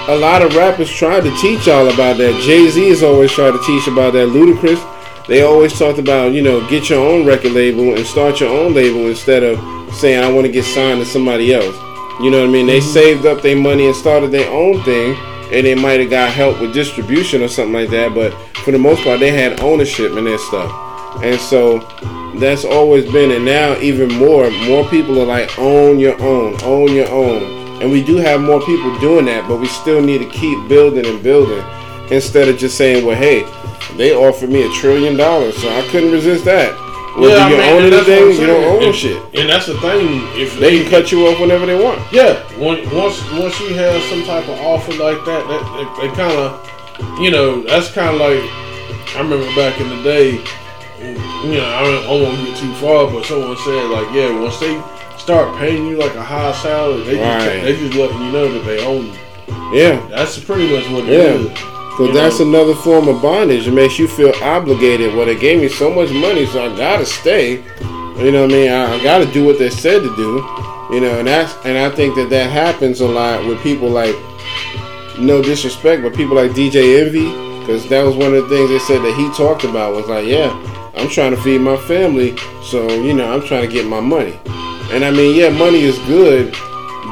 a 0.08 0.16
lot 0.16 0.42
of 0.42 0.56
rappers 0.56 0.90
tried 0.90 1.22
to 1.24 1.30
teach 1.36 1.66
y'all 1.66 1.86
about 1.88 2.16
that. 2.18 2.34
Jay 2.42 2.66
Z 2.68 2.86
is 2.88 3.02
always 3.02 3.30
trying 3.30 3.52
to 3.52 3.62
teach 3.64 3.86
about 3.86 4.14
that. 4.14 4.28
Ludacris, 4.28 4.80
they 5.28 5.42
always 5.42 5.78
talked 5.78 5.98
about 5.98 6.32
you 6.32 6.40
know 6.42 6.60
get 6.68 6.88
your 6.88 7.00
own 7.06 7.26
record 7.26 7.52
label 7.52 7.94
and 7.94 8.06
start 8.06 8.40
your 8.40 8.48
own 8.50 8.72
label 8.74 9.06
instead 9.08 9.42
of 9.42 9.58
saying 9.94 10.22
I 10.22 10.30
want 10.32 10.46
to 10.46 10.52
get 10.52 10.64
signed 10.64 11.00
to 11.00 11.06
somebody 11.06 11.52
else. 11.54 11.76
You 12.20 12.32
know 12.32 12.40
what 12.40 12.48
I 12.48 12.52
mean? 12.52 12.66
They 12.66 12.80
mm-hmm. 12.80 12.92
saved 12.92 13.26
up 13.26 13.42
their 13.42 13.56
money 13.56 13.86
and 13.86 13.94
started 13.94 14.32
their 14.32 14.50
own 14.50 14.82
thing, 14.82 15.16
and 15.52 15.64
they 15.64 15.76
might 15.76 16.00
have 16.00 16.10
got 16.10 16.32
help 16.32 16.60
with 16.60 16.74
distribution 16.74 17.42
or 17.42 17.48
something 17.48 17.72
like 17.72 17.90
that. 17.90 18.12
But 18.12 18.32
for 18.64 18.72
the 18.72 18.78
most 18.78 19.02
part, 19.04 19.20
they 19.20 19.30
had 19.30 19.60
ownership 19.60 20.12
in 20.12 20.24
their 20.24 20.38
stuff, 20.38 20.70
and 21.22 21.38
so 21.38 21.78
that's 22.40 22.64
always 22.64 23.10
been. 23.12 23.30
And 23.30 23.44
now 23.44 23.78
even 23.78 24.12
more, 24.14 24.50
more 24.50 24.88
people 24.88 25.20
are 25.20 25.26
like 25.26 25.56
own 25.58 26.00
your 26.00 26.20
own, 26.20 26.60
own 26.62 26.92
your 26.92 27.08
own, 27.08 27.80
and 27.80 27.90
we 27.90 28.02
do 28.02 28.16
have 28.16 28.40
more 28.40 28.60
people 28.62 28.98
doing 28.98 29.26
that. 29.26 29.46
But 29.46 29.58
we 29.60 29.68
still 29.68 30.02
need 30.02 30.18
to 30.18 30.28
keep 30.30 30.68
building 30.68 31.06
and 31.06 31.22
building 31.22 31.64
instead 32.10 32.48
of 32.48 32.58
just 32.58 32.76
saying, 32.76 33.06
well, 33.06 33.16
hey, 33.16 33.42
they 33.96 34.12
offered 34.12 34.50
me 34.50 34.66
a 34.66 34.72
trillion 34.72 35.16
dollars, 35.16 35.56
so 35.56 35.68
I 35.68 35.86
couldn't 35.90 36.10
resist 36.10 36.44
that. 36.46 36.87
Well, 37.18 37.30
Yeah, 37.30 37.48
do 37.48 37.54
you 37.54 37.60
I 37.60 37.66
mean, 37.66 37.76
own 37.78 37.84
and 37.84 37.92
that's 37.92 38.08
what 38.08 38.16
I'm 38.18 38.22
anything? 38.24 38.40
You 38.40 38.46
don't 38.46 38.64
own 38.64 38.82
And- 38.84 38.94
shit. 38.94 39.22
And 39.34 39.48
that's 39.48 39.66
the 39.66 39.74
thing. 39.80 40.22
If 40.36 40.58
They 40.58 40.80
can 40.82 40.90
cut 40.90 41.10
you 41.12 41.26
off 41.26 41.40
whenever 41.40 41.66
they 41.66 41.74
want. 41.74 42.00
Yeah, 42.12 42.34
when, 42.58 42.78
once 42.94 43.18
once 43.32 43.58
you 43.60 43.74
have 43.74 44.00
some 44.04 44.22
type 44.24 44.46
of 44.48 44.58
offer 44.60 44.92
like 44.92 45.24
that, 45.24 45.42
that 45.48 45.96
they, 46.00 46.08
kind 46.14 46.32
of, 46.38 47.20
you 47.20 47.30
know, 47.30 47.62
that's 47.62 47.90
kind 47.90 48.10
of 48.14 48.20
like 48.20 48.42
I 49.16 49.20
remember 49.20 49.46
back 49.56 49.80
in 49.80 49.88
the 49.88 50.02
day. 50.02 50.40
You 51.00 51.58
know, 51.58 51.64
I 51.66 51.82
don't, 51.84 52.04
I 52.04 52.06
don't 52.08 52.22
want 52.24 52.38
to 52.38 52.44
get 52.46 52.56
too 52.58 52.72
far, 52.74 53.10
but 53.10 53.24
someone 53.24 53.56
said 53.58 53.84
like, 53.90 54.12
yeah, 54.14 54.30
once 54.38 54.58
they 54.58 54.80
start 55.16 55.56
paying 55.58 55.86
you 55.86 55.96
like 55.96 56.14
a 56.16 56.22
high 56.22 56.52
salary, 56.60 57.02
they 57.04 57.16
just 57.16 57.46
Right. 57.46 57.62
they 57.62 57.76
just 57.76 57.94
letting 57.94 58.20
you 58.20 58.32
know 58.32 58.52
that 58.52 58.64
they 58.64 58.84
own 58.84 59.06
you. 59.06 59.18
Yeah. 59.72 60.00
That's 60.10 60.38
pretty 60.38 60.72
much 60.74 60.88
what 60.90 61.04
it 61.04 61.12
Yeah. 61.12 61.34
is. 61.38 61.77
Because 61.98 62.14
that's 62.14 62.38
know? 62.38 62.46
another 62.46 62.76
form 62.76 63.08
of 63.08 63.20
bondage. 63.20 63.66
It 63.66 63.72
makes 63.72 63.98
you 63.98 64.06
feel 64.06 64.32
obligated. 64.40 65.16
Well, 65.16 65.26
they 65.26 65.36
gave 65.36 65.60
me 65.60 65.68
so 65.68 65.92
much 65.92 66.12
money, 66.12 66.46
so 66.46 66.72
I 66.72 66.76
gotta 66.76 67.04
stay. 67.04 67.56
You 68.18 68.30
know 68.30 68.42
what 68.42 68.52
I 68.52 68.54
mean? 68.54 68.70
I, 68.70 68.94
I 68.94 69.02
gotta 69.02 69.26
do 69.32 69.44
what 69.44 69.58
they 69.58 69.68
said 69.68 70.02
to 70.02 70.14
do. 70.14 70.36
You 70.94 71.00
know, 71.00 71.18
and 71.18 71.26
that's 71.26 71.52
and 71.66 71.76
I 71.76 71.90
think 71.90 72.14
that 72.14 72.30
that 72.30 72.50
happens 72.50 73.00
a 73.00 73.08
lot 73.08 73.44
with 73.46 73.60
people 73.64 73.90
like, 73.90 74.14
no 75.18 75.42
disrespect, 75.42 76.04
but 76.04 76.14
people 76.14 76.36
like 76.36 76.52
DJ 76.52 77.04
Envy, 77.04 77.30
because 77.58 77.88
that 77.88 78.04
was 78.04 78.14
one 78.14 78.32
of 78.32 78.48
the 78.48 78.48
things 78.48 78.70
they 78.70 78.78
said 78.78 79.02
that 79.02 79.14
he 79.16 79.28
talked 79.36 79.64
about 79.64 79.92
was 79.92 80.06
like, 80.06 80.24
yeah, 80.24 80.54
I'm 80.94 81.08
trying 81.08 81.32
to 81.32 81.42
feed 81.42 81.60
my 81.60 81.76
family, 81.76 82.36
so 82.62 82.88
you 83.02 83.12
know, 83.12 83.34
I'm 83.34 83.44
trying 83.44 83.66
to 83.66 83.72
get 83.72 83.86
my 83.86 83.98
money. 83.98 84.38
And 84.92 85.04
I 85.04 85.10
mean, 85.10 85.34
yeah, 85.34 85.48
money 85.48 85.80
is 85.80 85.98
good, 86.06 86.52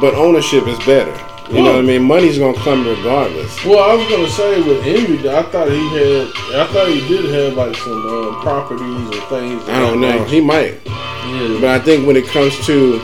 but 0.01 0.15
ownership 0.15 0.69
is 0.69 0.79
better. 0.87 1.26
You 1.49 1.63
know 1.63 1.73
what 1.75 1.79
I 1.79 1.83
mean? 1.83 2.03
Money's 2.03 2.39
gonna 2.39 2.59
come 2.59 2.87
regardless. 2.87 3.65
Well, 3.65 3.79
I 3.79 3.95
was 3.95 4.09
gonna 4.09 4.29
say 4.31 4.61
with 4.63 4.85
Envy, 4.85 5.29
I 5.29 5.43
thought 5.45 5.69
he 5.71 5.89
had, 5.91 6.27
I 6.61 6.67
thought 6.73 6.89
he 6.89 7.01
did 7.07 7.25
have 7.33 7.55
like 7.57 7.77
some 7.77 7.93
um, 8.07 8.41
properties 8.43 8.85
and 8.85 9.23
things. 9.29 9.69
I 9.69 9.79
don't 9.79 10.01
know. 10.01 10.11
nature. 10.11 10.25
He 10.25 10.41
might. 10.41 10.75
Yeah. 10.85 11.59
But 11.61 11.71
I 11.71 11.79
think 11.79 12.07
when 12.07 12.17
it 12.17 12.27
comes 12.27 12.55
to, 12.67 13.01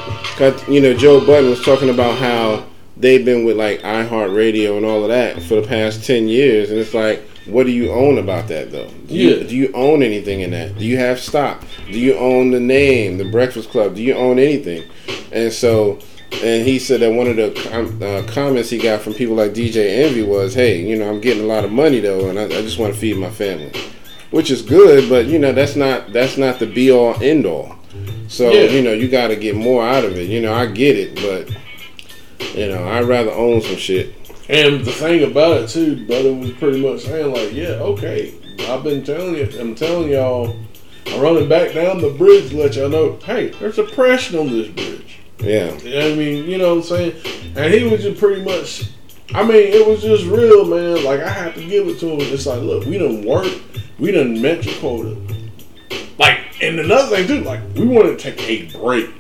you 0.69 0.81
know, 0.81 0.94
Joe 0.94 1.24
Budden 1.24 1.51
was 1.51 1.64
talking 1.64 1.89
about 1.90 2.19
how 2.19 2.64
they've 2.97 3.24
been 3.24 3.44
with 3.44 3.56
like 3.56 3.81
iHeartRadio 3.82 4.77
and 4.77 4.86
all 4.86 5.02
of 5.02 5.09
that 5.09 5.40
for 5.43 5.60
the 5.60 5.66
past 5.66 6.05
10 6.05 6.28
years. 6.28 6.70
And 6.70 6.78
it's 6.78 6.94
like, 6.94 7.20
what 7.47 7.66
do 7.66 7.73
you 7.73 7.90
own 7.93 8.19
about 8.19 8.48
that 8.48 8.70
though? 8.70 8.89
Do 9.09 9.14
you, 9.14 9.31
Yeah. 9.36 9.43
do 9.48 9.56
you 9.56 9.73
own 9.74 10.02
anything 10.02 10.40
in 10.40 10.51
that? 10.52 10.78
Do 10.78 10.85
you 10.85 10.98
have 10.98 11.19
stock? 11.20 11.64
Do 11.90 11.98
you 11.98 12.14
own 12.14 12.51
the 12.52 12.60
name, 12.60 13.19
the 13.19 13.24
Breakfast 13.24 13.70
Club? 13.70 13.94
Do 13.97 14.02
you 14.02 14.14
own 14.14 14.39
anything? 14.39 14.85
And 15.32 15.52
so, 15.52 15.98
and 16.42 16.66
he 16.66 16.78
said 16.78 17.00
that 17.00 17.12
one 17.12 17.26
of 17.26 17.36
the 17.36 17.50
com- 17.70 18.02
uh, 18.02 18.22
comments 18.32 18.70
he 18.70 18.78
got 18.78 19.00
from 19.02 19.14
people 19.14 19.34
like 19.36 19.52
DJ 19.52 20.04
Envy 20.04 20.22
was, 20.22 20.54
hey, 20.54 20.80
you 20.80 20.96
know, 20.96 21.09
I'm 21.09 21.20
getting 21.20 21.42
a 21.42 21.46
lot 21.46 21.64
of 21.64 21.70
money 21.72 22.00
though, 22.00 22.28
and 22.30 22.38
I, 22.38 22.44
I 22.44 22.62
just 22.62 22.78
want 22.78 22.92
to 22.94 22.98
feed 22.98 23.16
my 23.16 23.30
family. 23.30 23.72
Which 24.30 24.50
is 24.50 24.62
good, 24.62 25.10
but 25.10 25.26
you 25.26 25.38
know 25.38 25.52
that's 25.52 25.76
not 25.76 26.10
that's 26.12 26.38
not 26.38 26.59
the 26.59 26.66
be 26.66 26.90
all 26.90 27.22
end 27.22 27.44
all. 27.44 27.76
So 28.28 28.50
Yeah. 28.50 28.70
you 28.70 28.82
know 28.82 28.92
you 28.94 29.09
got 29.09 29.28
to 29.28 29.36
get 29.36 29.54
more 29.56 29.84
out 29.86 30.04
of 30.04 30.16
it. 30.16 30.28
You 30.30 30.40
know 30.40 30.54
I 30.54 30.66
get 30.66 30.96
it, 30.96 31.14
but 31.16 32.54
you 32.56 32.68
know 32.68 32.82
I'd 32.88 33.04
rather 33.04 33.30
own 33.30 33.60
some 33.60 33.76
shit. 33.76 34.14
And 34.48 34.84
the 34.84 34.92
thing 34.92 35.22
about 35.30 35.60
it 35.62 35.68
too, 35.68 36.06
brother 36.06 36.32
was 36.32 36.50
pretty 36.52 36.80
much 36.80 37.02
saying 37.02 37.32
like, 37.32 37.52
yeah, 37.52 37.74
okay, 37.92 38.34
I've 38.68 38.82
been 38.82 39.04
telling 39.04 39.34
you, 39.36 39.48
I'm 39.60 39.74
telling 39.74 40.09
y'all, 40.10 40.56
I'm 41.09 41.20
running 41.20 41.48
back 41.48 41.74
down 41.74 42.00
the 42.00 42.10
bridge 42.10 42.50
to 42.50 42.56
let 42.56 42.74
y'all 42.74 42.88
know, 42.88 43.18
hey, 43.24 43.48
there's 43.60 43.78
oppression 43.78 44.38
on 44.38 44.48
this 44.48 44.68
bridge. 44.68 45.11
Yeah. 45.38 45.72
I 45.72 46.14
mean, 46.14 46.44
you 46.48 46.59
know 46.59 46.76
what 46.76 46.84
I'm 46.84 46.88
saying? 46.88 47.16
And 47.56 47.74
he 47.74 47.84
was 47.84 48.02
just 48.02 48.18
pretty 48.18 48.42
much, 48.42 48.88
I 49.34 49.42
mean, 49.42 49.56
it 49.56 49.86
was 49.86 50.02
just 50.02 50.24
real, 50.24 50.64
man. 50.64 51.04
Like, 51.04 51.20
I 51.20 51.28
have 51.28 51.54
to 51.54 51.64
give 51.66 51.88
it 51.88 51.98
to 52.00 52.10
him. 52.10 52.20
It's 52.20 52.46
like, 52.46 52.62
look, 52.62 52.84
we 52.86 52.98
done 52.98 53.24
worked, 53.24 53.60
we 53.98 54.12
done 54.12 54.40
met 54.40 54.64
your 54.64 54.74
quota. 54.76 55.16
Like, 56.18 56.40
and 56.62 56.78
another 56.78 57.16
thing, 57.16 57.26
too, 57.26 57.44
like, 57.44 57.60
we 57.74 57.86
want 57.86 58.06
to 58.06 58.16
take 58.16 58.40
a 58.42 58.78
break. 58.78 59.10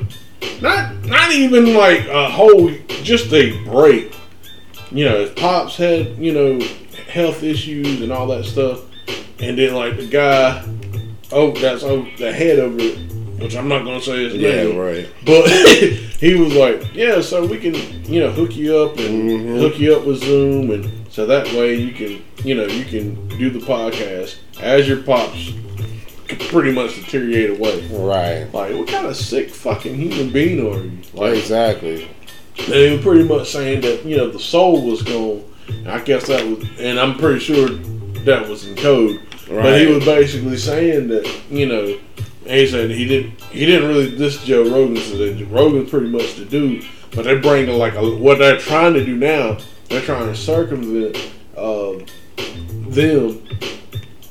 Not, 0.60 1.04
not 1.06 1.32
even 1.32 1.74
like 1.74 2.06
a 2.06 2.28
whole, 2.28 2.70
just 3.02 3.32
a 3.32 3.58
break. 3.64 4.14
You 4.92 5.06
know, 5.06 5.28
pops 5.34 5.76
had, 5.76 6.16
you 6.18 6.32
know, 6.32 6.60
health 7.08 7.42
issues 7.42 8.00
and 8.00 8.12
all 8.12 8.26
that 8.28 8.44
stuff. 8.44 8.82
And 9.40 9.58
then, 9.58 9.74
like, 9.74 9.96
the 9.96 10.06
guy, 10.06 10.64
oh, 11.32 11.50
that's 11.52 11.82
oh, 11.82 12.06
the 12.18 12.32
head 12.32 12.58
over 12.58 12.76
it, 12.78 12.98
which 13.38 13.56
I'm 13.56 13.68
not 13.68 13.84
going 13.84 13.98
to 14.00 14.04
say 14.04 14.24
his 14.24 14.34
Yeah, 14.34 14.64
name. 14.64 14.76
right. 14.76 15.06
But 15.24 15.48
he 16.20 16.34
was 16.34 16.54
like, 16.54 16.82
"Yeah, 16.94 17.20
so 17.20 17.44
we 17.46 17.58
can, 17.58 17.74
you 18.10 18.20
know, 18.20 18.30
hook 18.30 18.56
you 18.56 18.76
up 18.78 18.98
and 18.98 19.30
Mhm. 19.30 19.58
hook 19.60 19.78
you 19.78 19.94
up 19.96 20.04
with 20.04 20.22
Zoom, 20.22 20.70
and 20.70 20.88
so 21.10 21.26
that 21.26 21.52
way 21.52 21.74
you 21.74 21.92
can, 21.92 22.22
you 22.44 22.54
know, 22.54 22.66
you 22.66 22.84
can 22.84 23.28
do 23.38 23.50
the 23.50 23.58
podcast 23.60 24.36
as 24.60 24.86
your 24.88 24.98
pops 24.98 25.52
pretty 26.48 26.72
much 26.72 26.94
deteriorate 26.96 27.50
away." 27.58 27.82
Right. 27.90 28.46
Like, 28.52 28.74
what 28.74 28.88
kind 28.88 29.06
of 29.06 29.16
sick 29.16 29.50
fucking 29.50 29.94
human 29.94 30.30
being 30.30 30.60
are 30.60 30.82
you? 30.82 30.92
Like, 31.14 31.36
Exactly. 31.38 32.06
they 32.68 32.94
were 32.94 33.02
pretty 33.02 33.24
much 33.24 33.50
saying 33.50 33.80
that 33.82 34.04
you 34.06 34.16
know 34.16 34.28
the 34.30 34.38
soul 34.38 34.82
was 34.82 35.02
gone. 35.02 35.42
I 35.86 35.98
guess 36.00 36.26
that 36.26 36.44
was, 36.46 36.64
and 36.78 36.98
I'm 37.00 37.16
pretty 37.16 37.40
sure 37.40 37.68
that 38.24 38.48
was 38.48 38.66
in 38.66 38.76
code. 38.76 39.20
But 39.48 39.80
he 39.80 39.86
was 39.86 40.04
basically 40.04 40.56
saying 40.56 41.08
that 41.08 41.28
you 41.50 41.66
know, 41.66 41.94
and 42.44 42.52
he 42.52 42.66
said 42.66 42.90
he 42.90 43.06
didn't 43.06 43.40
he 43.50 43.66
didn't 43.66 43.88
really 43.88 44.14
this 44.14 44.42
Joe 44.44 44.64
Rogan 44.64 44.96
said 44.96 45.50
Rogan's 45.50 45.90
pretty 45.90 46.08
much 46.08 46.34
the 46.36 46.44
dude, 46.44 46.84
but 47.12 47.24
they're 47.24 47.40
bringing 47.40 47.78
like 47.78 47.94
a, 47.94 48.16
what 48.16 48.38
they're 48.38 48.58
trying 48.58 48.94
to 48.94 49.04
do 49.04 49.16
now. 49.16 49.58
They're 49.88 50.02
trying 50.02 50.26
to 50.26 50.34
circumvent 50.34 51.16
um, 51.56 52.04
them 52.88 53.42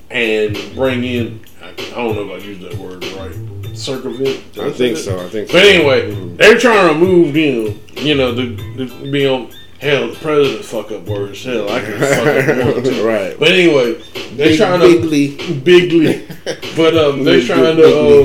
and 0.09 0.57
bring 0.75 1.03
in. 1.03 1.41
I, 1.61 1.69
I 1.69 1.73
don't 1.73 2.15
know 2.15 2.33
if 2.33 2.41
I 2.41 2.45
used 2.45 2.61
that 2.61 2.73
word 2.75 3.05
right. 3.05 3.77
Circumvent. 3.77 4.57
I 4.57 4.71
think 4.71 4.97
so. 4.97 5.17
I 5.23 5.29
think 5.29 5.47
so. 5.47 5.53
But 5.53 5.65
anyway, 5.65 6.35
they're 6.35 6.57
trying 6.57 6.93
to 6.93 6.99
move 6.99 7.33
them. 7.33 7.79
You 7.95 8.15
know, 8.15 8.35
to, 8.35 8.55
to 8.77 9.11
be 9.11 9.27
on. 9.27 9.51
Hell, 9.81 10.09
the 10.09 10.15
president 10.15 10.63
fuck 10.63 10.91
up 10.91 11.05
words. 11.07 11.43
Hell, 11.43 11.67
I 11.69 11.81
can 11.81 11.97
fuck 11.99 12.77
up 12.77 12.83
too. 12.83 13.05
right. 13.07 13.35
But 13.39 13.47
anyway, 13.51 13.93
they're 14.35 14.49
Big- 14.49 14.57
trying 14.57 14.79
to 14.79 15.01
bigly, 15.01 15.59
bigly. 15.63 16.27
but 16.77 16.95
um, 16.95 17.23
they're 17.23 17.41
trying 17.41 17.77
to 17.77 18.23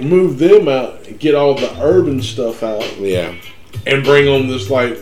um, 0.00 0.08
move 0.08 0.38
them 0.38 0.66
out, 0.66 1.06
and 1.06 1.20
get 1.20 1.34
all 1.34 1.54
the 1.54 1.70
urban 1.82 2.22
stuff 2.22 2.62
out, 2.62 2.98
Yeah. 2.98 3.34
and 3.86 4.02
bring 4.02 4.28
on 4.28 4.48
this 4.48 4.70
like 4.70 4.96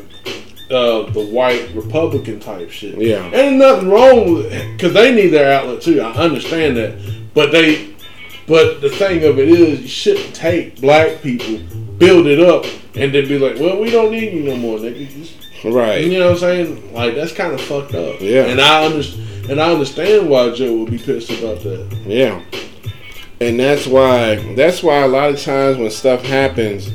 uh, 0.71 1.03
the 1.13 1.25
white 1.31 1.71
Republican 1.75 2.41
type 2.41 2.71
shit. 2.71 2.99
Yeah. 2.99 3.25
and 3.33 3.59
nothing 3.59 3.89
wrong 3.89 4.35
with 4.35 4.53
it 4.53 4.77
because 4.77 4.95
they 4.95 5.15
need 5.15 5.29
their 5.29 5.53
outlet 5.53 5.83
too. 5.83 6.01
I 6.01 6.11
understand 6.15 6.77
that, 6.79 6.99
but 7.33 7.53
they, 7.53 7.95
but 8.49 8.81
the 8.81 8.89
thing 8.91 9.23
of 9.25 9.39
it 9.39 9.49
is, 9.49 9.83
you 9.83 9.87
shouldn't 9.89 10.35
take 10.35 10.81
black 10.81 11.23
people, 11.23 11.59
build 11.99 12.27
it 12.27 12.41
up, 12.41 12.65
and 12.97 13.15
then 13.15 13.29
be 13.29 13.39
like, 13.39 13.61
well, 13.61 13.79
we 13.81 13.91
don't 13.91 14.11
need 14.11 14.33
you 14.33 14.43
no 14.43 14.57
more, 14.57 14.79
nigga. 14.79 15.09
Just 15.09 15.42
Right. 15.65 16.05
you 16.05 16.19
know 16.19 16.27
what 16.31 16.33
I'm 16.33 16.39
saying? 16.39 16.93
Like 16.93 17.15
that's 17.15 17.33
kind 17.33 17.53
of 17.53 17.61
fucked 17.61 17.95
up. 17.95 18.21
Yeah. 18.21 18.45
And 18.47 18.61
I 18.61 18.85
understand. 18.85 19.29
And 19.51 19.61
I 19.61 19.73
understand 19.73 20.29
why 20.29 20.51
Joe 20.51 20.77
would 20.77 20.91
be 20.91 20.99
pissed 20.99 21.31
about 21.31 21.63
that. 21.63 22.03
Yeah. 22.07 22.41
And 23.41 23.59
that's 23.59 23.87
why 23.87 24.37
that's 24.55 24.83
why 24.83 24.99
a 24.99 25.09
lot 25.09 25.31
of 25.31 25.41
times 25.41 25.79
when 25.79 25.91
stuff 25.91 26.25
happens, 26.25 26.93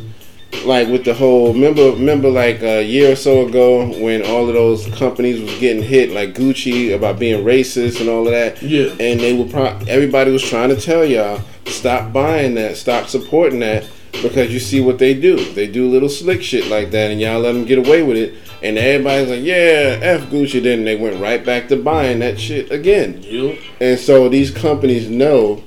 like 0.66 0.88
with 0.88 1.04
the 1.04 1.14
whole 1.14 1.54
remember 1.54 1.92
remember 1.92 2.30
like 2.30 2.62
a 2.62 2.84
year 2.84 3.12
or 3.12 3.16
so 3.16 3.46
ago 3.46 3.88
when 4.02 4.26
all 4.26 4.48
of 4.48 4.54
those 4.54 4.88
companies 4.96 5.42
was 5.42 5.60
getting 5.60 5.84
hit 5.84 6.12
like 6.12 6.34
Gucci 6.36 6.96
about 6.96 7.20
being 7.20 7.44
racist 7.44 8.00
and 8.00 8.10
all 8.10 8.26
of 8.26 8.32
that. 8.32 8.62
Yeah. 8.62 8.92
And 9.00 9.20
they 9.20 9.34
were 9.38 9.50
pro- 9.50 9.78
everybody 9.88 10.32
was 10.32 10.44
trying 10.44 10.70
to 10.70 10.80
tell 10.80 11.04
y'all 11.04 11.42
stop 11.66 12.14
buying 12.14 12.56
that, 12.56 12.78
stop 12.78 13.08
supporting 13.08 13.60
that 13.60 13.90
because 14.22 14.52
you 14.54 14.60
see 14.60 14.80
what 14.80 15.00
they 15.00 15.14
do. 15.14 15.54
They 15.54 15.68
do 15.68 15.90
little 15.90 16.10
slick 16.10 16.42
shit 16.42 16.68
like 16.68 16.92
that 16.92 17.12
and 17.12 17.20
y'all 17.20 17.40
let 17.40 17.52
them 17.52 17.66
get 17.66 17.78
away 17.78 18.04
with 18.04 18.18
it. 18.18 18.36
And 18.64 18.78
everybody's 18.78 19.30
like, 19.30 19.44
yeah, 19.44 20.00
F 20.02 20.30
Gucci. 20.30 20.62
Then 20.62 20.84
they 20.84 20.96
went 20.96 21.20
right 21.20 21.46
back 21.46 21.68
to 21.68 21.76
buying 21.76 22.20
that 22.20 22.40
shit 22.40 22.72
again. 22.72 23.22
Yep. 23.22 23.60
And 23.80 24.00
so 24.00 24.30
these 24.30 24.52
companies 24.52 25.10
know 25.10 25.64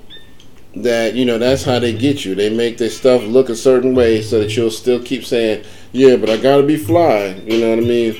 that 0.76 1.14
you 1.14 1.24
know 1.24 1.38
that's 1.38 1.64
how 1.64 1.78
they 1.78 1.92
get 1.92 2.24
you. 2.24 2.34
They 2.34 2.54
make 2.54 2.78
their 2.78 2.90
stuff 2.90 3.22
look 3.22 3.48
a 3.48 3.56
certain 3.56 3.94
way 3.94 4.22
so 4.22 4.40
that 4.40 4.56
you'll 4.56 4.70
still 4.70 5.02
keep 5.02 5.24
saying, 5.24 5.64
"Yeah, 5.92 6.16
but 6.16 6.30
I 6.30 6.36
gotta 6.36 6.62
be 6.62 6.76
fly." 6.76 7.40
You 7.44 7.60
know 7.60 7.70
what 7.70 7.78
I 7.78 7.82
mean? 7.82 8.16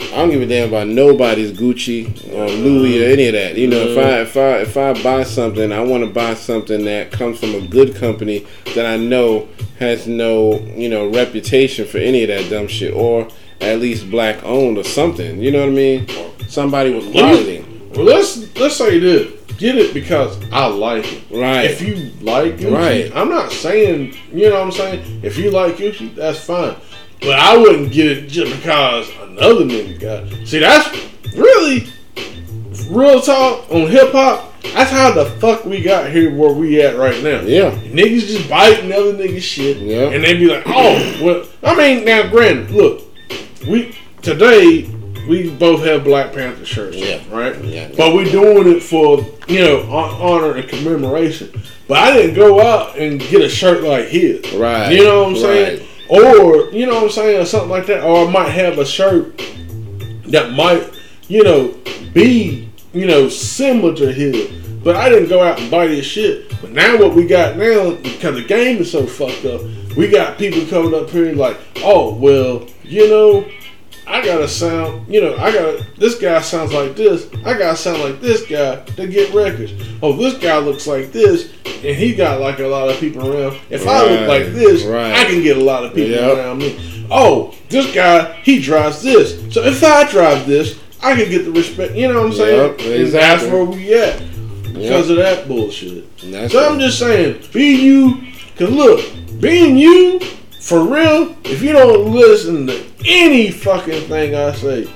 I 0.00 0.20
don't 0.20 0.30
give 0.30 0.42
a 0.42 0.46
damn 0.46 0.68
about 0.68 0.88
nobody's 0.88 1.52
Gucci 1.52 2.32
or 2.32 2.48
Louis 2.48 3.02
or 3.02 3.08
any 3.08 3.28
of 3.28 3.32
that. 3.32 3.56
You 3.56 3.66
know, 3.66 3.78
if 3.78 3.98
I 3.98 4.20
if 4.20 4.36
I 4.36 4.58
if 4.58 4.76
I 4.76 5.02
buy 5.02 5.22
something, 5.24 5.72
I 5.72 5.80
want 5.80 6.04
to 6.04 6.10
buy 6.10 6.34
something 6.34 6.84
that 6.84 7.12
comes 7.12 7.38
from 7.38 7.54
a 7.54 7.66
good 7.66 7.94
company 7.94 8.46
that 8.74 8.86
I 8.86 8.96
know 8.96 9.48
has 9.78 10.06
no 10.06 10.58
you 10.76 10.88
know 10.88 11.08
reputation 11.10 11.86
for 11.86 11.98
any 11.98 12.22
of 12.22 12.28
that 12.28 12.50
dumb 12.50 12.68
shit, 12.68 12.94
or 12.94 13.28
at 13.60 13.80
least 13.80 14.10
black 14.10 14.42
owned 14.44 14.78
or 14.78 14.84
something. 14.84 15.40
You 15.40 15.50
know 15.50 15.60
what 15.60 15.68
I 15.70 15.72
mean? 15.72 16.08
Somebody 16.48 16.94
with 16.94 17.10
quality. 17.12 17.64
Well, 17.94 18.04
let's 18.04 18.56
let's 18.58 18.76
say 18.76 18.98
this. 18.98 19.32
Get 19.58 19.76
it 19.76 19.94
because 19.94 20.36
I 20.52 20.66
like 20.66 21.10
it. 21.10 21.22
Right. 21.30 21.64
If 21.64 21.80
you 21.80 22.10
like 22.20 22.56
Gucci, 22.58 22.72
Right. 22.72 23.16
I'm 23.16 23.30
not 23.30 23.50
saying 23.50 24.14
you 24.30 24.50
know 24.50 24.56
what 24.56 24.66
I'm 24.66 24.72
saying. 24.72 25.20
If 25.24 25.38
you 25.38 25.50
like 25.50 25.76
Gucci, 25.76 26.14
that's 26.14 26.38
fine. 26.44 26.76
But 27.20 27.38
I 27.38 27.56
wouldn't 27.56 27.90
get 27.90 28.06
it 28.06 28.26
just 28.28 28.54
because 28.54 29.08
another 29.22 29.64
nigga 29.64 29.98
got. 29.98 30.24
it. 30.24 30.46
See, 30.46 30.58
that's 30.58 30.88
really 31.34 31.86
real 32.90 33.20
talk 33.20 33.70
on 33.70 33.86
hip 33.88 34.12
hop. 34.12 34.52
That's 34.74 34.90
how 34.90 35.12
the 35.12 35.24
fuck 35.40 35.64
we 35.64 35.80
got 35.80 36.10
here 36.10 36.34
where 36.34 36.52
we 36.52 36.82
at 36.82 36.96
right 36.98 37.22
now. 37.22 37.40
Yeah. 37.40 37.70
Niggas 37.70 38.26
just 38.26 38.50
biting 38.50 38.92
other 38.92 39.14
niggas 39.14 39.40
shit. 39.40 39.78
Yeah. 39.78 40.10
And 40.10 40.22
they 40.22 40.34
be 40.34 40.46
like, 40.46 40.64
oh, 40.66 41.18
well, 41.22 41.46
I 41.62 41.74
mean, 41.76 42.04
now, 42.04 42.28
granted, 42.28 42.70
look, 42.72 43.02
we, 43.68 43.94
today, 44.22 44.88
we 45.28 45.50
both 45.50 45.84
have 45.84 46.04
Black 46.04 46.32
Panther 46.32 46.64
shirts, 46.64 46.96
Yeah. 46.96 47.20
right? 47.30 47.62
Yeah. 47.64 47.90
But 47.96 48.14
we're 48.14 48.30
doing 48.30 48.68
it 48.76 48.82
for, 48.82 49.24
you 49.48 49.60
know, 49.60 49.82
honor 49.90 50.52
and 50.56 50.68
commemoration. 50.68 51.62
But 51.88 51.98
I 51.98 52.12
didn't 52.16 52.34
go 52.34 52.60
out 52.60 52.96
and 52.98 53.20
get 53.20 53.42
a 53.42 53.48
shirt 53.48 53.82
like 53.82 54.06
his. 54.06 54.52
Right. 54.52 54.92
You 54.92 55.04
know 55.04 55.22
what 55.24 55.28
I'm 55.30 55.36
saying? 55.36 55.78
Right. 55.80 55.88
Or, 56.08 56.70
you 56.70 56.86
know 56.86 56.94
what 56.94 57.04
I'm 57.04 57.10
saying, 57.10 57.40
or 57.40 57.44
something 57.44 57.70
like 57.70 57.86
that. 57.86 58.04
Or 58.04 58.26
I 58.26 58.30
might 58.30 58.50
have 58.50 58.78
a 58.78 58.86
shirt 58.86 59.40
that 60.26 60.52
might, 60.52 60.92
you 61.28 61.42
know, 61.42 61.74
be, 62.12 62.68
you 62.92 63.06
know, 63.06 63.28
similar 63.28 63.94
to 63.96 64.12
his. 64.12 64.50
But 64.82 64.94
I 64.94 65.08
didn't 65.08 65.28
go 65.28 65.42
out 65.42 65.60
and 65.60 65.68
buy 65.70 65.88
this 65.88 66.06
shit. 66.06 66.48
But 66.60 66.70
now 66.70 66.96
what 66.98 67.14
we 67.14 67.26
got 67.26 67.56
now, 67.56 67.96
because 67.96 68.36
the 68.36 68.44
game 68.44 68.78
is 68.78 68.92
so 68.92 69.04
fucked 69.06 69.44
up, 69.44 69.60
we 69.96 70.08
got 70.08 70.38
people 70.38 70.64
coming 70.66 70.94
up 70.94 71.10
here 71.10 71.32
like, 71.34 71.56
oh, 71.78 72.14
well, 72.14 72.66
you 72.82 73.08
know, 73.08 73.48
I 74.06 74.24
gotta 74.24 74.46
sound, 74.46 75.12
you 75.12 75.20
know, 75.20 75.36
I 75.36 75.50
gotta, 75.52 75.84
this 75.96 76.14
guy 76.16 76.40
sounds 76.40 76.72
like 76.72 76.94
this, 76.94 77.28
I 77.44 77.58
gotta 77.58 77.76
sound 77.76 78.02
like 78.02 78.20
this 78.20 78.46
guy 78.46 78.76
to 78.84 79.06
get 79.08 79.34
records. 79.34 79.72
Oh, 80.02 80.12
this 80.16 80.38
guy 80.38 80.58
looks 80.58 80.86
like 80.86 81.10
this, 81.10 81.52
and 81.64 81.96
he 81.96 82.14
got 82.14 82.40
like 82.40 82.60
a 82.60 82.66
lot 82.66 82.88
of 82.88 82.98
people 83.00 83.26
around. 83.26 83.58
If 83.68 83.86
I 83.88 84.04
look 84.04 84.28
like 84.28 84.46
this, 84.52 84.84
right. 84.84 85.12
I 85.12 85.24
can 85.24 85.42
get 85.42 85.56
a 85.56 85.64
lot 85.64 85.84
of 85.84 85.92
people 85.94 86.10
Yep. 86.12 86.38
around 86.38 86.58
me. 86.58 87.06
Oh, 87.10 87.54
this 87.68 87.92
guy, 87.94 88.32
he 88.42 88.60
drives 88.60 89.02
this. 89.02 89.40
So 89.52 89.62
if 89.64 89.82
I 89.82 90.08
drive 90.10 90.46
this, 90.46 90.78
I 91.02 91.14
can 91.16 91.28
get 91.30 91.44
the 91.44 91.52
respect. 91.52 91.94
You 91.94 92.08
know 92.08 92.20
what 92.20 92.26
I'm 92.26 92.32
saying? 92.32 92.56
Yep, 92.56 92.70
And 92.70 92.78
that's 92.78 93.00
exactly. 93.00 93.50
where 93.50 93.64
we 93.64 93.94
at 93.94 94.18
because 94.72 95.10
of 95.10 95.16
that 95.16 95.48
bullshit. 95.48 96.04
That's 96.30 96.52
So 96.52 96.68
I'm 96.68 96.78
just 96.78 96.98
saying, 96.98 97.42
be 97.52 97.74
you. 97.74 98.22
Cause 98.56 98.70
look, 98.70 99.00
being 99.40 99.76
you 99.76 100.20
for 100.60 100.82
real. 100.82 101.36
If 101.44 101.62
you 101.62 101.72
don't 101.72 102.12
listen 102.12 102.66
to 102.66 102.84
any 103.06 103.50
fucking 103.50 104.08
thing 104.08 104.34
I 104.34 104.52
say, 104.52 104.90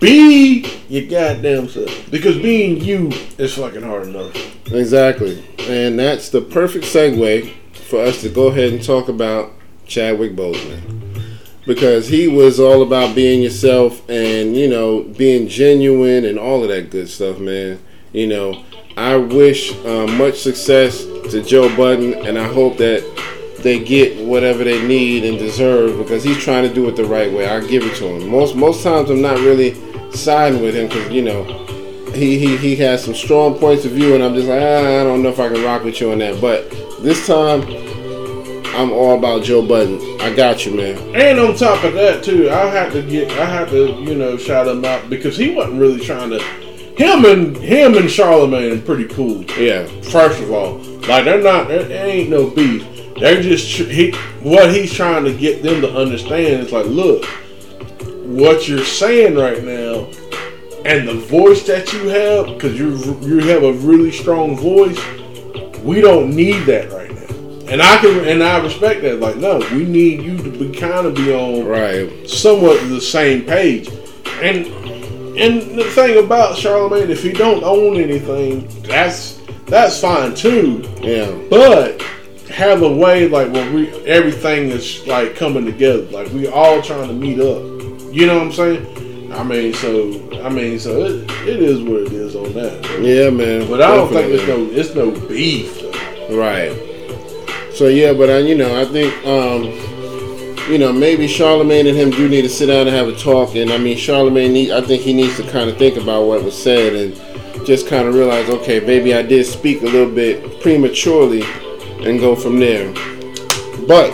be 0.00 0.66
your 0.88 1.08
goddamn 1.08 1.68
self. 1.68 2.10
Because 2.10 2.36
being 2.38 2.82
you 2.82 3.10
is 3.38 3.54
fucking 3.54 3.82
hard 3.82 4.08
enough. 4.08 4.34
Exactly. 4.72 5.44
And 5.60 5.98
that's 5.98 6.30
the 6.30 6.40
perfect 6.40 6.86
segue 6.86 7.52
for 7.72 8.00
us 8.00 8.20
to 8.22 8.28
go 8.28 8.48
ahead 8.48 8.72
and 8.72 8.82
talk 8.82 9.08
about 9.08 9.52
Chadwick 9.86 10.34
Boseman. 10.34 11.36
Because 11.66 12.08
he 12.08 12.26
was 12.26 12.58
all 12.58 12.82
about 12.82 13.14
being 13.14 13.42
yourself 13.42 14.08
and, 14.08 14.56
you 14.56 14.68
know, 14.68 15.02
being 15.02 15.46
genuine 15.48 16.24
and 16.24 16.38
all 16.38 16.62
of 16.62 16.70
that 16.70 16.90
good 16.90 17.08
stuff, 17.08 17.38
man. 17.38 17.78
You 18.12 18.26
know, 18.26 18.64
I 18.96 19.16
wish 19.16 19.72
uh, 19.84 20.06
much 20.06 20.40
success 20.40 21.04
to 21.04 21.42
Joe 21.42 21.74
Budden, 21.76 22.14
and 22.26 22.38
I 22.38 22.44
hope 22.44 22.78
that 22.78 23.04
they 23.62 23.82
get 23.82 24.24
whatever 24.24 24.64
they 24.64 24.86
need 24.86 25.24
and 25.24 25.38
deserve 25.38 25.98
because 25.98 26.24
he's 26.24 26.38
trying 26.38 26.66
to 26.68 26.74
do 26.74 26.88
it 26.88 26.96
the 26.96 27.04
right 27.04 27.32
way. 27.32 27.48
I 27.48 27.60
give 27.60 27.84
it 27.84 27.96
to 27.96 28.06
him. 28.06 28.28
Most 28.28 28.56
most 28.56 28.82
times 28.82 29.10
I'm 29.10 29.20
not 29.20 29.38
really 29.38 29.74
siding 30.12 30.62
with 30.62 30.74
him 30.74 30.88
because 30.88 31.10
you 31.10 31.22
know 31.22 31.44
he 32.12 32.38
he 32.38 32.56
he 32.56 32.76
has 32.76 33.04
some 33.04 33.14
strong 33.14 33.58
points 33.58 33.84
of 33.84 33.92
view, 33.92 34.14
and 34.14 34.22
I'm 34.22 34.34
just 34.34 34.48
like, 34.48 34.60
ah, 34.60 35.00
I 35.00 35.04
don't 35.04 35.22
know 35.22 35.28
if 35.28 35.40
I 35.40 35.48
can 35.48 35.62
rock 35.64 35.84
with 35.84 36.00
you 36.00 36.12
on 36.12 36.18
that. 36.18 36.40
But 36.40 36.70
this 37.02 37.26
time, 37.26 37.62
I'm 38.74 38.92
all 38.92 39.18
about 39.18 39.42
Joe 39.42 39.66
Budden. 39.66 40.00
I 40.20 40.34
got 40.34 40.64
you, 40.66 40.76
man. 40.76 40.98
And 41.14 41.38
on 41.38 41.54
top 41.54 41.82
of 41.84 41.94
that 41.94 42.24
too, 42.24 42.50
I 42.50 42.66
have 42.66 42.92
to 42.92 43.02
get 43.02 43.30
I 43.32 43.44
have 43.44 43.70
to, 43.70 43.92
you 44.00 44.14
know, 44.14 44.36
shout 44.36 44.68
him 44.68 44.84
out 44.84 45.08
because 45.10 45.36
he 45.36 45.54
wasn't 45.54 45.80
really 45.80 46.00
trying 46.00 46.30
to 46.30 46.40
him 46.40 47.24
and 47.24 47.56
him 47.56 47.94
and 47.94 48.06
Charlamagne 48.06 48.78
are 48.78 48.84
pretty 48.84 49.06
cool. 49.06 49.44
Yeah, 49.58 49.86
First 50.10 50.42
of 50.42 50.50
all, 50.52 50.74
like 51.08 51.24
they're 51.24 51.42
not 51.42 51.68
there, 51.68 51.84
there 51.84 52.06
ain't 52.06 52.28
no 52.30 52.50
beef. 52.50 52.86
They're 53.18 53.42
just 53.42 53.76
tr- 53.76 53.84
he 53.84 54.12
what 54.42 54.74
he's 54.74 54.92
trying 54.92 55.24
to 55.24 55.32
get 55.32 55.62
them 55.62 55.80
to 55.82 55.92
understand 55.92 56.66
is 56.66 56.72
like, 56.72 56.86
look, 56.86 57.24
what 58.24 58.68
you're 58.68 58.84
saying 58.84 59.34
right 59.34 59.62
now, 59.62 60.08
and 60.84 61.06
the 61.06 61.14
voice 61.14 61.66
that 61.66 61.92
you 61.92 62.08
have, 62.08 62.46
because 62.46 62.78
you 62.78 62.96
you 63.20 63.40
have 63.48 63.62
a 63.62 63.72
really 63.72 64.12
strong 64.12 64.56
voice. 64.56 64.98
We 65.82 66.00
don't 66.00 66.34
need 66.34 66.66
that 66.66 66.90
right 66.92 67.10
now, 67.10 67.72
and 67.72 67.82
I 67.82 67.98
can 67.98 68.24
and 68.26 68.42
I 68.42 68.62
respect 68.62 69.02
that. 69.02 69.18
Like, 69.18 69.36
no, 69.36 69.58
we 69.72 69.84
need 69.84 70.22
you 70.22 70.36
to 70.38 70.50
be 70.50 70.70
kind 70.70 71.06
of 71.06 71.14
be 71.14 71.32
on 71.32 71.66
right. 71.66 72.28
somewhat 72.28 72.86
the 72.88 73.00
same 73.00 73.44
page. 73.44 73.88
And 74.42 74.66
and 75.36 75.78
the 75.78 75.84
thing 75.84 76.22
about 76.22 76.56
Charlamagne, 76.56 77.08
if 77.08 77.22
he 77.22 77.32
don't 77.32 77.64
own 77.64 77.96
anything, 77.96 78.68
that's 78.82 79.40
that's 79.66 80.00
fine 80.00 80.34
too. 80.34 80.82
Yeah, 81.00 81.30
But 81.48 82.04
have 82.60 82.82
a 82.82 82.92
way 82.92 83.26
like 83.26 83.50
where 83.52 83.72
we 83.72 83.88
everything 84.04 84.68
is 84.68 85.06
like 85.06 85.34
coming 85.34 85.64
together. 85.64 86.02
Like 86.02 86.30
we 86.32 86.46
all 86.46 86.82
trying 86.82 87.08
to 87.08 87.14
meet 87.14 87.40
up. 87.40 87.62
You 88.12 88.26
know 88.26 88.34
what 88.34 88.46
I'm 88.46 88.52
saying? 88.52 89.32
I 89.32 89.42
mean, 89.42 89.72
so 89.72 90.42
I 90.44 90.50
mean, 90.50 90.78
so 90.78 91.02
it, 91.04 91.30
it 91.48 91.60
is 91.60 91.80
what 91.82 92.02
it 92.02 92.12
is 92.12 92.36
on 92.36 92.52
that. 92.52 93.00
yeah, 93.00 93.30
man. 93.30 93.66
But 93.66 93.80
I 93.80 93.96
don't 93.96 94.12
think 94.12 94.30
it's 94.30 94.46
no 94.46 94.68
it's 94.70 94.94
no 94.94 95.10
beef. 95.28 95.80
though. 95.80 96.38
Right. 96.38 96.72
So 97.74 97.88
yeah, 97.88 98.12
but 98.12 98.28
I, 98.28 98.38
you 98.38 98.54
know, 98.54 98.78
I 98.78 98.84
think, 98.84 99.14
um, 99.26 99.64
you 100.70 100.76
know, 100.76 100.92
maybe 100.92 101.26
Charlamagne 101.26 101.88
and 101.88 101.96
him 101.96 102.10
do 102.10 102.28
need 102.28 102.42
to 102.42 102.48
sit 102.50 102.66
down 102.66 102.86
and 102.86 102.94
have 102.94 103.08
a 103.08 103.16
talk. 103.16 103.56
And 103.56 103.70
I 103.70 103.78
mean, 103.78 103.96
Charlamagne, 103.96 104.52
need, 104.52 104.70
I 104.72 104.82
think 104.82 105.02
he 105.02 105.14
needs 105.14 105.36
to 105.38 105.50
kind 105.50 105.70
of 105.70 105.78
think 105.78 105.96
about 105.96 106.26
what 106.26 106.44
was 106.44 106.62
said 106.62 106.94
and 106.94 107.66
just 107.66 107.88
kind 107.88 108.06
of 108.06 108.14
realize, 108.14 108.50
okay, 108.50 108.80
maybe 108.80 109.14
I 109.14 109.22
did 109.22 109.46
speak 109.46 109.80
a 109.80 109.86
little 109.86 110.14
bit 110.14 110.60
prematurely, 110.60 111.42
and 112.06 112.20
go 112.20 112.34
from 112.34 112.58
there. 112.58 112.92
But 113.86 114.10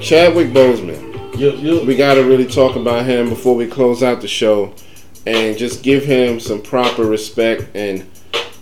Chadwick 0.00 0.48
Boseman, 0.48 1.38
You, 1.38 1.52
you, 1.52 1.84
we 1.86 1.96
got 1.96 2.14
to 2.14 2.24
really 2.24 2.46
talk 2.46 2.76
about 2.76 3.06
him 3.06 3.28
before 3.30 3.54
we 3.54 3.66
close 3.66 4.02
out 4.02 4.20
the 4.20 4.28
show 4.28 4.74
and 5.26 5.56
just 5.56 5.82
give 5.82 6.04
him 6.04 6.38
some 6.38 6.60
proper 6.60 7.04
respect 7.04 7.68
and 7.74 8.06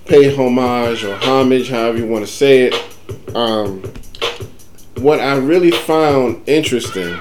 pay 0.04 0.34
homage 0.34 1.04
or 1.04 1.16
homage, 1.16 1.70
however 1.70 1.98
you 1.98 2.06
want 2.06 2.24
to 2.24 2.32
say 2.32 2.70
it. 2.70 2.74
Um, 3.34 3.82
what 4.98 5.20
I 5.20 5.36
really 5.36 5.70
found 5.70 6.48
interesting, 6.48 7.18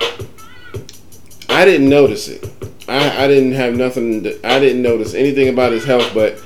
I 1.49 1.65
didn't 1.65 1.89
notice 1.89 2.27
it. 2.27 2.47
I, 2.87 3.25
I 3.25 3.27
didn't 3.27 3.53
have 3.53 3.75
nothing, 3.75 4.25
I 4.43 4.59
didn't 4.59 4.81
notice 4.81 5.13
anything 5.13 5.49
about 5.49 5.71
his 5.71 5.85
health, 5.85 6.11
but 6.13 6.41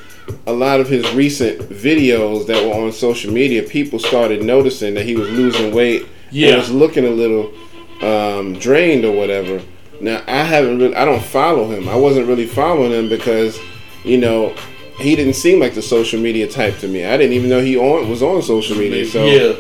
a 0.48 0.54
lot 0.54 0.80
of 0.80 0.88
his 0.88 1.10
recent 1.14 1.60
videos 1.70 2.48
that 2.48 2.64
were 2.66 2.74
on 2.74 2.92
social 2.92 3.32
media, 3.32 3.64
people 3.64 4.00
started 4.00 4.44
noticing 4.44 4.94
that 4.96 5.06
he 5.06 5.16
was 5.16 5.30
losing 5.30 5.74
weight. 5.74 6.08
Yeah. 6.32 6.50
And 6.50 6.58
was 6.60 6.72
looking 6.72 7.06
a 7.06 7.10
little 7.10 7.54
um, 8.02 8.54
drained 8.60 9.06
or 9.06 9.16
whatever. 9.16 9.62
Now 10.00 10.24
I 10.28 10.44
haven't 10.44 10.80
really, 10.80 10.96
I 10.96 11.06
don't 11.06 11.24
follow 11.24 11.70
him. 11.70 11.90
I 11.90 11.96
wasn't 11.96 12.28
really 12.28 12.48
following 12.48 12.92
him 12.92 13.10
because, 13.10 13.60
you 14.04 14.18
know, 14.18 14.56
he 14.98 15.16
didn't 15.16 15.34
seem 15.34 15.60
like 15.60 15.74
the 15.74 15.82
social 15.82 16.20
media 16.20 16.48
type 16.48 16.78
to 16.80 16.88
me. 16.88 17.06
I 17.06 17.18
didn't 17.18 17.34
even 17.34 17.50
know 17.50 17.60
he 17.60 17.78
on 17.78 18.10
was 18.10 18.24
on 18.24 18.42
social 18.42 18.78
media. 18.78 19.06
So, 19.06 19.26
yeah. 19.26 19.56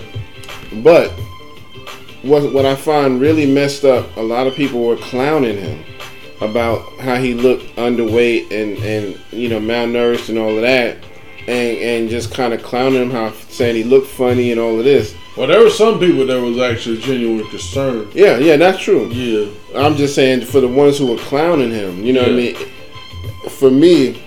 but 0.81 1.11
what 2.21 2.53
what 2.53 2.65
I 2.65 2.75
find 2.75 3.19
really 3.19 3.51
messed 3.51 3.83
up, 3.83 4.15
a 4.17 4.21
lot 4.21 4.47
of 4.47 4.55
people 4.55 4.83
were 4.83 4.97
clowning 4.97 5.57
him 5.57 5.83
about 6.41 6.91
how 6.99 7.15
he 7.15 7.33
looked 7.33 7.63
underweight 7.75 8.51
and 8.51 8.77
and 8.79 9.19
you 9.31 9.47
know 9.47 9.59
malnourished 9.59 10.29
and 10.29 10.37
all 10.37 10.55
of 10.55 10.61
that, 10.61 10.97
and 11.47 11.77
and 11.77 12.09
just 12.09 12.33
kind 12.33 12.53
of 12.53 12.61
clowning 12.63 13.01
him 13.01 13.11
how 13.11 13.31
saying 13.49 13.75
he 13.75 13.83
looked 13.83 14.07
funny 14.07 14.51
and 14.51 14.59
all 14.59 14.77
of 14.77 14.83
this. 14.83 15.15
Well, 15.37 15.47
there 15.47 15.61
were 15.61 15.69
some 15.69 15.97
people 15.97 16.25
that 16.25 16.41
was 16.41 16.57
actually 16.57 16.97
genuine 16.97 17.47
concern. 17.47 18.11
Yeah, 18.13 18.37
yeah, 18.37 18.57
that's 18.57 18.79
true. 18.79 19.07
Yeah. 19.09 19.49
I'm 19.75 19.95
just 19.95 20.13
saying 20.13 20.41
for 20.41 20.59
the 20.59 20.67
ones 20.67 20.97
who 20.97 21.07
were 21.07 21.17
clowning 21.17 21.71
him, 21.71 22.03
you 22.03 22.11
know 22.11 22.21
what 22.21 22.31
I 22.31 22.35
mean? 22.35 22.55
For 23.49 23.71
me, 23.71 24.21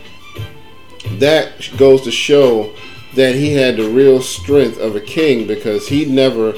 that 1.19 1.71
goes 1.77 2.03
to 2.03 2.11
show 2.11 2.75
that 3.15 3.35
he 3.35 3.53
had 3.53 3.77
the 3.77 3.89
real 3.89 4.23
strength 4.23 4.79
of 4.79 4.97
a 4.97 5.01
king 5.01 5.47
because 5.47 5.87
he 5.87 6.07
never 6.07 6.55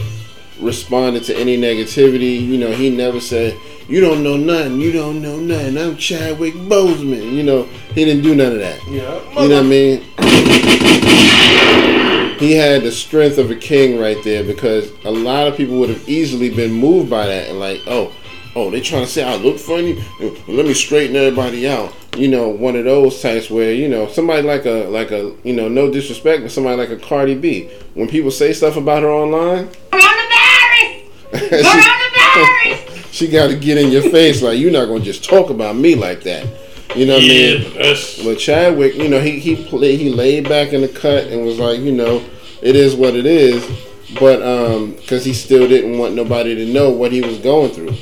responded 0.61 1.25
to 1.25 1.37
any 1.37 1.59
negativity. 1.59 2.41
You 2.41 2.59
know, 2.59 2.71
he 2.71 2.89
never 2.89 3.21
said, 3.21 3.59
You 3.89 4.01
don't 4.01 4.25
know 4.25 4.37
nothing, 4.37 4.81
you 4.81 4.91
don't 4.91 5.23
know 5.23 5.39
nothing, 5.39 5.79
I'm 5.79 5.97
Chadwick 5.97 6.55
Boseman. 6.55 7.33
You 7.33 7.45
know, 7.45 7.63
he 7.95 8.05
didn't 8.05 8.25
do 8.25 8.35
none 8.35 8.51
of 8.53 8.59
that. 8.59 8.85
Yeah. 8.89 9.21
You 9.41 9.49
know 9.49 9.57
what 9.57 9.59
I 9.59 9.63
mean? 9.63 10.01
he 12.41 12.53
had 12.53 12.83
the 12.83 12.91
strength 12.91 13.39
of 13.39 13.53
a 13.53 13.55
king 13.55 13.97
right 13.97 14.17
there 14.25 14.43
because 14.43 14.91
a 15.05 15.11
lot 15.11 15.47
of 15.47 15.57
people 15.57 15.79
would 15.79 15.89
have 15.89 16.09
easily 16.09 16.53
been 16.53 16.73
moved 16.73 17.09
by 17.09 17.27
that 17.27 17.49
and 17.49 17.61
like, 17.61 17.81
oh, 17.87 18.13
oh, 18.57 18.73
they 18.73 18.81
trying 18.81 19.05
to 19.05 19.11
say 19.11 19.23
I 19.23 19.37
look 19.37 19.59
funny. 19.59 20.03
Let 20.49 20.67
me 20.67 20.75
straighten 20.75 21.15
everybody 21.15 21.69
out. 21.69 21.95
You 22.17 22.27
know, 22.27 22.49
one 22.49 22.75
of 22.75 22.87
those 22.87 23.23
types 23.23 23.51
where 23.51 23.73
you 23.73 23.89
know 23.89 24.09
somebody 24.09 24.43
like 24.43 24.65
a 24.65 24.89
like 24.89 25.13
a 25.13 25.33
you 25.45 25.53
know 25.53 25.69
no 25.69 25.93
disrespect, 25.93 26.43
but 26.43 26.51
somebody 26.51 26.77
like 26.77 26.91
a 26.91 26.97
Cardi 26.97 27.35
B. 27.35 27.69
When 27.95 28.09
people 28.09 28.31
say 28.31 28.53
stuff 28.53 28.77
about 28.77 29.03
her 29.03 29.11
online, 29.11 29.69
Coronavirus! 29.93 31.05
she, 31.33 31.37
Coronavirus! 31.63 32.76
She 33.17 33.29
got 33.29 33.49
to 33.49 33.57
get 33.57 33.79
in 33.79 33.91
your 33.91 34.03
face 34.03 34.43
like 34.43 34.59
you're 34.59 34.71
not 34.71 34.87
gonna 34.87 35.01
just 35.01 35.25
talk 35.25 35.49
about 35.49 35.75
me 35.75 35.95
like 35.95 36.23
that. 36.25 36.47
You 36.95 37.07
know 37.07 37.15
what 37.15 37.25
I 37.25 37.27
mean? 37.27 37.63
Yeah, 37.63 37.83
that's 37.83 38.23
But 38.23 38.39
Chadwick, 38.39 38.95
you 38.95 39.09
know, 39.09 39.21
he 39.21 39.39
he 39.39 39.65
played, 39.65 39.99
he 39.99 40.11
laid 40.11 40.49
back 40.49 40.75
in 40.75 40.83
the 40.83 40.89
cut 40.89 41.29
and 41.29 41.45
was 41.45 41.59
like, 41.59 41.81
you 41.81 41.93
know, 41.93 42.23
it 42.61 42.77
is 42.77 42.95
what 42.95 43.15
it 43.17 43.25
is. 43.25 43.65
But 44.21 44.43
um, 44.43 44.93
because 44.93 45.25
he 45.25 45.33
still 45.33 45.67
didn't 45.67 45.99
want 45.99 46.15
nobody 46.15 46.55
to 46.55 46.67
know 46.67 46.91
what 46.91 47.11
he 47.11 47.23
was 47.23 47.39
going 47.39 47.73
through, 47.73 47.95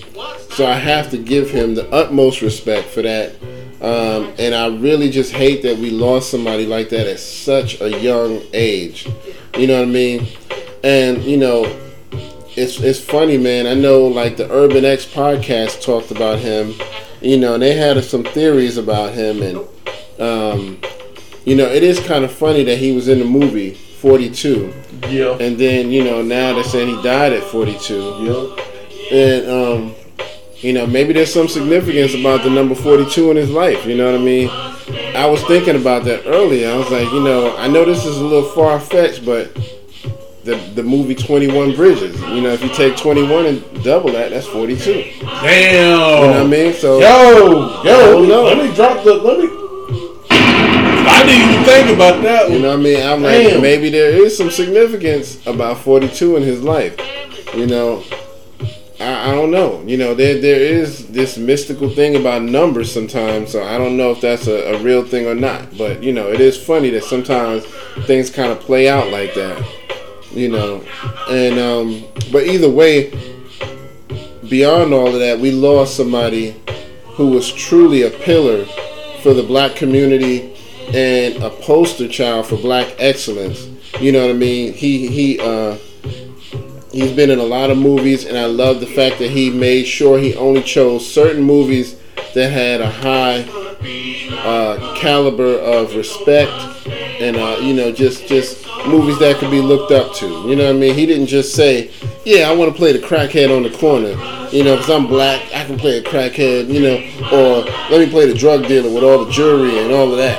so 0.51 0.67
I 0.67 0.75
have 0.75 1.11
to 1.13 1.17
give 1.17 1.49
him 1.49 1.77
the 1.77 1.89
utmost 1.91 2.43
respect 2.43 2.89
for 2.89 3.03
that. 3.03 3.37
Um, 3.81 4.35
and 4.39 4.55
I 4.55 4.67
really 4.77 5.11
just 5.11 5.33
hate 5.33 5.63
that 5.63 5.79
we 5.79 5.91
lost 5.91 6.31
somebody 6.31 6.67
like 6.67 6.89
that 6.91 7.07
at 7.07 7.21
such 7.21 7.81
a 7.81 8.01
young 8.01 8.43
age. 8.53 9.09
You 9.57 9.67
know 9.67 9.79
what 9.79 9.89
I 9.89 9.93
mean? 9.93 10.27
And 10.83 11.23
you 11.23 11.37
know, 11.37 11.65
it's 12.57 12.81
it's 12.81 13.01
funny, 13.01 13.39
man. 13.39 13.67
I 13.67 13.75
know 13.75 14.07
like 14.07 14.37
the 14.37 14.51
Urban 14.51 14.85
X 14.85 15.05
podcast 15.07 15.83
talked 15.83 16.11
about 16.11 16.39
him. 16.39 16.75
You 17.21 17.39
know, 17.39 17.55
and 17.55 17.63
they 17.63 17.75
had 17.75 18.03
some 18.05 18.23
theories 18.23 18.77
about 18.77 19.15
him, 19.15 19.41
and 19.43 19.57
um, 20.21 20.79
you 21.47 21.57
know, 21.57 21.65
it 21.65 21.83
is 21.83 21.99
kind 22.01 22.23
of 22.25 22.31
funny 22.33 22.65
that 22.65 22.77
he 22.79 22.95
was 22.95 23.09
in 23.09 23.19
the 23.19 23.25
movie 23.25 23.73
42, 23.75 24.75
yeah. 25.09 25.37
and 25.41 25.57
then 25.57 25.91
you 25.91 26.05
know 26.05 26.21
now 26.21 26.53
they're 26.55 26.65
saying 26.65 26.95
he 26.95 27.03
died 27.03 27.33
at 27.33 27.43
42, 27.45 27.95
Yeah. 28.21 29.17
and 29.17 29.51
um, 29.51 29.95
you 30.57 30.75
know 30.75 30.87
maybe 30.87 31.15
there's 31.15 31.33
some 31.33 31.49
significance 31.49 32.13
about 32.15 32.43
the 32.45 32.51
number 32.51 32.75
42 32.75 33.31
in 33.31 33.39
his 33.39 33.51
life. 33.51 33.87
You 33.87 33.97
know 33.97 34.13
what 34.13 34.21
I 34.21 34.23
mean? 34.23 34.51
I 35.17 35.25
was 35.25 35.43
thinking 35.45 35.77
about 35.77 36.05
that 36.05 36.27
earlier. 36.27 36.69
I 36.71 36.77
was 36.77 36.91
like, 36.91 37.11
you 37.11 37.21
know, 37.21 37.57
I 37.57 37.69
know 37.69 37.87
this 37.87 38.05
is 38.05 38.19
a 38.19 38.25
little 38.25 38.51
far 38.51 38.79
fetched, 38.79 39.25
but 39.25 39.57
the 40.45 40.57
the 40.75 40.83
movie 40.83 41.15
21 41.15 41.75
Bridges. 41.75 42.21
You 42.21 42.43
know, 42.43 42.51
if 42.51 42.63
you 42.63 42.69
take 42.71 42.97
21 42.97 43.47
and 43.47 43.85
double 43.85 44.13
that, 44.13 44.31
that's 44.31 44.47
42. 44.47 44.93
Damn. 44.93 45.13
You 45.23 45.79
know 45.81 46.27
what 46.27 46.37
I 46.37 46.47
mean? 46.47 46.73
So 46.75 47.01
Yo, 47.01 47.83
yo, 47.83 48.21
let 48.21 48.57
me, 48.57 48.63
let 48.63 48.71
me 48.71 48.75
drop 48.75 49.05
the. 49.05 49.15
Let 49.15 49.39
me. 49.39 49.49
I 51.07 51.23
didn't 51.27 51.51
even 51.51 51.65
think 51.65 51.97
about 51.97 52.23
that. 52.23 52.51
You 52.51 52.59
know 52.61 52.71
what 52.71 52.81
I 52.81 52.83
mean? 52.83 53.07
I'm 53.07 53.23
like, 53.23 53.61
maybe 53.61 53.89
there 53.89 54.11
is 54.11 54.37
some 54.37 54.51
significance 54.51 55.45
about 55.47 55.79
42 55.79 56.37
in 56.37 56.43
his 56.43 56.63
life. 56.63 56.97
You 57.55 57.67
know, 57.67 58.03
I, 59.01 59.31
I 59.31 59.35
don't 59.35 59.51
know. 59.51 59.83
You 59.87 59.97
know, 59.97 60.15
there 60.15 60.41
there 60.41 60.61
is 60.61 61.07
this 61.09 61.39
mystical 61.39 61.89
thing 61.89 62.17
about 62.17 62.43
numbers 62.43 62.93
sometimes, 62.93 63.53
so 63.53 63.63
I 63.63 63.79
don't 63.79 63.97
know 63.97 64.11
if 64.11 64.21
that's 64.21 64.47
a, 64.47 64.75
a 64.75 64.83
real 64.83 65.05
thing 65.05 65.27
or 65.27 65.35
not. 65.35 65.77
But, 65.79 66.03
you 66.03 66.13
know, 66.13 66.31
it 66.31 66.41
is 66.41 66.63
funny 66.63 66.91
that 66.91 67.05
sometimes 67.05 67.65
things 68.07 68.31
kind 68.31 68.51
of 68.53 68.61
play 68.61 68.89
out 68.89 69.11
like 69.11 69.35
that. 69.35 69.84
You 70.35 70.49
know, 70.49 70.85
and, 71.31 71.59
um, 71.61 72.05
but 72.33 72.47
either 72.47 72.69
way, 72.69 73.11
beyond 74.49 74.93
all 74.93 75.07
of 75.07 75.21
that, 75.21 75.39
we 75.39 75.53
lost 75.53 75.97
somebody 75.97 76.61
who 77.05 77.29
was 77.29 77.53
truly 77.53 78.03
a 78.03 78.11
pillar 78.11 78.65
for 79.23 79.33
the 79.33 79.43
black 79.43 79.77
community 79.77 80.55
and 80.93 81.43
a 81.43 81.51
poster 81.51 82.09
child 82.09 82.47
for 82.47 82.57
black 82.57 82.95
excellence. 82.99 83.69
You 84.01 84.13
know 84.13 84.27
what 84.27 84.31
I 84.31 84.39
mean? 84.39 84.73
He 84.73 85.07
he 85.07 85.39
uh 85.41 85.77
he's 86.93 87.13
been 87.13 87.31
in 87.31 87.39
a 87.39 87.45
lot 87.45 87.71
of 87.71 87.79
movies 87.79 88.25
and 88.25 88.37
I 88.37 88.47
love 88.47 88.81
the 88.81 88.87
fact 88.87 89.19
that 89.21 89.31
he 89.31 89.51
made 89.51 89.85
sure 89.85 90.19
he 90.19 90.35
only 90.35 90.63
chose 90.63 91.11
certain 91.11 91.43
movies 91.43 91.97
that 92.35 92.51
had 92.51 92.81
a 92.81 92.91
high 92.91 93.45
uh, 94.45 94.95
caliber 94.97 95.59
of 95.59 95.95
respect 95.95 96.53
and 97.21 97.37
uh, 97.37 97.59
you 97.61 97.75
know 97.75 97.93
just 97.93 98.27
just 98.27 98.67
movies 98.87 99.19
that 99.19 99.37
could 99.39 99.51
be 99.51 99.61
looked 99.61 99.93
up 99.93 100.15
to. 100.17 100.27
You 100.27 100.57
know 100.57 100.67
what 100.67 100.77
I 100.77 100.79
mean? 100.79 100.95
He 100.95 101.07
didn't 101.07 101.27
just 101.27 101.55
say, 101.55 101.91
"Yeah, 102.25 102.51
I 102.51 102.55
want 102.55 102.73
to 102.73 102.77
play 102.77 102.93
the 102.93 102.99
crackhead 102.99 103.55
on 103.55 103.63
the 103.63 103.71
corner." 103.71 104.11
You 104.51 104.63
know, 104.63 104.77
because 104.77 104.91
I'm 104.91 105.07
black, 105.07 105.43
I 105.55 105.65
can 105.65 105.79
play 105.79 105.99
a 105.99 106.03
crackhead. 106.03 106.69
You 106.69 106.81
know, 106.81 106.97
or 107.33 107.65
let 107.91 108.01
me 108.01 108.11
play 108.11 108.27
the 108.27 108.39
drug 108.39 108.67
dealer 108.67 108.93
with 108.93 109.05
all 109.05 109.25
the 109.25 109.31
jewelry 109.31 109.79
and 109.79 109.93
all 109.93 110.11
of 110.11 110.19
that. 110.19 110.39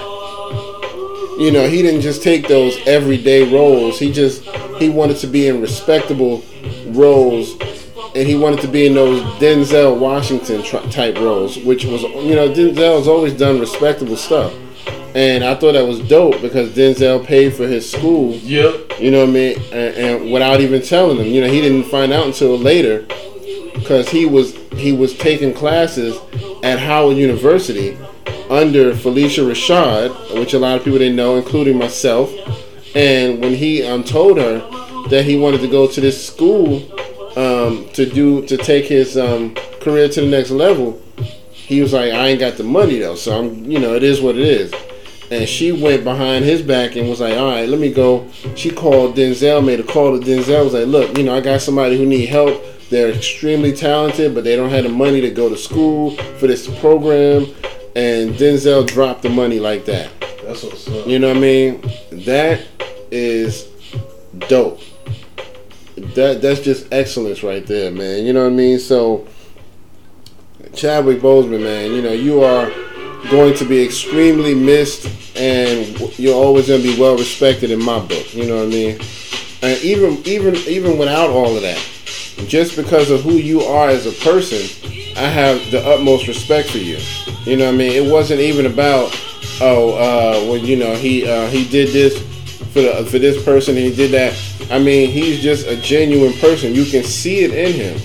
You 1.39 1.51
know, 1.51 1.67
he 1.67 1.81
didn't 1.81 2.01
just 2.01 2.23
take 2.23 2.47
those 2.47 2.77
everyday 2.85 3.51
roles. 3.51 3.99
He 3.99 4.11
just 4.11 4.43
he 4.79 4.89
wanted 4.89 5.17
to 5.17 5.27
be 5.27 5.47
in 5.47 5.61
respectable 5.61 6.43
roles 6.87 7.57
and 8.15 8.25
he 8.25 8.35
wanted 8.35 8.61
to 8.61 8.67
be 8.69 8.87
in 8.87 8.93
those 8.93 9.21
Denzel 9.39 9.99
Washington 9.99 10.63
type 10.89 11.17
roles, 11.17 11.57
which 11.57 11.83
was 11.83 12.01
you 12.03 12.33
know 12.33 12.49
Denzel's 12.49 13.07
always 13.07 13.33
done 13.33 13.59
respectable 13.59 14.15
stuff, 14.15 14.53
and 15.13 15.43
I 15.43 15.53
thought 15.53 15.73
that 15.73 15.85
was 15.85 15.99
dope 16.07 16.41
because 16.41 16.71
Denzel 16.71 17.23
paid 17.25 17.53
for 17.53 17.67
his 17.67 17.89
school. 17.89 18.33
Yep. 18.35 18.99
You 18.99 19.11
know 19.11 19.19
what 19.19 19.29
I 19.29 19.33
mean, 19.33 19.57
and, 19.73 19.95
and 19.95 20.31
without 20.31 20.61
even 20.61 20.81
telling 20.81 21.17
him, 21.17 21.27
you 21.27 21.41
know, 21.41 21.49
he 21.49 21.59
didn't 21.59 21.83
find 21.91 22.13
out 22.13 22.25
until 22.25 22.57
later 22.57 23.05
because 23.73 24.07
he 24.07 24.25
was 24.25 24.55
he 24.77 24.93
was 24.93 25.15
taking 25.17 25.53
classes 25.53 26.17
at 26.63 26.79
Howard 26.79 27.17
University 27.17 27.97
under 28.49 28.93
Phylicia 28.93 29.45
Rashad, 29.45 30.39
which 30.39 30.53
a 30.53 30.59
lot 30.59 30.77
of 30.77 30.85
people 30.85 30.99
didn't 30.99 31.17
know, 31.17 31.35
including 31.35 31.77
myself. 31.77 32.31
And 32.95 33.41
when 33.41 33.53
he 33.53 33.83
um, 33.83 34.05
told 34.05 34.37
her 34.37 34.59
that 35.09 35.25
he 35.25 35.37
wanted 35.37 35.59
to 35.61 35.67
go 35.67 35.85
to 35.85 35.99
this 35.99 36.25
school 36.25 36.79
um, 37.35 37.87
to 37.93 38.05
do 38.05 38.45
to 38.47 38.57
take 38.57 38.85
his 38.85 39.17
um, 39.17 39.55
career 39.81 40.07
to 40.09 40.21
the 40.21 40.27
next 40.27 40.51
level, 40.51 41.01
he 41.51 41.81
was 41.81 41.93
like, 41.93 42.13
"I 42.13 42.27
ain't 42.27 42.39
got 42.39 42.57
the 42.57 42.63
money 42.63 42.99
though, 42.99 43.15
so 43.15 43.39
I'm 43.39 43.69
you 43.69 43.79
know 43.79 43.95
it 43.95 44.03
is 44.03 44.21
what 44.21 44.35
it 44.35 44.43
is." 44.43 44.73
And 45.31 45.49
she 45.49 45.71
went 45.71 46.03
behind 46.03 46.45
his 46.45 46.61
back 46.61 46.95
and 46.95 47.09
was 47.09 47.19
like, 47.19 47.37
"All 47.37 47.49
right, 47.49 47.67
let 47.67 47.79
me 47.79 47.91
go." 47.91 48.27
She 48.55 48.69
called 48.69 49.15
Denzel, 49.15 49.65
made 49.65 49.79
a 49.79 49.83
call 49.83 50.19
to 50.19 50.25
Denzel. 50.25 50.63
Was 50.63 50.73
like, 50.73 50.87
"Look, 50.87 51.17
you 51.17 51.23
know, 51.23 51.35
I 51.35 51.41
got 51.41 51.61
somebody 51.61 51.97
who 51.97 52.05
need 52.05 52.27
help. 52.27 52.61
They're 52.89 53.09
extremely 53.09 53.73
talented, 53.73 54.35
but 54.35 54.43
they 54.43 54.55
don't 54.55 54.69
have 54.69 54.83
the 54.83 54.89
money 54.89 55.21
to 55.21 55.31
go 55.31 55.49
to 55.49 55.57
school 55.57 56.11
for 56.39 56.47
this 56.47 56.67
program." 56.79 57.47
And 57.95 58.35
Denzel 58.35 58.85
dropped 58.85 59.23
the 59.23 59.29
money 59.29 59.59
like 59.59 59.85
that. 59.85 60.11
That's 60.43 60.63
what's 60.63 60.87
up. 60.87 61.07
You 61.07 61.17
know 61.17 61.29
what 61.29 61.37
I 61.37 61.39
mean? 61.39 61.81
That 62.11 62.61
is 63.09 63.67
dope. 64.47 64.81
That 65.95 66.41
that's 66.41 66.59
just 66.59 66.91
excellence 66.91 67.43
right 67.43 67.65
there, 67.65 67.91
man. 67.91 68.25
You 68.25 68.33
know 68.33 68.43
what 68.43 68.51
I 68.51 68.55
mean? 68.55 68.79
So 68.79 69.27
Chadwick 70.73 71.19
Boseman, 71.19 71.63
man, 71.63 71.93
you 71.93 72.01
know, 72.01 72.11
you 72.11 72.43
are 72.43 72.71
going 73.29 73.55
to 73.55 73.65
be 73.65 73.83
extremely 73.83 74.53
missed 74.53 75.07
and 75.37 75.99
you're 76.19 76.35
always 76.35 76.67
going 76.67 76.81
to 76.81 76.93
be 76.93 76.99
well 76.99 77.17
respected 77.17 77.71
in 77.71 77.81
my 77.83 77.99
book, 77.99 78.33
you 78.33 78.45
know 78.45 78.57
what 78.57 78.67
I 78.67 78.69
mean? 78.69 78.99
And 79.61 79.81
even 79.83 80.21
even 80.25 80.55
even 80.67 80.97
without 80.97 81.29
all 81.29 81.55
of 81.55 81.61
that, 81.61 81.77
just 82.47 82.75
because 82.75 83.09
of 83.09 83.21
who 83.21 83.33
you 83.33 83.61
are 83.61 83.89
as 83.89 84.05
a 84.05 84.11
person, 84.23 84.59
I 85.17 85.27
have 85.27 85.71
the 85.71 85.81
utmost 85.85 86.27
respect 86.27 86.69
for 86.69 86.77
you. 86.77 86.99
You 87.45 87.57
know 87.57 87.65
what 87.65 87.73
I 87.73 87.77
mean? 87.77 87.91
It 87.91 88.11
wasn't 88.11 88.41
even 88.41 88.65
about 88.65 89.17
oh, 89.61 89.93
uh, 89.93 90.45
well, 90.45 90.57
you 90.57 90.75
know, 90.75 90.93
he 90.95 91.27
uh, 91.27 91.47
he 91.47 91.67
did 91.67 91.89
this 91.89 92.19
for 92.73 92.81
the, 92.81 93.07
for 93.09 93.19
this 93.19 93.43
person, 93.43 93.75
and 93.77 93.85
he 93.85 93.95
did 93.95 94.11
that. 94.11 94.33
I 94.69 94.79
mean, 94.79 95.09
he's 95.09 95.41
just 95.41 95.67
a 95.67 95.75
genuine 95.75 96.33
person. 96.33 96.73
You 96.73 96.85
can 96.85 97.03
see 97.03 97.43
it 97.43 97.53
in 97.53 97.73
him. 97.73 98.01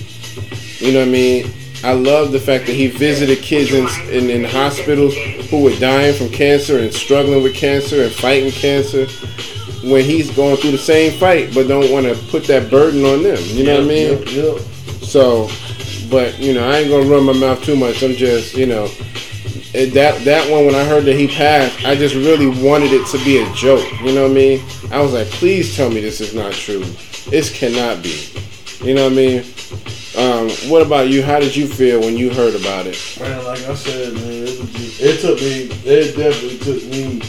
You 0.79 0.93
know 0.93 0.99
what 0.99 1.07
I 1.07 1.11
mean? 1.11 1.51
I 1.83 1.93
love 1.93 2.31
the 2.31 2.39
fact 2.39 2.67
that 2.67 2.73
he 2.73 2.87
visited 2.87 3.39
kids 3.39 3.71
in, 3.71 3.87
in, 4.13 4.29
in 4.29 4.43
hospitals 4.43 5.15
who 5.49 5.63
were 5.63 5.75
dying 5.77 6.13
from 6.15 6.29
cancer 6.29 6.77
and 6.77 6.93
struggling 6.93 7.41
with 7.41 7.55
cancer 7.55 8.03
and 8.03 8.11
fighting 8.11 8.51
cancer 8.51 9.07
when 9.83 10.05
he's 10.05 10.29
going 10.35 10.57
through 10.57 10.71
the 10.71 10.77
same 10.77 11.11
fight, 11.19 11.53
but 11.55 11.67
don't 11.67 11.91
want 11.91 12.05
to 12.05 12.15
put 12.29 12.43
that 12.45 12.69
burden 12.69 13.03
on 13.03 13.23
them. 13.23 13.39
You 13.41 13.63
know 13.63 13.75
what 13.77 13.85
I 13.85 13.87
mean? 13.87 14.19
Yep, 14.19 14.27
yep. 14.27 14.59
So, 15.01 15.49
but 16.09 16.37
you 16.37 16.53
know, 16.53 16.69
I 16.69 16.77
ain't 16.77 16.89
gonna 16.89 17.09
run 17.09 17.25
my 17.25 17.33
mouth 17.33 17.63
too 17.63 17.75
much. 17.75 18.03
I'm 18.03 18.13
just, 18.13 18.55
you 18.55 18.67
know, 18.67 18.87
it, 19.73 19.93
that 19.93 20.23
that 20.25 20.49
one 20.51 20.65
when 20.65 20.75
I 20.75 20.83
heard 20.83 21.05
that 21.05 21.15
he 21.15 21.27
passed, 21.27 21.83
I 21.85 21.95
just 21.95 22.15
really 22.15 22.47
wanted 22.47 22.91
it 22.93 23.05
to 23.07 23.23
be 23.23 23.37
a 23.41 23.53
joke. 23.53 23.85
You 24.01 24.13
know 24.13 24.23
what 24.23 24.31
I 24.31 24.33
mean? 24.33 24.61
I 24.91 25.01
was 25.01 25.13
like, 25.13 25.27
please 25.27 25.75
tell 25.75 25.89
me 25.89 26.01
this 26.01 26.21
is 26.21 26.33
not 26.33 26.53
true. 26.53 26.83
This 27.29 27.51
cannot 27.57 28.03
be. 28.03 28.27
You 28.83 28.95
know 28.95 29.03
what 29.05 29.13
I 29.13 29.15
mean? 29.15 29.43
Um, 30.17 30.49
what 30.69 30.81
about 30.81 31.07
you? 31.07 31.23
How 31.23 31.39
did 31.39 31.55
you 31.55 31.67
feel 31.67 32.01
when 32.01 32.17
you 32.17 32.33
heard 32.33 32.55
about 32.55 32.85
it? 32.85 32.97
Man, 33.19 33.43
like 33.45 33.61
I 33.63 33.73
said, 33.75 34.13
man, 34.13 34.23
it, 34.25 34.57
just, 34.73 35.01
it 35.01 35.19
took 35.21 35.39
me. 35.39 35.69
It 35.89 36.17
definitely 36.17 36.57
took 36.57 36.83
me 36.91 37.21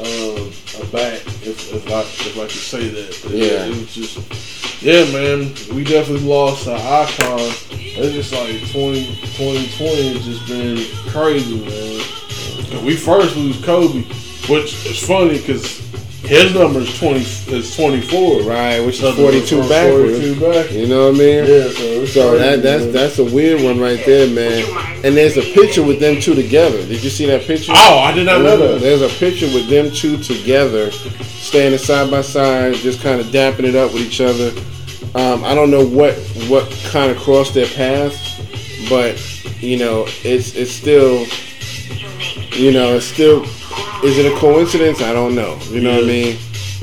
uh, 0.00 0.86
aback, 0.86 1.20
if, 1.44 1.72
if 1.74 1.86
I 1.90 2.00
if 2.00 2.38
I 2.38 2.42
could 2.42 2.50
say 2.52 2.88
that. 2.88 3.24
It, 3.26 3.30
Yeah. 3.32 3.66
it 3.66 3.70
was 3.70 3.94
just, 3.94 4.16
yeah, 4.82 5.04
man. 5.12 5.54
We 5.74 5.84
definitely 5.84 6.26
lost 6.26 6.66
an 6.66 6.74
icon. 6.74 7.38
It's 7.70 8.14
just 8.14 8.32
like 8.32 8.58
20, 8.72 9.06
2020 9.36 10.14
has 10.14 10.24
just 10.24 10.46
been 10.48 10.76
crazy, 11.10 11.60
man. 11.64 12.72
And 12.72 12.84
we 12.84 12.96
first 12.96 13.36
lose 13.36 13.64
Kobe, 13.64 14.02
which 14.48 14.86
is 14.86 15.06
funny 15.06 15.38
because 15.38 15.91
his 16.22 16.54
number 16.54 16.80
is 16.80 16.98
twenty 16.98 17.20
is 17.20 17.74
twenty 17.76 18.00
four. 18.00 18.42
Right, 18.42 18.80
which 18.80 19.02
is 19.02 19.14
42 19.16 19.58
from 19.60 19.68
backwards. 19.68 20.18
42 20.18 20.40
back. 20.40 20.70
You 20.72 20.86
know 20.86 21.06
what 21.10 21.16
I 21.16 21.18
mean? 21.18 21.44
Yeah, 21.44 21.68
so, 21.70 22.04
So 22.06 22.38
that 22.38 22.62
that's 22.62 22.84
man. 22.84 22.92
that's 22.92 23.18
a 23.18 23.24
weird 23.24 23.62
one 23.62 23.80
right 23.80 24.00
there, 24.06 24.28
man. 24.32 24.64
And 25.04 25.16
there's 25.16 25.36
a 25.36 25.42
picture 25.42 25.82
with 25.82 25.98
them 26.00 26.20
two 26.20 26.34
together. 26.34 26.78
Did 26.78 27.02
you 27.02 27.10
see 27.10 27.26
that 27.26 27.42
picture? 27.42 27.72
Oh, 27.74 27.98
I 27.98 28.12
did 28.12 28.26
not 28.26 28.42
know 28.42 28.56
that. 28.56 28.80
There's 28.80 29.02
a 29.02 29.08
picture 29.18 29.46
with 29.46 29.68
them 29.68 29.90
two 29.90 30.16
together, 30.16 30.90
standing 30.92 31.78
side 31.78 32.10
by 32.10 32.20
side, 32.22 32.74
just 32.74 33.00
kind 33.02 33.20
of 33.20 33.26
dapping 33.26 33.64
it 33.64 33.74
up 33.74 33.92
with 33.92 34.02
each 34.02 34.20
other. 34.20 34.50
Um, 35.14 35.44
I 35.44 35.54
don't 35.54 35.70
know 35.70 35.84
what 35.84 36.14
what 36.48 36.70
kind 36.90 37.10
of 37.10 37.18
crossed 37.18 37.54
their 37.54 37.66
paths, 37.66 38.40
but 38.88 39.18
you 39.60 39.76
know, 39.76 40.04
it's 40.24 40.54
it's 40.54 40.70
still, 40.72 41.26
you 42.56 42.70
know, 42.72 42.94
it's 42.94 43.06
still. 43.06 43.44
Is 44.02 44.18
it 44.18 44.32
a 44.32 44.36
coincidence? 44.36 45.00
I 45.00 45.12
don't 45.12 45.34
know. 45.34 45.58
You 45.70 45.80
know 45.80 45.94
what 45.94 46.04
I 46.04 46.06
mean? 46.06 46.38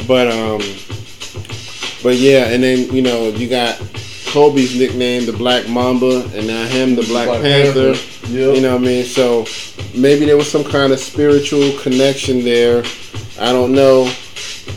But 0.08 0.28
um, 0.28 0.60
but 2.02 2.16
yeah, 2.16 2.48
and 2.48 2.64
then 2.64 2.94
you 2.94 3.02
know 3.02 3.28
you 3.28 3.50
got 3.50 3.78
Kobe's 4.28 4.78
nickname, 4.78 5.26
the 5.26 5.34
Black 5.34 5.68
Mamba, 5.68 6.24
and 6.34 6.48
now 6.48 6.66
him, 6.68 6.96
the 6.96 7.04
Black, 7.04 7.28
Black 7.28 7.41
Panther. 7.41 7.94
Panther. 7.94 8.28
Yep. 8.28 8.56
You 8.56 8.62
know 8.62 8.74
what 8.74 8.84
I 8.84 8.86
mean? 8.86 9.06
So 9.06 9.46
maybe 9.96 10.26
there 10.26 10.38
was 10.38 10.50
some 10.50 10.64
kind 10.64 10.94
of 10.94 11.00
spiritual 11.00 11.78
connection 11.80 12.44
there. 12.44 12.84
I 13.40 13.52
don't 13.52 13.74
know. 13.74 14.12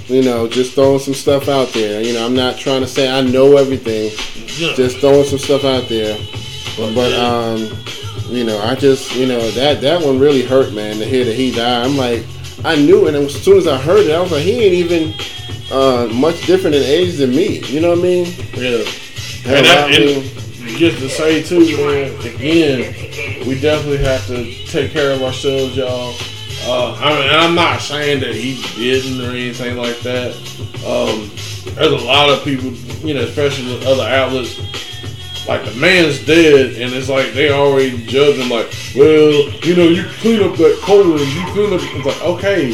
You 0.07 0.23
know, 0.23 0.49
just 0.49 0.75
throwing 0.75 0.99
some 0.99 1.15
stuff 1.15 1.49
out 1.49 1.69
there. 1.69 2.03
You 2.03 2.15
know, 2.15 2.27
I'm 2.27 2.35
not 2.35 2.59
trying 2.59 2.81
to 2.81 2.89
say 2.89 3.11
I 3.11 3.21
know 3.21 3.57
everything. 3.57 4.11
Yeah. 4.59 4.75
Just 4.75 4.99
throwing 4.99 5.25
some 5.25 5.39
stuff 5.39 5.65
out 5.65 5.89
there. 5.89 6.19
But 6.77 7.13
um, 7.13 7.71
you 8.35 8.45
know, 8.45 8.59
I 8.59 8.75
just 8.75 9.15
you 9.15 9.27
know 9.27 9.51
that 9.53 9.81
that 9.81 10.05
one 10.05 10.19
really 10.19 10.43
hurt, 10.43 10.73
man. 10.73 10.99
To 10.99 11.05
hear 11.05 11.25
that 11.25 11.35
he 11.35 11.51
died, 11.53 11.87
I'm 11.87 11.97
like, 11.97 12.25
I 12.65 12.77
knew, 12.77 13.07
and 13.07 13.17
as 13.17 13.35
soon 13.43 13.59
as 13.59 13.67
I 13.67 13.79
heard 13.79 14.07
it, 14.07 14.15
I 14.15 14.21
was 14.21 14.33
like, 14.33 14.43
he 14.43 14.53
ain't 14.53 14.75
even 14.75 15.15
uh, 15.71 16.09
much 16.13 16.47
different 16.47 16.77
in 16.77 16.83
age 16.83 17.17
than 17.17 17.31
me. 17.31 17.61
You 17.67 17.81
know 17.81 17.91
what 17.91 17.99
I 17.99 18.03
mean? 18.03 18.27
Yeah. 18.55 18.85
Hell, 19.43 19.57
And, 19.57 19.67
I 19.67 19.89
mean, 19.91 20.23
and 20.23 20.43
just 20.77 20.99
to 20.99 21.09
say 21.09 21.43
too, 21.43 21.61
man, 21.77 22.15
again, 22.21 22.95
we 23.47 23.61
definitely 23.61 23.99
have 23.99 24.27
to 24.29 24.45
take 24.67 24.93
care 24.93 25.13
of 25.13 25.23
ourselves, 25.23 25.77
y'all. 25.77 26.15
Uh, 26.65 26.95
I 26.95 27.19
mean, 27.19 27.31
I'm 27.31 27.55
not 27.57 27.81
saying 27.81 28.21
that 28.21 28.35
he 28.35 28.63
didn't 28.77 29.21
or 29.21 29.31
anything 29.31 29.77
like 29.77 29.99
that. 30.01 30.33
Um, 30.87 31.31
there's 31.75 31.93
a 31.93 32.05
lot 32.05 32.31
of 32.31 32.45
people, 32.45 32.71
you 33.07 33.15
know, 33.15 33.23
especially 33.23 33.73
with 33.75 33.87
other 33.87 34.05
outlets. 34.05 34.61
Like 35.49 35.65
the 35.65 35.75
man's 35.75 36.25
dead, 36.25 36.81
and 36.81 36.93
it's 36.95 37.09
like 37.09 37.33
they 37.33 37.51
already 37.51 38.07
judge 38.07 38.37
him. 38.37 38.49
Like, 38.49 38.73
well, 38.95 39.51
you 39.65 39.75
know, 39.75 39.89
you 39.89 40.05
clean 40.21 40.41
up 40.43 40.57
that 40.57 40.79
colon, 40.83 41.19
you 41.19 41.45
clean 41.53 41.73
up. 41.75 41.81
It's 41.83 42.07
like, 42.07 42.23
okay, 42.23 42.73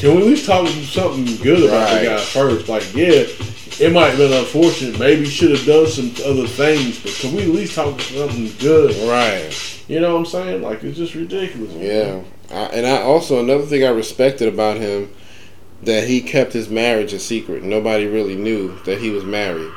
can 0.00 0.16
we 0.16 0.22
at 0.22 0.26
least 0.26 0.46
talk 0.46 0.66
something 0.68 1.36
good 1.42 1.64
about 1.68 1.92
Right. 1.92 2.00
the 2.00 2.06
guy 2.08 2.18
first? 2.18 2.68
Like, 2.68 2.82
yeah, 2.94 3.24
it 3.78 3.92
might 3.92 4.08
have 4.08 4.18
been 4.18 4.32
unfortunate. 4.32 4.98
Maybe 4.98 5.26
should 5.26 5.52
have 5.52 5.64
done 5.64 5.86
some 5.86 6.12
other 6.26 6.46
things, 6.48 7.00
but 7.00 7.12
can 7.12 7.34
we 7.36 7.42
at 7.42 7.48
least 7.48 7.76
talk 7.76 8.00
something 8.00 8.52
good? 8.58 8.96
right. 9.08 9.52
You 9.86 10.00
know 10.00 10.14
what 10.14 10.20
I'm 10.20 10.26
saying? 10.26 10.62
Like, 10.62 10.82
it's 10.82 10.96
just 10.98 11.14
ridiculous. 11.14 11.72
Yeah, 11.74 12.20
I, 12.50 12.64
and 12.74 12.84
I 12.86 13.02
also 13.02 13.38
another 13.38 13.64
thing 13.66 13.84
I 13.84 13.90
respected 13.90 14.48
about 14.52 14.78
him 14.78 15.14
that 15.82 16.08
he 16.08 16.20
kept 16.20 16.52
his 16.52 16.68
marriage 16.68 17.12
a 17.12 17.20
secret. 17.20 17.62
Nobody 17.62 18.06
really 18.06 18.34
knew 18.34 18.76
that 18.86 18.98
he 18.98 19.10
was 19.10 19.22
married 19.24 19.70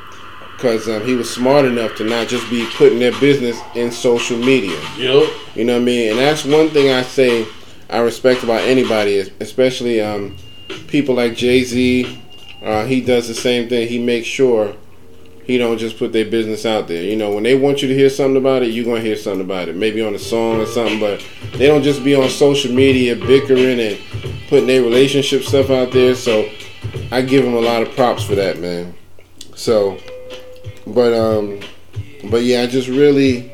because 0.58 0.88
um, 0.88 1.06
he 1.06 1.14
was 1.14 1.32
smart 1.32 1.64
enough 1.64 1.94
to 1.94 2.04
not 2.04 2.26
just 2.26 2.50
be 2.50 2.68
putting 2.74 2.98
their 2.98 3.12
business 3.20 3.56
in 3.76 3.92
social 3.92 4.36
media. 4.36 4.76
Yep. 4.96 5.30
You 5.54 5.64
know 5.64 5.74
what 5.74 5.82
I 5.82 5.84
mean? 5.84 6.10
And 6.10 6.18
that's 6.18 6.44
one 6.44 6.68
thing 6.70 6.90
I 6.92 7.02
say 7.02 7.46
I 7.88 7.98
respect 7.98 8.42
about 8.42 8.62
anybody, 8.62 9.20
especially 9.38 10.00
um, 10.00 10.36
people 10.88 11.14
like 11.14 11.36
Jay 11.36 11.62
Z. 11.62 12.22
Uh, 12.60 12.84
he 12.86 13.00
does 13.00 13.28
the 13.28 13.34
same 13.34 13.68
thing. 13.68 13.86
He 13.86 14.00
makes 14.00 14.26
sure 14.26 14.74
he 15.44 15.58
don't 15.58 15.78
just 15.78 15.96
put 15.96 16.12
their 16.12 16.24
business 16.24 16.66
out 16.66 16.88
there. 16.88 17.04
You 17.04 17.14
know, 17.14 17.30
when 17.30 17.44
they 17.44 17.56
want 17.56 17.80
you 17.80 17.86
to 17.86 17.94
hear 17.94 18.10
something 18.10 18.36
about 18.36 18.62
it, 18.64 18.72
you're 18.72 18.84
gonna 18.84 19.00
hear 19.00 19.16
something 19.16 19.42
about 19.42 19.68
it. 19.68 19.76
Maybe 19.76 20.02
on 20.02 20.12
a 20.12 20.18
song 20.18 20.60
or 20.60 20.66
something, 20.66 20.98
but 20.98 21.24
they 21.52 21.68
don't 21.68 21.84
just 21.84 22.02
be 22.02 22.16
on 22.16 22.28
social 22.28 22.74
media 22.74 23.14
bickering 23.14 23.78
and 23.78 23.96
putting 24.48 24.66
their 24.66 24.82
relationship 24.82 25.44
stuff 25.44 25.70
out 25.70 25.92
there. 25.92 26.16
So 26.16 26.50
I 27.12 27.22
give 27.22 27.44
him 27.44 27.54
a 27.54 27.60
lot 27.60 27.80
of 27.80 27.94
props 27.94 28.24
for 28.24 28.34
that, 28.34 28.58
man. 28.58 28.96
So, 29.54 29.98
but 30.94 31.12
um, 31.12 31.60
but 32.30 32.42
yeah, 32.42 32.62
I 32.62 32.66
just 32.66 32.88
really, 32.88 33.52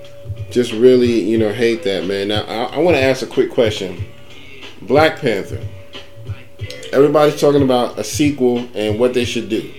just 0.50 0.72
really, 0.72 1.20
you 1.20 1.38
know, 1.38 1.52
hate 1.52 1.82
that, 1.84 2.06
man. 2.06 2.28
Now 2.28 2.42
I, 2.42 2.76
I 2.76 2.78
want 2.78 2.96
to 2.96 3.02
ask 3.02 3.22
a 3.22 3.26
quick 3.26 3.50
question. 3.50 4.04
Black 4.82 5.20
Panther. 5.20 5.60
Everybody's 6.92 7.40
talking 7.40 7.62
about 7.62 7.98
a 7.98 8.04
sequel 8.04 8.68
and 8.74 9.00
what 9.00 9.14
they 9.14 9.24
should 9.24 9.48
do. 9.48 9.72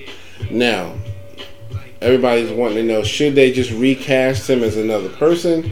Now, 0.51 0.95
everybody's 2.01 2.51
wanting 2.51 2.77
to 2.77 2.83
know 2.83 3.03
should 3.03 3.35
they 3.35 3.51
just 3.51 3.71
recast 3.71 4.49
him 4.49 4.63
as 4.63 4.75
another 4.75 5.09
person 5.09 5.71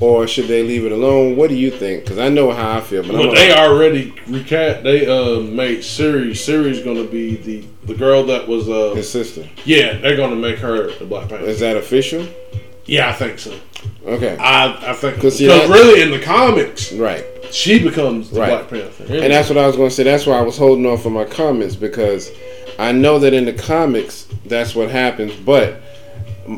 or 0.00 0.26
should 0.26 0.46
they 0.48 0.62
leave 0.62 0.84
it 0.84 0.92
alone? 0.92 1.36
What 1.36 1.50
do 1.50 1.56
you 1.56 1.70
think? 1.70 2.04
Because 2.04 2.18
I 2.18 2.28
know 2.28 2.50
how 2.52 2.78
I 2.78 2.80
feel, 2.80 3.02
but 3.02 3.14
I'm 3.14 3.34
they 3.34 3.54
already 3.54 4.14
recast. 4.26 4.82
They 4.82 5.06
uh 5.06 5.40
made 5.40 5.82
Shuri. 5.84 6.34
Shuri's 6.34 6.80
gonna 6.82 7.04
be 7.04 7.36
the 7.36 7.64
the 7.84 7.94
girl 7.94 8.24
that 8.24 8.48
was 8.48 8.68
uh 8.68 8.94
his 8.94 9.10
sister. 9.10 9.48
yeah. 9.64 9.98
They're 9.98 10.16
gonna 10.16 10.36
make 10.36 10.58
her 10.58 10.90
the 10.98 11.04
Black 11.04 11.28
Panther. 11.28 11.46
Is 11.46 11.60
that 11.60 11.76
official? 11.76 12.26
Yeah, 12.86 13.08
I 13.08 13.12
think 13.12 13.38
so. 13.38 13.54
Okay, 14.06 14.36
I 14.36 14.90
I 14.90 14.94
think 14.94 15.20
'Cause 15.20 15.38
because 15.38 15.68
really 15.70 16.02
in 16.02 16.10
the 16.10 16.18
comics 16.20 16.92
right. 16.92 17.24
she 17.50 17.82
becomes 17.82 18.30
the 18.30 18.40
Right. 18.40 18.48
Black 18.48 18.68
Panther. 18.68 19.04
And 19.04 19.32
that's 19.32 19.48
what 19.48 19.56
I 19.58 19.66
was 19.66 19.76
going 19.76 19.88
to 19.90 19.94
say. 19.94 20.02
That's 20.02 20.26
why 20.26 20.38
I 20.38 20.42
was 20.42 20.56
holding 20.58 20.84
off 20.86 21.06
on 21.06 21.12
my 21.12 21.24
comments 21.24 21.76
because 21.76 22.30
I 22.78 22.92
know 22.92 23.18
that 23.20 23.32
in 23.32 23.44
the 23.46 23.52
comics 23.52 24.26
that's 24.46 24.74
what 24.74 24.90
happens, 24.90 25.34
but 25.36 25.80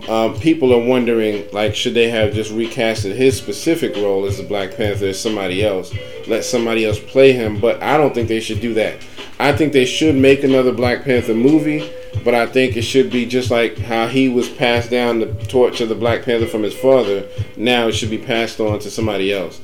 um, 0.09 0.39
people 0.41 0.73
are 0.75 0.85
wondering 0.85 1.47
like 1.53 1.75
should 1.75 1.95
they 1.95 2.11
have 2.11 2.33
just 2.35 2.53
recasted 2.53 3.15
his 3.15 3.37
specific 3.37 3.95
role 3.97 4.25
as 4.27 4.39
the 4.39 4.43
Black 4.43 4.77
Panther 4.77 5.07
as 5.07 5.21
somebody 5.21 5.65
else, 5.65 5.95
let 6.27 6.45
somebody 6.45 6.85
else 6.85 6.99
play 6.99 7.33
him, 7.33 7.61
but 7.61 7.83
I 7.83 7.97
don't 7.97 8.15
think 8.15 8.29
they 8.29 8.41
should 8.41 8.61
do 8.61 8.75
that. 8.75 8.97
I 9.39 9.53
think 9.53 9.73
they 9.73 9.85
should 9.85 10.17
make 10.17 10.45
another 10.45 10.73
Black 10.73 11.05
Panther 11.05 11.35
movie, 11.35 11.91
but 12.25 12.35
I 12.35 12.47
think 12.47 12.77
it 12.77 12.83
should 12.83 13.11
be 13.11 13.27
just 13.27 13.51
like 13.51 13.79
how 13.79 14.09
he 14.09 14.29
was 14.29 14.49
passed 14.49 14.91
down 14.91 15.21
the 15.21 15.33
torch 15.45 15.81
of 15.81 15.89
the 15.89 15.95
Black 15.95 16.25
Panther 16.25 16.47
from 16.47 16.63
his 16.63 16.75
father. 16.75 17.29
Now 17.57 17.89
it 17.89 17.93
should 17.93 18.11
be 18.11 18.19
passed 18.19 18.61
on 18.61 18.79
to 18.81 18.91
somebody 18.91 19.33
else, 19.33 19.61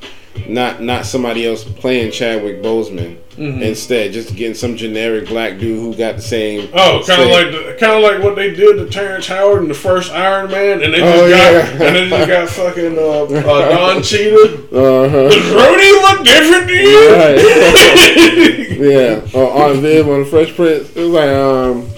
not 0.47 0.81
not 0.81 1.05
somebody 1.05 1.45
else 1.47 1.63
playing 1.63 2.11
Chadwick 2.11 2.61
Boseman. 2.61 3.17
Instead, 3.35 4.13
just 4.13 4.35
getting 4.35 4.53
some 4.53 4.75
generic 4.77 5.27
black 5.27 5.57
dude 5.57 5.79
who 5.79 5.95
got 5.95 6.17
the 6.17 6.21
same. 6.21 6.69
Oh, 6.71 7.01
kind 7.07 7.19
of 7.23 7.29
like 7.29 7.47
the, 7.47 7.75
kind 7.79 7.93
of 7.93 8.03
like 8.03 8.21
what 8.23 8.35
they 8.35 8.53
did 8.53 8.75
to 8.75 8.87
Terrence 8.87 9.25
Howard 9.25 9.63
in 9.63 9.67
the 9.67 9.73
first 9.73 10.11
Iron 10.11 10.51
Man, 10.51 10.83
and 10.83 10.93
they 10.93 10.99
just 10.99 11.17
Oh, 11.23 11.29
got 11.29 11.51
yeah. 11.51 11.87
and 11.87 11.95
they 11.95 12.09
just 12.09 12.27
got 12.27 12.47
fucking 12.49 12.95
uh, 12.95 13.01
uh, 13.01 13.69
Don 13.95 14.03
Cheadle. 14.03 14.53
Uh-huh. 14.71 15.29
Does 15.29 15.51
Rhodey 15.51 15.91
look 16.03 16.23
different 16.25 16.67
to 16.67 16.75
you? 16.75 17.09
Right. 17.15 18.77
yeah. 19.33 19.39
Or 19.39 19.51
Aunt 19.63 19.79
Viv 19.79 20.07
on 20.07 20.19
the 20.19 20.25
Fresh 20.25 20.55
Prince. 20.55 20.95
It 20.95 21.01
was 21.01 21.09
like, 21.09 21.29
um, 21.29 21.89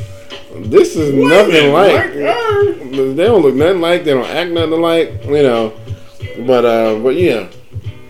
this 0.71 0.95
is 0.95 1.13
nothing 1.13 1.73
like. 1.73 2.13
her. 2.13 2.73
They 3.13 3.25
don't 3.25 3.41
look 3.41 3.55
nothing 3.55 3.81
like. 3.81 4.05
They 4.05 4.13
don't 4.13 4.25
act 4.25 4.51
nothing 4.51 4.81
like. 4.81 5.25
You 5.25 5.43
know. 5.43 5.73
But 6.47 6.63
uh, 6.63 6.99
but 6.99 7.15
yeah. 7.15 7.49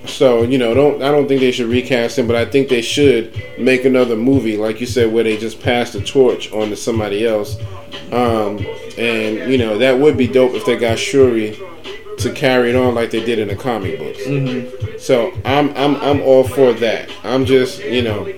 So 0.07 0.43
you 0.43 0.57
know, 0.57 0.73
don't 0.73 1.01
I 1.01 1.11
don't 1.11 1.27
think 1.27 1.41
they 1.41 1.51
should 1.51 1.67
recast 1.67 2.17
him, 2.17 2.27
but 2.27 2.35
I 2.35 2.45
think 2.45 2.69
they 2.69 2.81
should 2.81 3.33
make 3.57 3.85
another 3.85 4.15
movie, 4.15 4.57
like 4.57 4.79
you 4.79 4.87
said, 4.87 5.11
where 5.11 5.23
they 5.23 5.37
just 5.37 5.61
pass 5.61 5.93
the 5.93 6.01
torch 6.01 6.51
on 6.51 6.69
to 6.69 6.75
somebody 6.75 7.25
else. 7.25 7.57
Um, 8.11 8.65
and 8.97 9.51
you 9.51 9.57
know 9.57 9.77
that 9.77 9.99
would 9.99 10.17
be 10.17 10.27
dope 10.27 10.53
if 10.53 10.65
they 10.65 10.77
got 10.77 10.99
Shuri 10.99 11.57
to 12.17 12.31
carry 12.33 12.69
it 12.69 12.75
on 12.75 12.95
like 12.95 13.11
they 13.11 13.23
did 13.23 13.39
in 13.39 13.47
the 13.47 13.55
comic 13.55 13.99
books. 13.99 14.23
So 15.03 15.33
I'm 15.43 15.69
I'm 15.75 15.95
I'm 15.97 16.21
all 16.21 16.43
for 16.43 16.73
that. 16.73 17.09
I'm 17.23 17.45
just 17.45 17.83
you 17.83 18.01
know. 18.01 18.31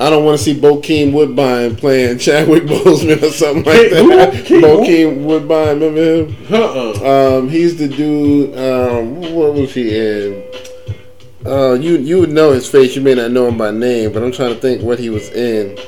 I 0.00 0.08
don't 0.08 0.24
want 0.24 0.38
to 0.38 0.44
see 0.44 0.58
Bokeem 0.58 1.12
Woodbine 1.12 1.76
playing 1.76 2.18
Chadwick 2.20 2.62
Boseman 2.62 3.22
or 3.22 3.30
something 3.30 3.64
like 3.64 3.90
that. 3.90 4.32
Bokeem 4.46 5.24
Woodbine, 5.24 5.78
remember 5.78 6.24
him? 6.24 6.36
Uh-uh. 6.50 7.38
Um, 7.38 7.50
he's 7.50 7.76
the 7.76 7.86
dude. 7.86 8.56
Um, 8.56 9.20
what 9.34 9.52
was 9.52 9.74
he 9.74 9.94
in? 9.94 10.42
Uh, 11.44 11.72
you 11.74 11.98
you 11.98 12.18
would 12.20 12.30
know 12.30 12.50
his 12.52 12.68
face. 12.68 12.96
You 12.96 13.02
may 13.02 13.14
not 13.14 13.30
know 13.30 13.46
him 13.48 13.58
by 13.58 13.70
name, 13.70 14.12
but 14.12 14.22
I'm 14.22 14.32
trying 14.32 14.54
to 14.54 14.60
think 14.60 14.82
what 14.82 14.98
he 14.98 15.10
was 15.10 15.28
in. 15.30 15.78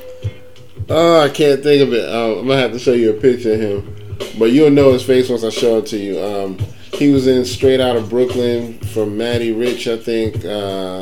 Oh, 0.90 1.20
I 1.20 1.30
can't 1.30 1.62
think 1.62 1.82
of 1.82 1.94
it. 1.94 2.06
Uh, 2.06 2.38
I'm 2.38 2.46
gonna 2.46 2.60
have 2.60 2.72
to 2.72 2.78
show 2.78 2.92
you 2.92 3.10
a 3.10 3.20
picture 3.20 3.54
of 3.54 3.60
him, 3.60 4.16
but 4.38 4.50
you'll 4.50 4.70
know 4.70 4.92
his 4.92 5.02
face 5.02 5.28
once 5.30 5.44
I 5.44 5.50
show 5.50 5.78
it 5.78 5.86
to 5.86 5.96
you. 5.98 6.20
Um, 6.22 6.58
he 6.94 7.12
was 7.12 7.26
in 7.26 7.44
Straight 7.46 7.80
Out 7.80 7.96
of 7.96 8.10
Brooklyn 8.10 8.78
from 8.78 9.16
Matty 9.16 9.52
Rich, 9.52 9.88
I 9.88 9.96
think. 9.96 10.44
Uh, 10.44 11.00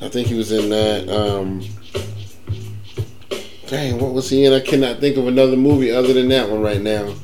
I 0.00 0.08
think 0.08 0.28
he 0.28 0.34
was 0.34 0.50
in 0.50 0.70
that. 0.70 1.08
Um, 1.08 1.62
dang, 3.72 3.98
what 3.98 4.12
was 4.12 4.28
he 4.28 4.44
in? 4.44 4.52
I 4.52 4.60
cannot 4.60 4.98
think 4.98 5.16
of 5.16 5.26
another 5.26 5.56
movie 5.56 5.90
other 5.90 6.12
than 6.12 6.28
that 6.28 6.50
one 6.50 6.60
right 6.60 6.80
now. 6.80 7.14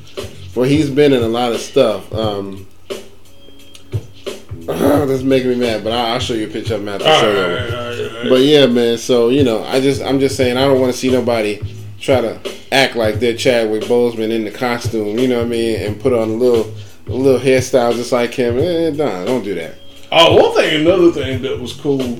Well, 0.55 0.67
he's 0.67 0.89
been 0.89 1.13
in 1.13 1.21
a 1.21 1.27
lot 1.27 1.51
of 1.51 1.61
stuff. 1.61 2.11
Um, 2.11 2.65
that's 4.65 5.21
making 5.21 5.51
me 5.51 5.55
mad, 5.57 5.83
but 5.83 5.93
I'll, 5.93 6.19
show 6.19 6.33
you 6.33 6.47
a 6.47 6.49
picture 6.49 6.73
of 6.73 6.81
him 6.81 6.89
after 6.89 7.03
the 7.03 7.19
show. 7.19 7.33
though. 7.33 8.29
But 8.29 8.41
yeah, 8.41 8.65
man. 8.65 8.97
So 8.97 9.29
you 9.29 9.43
know, 9.43 9.63
I 9.63 9.79
just 9.79 10.01
I'm 10.01 10.19
just 10.19 10.35
saying 10.35 10.57
I 10.57 10.65
don't 10.65 10.81
want 10.81 10.91
to 10.91 10.97
see 10.97 11.11
nobody 11.11 11.61
try 11.99 12.19
to 12.21 12.41
act 12.71 12.95
like 12.95 13.19
they're 13.19 13.35
Chadwick 13.37 13.83
Boseman 13.83 14.31
in 14.31 14.43
the 14.43 14.51
costume. 14.51 15.19
You 15.19 15.27
know 15.27 15.37
what 15.37 15.45
I 15.45 15.49
mean? 15.49 15.79
And 15.81 16.01
put 16.01 16.13
on 16.13 16.29
a 16.29 16.33
little 16.33 16.73
a 17.05 17.11
little 17.11 17.39
hairstyle 17.39 17.93
just 17.93 18.11
like 18.11 18.33
him. 18.33 18.57
Eh, 18.57 18.89
nah, 18.89 19.23
don't 19.23 19.43
do 19.43 19.53
that. 19.53 19.75
Oh, 20.11 20.35
one 20.35 20.55
thing, 20.55 20.81
another 20.81 21.11
thing 21.11 21.43
that 21.43 21.59
was 21.59 21.73
cool. 21.73 22.19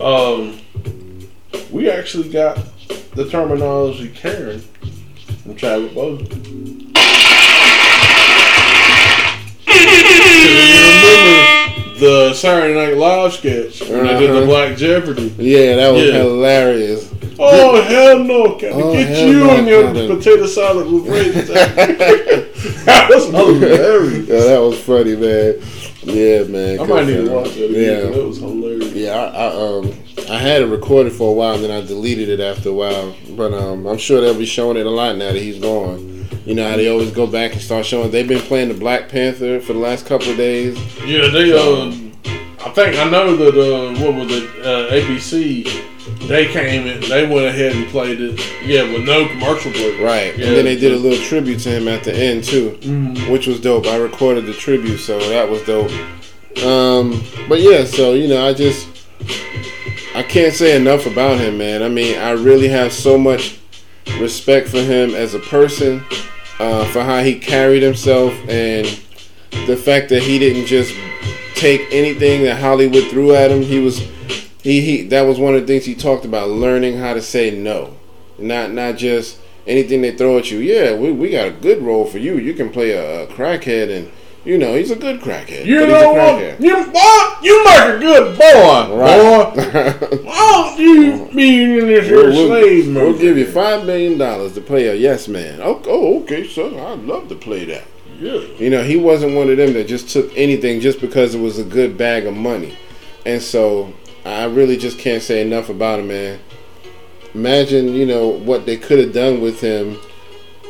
Um, 0.00 0.60
we 1.70 1.88
actually 1.88 2.28
got 2.28 2.58
the 3.14 3.28
terminology 3.28 4.08
Karen 4.08 4.60
from 5.42 5.56
Chadwick 5.56 5.92
Boseman. 5.92 6.86
'Cause 9.66 9.86
if 9.86 10.04
you 10.40 10.48
remember 11.94 11.98
the 12.00 12.34
Saturday 12.34 12.74
Night 12.74 12.96
Live 12.96 13.32
sketch 13.34 13.80
when 13.88 14.06
they 14.06 14.18
did 14.18 14.30
the 14.30 14.38
Uh-huh. 14.38 14.46
Black 14.46 14.76
Jeopardy. 14.76 15.32
Yeah, 15.38 15.76
that 15.76 15.92
was 15.92 16.02
Yeah. 16.04 16.12
hilarious. 16.22 17.06
Oh 17.38 17.80
hell 17.82 18.18
no! 18.18 18.50
Can 18.56 18.72
Oh, 18.74 18.92
get 18.92 19.26
you 19.26 19.32
no, 19.32 19.50
and 19.50 19.66
your 19.66 19.84
potato 20.16 20.46
salad 20.46 20.90
with 20.90 21.06
raisins? 21.08 21.48
that 22.84 23.06
was 23.08 23.26
hilarious. 23.30 24.28
Yeah, 24.28 24.40
that 24.40 24.60
was 24.60 24.78
funny, 24.78 25.16
man. 25.16 25.54
Yeah, 26.02 26.42
man. 26.44 26.80
I 26.80 26.84
might 26.84 27.06
need 27.06 27.24
to 27.26 27.30
watch 27.30 27.54
that 27.54 27.64
again. 27.70 27.82
Yeah. 28.04 28.10
That 28.10 28.26
was 28.26 28.38
hilarious. 28.38 28.92
Yeah, 28.92 29.14
I, 29.14 29.46
I 29.46 29.46
um 29.78 29.92
I 30.28 30.38
had 30.38 30.62
it 30.62 30.66
recorded 30.66 31.12
for 31.12 31.30
a 31.30 31.32
while 31.32 31.54
and 31.54 31.64
then 31.64 31.70
I 31.70 31.86
deleted 31.86 32.28
it 32.28 32.40
after 32.40 32.70
a 32.70 32.72
while. 32.72 33.14
But 33.30 33.54
um 33.54 33.86
I'm 33.86 33.98
sure 33.98 34.20
they'll 34.20 34.38
be 34.38 34.46
showing 34.46 34.76
it 34.76 34.86
a 34.86 34.90
lot 34.90 35.16
now 35.16 35.32
that 35.32 35.40
he's 35.40 35.58
gone. 35.58 36.28
You 36.46 36.54
know 36.54 36.68
how 36.68 36.76
they 36.76 36.88
always 36.88 37.10
go 37.10 37.26
back 37.26 37.52
and 37.52 37.60
start 37.60 37.86
showing. 37.86 38.10
They've 38.10 38.26
been 38.26 38.40
playing 38.40 38.68
the 38.68 38.74
Black 38.74 39.08
Panther 39.08 39.60
for 39.60 39.72
the 39.72 39.78
last 39.78 40.06
couple 40.06 40.30
of 40.30 40.36
days. 40.36 40.76
Yeah, 41.04 41.28
they. 41.28 41.52
Uh, 41.52 41.86
I 42.64 42.70
think 42.70 42.98
I 42.98 43.08
know 43.08 43.36
that. 43.36 43.54
Uh, 43.56 44.04
what 44.04 44.14
was 44.14 44.32
it? 44.32 44.48
Uh, 44.64 44.90
ABC. 44.90 45.86
They 46.26 46.46
came 46.46 46.86
in. 46.86 47.00
They 47.08 47.26
went 47.28 47.46
ahead 47.46 47.76
and 47.76 47.86
played 47.88 48.20
it. 48.20 48.40
Yeah, 48.64 48.90
with 48.90 49.04
no 49.04 49.28
commercial 49.28 49.70
break. 49.70 50.00
Right. 50.00 50.36
Yeah. 50.36 50.46
And 50.46 50.56
then 50.56 50.64
they 50.64 50.76
did 50.76 50.92
a 50.92 50.96
little 50.96 51.22
tribute 51.24 51.60
to 51.60 51.70
him 51.70 51.88
at 51.88 52.04
the 52.04 52.14
end 52.14 52.44
too, 52.44 52.70
which 53.30 53.46
was 53.46 53.60
dope. 53.60 53.86
I 53.86 53.96
recorded 53.96 54.46
the 54.46 54.54
tribute, 54.54 54.98
so 54.98 55.18
that 55.18 55.48
was 55.48 55.62
dope. 55.64 55.90
Um, 56.64 57.22
but 57.48 57.60
yeah, 57.60 57.84
so 57.84 58.14
you 58.14 58.28
know, 58.28 58.46
I 58.46 58.54
just 58.54 58.88
I 60.20 60.22
can't 60.22 60.52
say 60.52 60.76
enough 60.76 61.06
about 61.06 61.40
him, 61.40 61.56
man. 61.56 61.82
I 61.82 61.88
mean, 61.88 62.18
I 62.18 62.32
really 62.32 62.68
have 62.68 62.92
so 62.92 63.16
much 63.16 63.58
respect 64.18 64.68
for 64.68 64.82
him 64.82 65.14
as 65.14 65.32
a 65.32 65.38
person, 65.38 66.04
uh, 66.58 66.84
for 66.92 67.02
how 67.02 67.22
he 67.22 67.38
carried 67.38 67.82
himself, 67.82 68.34
and 68.46 68.86
the 69.66 69.78
fact 69.78 70.10
that 70.10 70.22
he 70.22 70.38
didn't 70.38 70.66
just 70.66 70.94
take 71.54 71.80
anything 71.90 72.42
that 72.42 72.60
Hollywood 72.60 73.08
threw 73.08 73.34
at 73.34 73.50
him. 73.50 73.62
He 73.62 73.78
was 73.78 74.00
he, 74.62 74.82
he 74.82 75.02
that 75.04 75.22
was 75.22 75.38
one 75.38 75.54
of 75.54 75.62
the 75.62 75.66
things 75.66 75.86
he 75.86 75.94
talked 75.94 76.26
about 76.26 76.50
learning 76.50 76.98
how 76.98 77.14
to 77.14 77.22
say 77.22 77.50
no 77.50 77.96
not 78.38 78.72
not 78.72 78.98
just 78.98 79.38
anything 79.66 80.02
they 80.02 80.14
throw 80.14 80.36
at 80.36 80.50
you 80.50 80.58
yeah 80.58 80.94
we, 80.94 81.10
we 81.10 81.30
got 81.30 81.48
a 81.48 81.50
good 81.50 81.80
role 81.80 82.04
for 82.04 82.18
you 82.18 82.36
you 82.36 82.52
can 82.52 82.68
play 82.68 82.90
a, 82.90 83.22
a 83.22 83.26
crackhead 83.28 83.88
and 83.90 84.12
you 84.44 84.56
know 84.58 84.74
he's 84.74 84.90
a 84.90 84.96
good 84.96 85.20
crackhead 85.20 85.66
You 85.66 85.86
know 85.86 86.12
what? 86.12 86.60
You 86.60 86.84
boy, 86.86 87.36
you 87.42 87.64
make 87.64 87.78
a 87.80 87.98
good 87.98 88.38
boy, 88.38 88.86
boy. 88.88 88.96
right 88.96 89.52
Why 90.24 90.76
don't 90.76 90.78
you 90.78 91.28
be 91.34 91.62
in 91.78 91.86
this 91.86 92.06
here 92.06 92.16
we'll, 92.24 92.46
slave 92.48 92.86
we'll, 92.86 92.94
movie? 92.94 93.10
we'll 93.10 93.18
give 93.20 93.36
you 93.38 93.46
five 93.52 93.84
million 93.84 94.16
dollars 94.18 94.54
to 94.54 94.60
play 94.60 94.86
a 94.88 94.94
yes 94.94 95.28
man 95.28 95.60
oh, 95.62 95.82
oh 95.86 96.22
okay 96.22 96.48
son 96.48 96.74
i'd 96.78 97.00
love 97.00 97.28
to 97.28 97.34
play 97.34 97.64
that 97.66 97.84
Yeah. 98.20 98.40
You 98.58 98.68
know, 98.70 98.82
he 98.84 98.96
wasn't 98.96 99.34
one 99.34 99.48
of 99.50 99.56
them 99.56 99.72
that 99.74 99.88
just 99.88 100.10
took 100.10 100.30
anything 100.36 100.80
just 100.80 101.00
because 101.00 101.34
it 101.34 101.40
was 101.40 101.58
a 101.58 101.64
good 101.64 101.96
bag 101.96 102.26
of 102.26 102.34
money. 102.34 102.76
And 103.24 103.40
so 103.40 103.94
I 104.26 104.44
really 104.44 104.76
just 104.76 104.98
can't 104.98 105.22
say 105.22 105.40
enough 105.40 105.70
about 105.70 106.00
him, 106.00 106.08
man. 106.08 106.38
Imagine, 107.34 107.94
you 107.94 108.04
know, 108.04 108.28
what 108.28 108.66
they 108.66 108.76
could 108.76 108.98
have 108.98 109.14
done 109.14 109.40
with 109.40 109.60
him 109.62 109.98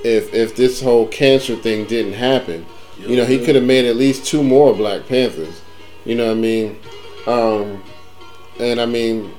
if 0.04 0.32
if 0.32 0.54
this 0.54 0.80
whole 0.80 1.08
cancer 1.08 1.56
thing 1.56 1.86
didn't 1.86 2.12
happen. 2.12 2.64
You 3.00 3.16
know, 3.16 3.24
he 3.24 3.44
could 3.44 3.54
have 3.54 3.64
made 3.64 3.84
at 3.86 3.96
least 3.96 4.26
two 4.26 4.42
more 4.42 4.74
Black 4.74 5.06
Panthers. 5.06 5.62
You 6.04 6.14
know 6.14 6.26
what 6.26 6.32
I 6.32 6.40
mean? 6.40 6.78
Um, 7.26 7.82
and 8.58 8.80
I 8.80 8.86
mean, 8.86 9.32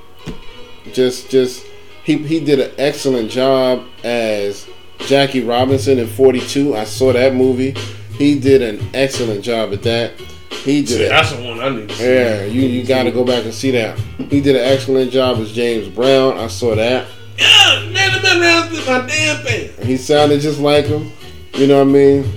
just 0.94 1.30
just 1.30 1.66
he 2.04 2.18
he 2.18 2.40
did 2.40 2.60
an 2.60 2.72
excellent 2.78 3.32
job 3.32 3.84
as 4.04 4.68
Jackie 5.00 5.44
Robinson 5.44 6.00
in 6.00 6.08
42. 6.08 6.76
I 6.76 6.84
saw 6.84 7.14
that 7.14 7.36
movie. 7.36 7.72
He 8.18 8.40
did 8.40 8.62
an 8.62 8.90
excellent 8.94 9.44
job 9.44 9.74
at 9.74 9.84
that. 9.84 10.20
He 10.64 10.82
did 10.82 10.90
See, 10.90 11.08
that's 11.08 11.32
the 11.32 11.42
one 11.42 11.60
I 11.60 11.70
need 11.70 11.90
to 11.90 11.96
see. 11.96 12.04
Yeah, 12.04 12.44
you 12.44 12.62
you 12.62 12.86
got 12.86 13.04
to 13.04 13.12
go 13.12 13.24
back 13.26 13.46
and 13.46 13.54
see 13.54 13.72
that. 13.72 13.98
He 14.30 14.42
did 14.42 14.56
an 14.56 14.62
excellent 14.62 15.12
job 15.12 15.40
as 15.40 15.52
James 15.52 15.88
Brown. 15.88 16.38
I 16.38 16.48
saw 16.48 16.76
that. 16.76 17.08
Yeah, 17.38 17.90
man, 17.92 18.12
I've 18.12 18.22
been 18.22 18.42
around 18.42 18.72
my 19.02 19.08
damn 19.08 19.44
thing. 19.44 19.86
He 19.86 19.98
sounded 19.98 20.42
just 20.42 20.60
like 20.60 20.86
him. 20.86 21.12
You 21.56 21.68
know 21.68 21.78
what 21.84 21.90
I 21.90 21.92
mean? 21.92 22.32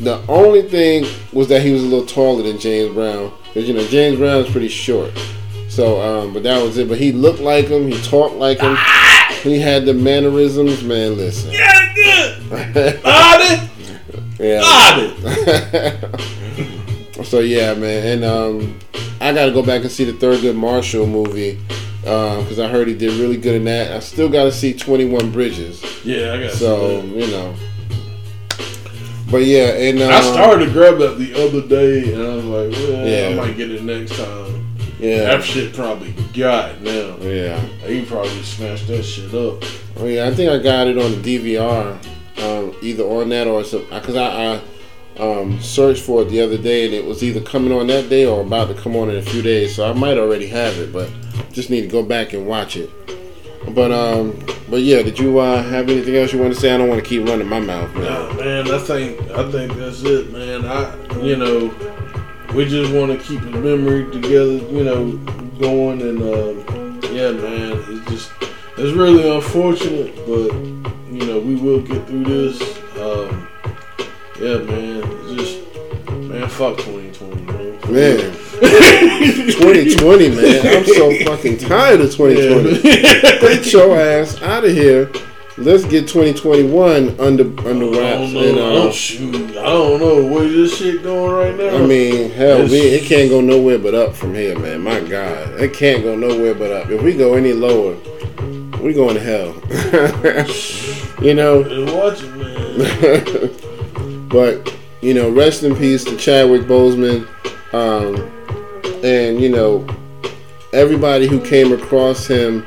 The 0.00 0.20
only 0.28 0.62
thing 0.62 1.06
was 1.32 1.48
that 1.48 1.62
he 1.62 1.72
was 1.72 1.82
a 1.82 1.86
little 1.86 2.06
taller 2.06 2.42
than 2.42 2.58
James 2.58 2.92
Brown. 2.94 3.32
Because, 3.46 3.68
you 3.68 3.74
know, 3.74 3.86
James 3.86 4.18
Brown 4.18 4.44
is 4.44 4.50
pretty 4.50 4.68
short. 4.68 5.12
So, 5.68 6.00
um, 6.00 6.32
but 6.32 6.42
that 6.42 6.62
was 6.62 6.76
it. 6.78 6.88
But 6.88 6.98
he 6.98 7.12
looked 7.12 7.40
like 7.40 7.66
him. 7.66 7.88
He 7.88 8.00
talked 8.02 8.34
like 8.36 8.60
him. 8.60 8.76
He 9.42 9.58
had 9.58 9.84
the 9.84 9.94
mannerisms. 9.94 10.82
Man, 10.82 11.16
listen. 11.16 11.52
Yeah, 11.52 11.94
good. 11.94 13.02
Body, 13.02 13.68
yeah. 14.38 14.60
body. 14.60 15.14
so, 17.24 17.40
yeah, 17.40 17.74
man. 17.74 18.06
And 18.06 18.24
um, 18.24 18.78
I 19.20 19.32
got 19.32 19.46
to 19.46 19.52
go 19.52 19.62
back 19.62 19.82
and 19.82 19.90
see 19.90 20.04
the 20.04 20.12
Thurgood 20.12 20.56
Marshall 20.56 21.06
movie. 21.06 21.58
Because 22.00 22.58
I 22.58 22.68
heard 22.68 22.86
he 22.88 22.94
did 22.94 23.12
really 23.20 23.36
good 23.38 23.54
in 23.54 23.64
that. 23.64 23.92
I 23.92 24.00
still 24.00 24.28
got 24.28 24.44
to 24.44 24.52
see 24.52 24.74
21 24.74 25.30
Bridges. 25.32 25.82
Yeah, 26.04 26.34
I 26.34 26.42
got 26.42 26.52
So, 26.52 27.00
so. 27.00 27.06
you 27.06 27.26
know. 27.28 27.54
But 29.34 29.46
yeah, 29.46 29.72
and 29.72 30.00
um, 30.00 30.12
I 30.12 30.20
started 30.20 30.66
to 30.66 30.70
grab 30.70 30.98
that 30.98 31.18
the 31.18 31.34
other 31.34 31.66
day, 31.66 32.12
and 32.14 32.22
I 32.22 32.36
was 32.36 32.44
like, 32.44 32.70
well, 32.70 33.04
Yeah. 33.04 33.30
I 33.30 33.34
might 33.34 33.56
get 33.56 33.68
it 33.68 33.82
next 33.82 34.16
time. 34.16 34.76
Yeah, 35.00 35.24
That 35.24 35.42
shit 35.42 35.74
probably 35.74 36.12
got 36.32 36.80
now. 36.82 37.16
yeah. 37.16 37.60
You 37.84 38.06
probably 38.06 38.40
smashed 38.44 38.86
that 38.86 39.02
shit 39.02 39.34
up. 39.34 39.64
Oh 39.96 40.06
yeah, 40.06 40.28
I 40.28 40.34
think 40.34 40.52
I 40.52 40.58
got 40.58 40.86
it 40.86 40.96
on 40.98 41.20
the 41.20 41.38
DVR, 41.56 41.98
um, 42.44 42.76
either 42.80 43.02
on 43.02 43.28
that 43.30 43.48
or 43.48 43.64
some 43.64 43.84
because 43.90 44.14
I, 44.14 44.60
I 45.18 45.20
um, 45.20 45.60
searched 45.60 46.04
for 46.04 46.22
it 46.22 46.26
the 46.26 46.40
other 46.40 46.56
day 46.56 46.84
and 46.84 46.94
it 46.94 47.04
was 47.04 47.24
either 47.24 47.40
coming 47.40 47.72
on 47.72 47.88
that 47.88 48.08
day 48.08 48.26
or 48.26 48.42
about 48.42 48.68
to 48.68 48.74
come 48.74 48.94
on 48.94 49.10
in 49.10 49.16
a 49.16 49.22
few 49.22 49.42
days. 49.42 49.74
So 49.74 49.90
I 49.90 49.94
might 49.94 50.16
already 50.16 50.46
have 50.46 50.78
it, 50.78 50.92
but 50.92 51.10
just 51.50 51.70
need 51.70 51.80
to 51.80 51.88
go 51.88 52.04
back 52.04 52.34
and 52.34 52.46
watch 52.46 52.76
it. 52.76 52.88
But 53.70 53.92
um, 53.92 54.38
but 54.68 54.82
yeah, 54.82 55.02
did 55.02 55.18
you 55.18 55.38
uh, 55.38 55.62
have 55.62 55.88
anything 55.88 56.16
else 56.16 56.32
you 56.32 56.40
want 56.40 56.54
to 56.54 56.60
say? 56.60 56.74
I 56.74 56.78
don't 56.78 56.88
want 56.88 57.02
to 57.02 57.08
keep 57.08 57.26
running 57.26 57.48
my 57.48 57.60
mouth, 57.60 57.92
man. 57.94 58.04
Nah, 58.04 58.32
man, 58.34 58.70
I 58.70 58.78
think 58.78 59.20
I 59.30 59.50
think 59.50 59.72
that's 59.74 60.02
it, 60.02 60.32
man. 60.32 60.64
I 60.64 61.22
you 61.22 61.36
know, 61.36 61.74
we 62.54 62.64
just 62.66 62.92
want 62.92 63.18
to 63.18 63.26
keep 63.26 63.40
the 63.40 63.50
memory 63.50 64.10
together, 64.10 64.52
you 64.52 64.84
know, 64.84 65.12
going 65.58 66.02
and 66.02 66.22
uh, 66.22 67.08
yeah, 67.10 67.30
man. 67.30 67.82
It's 67.88 68.10
just 68.10 68.32
it's 68.76 68.96
really 68.96 69.28
unfortunate, 69.34 70.14
but 70.26 70.52
you 71.12 71.26
know 71.26 71.38
we 71.38 71.56
will 71.56 71.80
get 71.80 72.06
through 72.06 72.24
this. 72.24 72.60
Um, 72.98 73.48
yeah, 74.40 74.58
man. 74.58 75.02
It's 75.04 75.42
just 75.42 76.10
man, 76.10 76.48
fuck 76.48 76.76
2020, 76.78 77.42
man. 77.42 77.92
Man, 77.92 78.32
2020, 78.60 80.28
man. 80.30 80.66
I'm 80.66 80.84
so 80.84 81.24
fucking 81.24 81.58
tired 81.58 82.00
of 82.00 82.14
2020. 82.14 82.82
Get 82.82 83.72
your 83.72 83.98
ass 83.98 84.40
out 84.42 84.64
of 84.64 84.70
here. 84.70 85.10
Let's 85.56 85.84
get 85.84 86.08
2021 86.08 87.20
under 87.20 87.44
under 87.68 87.86
I 87.86 88.00
wraps. 88.00 88.32
know. 88.32 88.42
And, 88.42 88.58
I 88.58 88.88
uh, 88.88 88.90
shoot. 88.90 89.50
I 89.56 89.62
don't 89.62 90.00
know 90.00 90.26
where 90.26 90.48
this 90.48 90.76
shit 90.76 91.04
going 91.04 91.32
right 91.32 91.54
now. 91.56 91.76
I 91.76 91.86
mean, 91.86 92.30
hell, 92.32 92.64
we, 92.64 92.78
it 92.78 93.04
can't 93.04 93.30
go 93.30 93.40
nowhere 93.40 93.78
but 93.78 93.94
up 93.94 94.16
from 94.16 94.34
here, 94.34 94.58
man. 94.58 94.82
My 94.82 94.98
God, 94.98 95.60
it 95.60 95.72
can't 95.72 96.02
go 96.02 96.16
nowhere 96.16 96.56
but 96.56 96.72
up. 96.72 96.90
If 96.90 97.02
we 97.02 97.16
go 97.16 97.34
any 97.34 97.52
lower, 97.52 97.94
we 98.80 98.94
going 98.94 99.14
to 99.14 99.20
hell. 99.20 99.54
you 101.24 101.34
know, 101.34 101.60
watch 101.94 102.20
it, 102.20 102.34
man. 102.34 104.28
but 104.28 104.74
you 105.02 105.14
know, 105.14 105.30
rest 105.30 105.62
in 105.62 105.76
peace 105.76 106.02
to 106.02 106.16
Chadwick 106.16 106.62
Boseman, 106.62 107.28
um, 107.72 108.16
and 109.04 109.38
you 109.40 109.50
know, 109.50 109.86
everybody 110.72 111.26
who 111.28 111.40
came 111.40 111.72
across 111.72 112.26
him 112.26 112.66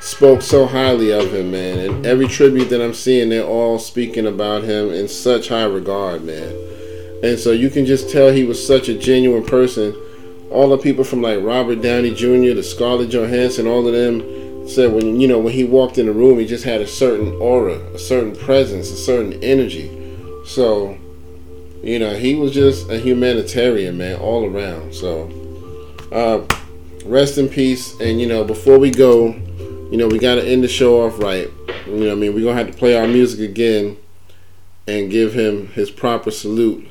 spoke 0.00 0.40
so 0.40 0.64
highly 0.64 1.12
of 1.12 1.34
him, 1.34 1.50
man. 1.50 1.78
And 1.78 2.06
every 2.06 2.28
tribute 2.28 2.66
that 2.66 2.80
I'm 2.80 2.94
seeing, 2.94 3.28
they're 3.28 3.44
all 3.44 3.78
speaking 3.78 4.26
about 4.26 4.62
him 4.62 4.90
in 4.90 5.08
such 5.08 5.48
high 5.48 5.64
regard, 5.64 6.24
man. 6.24 6.54
And 7.24 7.38
so 7.38 7.50
you 7.50 7.68
can 7.68 7.84
just 7.84 8.10
tell 8.10 8.30
he 8.30 8.44
was 8.44 8.64
such 8.64 8.88
a 8.88 8.98
genuine 8.98 9.44
person. 9.44 9.94
All 10.50 10.68
the 10.68 10.78
people 10.78 11.02
from 11.02 11.20
like 11.20 11.42
Robert 11.42 11.82
Downey 11.82 12.14
Jr. 12.14 12.54
to 12.54 12.62
Scarlett 12.62 13.10
Johansson, 13.10 13.66
all 13.66 13.86
of 13.86 13.92
them 13.92 14.68
said 14.68 14.92
when 14.92 15.20
you 15.20 15.26
know 15.26 15.40
when 15.40 15.52
he 15.52 15.64
walked 15.64 15.98
in 15.98 16.06
the 16.06 16.12
room, 16.12 16.38
he 16.38 16.46
just 16.46 16.64
had 16.64 16.80
a 16.80 16.86
certain 16.86 17.32
aura, 17.40 17.78
a 17.94 17.98
certain 17.98 18.36
presence, 18.36 18.90
a 18.90 18.96
certain 18.96 19.42
energy. 19.42 19.90
So, 20.46 20.96
you 21.82 21.98
know, 21.98 22.14
he 22.14 22.36
was 22.36 22.52
just 22.52 22.88
a 22.88 22.98
humanitarian 22.98 23.98
man 23.98 24.20
all 24.20 24.44
around. 24.44 24.94
So, 24.94 25.41
uh, 26.12 26.46
rest 27.04 27.38
in 27.38 27.48
peace. 27.48 27.98
And 28.00 28.20
you 28.20 28.26
know, 28.26 28.44
before 28.44 28.78
we 28.78 28.90
go, 28.90 29.28
you 29.90 29.96
know, 29.96 30.08
we 30.08 30.18
got 30.18 30.36
to 30.36 30.44
end 30.46 30.62
the 30.64 30.68
show 30.68 31.04
off 31.06 31.18
right. 31.18 31.48
You 31.86 31.92
know, 31.94 32.06
what 32.06 32.12
I 32.12 32.14
mean, 32.14 32.34
we're 32.34 32.44
gonna 32.44 32.56
have 32.56 32.70
to 32.70 32.76
play 32.76 32.96
our 32.96 33.06
music 33.06 33.40
again 33.48 33.96
and 34.86 35.10
give 35.10 35.32
him 35.32 35.68
his 35.68 35.90
proper 35.90 36.30
salute 36.30 36.86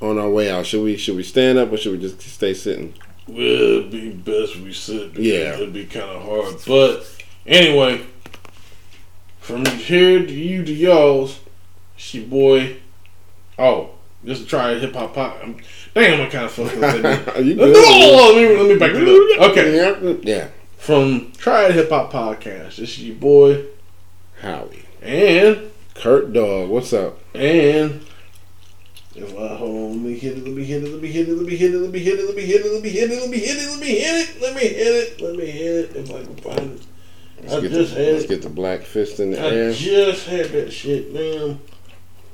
on 0.00 0.18
our 0.18 0.28
way 0.28 0.50
out. 0.50 0.66
Should 0.66 0.82
we? 0.82 0.96
Should 0.96 1.16
we 1.16 1.22
stand 1.22 1.58
up 1.58 1.72
or 1.72 1.76
should 1.76 1.92
we 1.92 1.98
just 1.98 2.20
stay 2.20 2.54
sitting? 2.54 2.94
Well, 3.28 3.38
it'd 3.38 3.90
be 3.90 4.10
best 4.10 4.56
we 4.56 4.72
sit 4.72 5.14
Yeah. 5.14 5.54
it'd 5.54 5.72
be 5.72 5.86
kind 5.86 6.10
of 6.10 6.22
hard. 6.22 6.56
But 6.66 7.06
anyway, 7.46 8.04
from 9.38 9.64
here 9.64 10.18
to 10.26 10.32
you 10.32 10.64
to 10.64 10.72
y'all's, 10.72 11.38
it's 11.96 12.14
your 12.14 12.26
boy. 12.26 12.76
Oh, 13.58 13.90
just 14.24 14.48
Triad 14.48 14.80
hip 14.80 14.94
hop 14.94 15.14
Damn, 15.94 16.20
I 16.22 16.30
kind 16.30 16.44
of 16.46 16.52
fucked 16.52 16.74
up. 16.82 17.02
there. 17.24 17.42
you 17.42 17.54
No, 17.54 17.66
good? 17.66 17.74
let 17.76 18.50
me 18.50 18.56
let 18.56 18.68
me 18.72 18.78
back 18.78 18.92
it 18.94 19.40
up. 19.40 19.50
Okay, 19.50 19.76
Yeah. 19.76 20.14
Yeah. 20.22 20.48
from 20.78 21.32
It 21.46 21.72
Hip 21.72 21.90
Hop 21.90 22.10
Podcast. 22.12 22.76
This 22.76 22.90
is 22.98 23.02
your 23.04 23.16
boy 23.16 23.64
Howie. 24.40 24.84
and 25.02 25.70
Kurt 25.94 26.32
Dog. 26.32 26.70
What's 26.70 26.92
up? 26.92 27.18
and. 27.34 28.04
If 29.14 29.38
I 29.38 29.54
hold 29.56 29.90
let 29.92 30.00
me 30.00 30.14
hit 30.18 30.38
it, 30.38 30.44
let 30.44 30.54
me 30.54 30.64
hit 30.64 30.82
it, 30.82 30.88
let 30.88 31.02
me 31.02 31.08
hit 31.08 31.28
it, 31.28 31.34
let 31.34 31.44
me 31.44 31.54
hit 31.54 31.74
it, 31.74 31.78
let 31.82 31.90
me 31.92 31.98
hit 32.00 32.18
it, 32.18 32.24
let 32.24 32.34
me 32.34 32.40
hit 32.40 32.62
it, 32.64 32.72
let 32.72 32.82
me 32.82 32.88
hit 32.88 33.10
it, 33.10 33.20
let 33.20 33.28
me 33.30 33.38
hit 33.38 33.56
it, 33.58 33.70
let 33.70 33.80
me 33.80 33.86
hit 33.88 34.06
it, 34.16 34.40
let 34.40 34.54
me 34.56 34.66
hit 34.66 34.94
it, 34.96 35.20
let 35.20 35.36
me 35.36 35.46
hit 35.46 35.74
it, 35.74 35.96
if 35.96 36.10
I 36.10 36.22
can 36.24 36.36
find 36.36 36.72
it. 36.80 36.86
Let's 37.42 37.52
I 37.54 37.60
get, 37.60 37.72
just 37.72 37.94
the, 37.94 38.04
had 38.04 38.14
let's 38.14 38.26
get 38.26 38.40
the 38.42 38.48
black 38.48 38.80
fist 38.80 39.20
in 39.20 39.32
the 39.32 39.38
I 39.38 39.50
air. 39.50 39.68
I 39.68 39.72
just 39.74 40.26
had 40.28 40.46
that 40.52 40.72
shit, 40.72 41.12
man. 41.12 41.60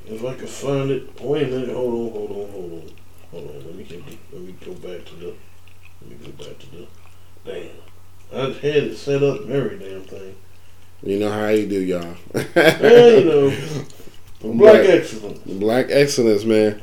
If 0.07 0.25
I 0.25 0.35
can 0.35 0.47
find 0.47 0.91
it. 0.93 1.21
Wait 1.21 1.43
a 1.43 1.47
minute, 1.51 1.75
hold 1.75 1.95
on, 1.95 2.13
hold 2.13 2.31
on, 2.31 2.53
hold 2.53 2.73
on. 2.75 2.91
Hold 3.31 3.49
on, 3.51 3.55
let 3.67 3.75
me 3.75 3.85
get 3.85 4.05
the, 4.07 4.17
let 4.33 4.43
me 4.43 4.55
go 4.65 4.73
back 4.73 5.05
to 5.07 5.15
the 5.17 5.35
let 6.03 6.11
me 6.11 6.17
go 6.27 6.45
back 6.45 6.59
to 6.59 6.67
the 6.71 6.87
damn. 7.45 7.69
I 8.33 8.53
had 8.53 8.65
it 8.85 8.97
set 8.97 9.23
up 9.23 9.41
and 9.43 9.53
every 9.53 9.79
damn 9.79 10.03
thing. 10.03 10.35
You 11.03 11.19
know 11.19 11.31
how 11.31 11.49
you 11.49 11.67
do, 11.67 11.81
y'all. 11.81 12.17
Yeah, 12.57 13.07
you 13.07 13.25
know. 13.25 13.51
Black 14.41 14.57
Black- 14.57 14.89
excellence. 14.89 15.39
Black 15.41 15.87
excellence, 15.91 16.45
man. 16.45 16.81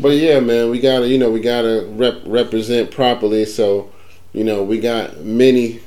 But 0.00 0.10
yeah, 0.16 0.40
man, 0.40 0.70
we 0.70 0.78
gotta, 0.80 1.08
you 1.08 1.16
know, 1.18 1.30
we 1.30 1.40
gotta 1.40 1.86
rep- 1.92 2.20
represent 2.26 2.90
properly. 2.90 3.44
So, 3.46 3.90
you 4.34 4.44
know, 4.44 4.62
we 4.62 4.78
got 4.78 5.18
mini 5.20 5.80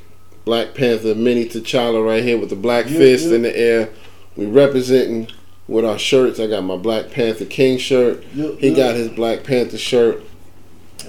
Black 0.44 0.74
Panther, 0.74 1.14
mini 1.14 1.46
T'Challa 1.46 2.04
right 2.04 2.24
here 2.24 2.38
with 2.38 2.50
the 2.50 2.56
black 2.56 2.86
Yeah, 2.86 2.98
fist 2.98 3.28
yeah. 3.28 3.36
in 3.36 3.42
the 3.42 3.56
air. 3.56 3.90
We 4.36 4.46
representing 4.46 5.28
with 5.72 5.84
our 5.84 5.98
shirts. 5.98 6.38
I 6.38 6.46
got 6.46 6.62
my 6.62 6.76
Black 6.76 7.10
Panther 7.10 7.44
King 7.44 7.78
shirt. 7.78 8.22
He 8.24 8.74
got 8.74 8.94
his 8.94 9.08
Black 9.08 9.44
Panther 9.44 9.78
shirt. 9.78 10.22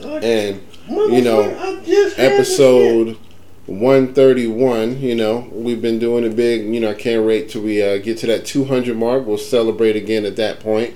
And 0.02 0.61
you 0.90 1.22
know, 1.22 1.44
I 1.44 1.81
just 1.84 1.85
had 1.85 1.85
this 1.85 2.15
shit. 2.15 2.19
episode 2.34 3.18
131 3.65 4.99
you 4.99 5.15
know 5.15 5.48
we've 5.53 5.81
been 5.81 5.98
doing 5.98 6.26
it 6.26 6.35
big 6.35 6.65
you 6.73 6.81
know 6.81 6.90
i 6.90 6.94
can't 6.94 7.26
wait 7.26 7.48
till 7.48 7.61
we 7.61 7.81
uh, 7.81 7.98
get 7.98 8.18
to 8.18 8.27
that 8.27 8.45
200 8.45 8.98
mark 8.98 9.26
we'll 9.26 9.38
celebrate 9.38 9.95
again 9.95 10.26
at 10.26 10.35
that 10.35 10.60
point. 10.60 10.94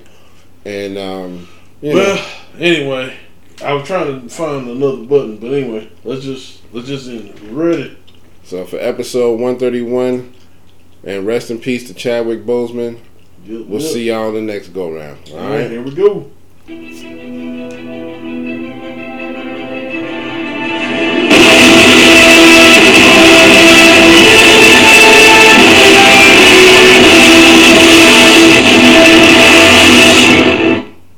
and 0.66 0.98
um 0.98 1.48
you 1.80 1.94
know, 1.94 1.98
Well, 2.00 2.30
anyway, 2.58 3.16
I 3.64 3.72
was 3.72 3.86
trying 3.86 4.20
to 4.20 4.28
find 4.28 4.68
another 4.68 5.04
button, 5.04 5.38
but 5.38 5.52
anyway, 5.52 5.90
let's 6.04 6.24
just 6.24 6.60
let's 6.72 6.88
just 6.88 7.08
end 7.08 7.30
it. 7.30 7.40
Ready? 7.50 7.96
so 8.44 8.64
for 8.66 8.76
episode 8.78 9.40
131 9.40 10.34
and 11.04 11.26
rest 11.26 11.50
in 11.50 11.58
peace 11.58 11.86
to 11.86 11.94
chadwick 11.94 12.44
boseman 12.44 12.98
Good 13.48 13.66
we'll 13.66 13.80
see 13.80 14.08
y'all 14.08 14.28
in 14.28 14.46
the 14.46 14.52
next 14.52 14.68
go 14.74 14.92
round. 14.92 15.18
All, 15.30 15.38
all 15.38 15.48
right, 15.48 15.60
right, 15.62 15.70
here 15.70 15.80
we 15.80 15.94
go. 15.94 16.30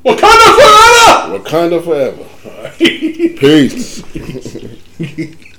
Wakanda 0.04 0.48
forever! 0.54 1.12
Wakanda 1.36 1.82
forever. 1.82 2.24
Peace. 3.40 4.04